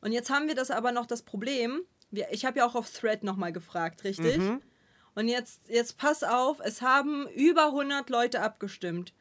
Und 0.00 0.12
jetzt 0.12 0.30
haben 0.30 0.48
wir 0.48 0.54
das 0.54 0.70
aber 0.70 0.92
noch 0.92 1.06
das 1.06 1.22
Problem. 1.22 1.82
Ich 2.30 2.44
habe 2.44 2.60
ja 2.60 2.66
auch 2.66 2.74
auf 2.74 2.90
Thread 2.90 3.22
nochmal 3.22 3.52
gefragt, 3.52 4.04
richtig? 4.04 4.38
Mhm. 4.38 4.62
Und 5.14 5.28
jetzt, 5.28 5.60
jetzt 5.68 5.98
pass 5.98 6.22
auf, 6.22 6.60
es 6.60 6.80
haben 6.80 7.28
über 7.28 7.66
100 7.66 8.08
Leute 8.08 8.40
abgestimmt. 8.40 9.12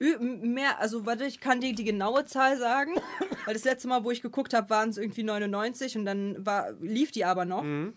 Mehr, 0.00 0.80
also 0.80 1.04
warte, 1.04 1.26
ich 1.26 1.40
kann 1.40 1.60
dir 1.60 1.74
die 1.74 1.84
genaue 1.84 2.24
Zahl 2.24 2.56
sagen, 2.58 2.94
weil 3.44 3.52
das 3.52 3.64
letzte 3.64 3.86
Mal, 3.86 4.02
wo 4.02 4.10
ich 4.10 4.22
geguckt 4.22 4.54
habe, 4.54 4.70
waren 4.70 4.88
es 4.88 4.96
irgendwie 4.96 5.22
99 5.22 5.98
und 5.98 6.06
dann 6.06 6.44
war, 6.44 6.72
lief 6.80 7.12
die 7.12 7.26
aber 7.26 7.44
noch. 7.44 7.62
Mhm. 7.62 7.92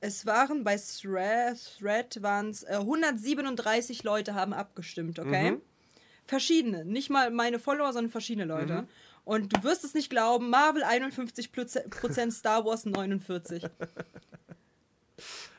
Es 0.00 0.24
waren 0.26 0.62
bei 0.62 0.76
Thread, 0.76 1.58
Thread 1.78 2.22
waren 2.22 2.50
es 2.50 2.62
äh, 2.62 2.76
137 2.76 4.04
Leute 4.04 4.34
haben 4.34 4.52
abgestimmt, 4.54 5.18
okay? 5.18 5.52
Mhm. 5.52 5.62
Verschiedene, 6.24 6.84
nicht 6.84 7.10
mal 7.10 7.30
meine 7.32 7.58
Follower, 7.58 7.92
sondern 7.92 8.10
verschiedene 8.10 8.46
Leute. 8.46 8.82
Mhm. 8.82 8.88
Und 9.24 9.56
du 9.56 9.64
wirst 9.64 9.82
es 9.82 9.92
nicht 9.92 10.08
glauben, 10.08 10.50
Marvel 10.50 10.84
51 10.84 11.50
Prozent, 11.50 12.32
Star 12.32 12.64
Wars 12.64 12.86
49. 12.86 13.64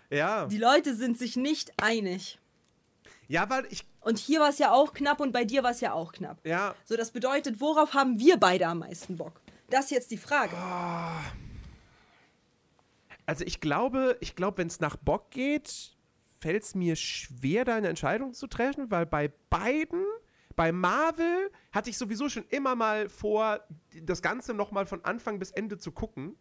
Ja. 0.09 0.45
Die 0.45 0.57
Leute 0.57 0.95
sind 0.95 1.17
sich 1.17 1.35
nicht 1.35 1.73
einig. 1.81 2.39
Ja, 3.27 3.49
weil 3.49 3.65
ich. 3.69 3.85
Und 4.01 4.17
hier 4.17 4.39
war 4.39 4.49
es 4.49 4.59
ja 4.59 4.71
auch 4.71 4.93
knapp 4.93 5.19
und 5.19 5.31
bei 5.31 5.43
dir 5.43 5.63
war 5.63 5.71
es 5.71 5.81
ja 5.81 5.93
auch 5.93 6.13
knapp. 6.13 6.39
Ja. 6.45 6.75
So, 6.85 6.95
das 6.95 7.11
bedeutet, 7.11 7.59
worauf 7.59 7.93
haben 7.93 8.19
wir 8.19 8.37
beide 8.37 8.67
am 8.67 8.79
meisten 8.79 9.17
Bock? 9.17 9.41
Das 9.69 9.85
ist 9.85 9.91
jetzt 9.91 10.11
die 10.11 10.17
Frage. 10.17 10.55
Also 13.25 13.43
ich 13.45 13.59
glaube, 13.59 14.17
ich 14.21 14.35
glaube, 14.35 14.59
wenn 14.59 14.67
es 14.67 14.79
nach 14.79 14.95
Bock 14.95 15.31
geht, 15.31 15.97
fällt 16.39 16.63
es 16.63 16.75
mir 16.75 16.95
schwer, 16.95 17.65
da 17.65 17.75
eine 17.75 17.89
Entscheidung 17.89 18.33
zu 18.33 18.47
treffen, 18.47 18.89
weil 18.89 19.05
bei 19.05 19.33
beiden, 19.49 20.05
bei 20.55 20.71
Marvel 20.71 21.51
hatte 21.73 21.89
ich 21.89 21.97
sowieso 21.97 22.29
schon 22.29 22.45
immer 22.49 22.75
mal 22.75 23.09
vor, 23.09 23.59
das 24.01 24.21
Ganze 24.21 24.53
noch 24.53 24.71
mal 24.71 24.85
von 24.85 25.03
Anfang 25.03 25.39
bis 25.39 25.51
Ende 25.51 25.77
zu 25.77 25.91
gucken. 25.91 26.37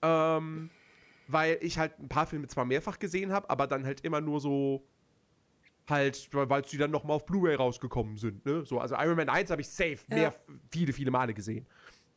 Ähm, 0.00 0.70
weil 1.26 1.58
ich 1.60 1.78
halt 1.78 1.98
ein 1.98 2.08
paar 2.08 2.26
Filme 2.26 2.46
zwar 2.46 2.64
mehrfach 2.64 2.98
gesehen 2.98 3.32
habe, 3.32 3.50
aber 3.50 3.66
dann 3.66 3.84
halt 3.84 4.00
immer 4.00 4.22
nur 4.22 4.40
so 4.40 4.86
halt, 5.90 6.28
weil 6.32 6.62
die 6.62 6.76
dann 6.78 6.90
noch 6.90 7.04
mal 7.04 7.14
auf 7.14 7.26
Blu-ray 7.26 7.54
rausgekommen 7.56 8.16
sind. 8.16 8.44
Ne? 8.46 8.64
So, 8.64 8.78
also 8.80 8.94
Iron 8.96 9.16
Man 9.16 9.28
1 9.28 9.50
habe 9.50 9.60
ich 9.60 9.68
safe 9.68 9.98
Ja. 10.10 10.16
mehr, 10.16 10.34
viele, 10.70 10.92
viele 10.92 11.10
Male 11.10 11.34
gesehen. 11.34 11.66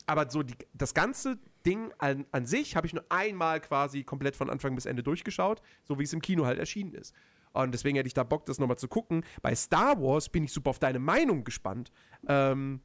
Aber 0.07 0.29
so 0.29 0.43
die, 0.43 0.55
das 0.73 0.93
ganze 0.93 1.37
Ding 1.65 1.93
an, 1.99 2.25
an 2.31 2.45
sich 2.45 2.75
habe 2.75 2.87
ich 2.87 2.93
nur 2.93 3.05
einmal 3.09 3.61
quasi 3.61 4.03
komplett 4.03 4.35
von 4.35 4.49
Anfang 4.49 4.73
bis 4.75 4.85
Ende 4.85 5.03
durchgeschaut, 5.03 5.61
so 5.83 5.99
wie 5.99 6.03
es 6.03 6.11
im 6.13 6.21
Kino 6.21 6.45
halt 6.45 6.57
erschienen 6.59 6.93
ist. 6.95 7.13
Und 7.53 7.71
deswegen 7.73 7.97
hätte 7.97 8.07
ich 8.07 8.13
da 8.13 8.23
Bock, 8.23 8.45
das 8.45 8.59
nochmal 8.59 8.77
zu 8.77 8.87
gucken. 8.87 9.23
Bei 9.41 9.53
Star 9.53 10.01
Wars 10.01 10.29
bin 10.29 10.43
ich 10.43 10.53
super 10.53 10.71
auf 10.71 10.79
deine 10.79 10.99
Meinung 10.99 11.43
gespannt. 11.43 11.91
Ähm, 12.27 12.81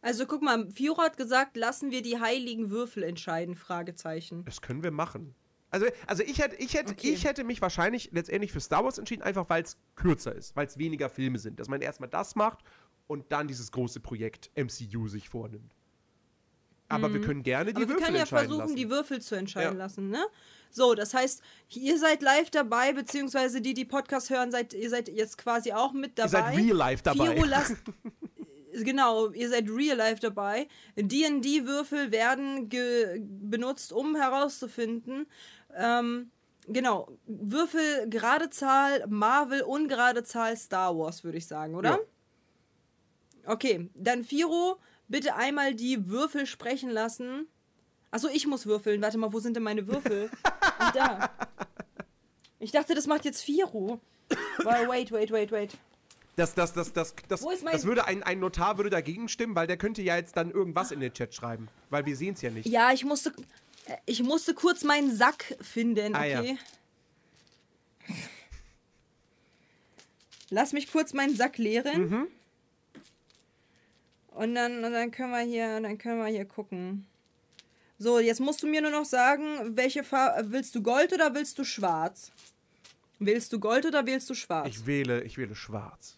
Also 0.00 0.24
guck 0.26 0.40
mal, 0.42 0.70
Fiora 0.70 1.02
hat 1.02 1.16
gesagt, 1.18 1.56
lassen 1.56 1.90
wir 1.90 2.00
die 2.02 2.18
heiligen 2.18 2.70
Würfel 2.70 3.02
entscheiden? 3.02 3.54
Fragezeichen. 3.54 4.44
das 4.44 4.62
können 4.62 4.82
wir 4.82 4.90
machen. 4.92 5.34
Also, 5.70 5.86
also 6.06 6.22
ich, 6.24 6.38
hätte, 6.40 6.56
ich, 6.56 6.74
hätte, 6.74 6.92
Okay. 6.92 7.10
ich 7.10 7.24
hätte 7.24 7.44
mich 7.44 7.62
wahrscheinlich 7.62 8.10
letztendlich 8.12 8.50
für 8.52 8.60
Star 8.60 8.84
Wars 8.84 8.98
entschieden, 8.98 9.22
einfach 9.22 9.48
weil 9.48 9.62
es 9.62 9.76
kürzer 9.94 10.34
ist, 10.34 10.56
weil 10.56 10.66
es 10.66 10.78
weniger 10.78 11.08
Filme 11.08 11.38
sind. 11.38 11.60
Dass 11.60 11.68
man 11.68 11.80
erstmal 11.80 12.08
das 12.08 12.34
macht 12.34 12.58
und 13.06 13.30
dann 13.32 13.46
dieses 13.48 13.70
große 13.72 14.00
Projekt 14.00 14.50
MCU 14.56 15.08
sich 15.08 15.28
vornimmt. 15.28 15.74
Aber 16.88 17.12
wir 17.14 17.20
können 17.20 17.44
gerne 17.44 17.72
die 17.72 17.76
Mhm. 17.78 17.82
Aber 17.84 17.88
wir 17.88 17.94
Würfel 17.94 18.04
können 18.04 18.16
ja 18.16 18.20
entscheiden 18.22 18.46
versuchen, 18.48 18.60
lassen. 18.64 18.76
die 18.76 18.90
Würfel 18.90 19.20
zu 19.22 19.34
entscheiden 19.36 19.78
Ja. 19.78 19.84
lassen, 19.84 20.10
ne? 20.10 20.24
So, 20.72 20.94
das 20.96 21.14
heißt, 21.14 21.40
ihr 21.70 21.98
seid 21.98 22.20
live 22.20 22.50
dabei, 22.50 22.92
beziehungsweise 22.92 23.60
die, 23.60 23.74
die 23.74 23.84
Podcast 23.84 24.28
hören, 24.30 24.50
seid, 24.50 24.72
ihr 24.74 24.90
seid 24.90 25.08
jetzt 25.08 25.38
quasi 25.38 25.72
auch 25.72 25.92
mit 25.92 26.18
dabei. 26.18 26.24
Ihr 26.24 26.30
seid 26.30 26.56
real 26.56 26.76
life 26.76 27.02
dabei. 27.04 27.32
Firo 27.34 27.44
lasst, 27.44 27.76
genau, 28.72 29.30
ihr 29.30 29.48
seid 29.48 29.68
real 29.70 29.96
life 29.96 30.20
dabei. 30.20 30.66
D&D-Würfel 30.96 32.10
werden 32.12 32.68
benutzt, 33.48 33.92
um 33.92 34.16
herauszufinden, 34.16 35.26
ähm, 35.76 36.30
genau, 36.66 37.08
Würfel, 37.26 38.08
gerade 38.08 38.50
Zahl, 38.50 39.06
Marvel, 39.08 39.62
ungerade 39.62 40.22
Zahl, 40.24 40.56
Star 40.56 40.96
Wars, 40.96 41.24
würde 41.24 41.38
ich 41.38 41.46
sagen, 41.46 41.74
oder? 41.74 41.90
Ja. 41.90 41.98
Okay, 43.46 43.88
dann 43.94 44.24
Firo, 44.24 44.78
bitte 45.08 45.34
einmal 45.34 45.74
die 45.74 46.08
Würfel 46.08 46.46
sprechen 46.46 46.90
lassen. 46.90 47.46
Achso, 48.10 48.28
ich 48.28 48.46
muss 48.46 48.66
würfeln. 48.66 49.00
Warte 49.02 49.18
mal, 49.18 49.32
wo 49.32 49.40
sind 49.40 49.54
denn 49.54 49.62
meine 49.62 49.86
Würfel? 49.86 50.30
Ach, 50.78 50.92
da. 50.92 51.30
Ich 52.58 52.72
dachte, 52.72 52.94
das 52.94 53.06
macht 53.06 53.24
jetzt 53.24 53.42
Firo. 53.42 54.00
Well, 54.58 54.88
wait, 54.88 55.10
wait, 55.12 55.30
wait, 55.30 55.50
wait. 55.52 55.78
Das, 56.36 56.54
das, 56.54 56.72
das, 56.72 56.92
das, 56.92 57.14
das, 57.28 57.42
Wo 57.42 57.50
ist 57.50 57.64
mein- 57.64 57.72
das 57.72 57.84
würde 57.84 58.06
ein, 58.06 58.22
ein 58.22 58.38
Notar 58.40 58.76
würde 58.78 58.90
dagegen 58.90 59.28
stimmen, 59.28 59.54
weil 59.54 59.66
der 59.66 59.76
könnte 59.76 60.02
ja 60.02 60.16
jetzt 60.16 60.36
dann 60.36 60.50
irgendwas 60.50 60.90
in 60.90 61.00
den 61.00 61.12
Chat 61.12 61.34
schreiben. 61.34 61.68
Weil 61.90 62.06
wir 62.06 62.16
sehen 62.16 62.34
es 62.34 62.42
ja 62.42 62.50
nicht. 62.50 62.66
Ja, 62.68 62.92
ich 62.92 63.04
musste, 63.04 63.32
ich 64.06 64.22
musste 64.22 64.54
kurz 64.54 64.84
meinen 64.84 65.14
Sack 65.14 65.56
finden, 65.60 66.14
Ah, 66.14 66.24
ja. 66.24 66.40
okay? 66.40 66.58
Lass 70.50 70.72
mich 70.72 70.90
kurz 70.90 71.12
meinen 71.12 71.34
Sack 71.36 71.58
leeren. 71.58 72.08
Mhm. 72.08 72.26
Und 74.28 74.54
dann, 74.54 74.84
und 74.84 74.92
dann 74.92 75.10
können 75.10 75.30
wir 75.32 75.40
hier, 75.40 75.80
dann 75.80 75.98
können 75.98 76.18
wir 76.18 76.26
hier 76.26 76.44
gucken. 76.44 77.06
So, 77.98 78.18
jetzt 78.18 78.40
musst 78.40 78.62
du 78.62 78.66
mir 78.66 78.80
nur 78.80 78.90
noch 78.90 79.04
sagen, 79.04 79.76
welche 79.76 80.02
Farbe 80.02 80.50
willst 80.52 80.74
du 80.74 80.82
Gold 80.82 81.12
oder 81.12 81.34
willst 81.34 81.58
du 81.58 81.64
Schwarz? 81.64 82.32
Willst 83.18 83.52
du 83.52 83.60
Gold 83.60 83.84
oder 83.84 84.06
willst 84.06 84.30
du 84.30 84.34
Schwarz? 84.34 84.68
Ich 84.68 84.86
wähle, 84.86 85.22
ich 85.24 85.36
wähle 85.36 85.54
schwarz. 85.54 86.16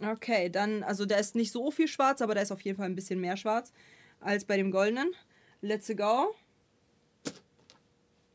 Okay, 0.00 0.48
dann, 0.48 0.82
also 0.82 1.04
da 1.04 1.16
ist 1.16 1.34
nicht 1.34 1.52
so 1.52 1.70
viel 1.70 1.88
schwarz, 1.88 2.22
aber 2.22 2.34
da 2.34 2.40
ist 2.40 2.52
auf 2.52 2.62
jeden 2.62 2.78
Fall 2.78 2.86
ein 2.86 2.94
bisschen 2.94 3.20
mehr 3.20 3.36
schwarz 3.36 3.72
als 4.20 4.44
bei 4.44 4.56
dem 4.56 4.70
goldenen. 4.70 5.12
Let's 5.60 5.88
go. 5.96 6.34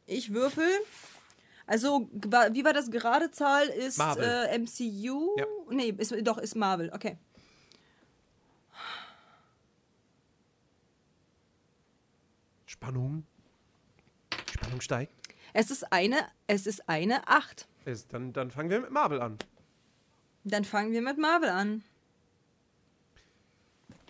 Ich 0.05 0.34
würfel. 0.34 0.69
Also, 1.65 2.09
wie 2.11 2.65
war 2.65 2.74
das 2.74 2.91
gerade 2.91 3.32
Zahl? 3.32 3.67
Ist 3.67 3.99
äh, 3.99 4.57
MCU? 4.57 5.36
Ja. 5.38 5.45
Nee, 5.69 5.93
ist, 5.97 6.13
doch, 6.21 6.38
ist 6.38 6.55
Marvel. 6.55 6.91
Okay. 6.93 7.17
Spannung. 12.65 13.26
Spannung 14.51 14.82
steigt. 14.82 15.13
Es 15.53 15.71
ist 15.71 15.93
eine, 15.93 16.17
es 16.47 16.67
ist 16.67 16.89
eine 16.89 17.28
8. 17.28 17.67
Ist, 17.86 18.11
dann, 18.13 18.34
dann 18.34 18.51
fangen 18.51 18.69
wir 18.69 18.82
mit 18.82 18.91
Marvel 18.91 19.21
an. 19.21 19.38
Dann 20.43 20.65
fangen 20.65 20.91
wir 20.91 21.01
mit 21.01 21.17
Marvel 21.17 21.49
an. 21.49 21.84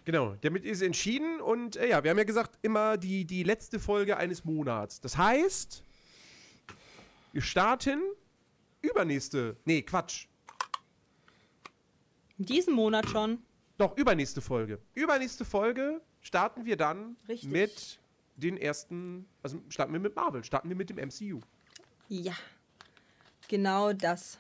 Genau, 0.06 0.36
damit 0.42 0.66
ist 0.66 0.82
entschieden 0.82 1.40
und 1.40 1.78
äh, 1.78 1.90
ja, 1.90 2.04
wir 2.04 2.12
haben 2.12 2.18
ja 2.18 2.26
gesagt, 2.26 2.60
immer 2.62 2.98
die, 2.98 3.24
die 3.26 3.44
letzte 3.44 3.80
Folge 3.80 4.18
eines 4.18 4.44
Monats. 4.44 5.00
Das 5.00 5.18
heißt, 5.18 5.84
wir 7.32 7.42
starten 7.42 8.02
übernächste, 8.82 9.56
nee, 9.66 9.82
Quatsch, 9.82 10.28
Diesen 12.38 12.74
Monat 12.74 13.08
schon. 13.10 13.40
doch, 13.78 13.96
übernächste 13.96 14.42
Folge. 14.42 14.80
Übernächste 14.94 15.46
Folge 15.46 16.02
starten 16.22 16.66
wir 16.66 16.76
dann 16.76 17.16
Richtig. 17.30 17.50
mit 17.50 18.00
den 18.36 18.58
ersten, 18.58 19.26
also 19.42 19.62
starten 19.70 19.94
wir 19.94 20.00
mit 20.00 20.16
Marvel, 20.16 20.44
starten 20.44 20.68
wir 20.68 20.76
mit 20.76 20.90
dem 20.90 20.98
MCU. 20.98 21.40
Ja. 22.10 22.34
Genau 23.48 23.94
das. 23.94 24.40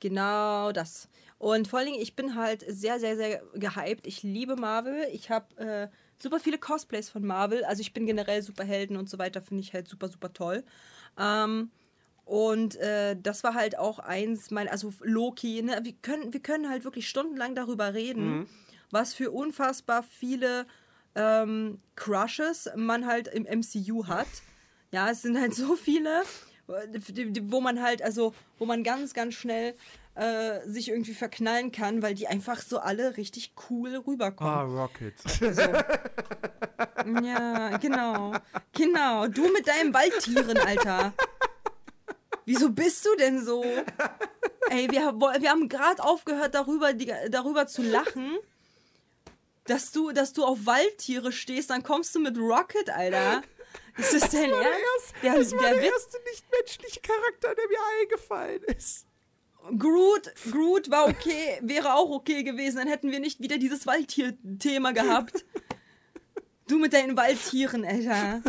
Genau 0.00 0.72
das. 0.72 1.08
Und 1.38 1.68
vor 1.68 1.78
allen 1.78 1.88
Dingen, 1.88 2.02
ich 2.02 2.16
bin 2.16 2.34
halt 2.34 2.64
sehr, 2.68 2.98
sehr, 2.98 3.16
sehr 3.16 3.42
gehypt. 3.54 4.06
Ich 4.06 4.22
liebe 4.22 4.56
Marvel. 4.56 5.06
Ich 5.12 5.30
habe 5.30 5.56
äh, 5.56 5.88
super 6.20 6.40
viele 6.40 6.58
Cosplays 6.58 7.08
von 7.08 7.24
Marvel. 7.24 7.64
Also 7.64 7.80
ich 7.80 7.92
bin 7.92 8.06
generell 8.06 8.42
Superhelden 8.42 8.96
und 8.96 9.08
so 9.08 9.18
weiter, 9.18 9.40
finde 9.40 9.62
ich 9.62 9.72
halt 9.72 9.88
super, 9.88 10.08
super 10.08 10.32
toll. 10.32 10.64
Ähm, 11.18 11.70
und 12.24 12.76
äh, 12.76 13.16
das 13.20 13.42
war 13.44 13.54
halt 13.54 13.78
auch 13.78 14.00
eins 14.00 14.50
meiner, 14.50 14.70
also 14.72 14.92
Loki, 15.00 15.62
ne? 15.62 15.80
wir, 15.82 15.94
können, 16.02 16.32
wir 16.32 16.40
können 16.40 16.68
halt 16.68 16.84
wirklich 16.84 17.08
stundenlang 17.08 17.54
darüber 17.54 17.94
reden, 17.94 18.46
was 18.90 19.14
für 19.14 19.30
unfassbar 19.30 20.02
viele 20.02 20.66
ähm, 21.14 21.80
Crushes 21.96 22.68
man 22.76 23.06
halt 23.06 23.28
im 23.28 23.44
MCU 23.44 24.08
hat. 24.08 24.26
Ja, 24.90 25.08
es 25.10 25.22
sind 25.22 25.38
halt 25.38 25.54
so 25.54 25.74
viele, 25.76 26.22
wo 26.66 27.60
man 27.60 27.80
halt, 27.82 28.02
also, 28.02 28.34
wo 28.58 28.66
man 28.66 28.82
ganz, 28.82 29.14
ganz 29.14 29.34
schnell 29.34 29.74
äh, 30.18 30.60
sich 30.68 30.88
irgendwie 30.90 31.14
verknallen 31.14 31.70
kann, 31.72 32.02
weil 32.02 32.14
die 32.14 32.26
einfach 32.26 32.60
so 32.60 32.78
alle 32.78 33.16
richtig 33.16 33.52
cool 33.70 33.96
rüberkommen. 34.06 34.76
Rocket. 34.76 35.14
Ja, 37.22 37.76
genau. 37.78 38.34
Genau. 38.72 39.26
Du 39.28 39.50
mit 39.52 39.66
deinen 39.66 39.94
Waldtieren, 39.94 40.58
Alter. 40.58 41.12
Wieso 42.44 42.70
bist 42.70 43.06
du 43.06 43.14
denn 43.16 43.44
so? 43.44 43.64
Ey, 44.70 44.90
wir, 44.90 45.04
haben- 45.06 45.20
wir 45.20 45.50
haben 45.50 45.68
gerade 45.68 46.02
aufgehört, 46.02 46.54
darüber, 46.54 46.92
die, 46.92 47.12
darüber 47.30 47.66
zu 47.66 47.82
lachen, 47.82 48.36
dass 49.64 49.90
du, 49.92 50.12
dass 50.12 50.32
du 50.32 50.44
auf 50.44 50.66
Waldtiere 50.66 51.32
stehst, 51.32 51.70
dann 51.70 51.82
kommst 51.82 52.14
du 52.14 52.20
mit 52.20 52.36
Rocket, 52.38 52.90
Alter. 52.90 53.42
Ist 53.96 54.14
das 54.14 54.30
dein 54.30 54.50
Ernst? 54.50 55.14
Der, 55.22 55.34
das 55.36 55.52
war 55.52 55.60
der 55.60 55.74
der 55.74 55.82
erste 55.92 56.18
nichtmenschliche 56.30 57.00
Charakter, 57.00 57.54
der 57.54 57.68
mir 57.68 57.78
eingefallen 58.02 58.62
ist. 58.76 59.06
Groot, 59.78 60.32
Groot 60.50 60.90
war 60.90 61.08
okay, 61.08 61.58
wäre 61.60 61.94
auch 61.94 62.10
okay 62.10 62.42
gewesen, 62.42 62.76
dann 62.76 62.88
hätten 62.88 63.10
wir 63.10 63.20
nicht 63.20 63.40
wieder 63.40 63.58
dieses 63.58 63.86
Waldtier-Thema 63.86 64.92
gehabt. 64.92 65.44
Du 66.68 66.78
mit 66.78 66.92
deinen 66.92 67.16
Waldtieren, 67.16 67.84
Alter. 67.84 68.42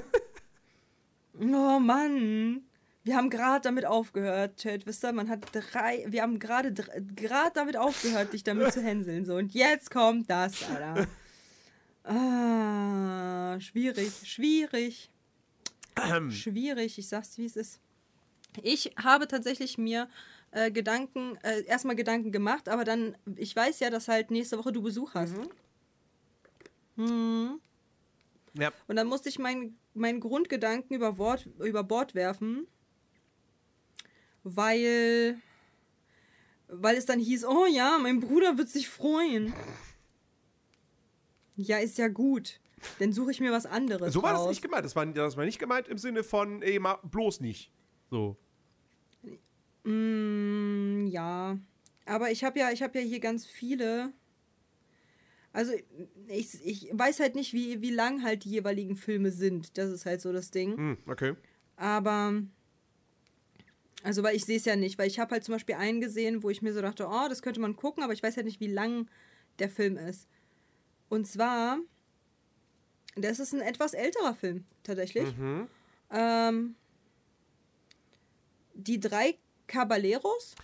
Oh 1.40 1.80
Mann. 1.80 2.64
Wir 3.04 3.16
haben 3.16 3.30
gerade 3.30 3.62
damit 3.62 3.86
aufgehört, 3.86 4.58
Chat. 4.58 4.86
Wisst 4.86 5.04
ihr, 5.04 5.14
man 5.14 5.30
hat 5.30 5.48
drei. 5.52 6.06
Wir 6.08 6.22
haben 6.22 6.38
gerade 6.38 6.74
gerade 6.74 7.52
damit 7.54 7.78
aufgehört, 7.78 8.34
dich 8.34 8.44
damit 8.44 8.74
zu 8.74 8.82
hänseln. 8.82 9.26
So, 9.26 9.36
und 9.36 9.54
jetzt 9.54 9.90
kommt 9.90 10.30
das, 10.30 10.64
Alter. 10.70 11.08
Ah, 12.04 13.60
schwierig, 13.60 14.12
schwierig. 14.26 15.10
Schwierig, 16.30 16.98
ich 16.98 17.08
sag's, 17.08 17.38
wie 17.38 17.46
es 17.46 17.56
ist. 17.56 17.80
Ich 18.62 18.94
habe 19.02 19.28
tatsächlich 19.28 19.78
mir 19.78 20.10
äh, 20.52 20.72
Gedanken, 20.72 21.38
äh, 21.44 21.64
erstmal 21.66 21.96
Gedanken 21.96 22.32
gemacht, 22.32 22.70
aber 22.70 22.84
dann, 22.84 23.16
ich 23.36 23.56
weiß 23.56 23.80
ja, 23.80 23.90
dass 23.90 24.08
halt 24.08 24.32
nächste 24.32 24.58
Woche 24.58 24.72
du 24.72 24.82
Besuch 24.82 25.14
hast. 25.14 25.36
Hm. 26.96 27.60
Ja. 28.54 28.72
Und 28.88 28.96
dann 28.96 29.08
musste 29.08 29.30
ich 29.30 29.40
meinen 29.40 29.78
meinen 29.94 30.20
Grundgedanken 30.20 30.96
über, 30.96 31.14
Bord, 31.14 31.48
über 31.60 31.84
Bord 31.84 32.16
werfen, 32.16 32.68
weil, 34.44 35.38
weil 36.68 36.96
es 36.96 37.06
dann 37.06 37.20
hieß, 37.20 37.46
oh 37.46 37.66
ja, 37.66 37.98
mein 38.02 38.20
Bruder 38.20 38.58
wird 38.58 38.70
sich 38.70 38.90
freuen. 38.90 39.54
Ja, 41.56 41.78
ist 41.78 41.98
ja 41.98 42.08
gut. 42.08 42.60
Dann 43.00 43.12
suche 43.12 43.32
ich 43.32 43.42
mir 43.42 43.52
was 43.52 43.66
anderes 43.66 44.14
So 44.14 44.24
war 44.24 44.32
das 44.32 44.42
raus. 44.42 44.50
nicht 44.50 44.62
gemeint. 44.62 44.86
Das 44.86 44.96
war, 44.96 45.06
das 45.06 45.36
war 45.36 45.44
nicht 45.44 45.60
gemeint 45.60 45.90
im 45.90 45.98
Sinne 45.98 46.24
von, 46.24 46.62
ey, 46.62 46.80
ma, 46.80 46.96
bloß 47.04 47.42
nicht. 47.42 47.74
So. 48.10 48.38
Mm, 49.90 51.08
ja. 51.08 51.58
Aber 52.06 52.32
ich 52.32 52.44
habe 52.44 52.60
ja, 52.60 52.72
ich 52.72 52.82
habe 52.82 53.00
ja 53.00 53.06
hier 53.06 53.20
ganz 53.20 53.46
viele. 53.46 54.14
Also 55.52 55.74
ich, 56.28 56.66
ich 56.66 56.90
weiß 56.92 57.20
halt 57.20 57.36
nicht, 57.36 57.54
wie, 57.54 57.82
wie 57.82 57.90
lang 57.90 58.24
halt 58.24 58.44
die 58.44 58.52
jeweiligen 58.52 58.96
Filme 58.96 59.32
sind. 59.32 59.78
Das 59.78 59.90
ist 59.90 60.06
halt 60.06 60.22
so 60.22 60.32
das 60.32 60.52
Ding. 60.52 60.78
Hm, 60.78 60.98
okay. 61.08 61.36
Aber 61.76 62.44
also 64.04 64.24
weil 64.24 64.36
ich 64.36 64.46
sehe 64.46 64.58
es 64.58 64.66
ja 64.66 64.76
nicht, 64.76 64.98
weil 64.98 65.08
ich 65.08 65.20
habe 65.20 65.32
halt 65.32 65.44
zum 65.44 65.54
Beispiel 65.54 65.76
einen 65.76 66.00
gesehen, 66.00 66.44
wo 66.44 66.50
ich 66.50 66.62
mir 66.62 66.74
so 66.74 66.82
dachte, 66.82 67.08
oh, 67.08 67.28
das 67.28 67.42
könnte 67.42 67.60
man 67.60 67.76
gucken, 67.76 68.04
aber 68.04 68.14
ich 68.14 68.24
weiß 68.24 68.38
halt 68.38 68.46
nicht, 68.46 68.60
wie 68.60 68.68
lang 68.68 69.10
der 69.60 69.70
Film 69.70 69.98
ist. 69.98 70.28
Und 71.10 71.28
zwar, 71.28 71.80
das 73.16 73.40
ist 73.40 73.54
ein 73.54 73.62
etwas 73.62 73.94
älterer 73.94 74.36
Film 74.36 74.64
tatsächlich. 74.84 75.36
Mhm. 75.36 75.68
Ähm, 76.12 76.76
die 78.74 79.00
drei 79.00 79.38
Caballeros. 79.70 80.56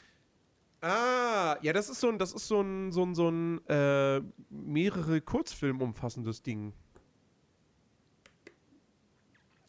Ah, 0.81 1.57
ja, 1.61 1.71
das 1.73 1.89
ist 1.89 2.01
so 2.01 2.09
ein, 2.09 2.19
das 2.19 2.33
ist 2.33 2.47
so 2.47 2.61
ein, 2.61 2.91
so 2.91 3.03
ein, 3.03 3.15
so 3.15 3.29
ein 3.29 3.65
äh, 3.67 4.21
mehrere 4.49 5.21
Kurzfilm 5.21 5.81
umfassendes 5.81 6.43
Ding. 6.43 6.73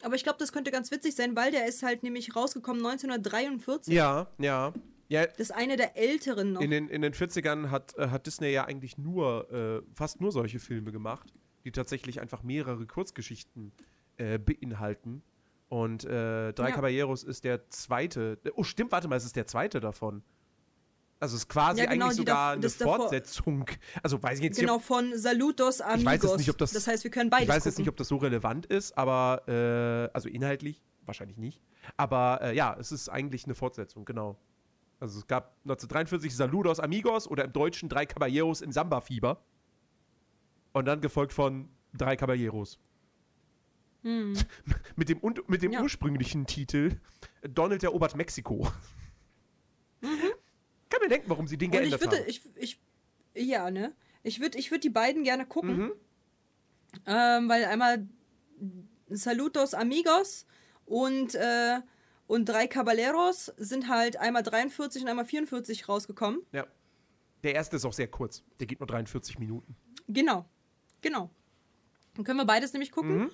Aber 0.03 0.15
ich 0.15 0.23
glaube, 0.23 0.37
das 0.39 0.51
könnte 0.51 0.71
ganz 0.71 0.91
witzig 0.91 1.15
sein, 1.15 1.35
weil 1.35 1.51
der 1.51 1.67
ist 1.67 1.81
halt 1.81 2.03
nämlich 2.03 2.35
rausgekommen 2.35 2.85
1943. 2.85 3.93
Ja, 3.93 4.27
ja. 4.37 4.73
Ja, 5.09 5.25
Das 5.25 5.39
ist 5.39 5.51
eine 5.51 5.77
der 5.77 5.95
älteren 5.97 6.51
noch. 6.51 6.61
in 6.61 6.69
den, 6.69 6.89
in 6.89 7.01
den 7.01 7.13
40ern 7.13 7.69
hat, 7.71 7.97
äh, 7.97 8.09
hat 8.09 8.27
Disney 8.27 8.49
ja 8.49 8.65
eigentlich 8.65 8.97
nur, 8.97 9.49
äh, 9.51 9.81
fast 9.95 10.19
nur 10.19 10.33
solche 10.33 10.59
Filme 10.59 10.91
gemacht, 10.91 11.33
die 11.63 11.71
tatsächlich 11.71 12.19
einfach 12.19 12.43
mehrere 12.43 12.85
Kurzgeschichten 12.85 13.71
äh, 14.17 14.37
beinhalten. 14.37 15.23
Und 15.69 16.05
äh, 16.05 16.53
Drei 16.53 16.69
Ja. 16.69 16.75
Caballeros 16.75 17.23
ist 17.23 17.43
der 17.43 17.69
zweite. 17.69 18.39
Oh, 18.55 18.63
stimmt, 18.63 18.91
warte 18.91 19.07
mal, 19.07 19.15
es 19.17 19.25
ist 19.25 19.35
der 19.35 19.47
zweite 19.47 19.79
davon. 19.79 20.23
Also 21.19 21.35
es 21.35 21.41
ist 21.41 21.49
quasi 21.49 21.81
Ja, 21.81 21.87
genau, 21.89 22.05
eigentlich 22.05 22.17
sogar 22.17 22.55
dav- 22.55 22.63
eine 22.63 22.69
Fortsetzung. 22.97 23.65
Also 24.03 24.21
weiß 24.21 24.37
ich 24.37 24.45
jetzt 24.45 24.59
genau, 24.59 24.75
nicht, 24.77 24.85
von 24.85 25.17
Saludos 25.17 25.81
Amigos. 25.81 25.99
Ich 25.99 26.05
weiß 26.05 26.23
jetzt 26.23 26.37
nicht, 26.37 26.49
ob 26.51 26.57
das- 26.59 26.71
Das 26.71 26.87
heißt, 26.87 27.03
wir 27.03 27.11
können 27.11 27.29
beides 27.29 27.43
ich 27.49 27.49
weiß 27.55 27.65
jetzt 27.65 27.79
nicht, 27.79 27.89
ob 27.89 27.97
das 27.97 28.07
so 28.07 28.17
relevant 28.17 28.67
ist, 28.67 28.95
aber 28.97 29.41
äh, 29.47 30.13
also 30.15 30.29
inhaltlich 30.29 30.83
wahrscheinlich 31.05 31.37
nicht. 31.37 31.59
Aber 31.97 32.39
äh, 32.43 32.55
ja, 32.55 32.75
es 32.79 32.91
ist 32.91 33.09
eigentlich 33.09 33.45
eine 33.45 33.55
Fortsetzung, 33.55 34.05
genau. 34.05 34.37
Also 34.99 35.17
es 35.19 35.27
gab 35.27 35.55
1943 35.63 36.35
Saludos 36.35 36.79
Amigos 36.79 37.27
oder 37.27 37.45
im 37.45 37.51
Deutschen 37.53 37.89
Drei 37.89 38.05
Caballeros 38.05 38.61
im 38.61 38.71
Samba-Fieber. 38.71 39.41
Und 40.73 40.85
dann 40.85 41.01
gefolgt 41.01 41.33
von 41.33 41.69
Drei 41.93 42.15
Caballeros. 42.15 42.77
mit 44.95 45.09
dem, 45.09 45.19
mit 45.47 45.61
dem. 45.61 45.71
Ja. 45.71 45.81
ursprünglichen 45.81 46.45
Titel 46.45 46.99
Donald 47.41 47.83
erobert 47.83 48.15
Mexiko. 48.15 48.67
Kann 50.01 51.01
mir 51.01 51.09
denken, 51.09 51.29
warum 51.29 51.47
sie 51.47 51.57
den 51.57 51.71
Mhm. 51.71 51.77
Und 51.77 51.83
ich 51.83 51.89
geändert 51.89 52.11
würde, 52.11 52.17
haben. 52.23 52.29
ich, 52.29 52.41
ich, 52.55 52.79
ja, 53.47 53.69
ne? 53.71 53.93
Ich 54.23 54.39
würde 54.39 54.57
ich 54.57 54.71
würd 54.71 54.83
die 54.83 54.89
beiden 54.89 55.23
gerne 55.23 55.45
gucken. 55.45 55.77
Mhm. 55.77 55.91
Ähm, 57.05 57.49
weil 57.49 57.65
einmal 57.65 58.07
Saludos 59.09 59.73
Amigos 59.73 60.45
und, 60.85 61.35
äh, 61.35 61.79
und 62.27 62.45
drei 62.45 62.67
Caballeros 62.67 63.51
sind 63.57 63.89
halt 63.89 64.17
einmal 64.17 64.43
43 64.43 65.03
und 65.03 65.09
einmal 65.09 65.25
44 65.25 65.87
rausgekommen. 65.87 66.41
Ja. 66.51 66.65
Der 67.43 67.55
erste 67.55 67.75
ist 67.75 67.85
auch 67.85 67.93
sehr 67.93 68.07
kurz. 68.07 68.43
Der 68.59 68.67
geht 68.67 68.79
nur 68.79 68.87
43 68.87 69.37
Minuten. 69.39 69.75
Genau, 70.07 70.45
genau. 71.01 71.29
Dann 72.15 72.25
können 72.25 72.39
wir 72.39 72.45
beides 72.45 72.73
nämlich 72.73 72.91
gucken. 72.91 73.17
Mhm. 73.17 73.31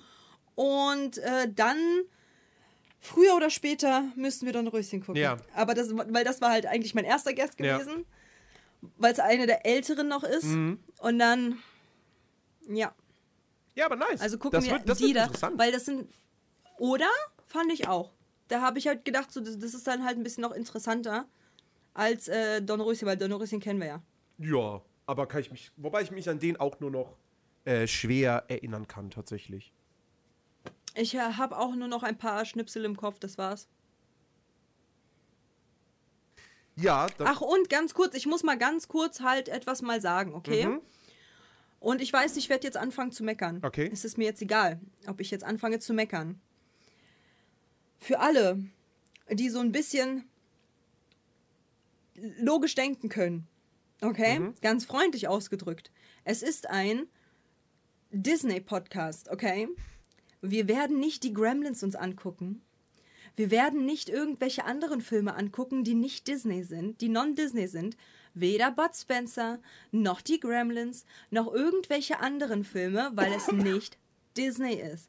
Und 0.54 1.18
äh, 1.18 1.48
dann, 1.52 1.78
früher 3.00 3.34
oder 3.34 3.50
später, 3.50 4.04
müssten 4.16 4.46
wir 4.46 4.52
Don 4.52 4.68
Röschen 4.68 5.00
gucken. 5.00 5.20
Ja. 5.20 5.36
Aber 5.54 5.74
das, 5.74 5.96
weil 5.96 6.24
das 6.24 6.40
war 6.40 6.50
halt 6.50 6.66
eigentlich 6.66 6.94
mein 6.94 7.04
erster 7.04 7.32
Guest 7.34 7.58
Ja. 7.60 7.78
gewesen. 7.78 8.04
Weil 8.98 9.12
es 9.12 9.18
eine 9.18 9.46
der 9.46 9.64
älteren 9.64 10.08
noch 10.08 10.24
ist. 10.24 10.44
Mhm. 10.44 10.78
Und 10.98 11.18
dann, 11.18 11.58
ja. 12.68 12.94
Ja, 13.74 13.86
aber 13.86 13.96
nice. 13.96 14.20
Also 14.20 14.38
gucken 14.38 14.58
das 14.58 14.64
wir 14.66 14.72
wird, 14.72 14.88
das 14.88 14.98
die 14.98 15.12
da. 15.12 15.28
Weil 15.56 15.72
das 15.72 15.86
sind. 15.86 16.08
Oder? 16.78 17.08
Fand 17.46 17.72
ich 17.72 17.88
auch. 17.88 18.12
Da 18.48 18.60
habe 18.60 18.78
ich 18.78 18.86
halt 18.86 19.04
gedacht, 19.04 19.32
so, 19.32 19.40
das, 19.40 19.58
das 19.58 19.74
ist 19.74 19.86
dann 19.86 20.04
halt 20.04 20.18
ein 20.18 20.22
bisschen 20.22 20.42
noch 20.42 20.52
interessanter 20.52 21.26
als 21.94 22.28
äh, 22.28 22.60
Don 22.60 22.80
Röschen, 22.80 23.06
weil 23.06 23.16
Don 23.16 23.32
Röschen 23.32 23.60
kennen 23.60 23.80
wir 23.80 23.86
ja. 23.86 24.02
Ja, 24.38 24.82
aber 25.06 25.26
kann 25.26 25.40
ich 25.40 25.50
mich, 25.50 25.72
wobei 25.76 26.02
ich 26.02 26.10
mich 26.10 26.28
an 26.28 26.38
den 26.40 26.56
auch 26.58 26.80
nur 26.80 26.90
noch 26.90 27.16
äh, 27.64 27.86
schwer 27.86 28.44
erinnern 28.48 28.86
kann, 28.88 29.10
tatsächlich. 29.10 29.72
Ich 30.94 31.14
äh, 31.14 31.18
habe 31.18 31.58
auch 31.58 31.74
nur 31.74 31.88
noch 31.88 32.02
ein 32.02 32.16
paar 32.16 32.44
Schnipsel 32.44 32.84
im 32.84 32.96
Kopf, 32.96 33.18
das 33.18 33.36
war's. 33.38 33.68
Ja, 36.76 37.06
Ach, 37.18 37.40
und 37.40 37.68
ganz 37.68 37.94
kurz, 37.94 38.14
ich 38.14 38.26
muss 38.26 38.42
mal 38.42 38.58
ganz 38.58 38.88
kurz 38.88 39.20
halt 39.20 39.48
etwas 39.48 39.82
mal 39.82 40.00
sagen, 40.00 40.34
okay? 40.34 40.66
Mhm. 40.66 40.80
Und 41.78 42.00
ich 42.00 42.12
weiß, 42.12 42.36
ich 42.36 42.48
werde 42.48 42.66
jetzt 42.66 42.76
anfangen 42.76 43.12
zu 43.12 43.22
meckern. 43.22 43.60
Okay. 43.62 43.90
Es 43.92 44.04
ist 44.04 44.18
mir 44.18 44.24
jetzt 44.24 44.42
egal, 44.42 44.80
ob 45.06 45.20
ich 45.20 45.30
jetzt 45.30 45.44
anfange 45.44 45.78
zu 45.78 45.92
meckern. 45.92 46.40
Für 47.98 48.20
alle, 48.20 48.64
die 49.30 49.50
so 49.50 49.60
ein 49.60 49.70
bisschen 49.70 50.24
logisch 52.40 52.74
denken 52.74 53.08
können, 53.08 53.46
okay? 54.00 54.38
Mhm. 54.38 54.54
Ganz 54.62 54.84
freundlich 54.84 55.28
ausgedrückt. 55.28 55.90
Es 56.24 56.42
ist 56.42 56.70
ein 56.70 57.06
Disney-Podcast, 58.10 59.28
okay? 59.28 59.68
Wir 60.46 60.68
werden 60.68 61.00
nicht 61.00 61.22
die 61.22 61.32
Gremlins 61.32 61.82
uns 61.82 61.96
angucken. 61.96 62.60
Wir 63.34 63.50
werden 63.50 63.86
nicht 63.86 64.10
irgendwelche 64.10 64.66
anderen 64.66 65.00
Filme 65.00 65.34
angucken, 65.34 65.84
die 65.84 65.94
nicht 65.94 66.28
Disney 66.28 66.62
sind, 66.64 67.00
die 67.00 67.08
non-Disney 67.08 67.66
sind. 67.66 67.96
Weder 68.34 68.70
Bud 68.70 68.94
Spencer, 68.94 69.58
noch 69.90 70.20
die 70.20 70.38
Gremlins, 70.38 71.06
noch 71.30 71.52
irgendwelche 71.52 72.20
anderen 72.20 72.62
Filme, 72.62 73.10
weil 73.14 73.32
es 73.32 73.50
nicht 73.52 73.96
Disney 74.36 74.74
ist. 74.74 75.08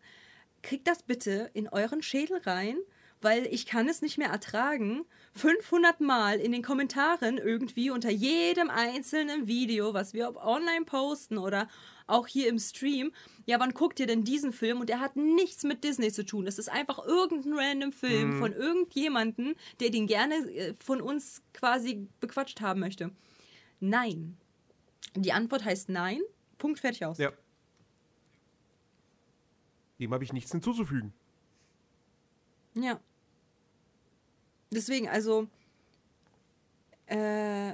Kriegt 0.62 0.88
das 0.88 1.04
bitte 1.04 1.50
in 1.54 1.68
euren 1.68 2.02
Schädel 2.02 2.38
rein, 2.38 2.78
weil 3.22 3.46
ich 3.48 3.66
kann 3.66 3.90
es 3.90 4.02
nicht 4.02 4.18
mehr 4.18 4.30
ertragen, 4.30 5.04
500 5.34 6.00
Mal 6.00 6.40
in 6.40 6.54
den 6.54 6.64
Kommentaren 6.64 7.38
irgendwie 7.38 7.90
unter 7.90 8.10
jedem 8.10 8.70
einzelnen 8.70 9.48
Video, 9.48 9.94
was 9.94 10.14
wir 10.14 10.34
online 10.38 10.86
posten 10.86 11.38
oder 11.38 11.68
auch 12.08 12.28
hier 12.28 12.50
im 12.50 12.60
Stream, 12.60 13.12
ja, 13.46 13.60
wann 13.60 13.74
guckt 13.74 14.00
ihr 14.00 14.08
denn 14.08 14.24
diesen 14.24 14.54
Film? 14.54 14.80
Und 14.80 14.90
der 14.90 15.00
hat 15.00 15.16
nichts 15.16 15.64
mit 15.64 15.84
Disney 15.84 16.12
zu 16.12 16.26
tun. 16.26 16.46
Das 16.46 16.58
ist 16.60 16.70
einfach 16.70 17.06
irgendein 17.06 17.54
random 17.54 17.92
Film 17.92 18.40
von 18.40 18.54
irgendjemanden, 18.54 19.56
der 19.80 19.90
den 19.90 20.08
gerne 20.08 20.36
äh, 20.36 20.74
von 20.80 21.02
uns 21.02 21.42
quasi 21.54 22.08
bequatscht 22.20 22.62
haben 22.62 22.80
möchte. 22.80 23.12
Nein. 23.80 24.38
Die 25.16 25.32
Antwort 25.32 25.64
heißt 25.64 25.90
nein. 25.90 26.22
Punkt, 26.58 26.80
fertig 26.80 27.06
aus. 27.06 27.18
ja. 27.18 27.32
Dem 30.00 30.14
habe 30.14 30.24
ich 30.26 30.34
nichts 30.34 30.52
hinzuzufügen. 30.52 31.14
Ja. 32.74 33.00
Deswegen, 34.72 35.08
also, 35.08 35.48
äh, 37.06 37.74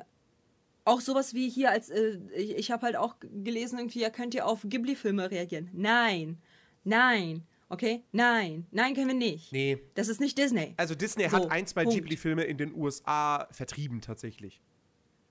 auch 0.92 1.02
sowas 1.02 1.34
wie 1.34 1.50
hier 1.50 1.72
als, 1.72 1.90
äh, 1.90 2.20
ich, 2.36 2.56
ich 2.58 2.72
habe 2.72 2.86
halt 2.86 2.96
auch 2.96 3.16
gelesen, 3.22 3.78
irgendwie, 3.80 4.02
ja, 4.02 4.10
könnt 4.10 4.34
ihr 4.34 4.46
auf 4.46 4.62
Ghibli-Filme 4.64 5.32
reagieren? 5.32 5.70
Nein. 5.74 6.38
Nein. 6.84 7.44
Okay? 7.70 8.04
Nein. 8.12 8.66
Nein, 8.72 8.94
können 8.96 9.08
wir 9.08 9.14
nicht. 9.16 9.52
Nee. 9.54 9.80
Das 9.96 10.08
ist 10.10 10.20
nicht 10.20 10.38
Disney. 10.38 10.74
Also 10.78 10.94
Disney 10.94 11.30
So, 11.30 11.38
hat 11.38 11.52
ein, 11.52 11.66
zwei. 11.68 11.86
Ghibli-Filme 11.86 12.44
in 12.44 12.58
den 12.58 12.76
USA 12.76 13.48
vertrieben 13.52 14.02
tatsächlich. 14.02 14.62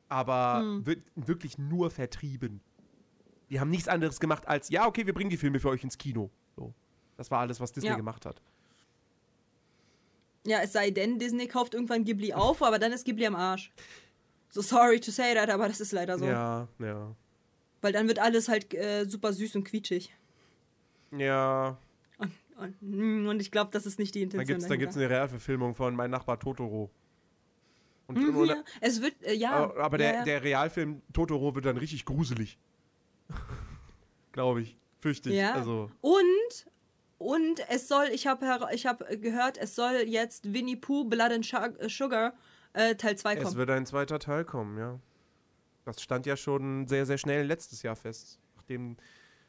Aber 0.09 0.61
Hm. 0.61 0.87
wir- 0.87 1.03
wirklich 1.15 1.59
nur 1.59 1.91
vertrieben. 1.91 2.61
Die 3.51 3.61
haben 3.61 3.71
nichts 3.71 3.89
anderes 3.89 4.21
gemacht 4.21 4.49
als, 4.49 4.71
ja, 4.71 4.87
okay, 4.87 5.05
wir 5.07 5.13
bringen 5.13 5.31
die 5.31 5.37
Filme 5.37 5.61
für 5.61 5.69
euch 5.69 5.85
ins 5.85 5.99
Kino. 5.99 6.31
So. 6.57 6.73
Das 7.17 7.31
war 7.31 7.41
alles, 7.41 7.61
was 7.61 7.73
Disney 7.73 7.91
Ja. 7.91 7.97
gemacht 7.97 8.25
hat. 8.25 8.41
Ja, 10.47 10.61
es 10.63 10.73
sei 10.73 10.91
denn, 10.91 11.19
Disney 11.19 11.47
kauft 11.47 11.75
irgendwann 11.75 12.05
Ghibli 12.05 12.33
auf, 12.33 12.63
aber 12.63 12.79
dann 12.79 12.93
ist 12.93 13.05
Ghibli 13.05 13.27
am 13.27 13.37
Arsch. 13.37 13.71
So 14.51 14.63
sorry 14.63 15.01
to 15.01 15.11
say 15.11 15.35
that, 15.35 15.49
aber 15.49 15.69
das 15.69 15.81
ist 15.81 15.93
leider 15.93 16.19
so. 16.19 16.25
Ja, 16.27 16.69
ja. 16.79 17.15
Weil 17.83 17.93
dann 17.93 18.09
wird 18.09 18.19
alles 18.19 18.49
halt 18.49 18.75
äh, 18.75 19.05
super 19.07 19.33
süß 19.33 19.55
und 19.57 19.65
quietschig. 19.65 20.13
Ja. 21.17 21.79
Und, 22.19 22.33
und, 22.59 22.75
mm, 22.83 23.27
und 23.29 23.41
ich 23.41 23.51
glaube, 23.51 23.71
das 23.73 23.87
ist 23.87 23.99
nicht 23.99 24.15
die 24.15 24.21
Da 24.21 24.25
Intention. 24.39 24.47
gibt 24.47 24.63
es 24.63 24.69
da 24.69 24.77
gibt's 24.77 24.95
dahinter. 24.95 25.15
eine 25.15 25.21
Realverfilmung 25.23 25.75
von 25.75 25.95
Mein 25.97 26.11
Nachbar 26.11 26.39
Totoro. 26.39 26.91
Und, 28.07 28.19
Mhm, 28.19 28.37
und, 28.37 28.49
ja. 28.49 28.57
Es 28.81 29.01
wird, 29.01 29.15
äh, 29.23 29.35
ja. 29.35 29.73
aber 29.77 29.97
der, 29.99 30.15
ja, 30.15 30.25
der 30.25 30.43
Realfilm 30.43 31.01
Totoro 31.13 31.55
wird 31.55 31.65
dann 31.65 31.77
richtig 31.77 32.05
gruselig. 32.05 32.59
Glaube 34.33 34.63
ich. 34.63 34.77
Fürchte 35.01 35.31
ich. 35.31 35.37
Ja. 35.37 35.55
Also, 35.55 35.91
Und, 36.01 36.67
und 37.19 37.61
es 37.71 37.89
soll, 37.89 38.07
ich 38.13 38.27
habe 38.27 38.47
ich 38.75 38.87
hab 38.87 39.07
gehört, 39.23 39.57
es 39.59 39.75
soll 39.75 39.93
jetzt 40.07 40.53
Winnie 40.53 40.77
Pooh 40.77 41.05
Blood 41.05 41.31
and 41.33 41.53
äh, 41.81 41.89
Sugar 41.89 42.35
äh, 42.73 42.95
Teil 42.95 43.17
2 43.17 43.35
es 43.37 43.43
kommen. 43.45 43.57
wird 43.57 43.71
ein 43.71 43.87
zweiter 43.87 44.19
Teil 44.19 44.45
kommen, 44.45 44.79
ja. 44.79 44.99
Das 45.85 46.01
stand 46.03 46.27
ja 46.27 46.37
schon 46.37 46.87
sehr, 46.87 47.07
sehr 47.07 47.19
schnell 47.19 47.47
letztes 47.47 47.83
Jahr 47.83 47.97
fest. 47.97 48.39
Nachdem, 48.57 48.97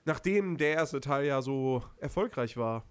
nachdem 0.06 0.58
der 0.58 0.74
erste 0.74 1.00
Teil 1.02 1.26
ja 1.26 1.42
so 1.42 1.84
erfolgreich 1.98 2.58
war. 2.58 2.84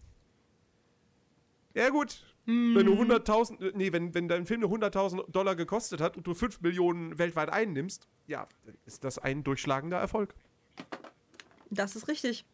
Ja, 1.75 1.89
gut. 1.89 2.25
Wenn 2.47 2.75
Hm. 2.77 2.87
du 2.87 2.95
100.000, 2.95 3.61
äh, 3.61 3.73
nee, 3.75 3.93
wenn, 3.93 4.15
wenn 4.15 4.27
dein 4.29 4.45
Film 4.47 4.61
nur 4.63 4.71
100.000 4.71 5.31
Dollar 5.31 5.55
gekostet 5.55 6.01
hat 6.01 6.17
und 6.17 6.27
du 6.27 6.35
5 6.35 6.61
Millionen 6.63 7.19
weltweit 7.19 7.49
einnimmst, 7.51 8.09
ja, 8.27 8.49
ist 8.87 9.05
das 9.05 9.19
ein 9.19 9.45
durchschlagender 9.45 9.99
Erfolg. 9.99 10.35
Das 11.71 11.95
ist 11.95 12.09
richtig. 12.09 12.45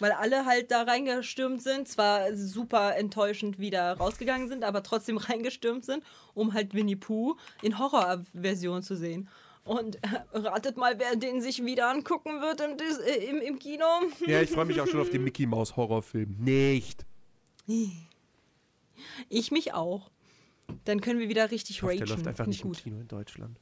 Weil 0.00 0.12
alle 0.12 0.46
halt 0.46 0.70
da 0.70 0.82
reingestürmt 0.82 1.62
sind, 1.62 1.88
zwar 1.88 2.34
super 2.36 2.96
enttäuschend 2.96 3.58
wieder 3.58 3.94
rausgegangen 3.94 4.48
sind, 4.48 4.64
aber 4.64 4.82
trotzdem 4.82 5.16
reingestürmt 5.18 5.84
sind, 5.84 6.04
um 6.34 6.54
halt 6.54 6.74
Winnie 6.74 6.96
Pooh 6.96 7.36
in 7.62 7.78
Horrorversion 7.78 8.82
zu 8.82 8.96
sehen. 8.96 9.28
Und 9.64 9.96
äh, 9.96 10.08
ratet 10.32 10.78
mal, 10.78 10.98
wer 10.98 11.14
den 11.16 11.42
sich 11.42 11.62
wieder 11.64 11.90
angucken 11.90 12.40
wird 12.40 12.60
im, 12.62 12.78
Dis 12.78 12.98
äh, 12.98 13.24
im, 13.26 13.36
im 13.42 13.58
Kino. 13.58 13.84
Ja, 14.26 14.40
ich 14.40 14.50
freue 14.50 14.64
mich 14.64 14.80
auch 14.80 14.86
schon 14.86 15.00
auf 15.00 15.10
den 15.10 15.24
Mickey 15.24 15.46
Mouse 15.46 15.76
Horrorfilm. 15.76 16.36
Nicht. 16.38 17.04
Ich 19.28 19.50
mich 19.50 19.74
auch. 19.74 20.10
Dann 20.84 21.00
können 21.00 21.20
wir 21.20 21.28
wieder 21.28 21.50
richtig 21.50 21.76
Ich 21.76 21.82
hoffe, 21.82 21.92
ragen. 21.92 21.98
der 22.06 22.08
läuft 22.08 22.26
einfach 22.26 22.44
Find 22.44 22.54
ich 22.54 22.64
nicht 22.64 22.86
im 22.86 22.92
Kino 22.92 23.00
in 23.00 23.08
Deutschland. 23.08 23.58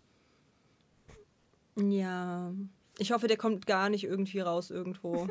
Ja. 1.76 2.52
Ich 2.98 3.12
hoffe, 3.12 3.26
der 3.26 3.36
kommt 3.36 3.66
gar 3.66 3.88
nicht 3.88 4.04
irgendwie 4.04 4.40
raus 4.40 4.70
irgendwo. 4.70 5.28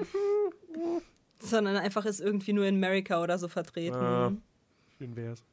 Sondern 1.39 1.75
einfach 1.75 2.05
ist 2.05 2.21
irgendwie 2.21 2.53
nur 2.53 2.65
in 2.65 2.75
Amerika 2.75 3.21
oder 3.21 3.37
so 3.37 3.47
vertreten. 3.47 3.95
Ah, 3.95 4.31
schön 4.97 5.15
wär's. 5.15 5.43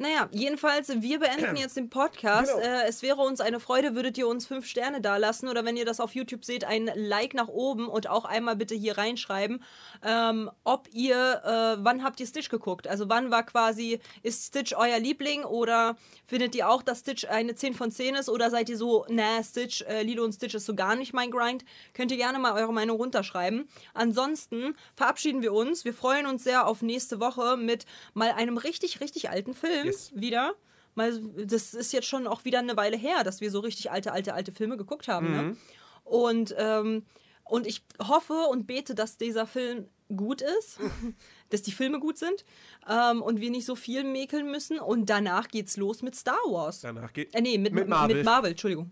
Naja, 0.00 0.28
jedenfalls, 0.30 0.88
wir 1.02 1.18
beenden 1.18 1.56
jetzt 1.56 1.76
den 1.76 1.90
Podcast. 1.90 2.52
Genau. 2.54 2.64
Äh, 2.64 2.86
es 2.86 3.02
wäre 3.02 3.20
uns 3.20 3.40
eine 3.40 3.58
Freude, 3.58 3.96
würdet 3.96 4.16
ihr 4.16 4.28
uns 4.28 4.46
fünf 4.46 4.64
Sterne 4.64 5.00
dalassen 5.00 5.48
oder 5.48 5.64
wenn 5.64 5.76
ihr 5.76 5.84
das 5.84 5.98
auf 5.98 6.14
YouTube 6.14 6.44
seht, 6.44 6.64
ein 6.64 6.88
Like 6.94 7.34
nach 7.34 7.48
oben 7.48 7.88
und 7.88 8.08
auch 8.08 8.24
einmal 8.24 8.54
bitte 8.54 8.76
hier 8.76 8.96
reinschreiben, 8.96 9.62
ähm, 10.04 10.50
ob 10.62 10.88
ihr, 10.92 11.42
äh, 11.44 11.84
wann 11.84 12.04
habt 12.04 12.20
ihr 12.20 12.26
Stitch 12.26 12.48
geguckt? 12.48 12.86
Also 12.86 13.08
wann 13.08 13.32
war 13.32 13.44
quasi, 13.44 13.98
ist 14.22 14.46
Stitch 14.46 14.72
euer 14.72 15.00
Liebling 15.00 15.42
oder 15.42 15.96
findet 16.26 16.54
ihr 16.54 16.68
auch, 16.70 16.82
dass 16.82 17.00
Stitch 17.00 17.24
eine 17.24 17.56
10 17.56 17.74
von 17.74 17.90
10 17.90 18.14
ist 18.14 18.28
oder 18.28 18.50
seid 18.50 18.68
ihr 18.68 18.76
so, 18.76 19.04
na, 19.08 19.42
Stitch, 19.42 19.82
äh, 19.82 20.02
Lilo 20.02 20.22
und 20.22 20.32
Stitch 20.32 20.54
ist 20.54 20.66
so 20.66 20.76
gar 20.76 20.94
nicht 20.94 21.12
mein 21.12 21.32
Grind? 21.32 21.64
Könnt 21.92 22.12
ihr 22.12 22.18
gerne 22.18 22.38
mal 22.38 22.52
eure 22.52 22.72
Meinung 22.72 22.98
runterschreiben. 22.98 23.68
Ansonsten 23.94 24.76
verabschieden 24.94 25.42
wir 25.42 25.52
uns. 25.52 25.84
Wir 25.84 25.94
freuen 25.94 26.26
uns 26.26 26.44
sehr 26.44 26.68
auf 26.68 26.82
nächste 26.82 27.18
Woche 27.18 27.56
mit 27.56 27.84
mal 28.14 28.30
einem 28.30 28.58
richtig, 28.58 29.00
richtig 29.00 29.30
alten 29.30 29.54
Film 29.54 29.87
Yes. 29.88 30.12
wieder. 30.14 30.54
Mal, 30.94 31.20
das 31.46 31.74
ist 31.74 31.92
jetzt 31.92 32.08
schon 32.08 32.26
auch 32.26 32.44
wieder 32.44 32.58
eine 32.58 32.76
Weile 32.76 32.96
her, 32.96 33.22
dass 33.24 33.40
wir 33.40 33.50
so 33.50 33.60
richtig 33.60 33.90
alte, 33.90 34.12
alte, 34.12 34.34
alte 34.34 34.52
Filme 34.52 34.76
geguckt 34.76 35.06
haben. 35.06 35.30
Ne? 35.30 35.56
Und, 36.04 36.54
ähm, 36.58 37.04
und 37.44 37.66
ich 37.66 37.84
hoffe 38.02 38.34
und 38.50 38.66
bete, 38.66 38.94
dass 38.94 39.16
dieser 39.16 39.46
Film 39.46 39.88
gut 40.14 40.42
ist, 40.42 40.78
dass 41.50 41.62
die 41.62 41.72
Filme 41.72 42.00
gut 42.00 42.18
sind 42.18 42.44
ähm, 42.88 43.22
und 43.22 43.40
wir 43.40 43.50
nicht 43.50 43.66
so 43.66 43.76
viel 43.76 44.04
mäkeln 44.04 44.50
müssen. 44.50 44.78
Und 44.80 45.08
danach 45.08 45.48
geht's 45.48 45.76
los 45.76 46.02
mit 46.02 46.16
Star 46.16 46.40
Wars. 46.46 46.80
Danach 46.80 47.12
geht. 47.12 47.34
Äh, 47.34 47.42
nee, 47.42 47.58
mit, 47.58 47.74
Mit 47.74 47.88
Marvel. 47.88 48.16
Mit 48.16 48.24
Marvel, 48.24 48.50
Entschuldigung. 48.50 48.90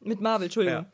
Mit 0.00 0.20
Marvel, 0.20 0.44
Entschuldigung. 0.46 0.84
Ja. 0.84 0.90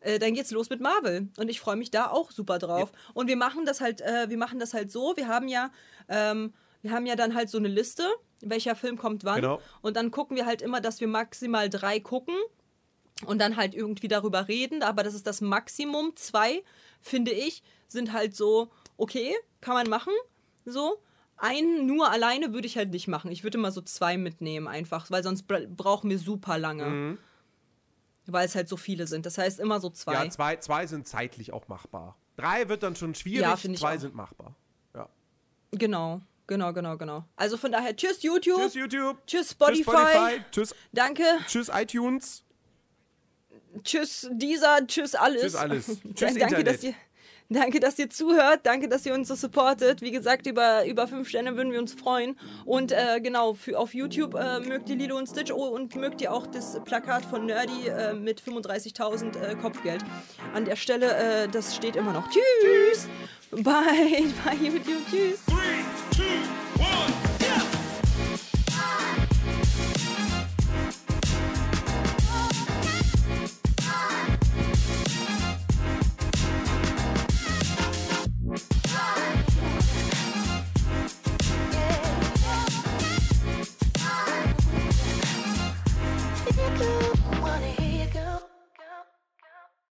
Äh, 0.00 0.18
dann 0.18 0.34
geht's 0.34 0.50
los 0.50 0.68
mit 0.68 0.80
Marvel 0.80 1.28
und 1.36 1.48
ich 1.48 1.60
freue 1.60 1.76
mich 1.76 1.90
da 1.90 2.08
auch 2.08 2.32
super 2.32 2.58
drauf. 2.58 2.90
Und 3.14 3.28
wir 3.28 3.36
machen 3.36 3.64
das 3.64 3.80
halt, 3.80 4.00
äh, 4.00 4.28
wir 4.28 4.36
machen 4.36 4.58
das 4.58 4.74
halt 4.74 4.90
so. 4.90 5.16
Wir 5.16 5.28
haben 5.28 5.48
ja 5.48 5.70
ähm, 6.08 6.52
wir 6.82 6.90
haben 6.92 7.06
ja 7.06 7.16
dann 7.16 7.34
halt 7.34 7.48
so 7.50 7.58
eine 7.58 7.68
Liste, 7.68 8.04
welcher 8.40 8.74
Film 8.76 8.98
kommt 8.98 9.24
wann. 9.24 9.40
Genau. 9.40 9.60
Und 9.80 9.96
dann 9.96 10.10
gucken 10.10 10.36
wir 10.36 10.46
halt 10.46 10.62
immer, 10.62 10.80
dass 10.80 11.00
wir 11.00 11.08
maximal 11.08 11.70
drei 11.70 12.00
gucken 12.00 12.34
und 13.26 13.38
dann 13.38 13.56
halt 13.56 13.74
irgendwie 13.74 14.08
darüber 14.08 14.48
reden. 14.48 14.82
Aber 14.82 15.02
das 15.02 15.14
ist 15.14 15.26
das 15.26 15.40
Maximum. 15.40 16.16
Zwei, 16.16 16.62
finde 17.00 17.30
ich, 17.32 17.62
sind 17.88 18.12
halt 18.12 18.34
so, 18.36 18.70
okay, 18.96 19.34
kann 19.60 19.74
man 19.74 19.88
machen. 19.88 20.12
So. 20.64 21.00
Einen 21.36 21.86
nur 21.86 22.08
alleine 22.10 22.52
würde 22.52 22.66
ich 22.68 22.76
halt 22.76 22.90
nicht 22.90 23.08
machen. 23.08 23.32
Ich 23.32 23.42
würde 23.42 23.58
immer 23.58 23.72
so 23.72 23.80
zwei 23.80 24.16
mitnehmen, 24.16 24.68
einfach, 24.68 25.10
weil 25.10 25.24
sonst 25.24 25.48
bra- 25.48 25.66
brauchen 25.68 26.08
wir 26.08 26.18
super 26.18 26.56
lange. 26.56 26.84
Mhm. 26.86 27.18
Weil 28.26 28.46
es 28.46 28.54
halt 28.54 28.68
so 28.68 28.76
viele 28.76 29.08
sind. 29.08 29.26
Das 29.26 29.38
heißt 29.38 29.58
immer 29.58 29.80
so 29.80 29.90
zwei. 29.90 30.12
Ja, 30.14 30.30
zwei, 30.30 30.56
zwei 30.56 30.86
sind 30.86 31.08
zeitlich 31.08 31.52
auch 31.52 31.66
machbar. 31.66 32.16
Drei 32.36 32.68
wird 32.68 32.84
dann 32.84 32.94
schon 32.94 33.16
schwierig, 33.16 33.40
Ja, 33.40 33.56
zwei 33.56 33.96
auch. 33.96 34.00
sind 34.00 34.14
machbar. 34.14 34.54
Ja. 34.94 35.08
Genau, 35.72 36.20
genau, 36.52 36.72
genau, 36.72 36.96
genau. 36.96 37.24
Also 37.36 37.56
von 37.56 37.72
daher, 37.72 37.96
tschüss 37.96 38.22
YouTube, 38.22 38.60
Tschüss 38.60 38.72
tschüss, 38.72 38.92
YouTube. 38.92 39.16
Spotify, 39.26 39.26
Tschüss 39.26 39.50
Spotify. 39.50 40.44
Tschüss, 40.50 40.74
danke, 40.92 41.24
tschüss 41.46 41.70
iTunes. 41.72 42.44
tschüss 43.82 44.28
dieser, 44.32 44.86
tschüss 44.86 45.14
alles. 45.14 45.42
Tschüss 45.42 45.54
alles. 45.54 45.86
Tschüss 46.14 46.34
danke, 46.34 46.40
Internet. 46.40 46.66
dass 46.66 46.84
ihr, 46.84 46.94
danke, 47.48 47.80
dass 47.80 47.98
ihr 47.98 48.10
zuhört, 48.10 48.60
danke, 48.64 48.88
dass 48.88 49.06
ihr 49.06 49.14
uns 49.14 49.28
so 49.28 49.34
supportet. 49.34 50.02
Wie 50.02 50.10
gesagt, 50.10 50.46
über, 50.46 50.84
über 50.84 51.08
fünf 51.08 51.28
Sterne 51.28 51.56
würden 51.56 51.72
wir 51.72 51.78
uns 51.78 51.94
freuen. 51.94 52.38
Und 52.66 52.92
äh, 52.92 53.20
genau, 53.22 53.54
für, 53.54 53.78
auf 53.78 53.94
YouTube 53.94 54.34
äh, 54.34 54.60
mögt 54.60 54.90
ihr 54.90 54.96
Lilo 54.96 55.16
und 55.16 55.26
Stitch 55.26 55.50
oh, 55.52 55.68
und 55.68 55.96
mögt 55.96 56.20
ihr 56.20 56.32
auch 56.32 56.46
das 56.46 56.78
Plakat 56.84 57.24
von 57.24 57.46
Nerdy 57.46 57.88
äh, 57.88 58.12
mit 58.12 58.42
35.000 58.42 59.40
äh, 59.40 59.54
Kopfgeld. 59.56 60.04
An 60.52 60.66
der 60.66 60.76
Stelle, 60.76 61.14
äh, 61.16 61.48
das 61.48 61.74
steht 61.74 61.96
immer 61.96 62.12
noch. 62.12 62.28
Tschüss. 62.28 63.08
Bye, 63.50 63.62
bei 64.44 64.54
YouTube. 64.54 65.02
Tschüss. 65.10 65.40
two, 66.12 66.24
one. 66.78 67.21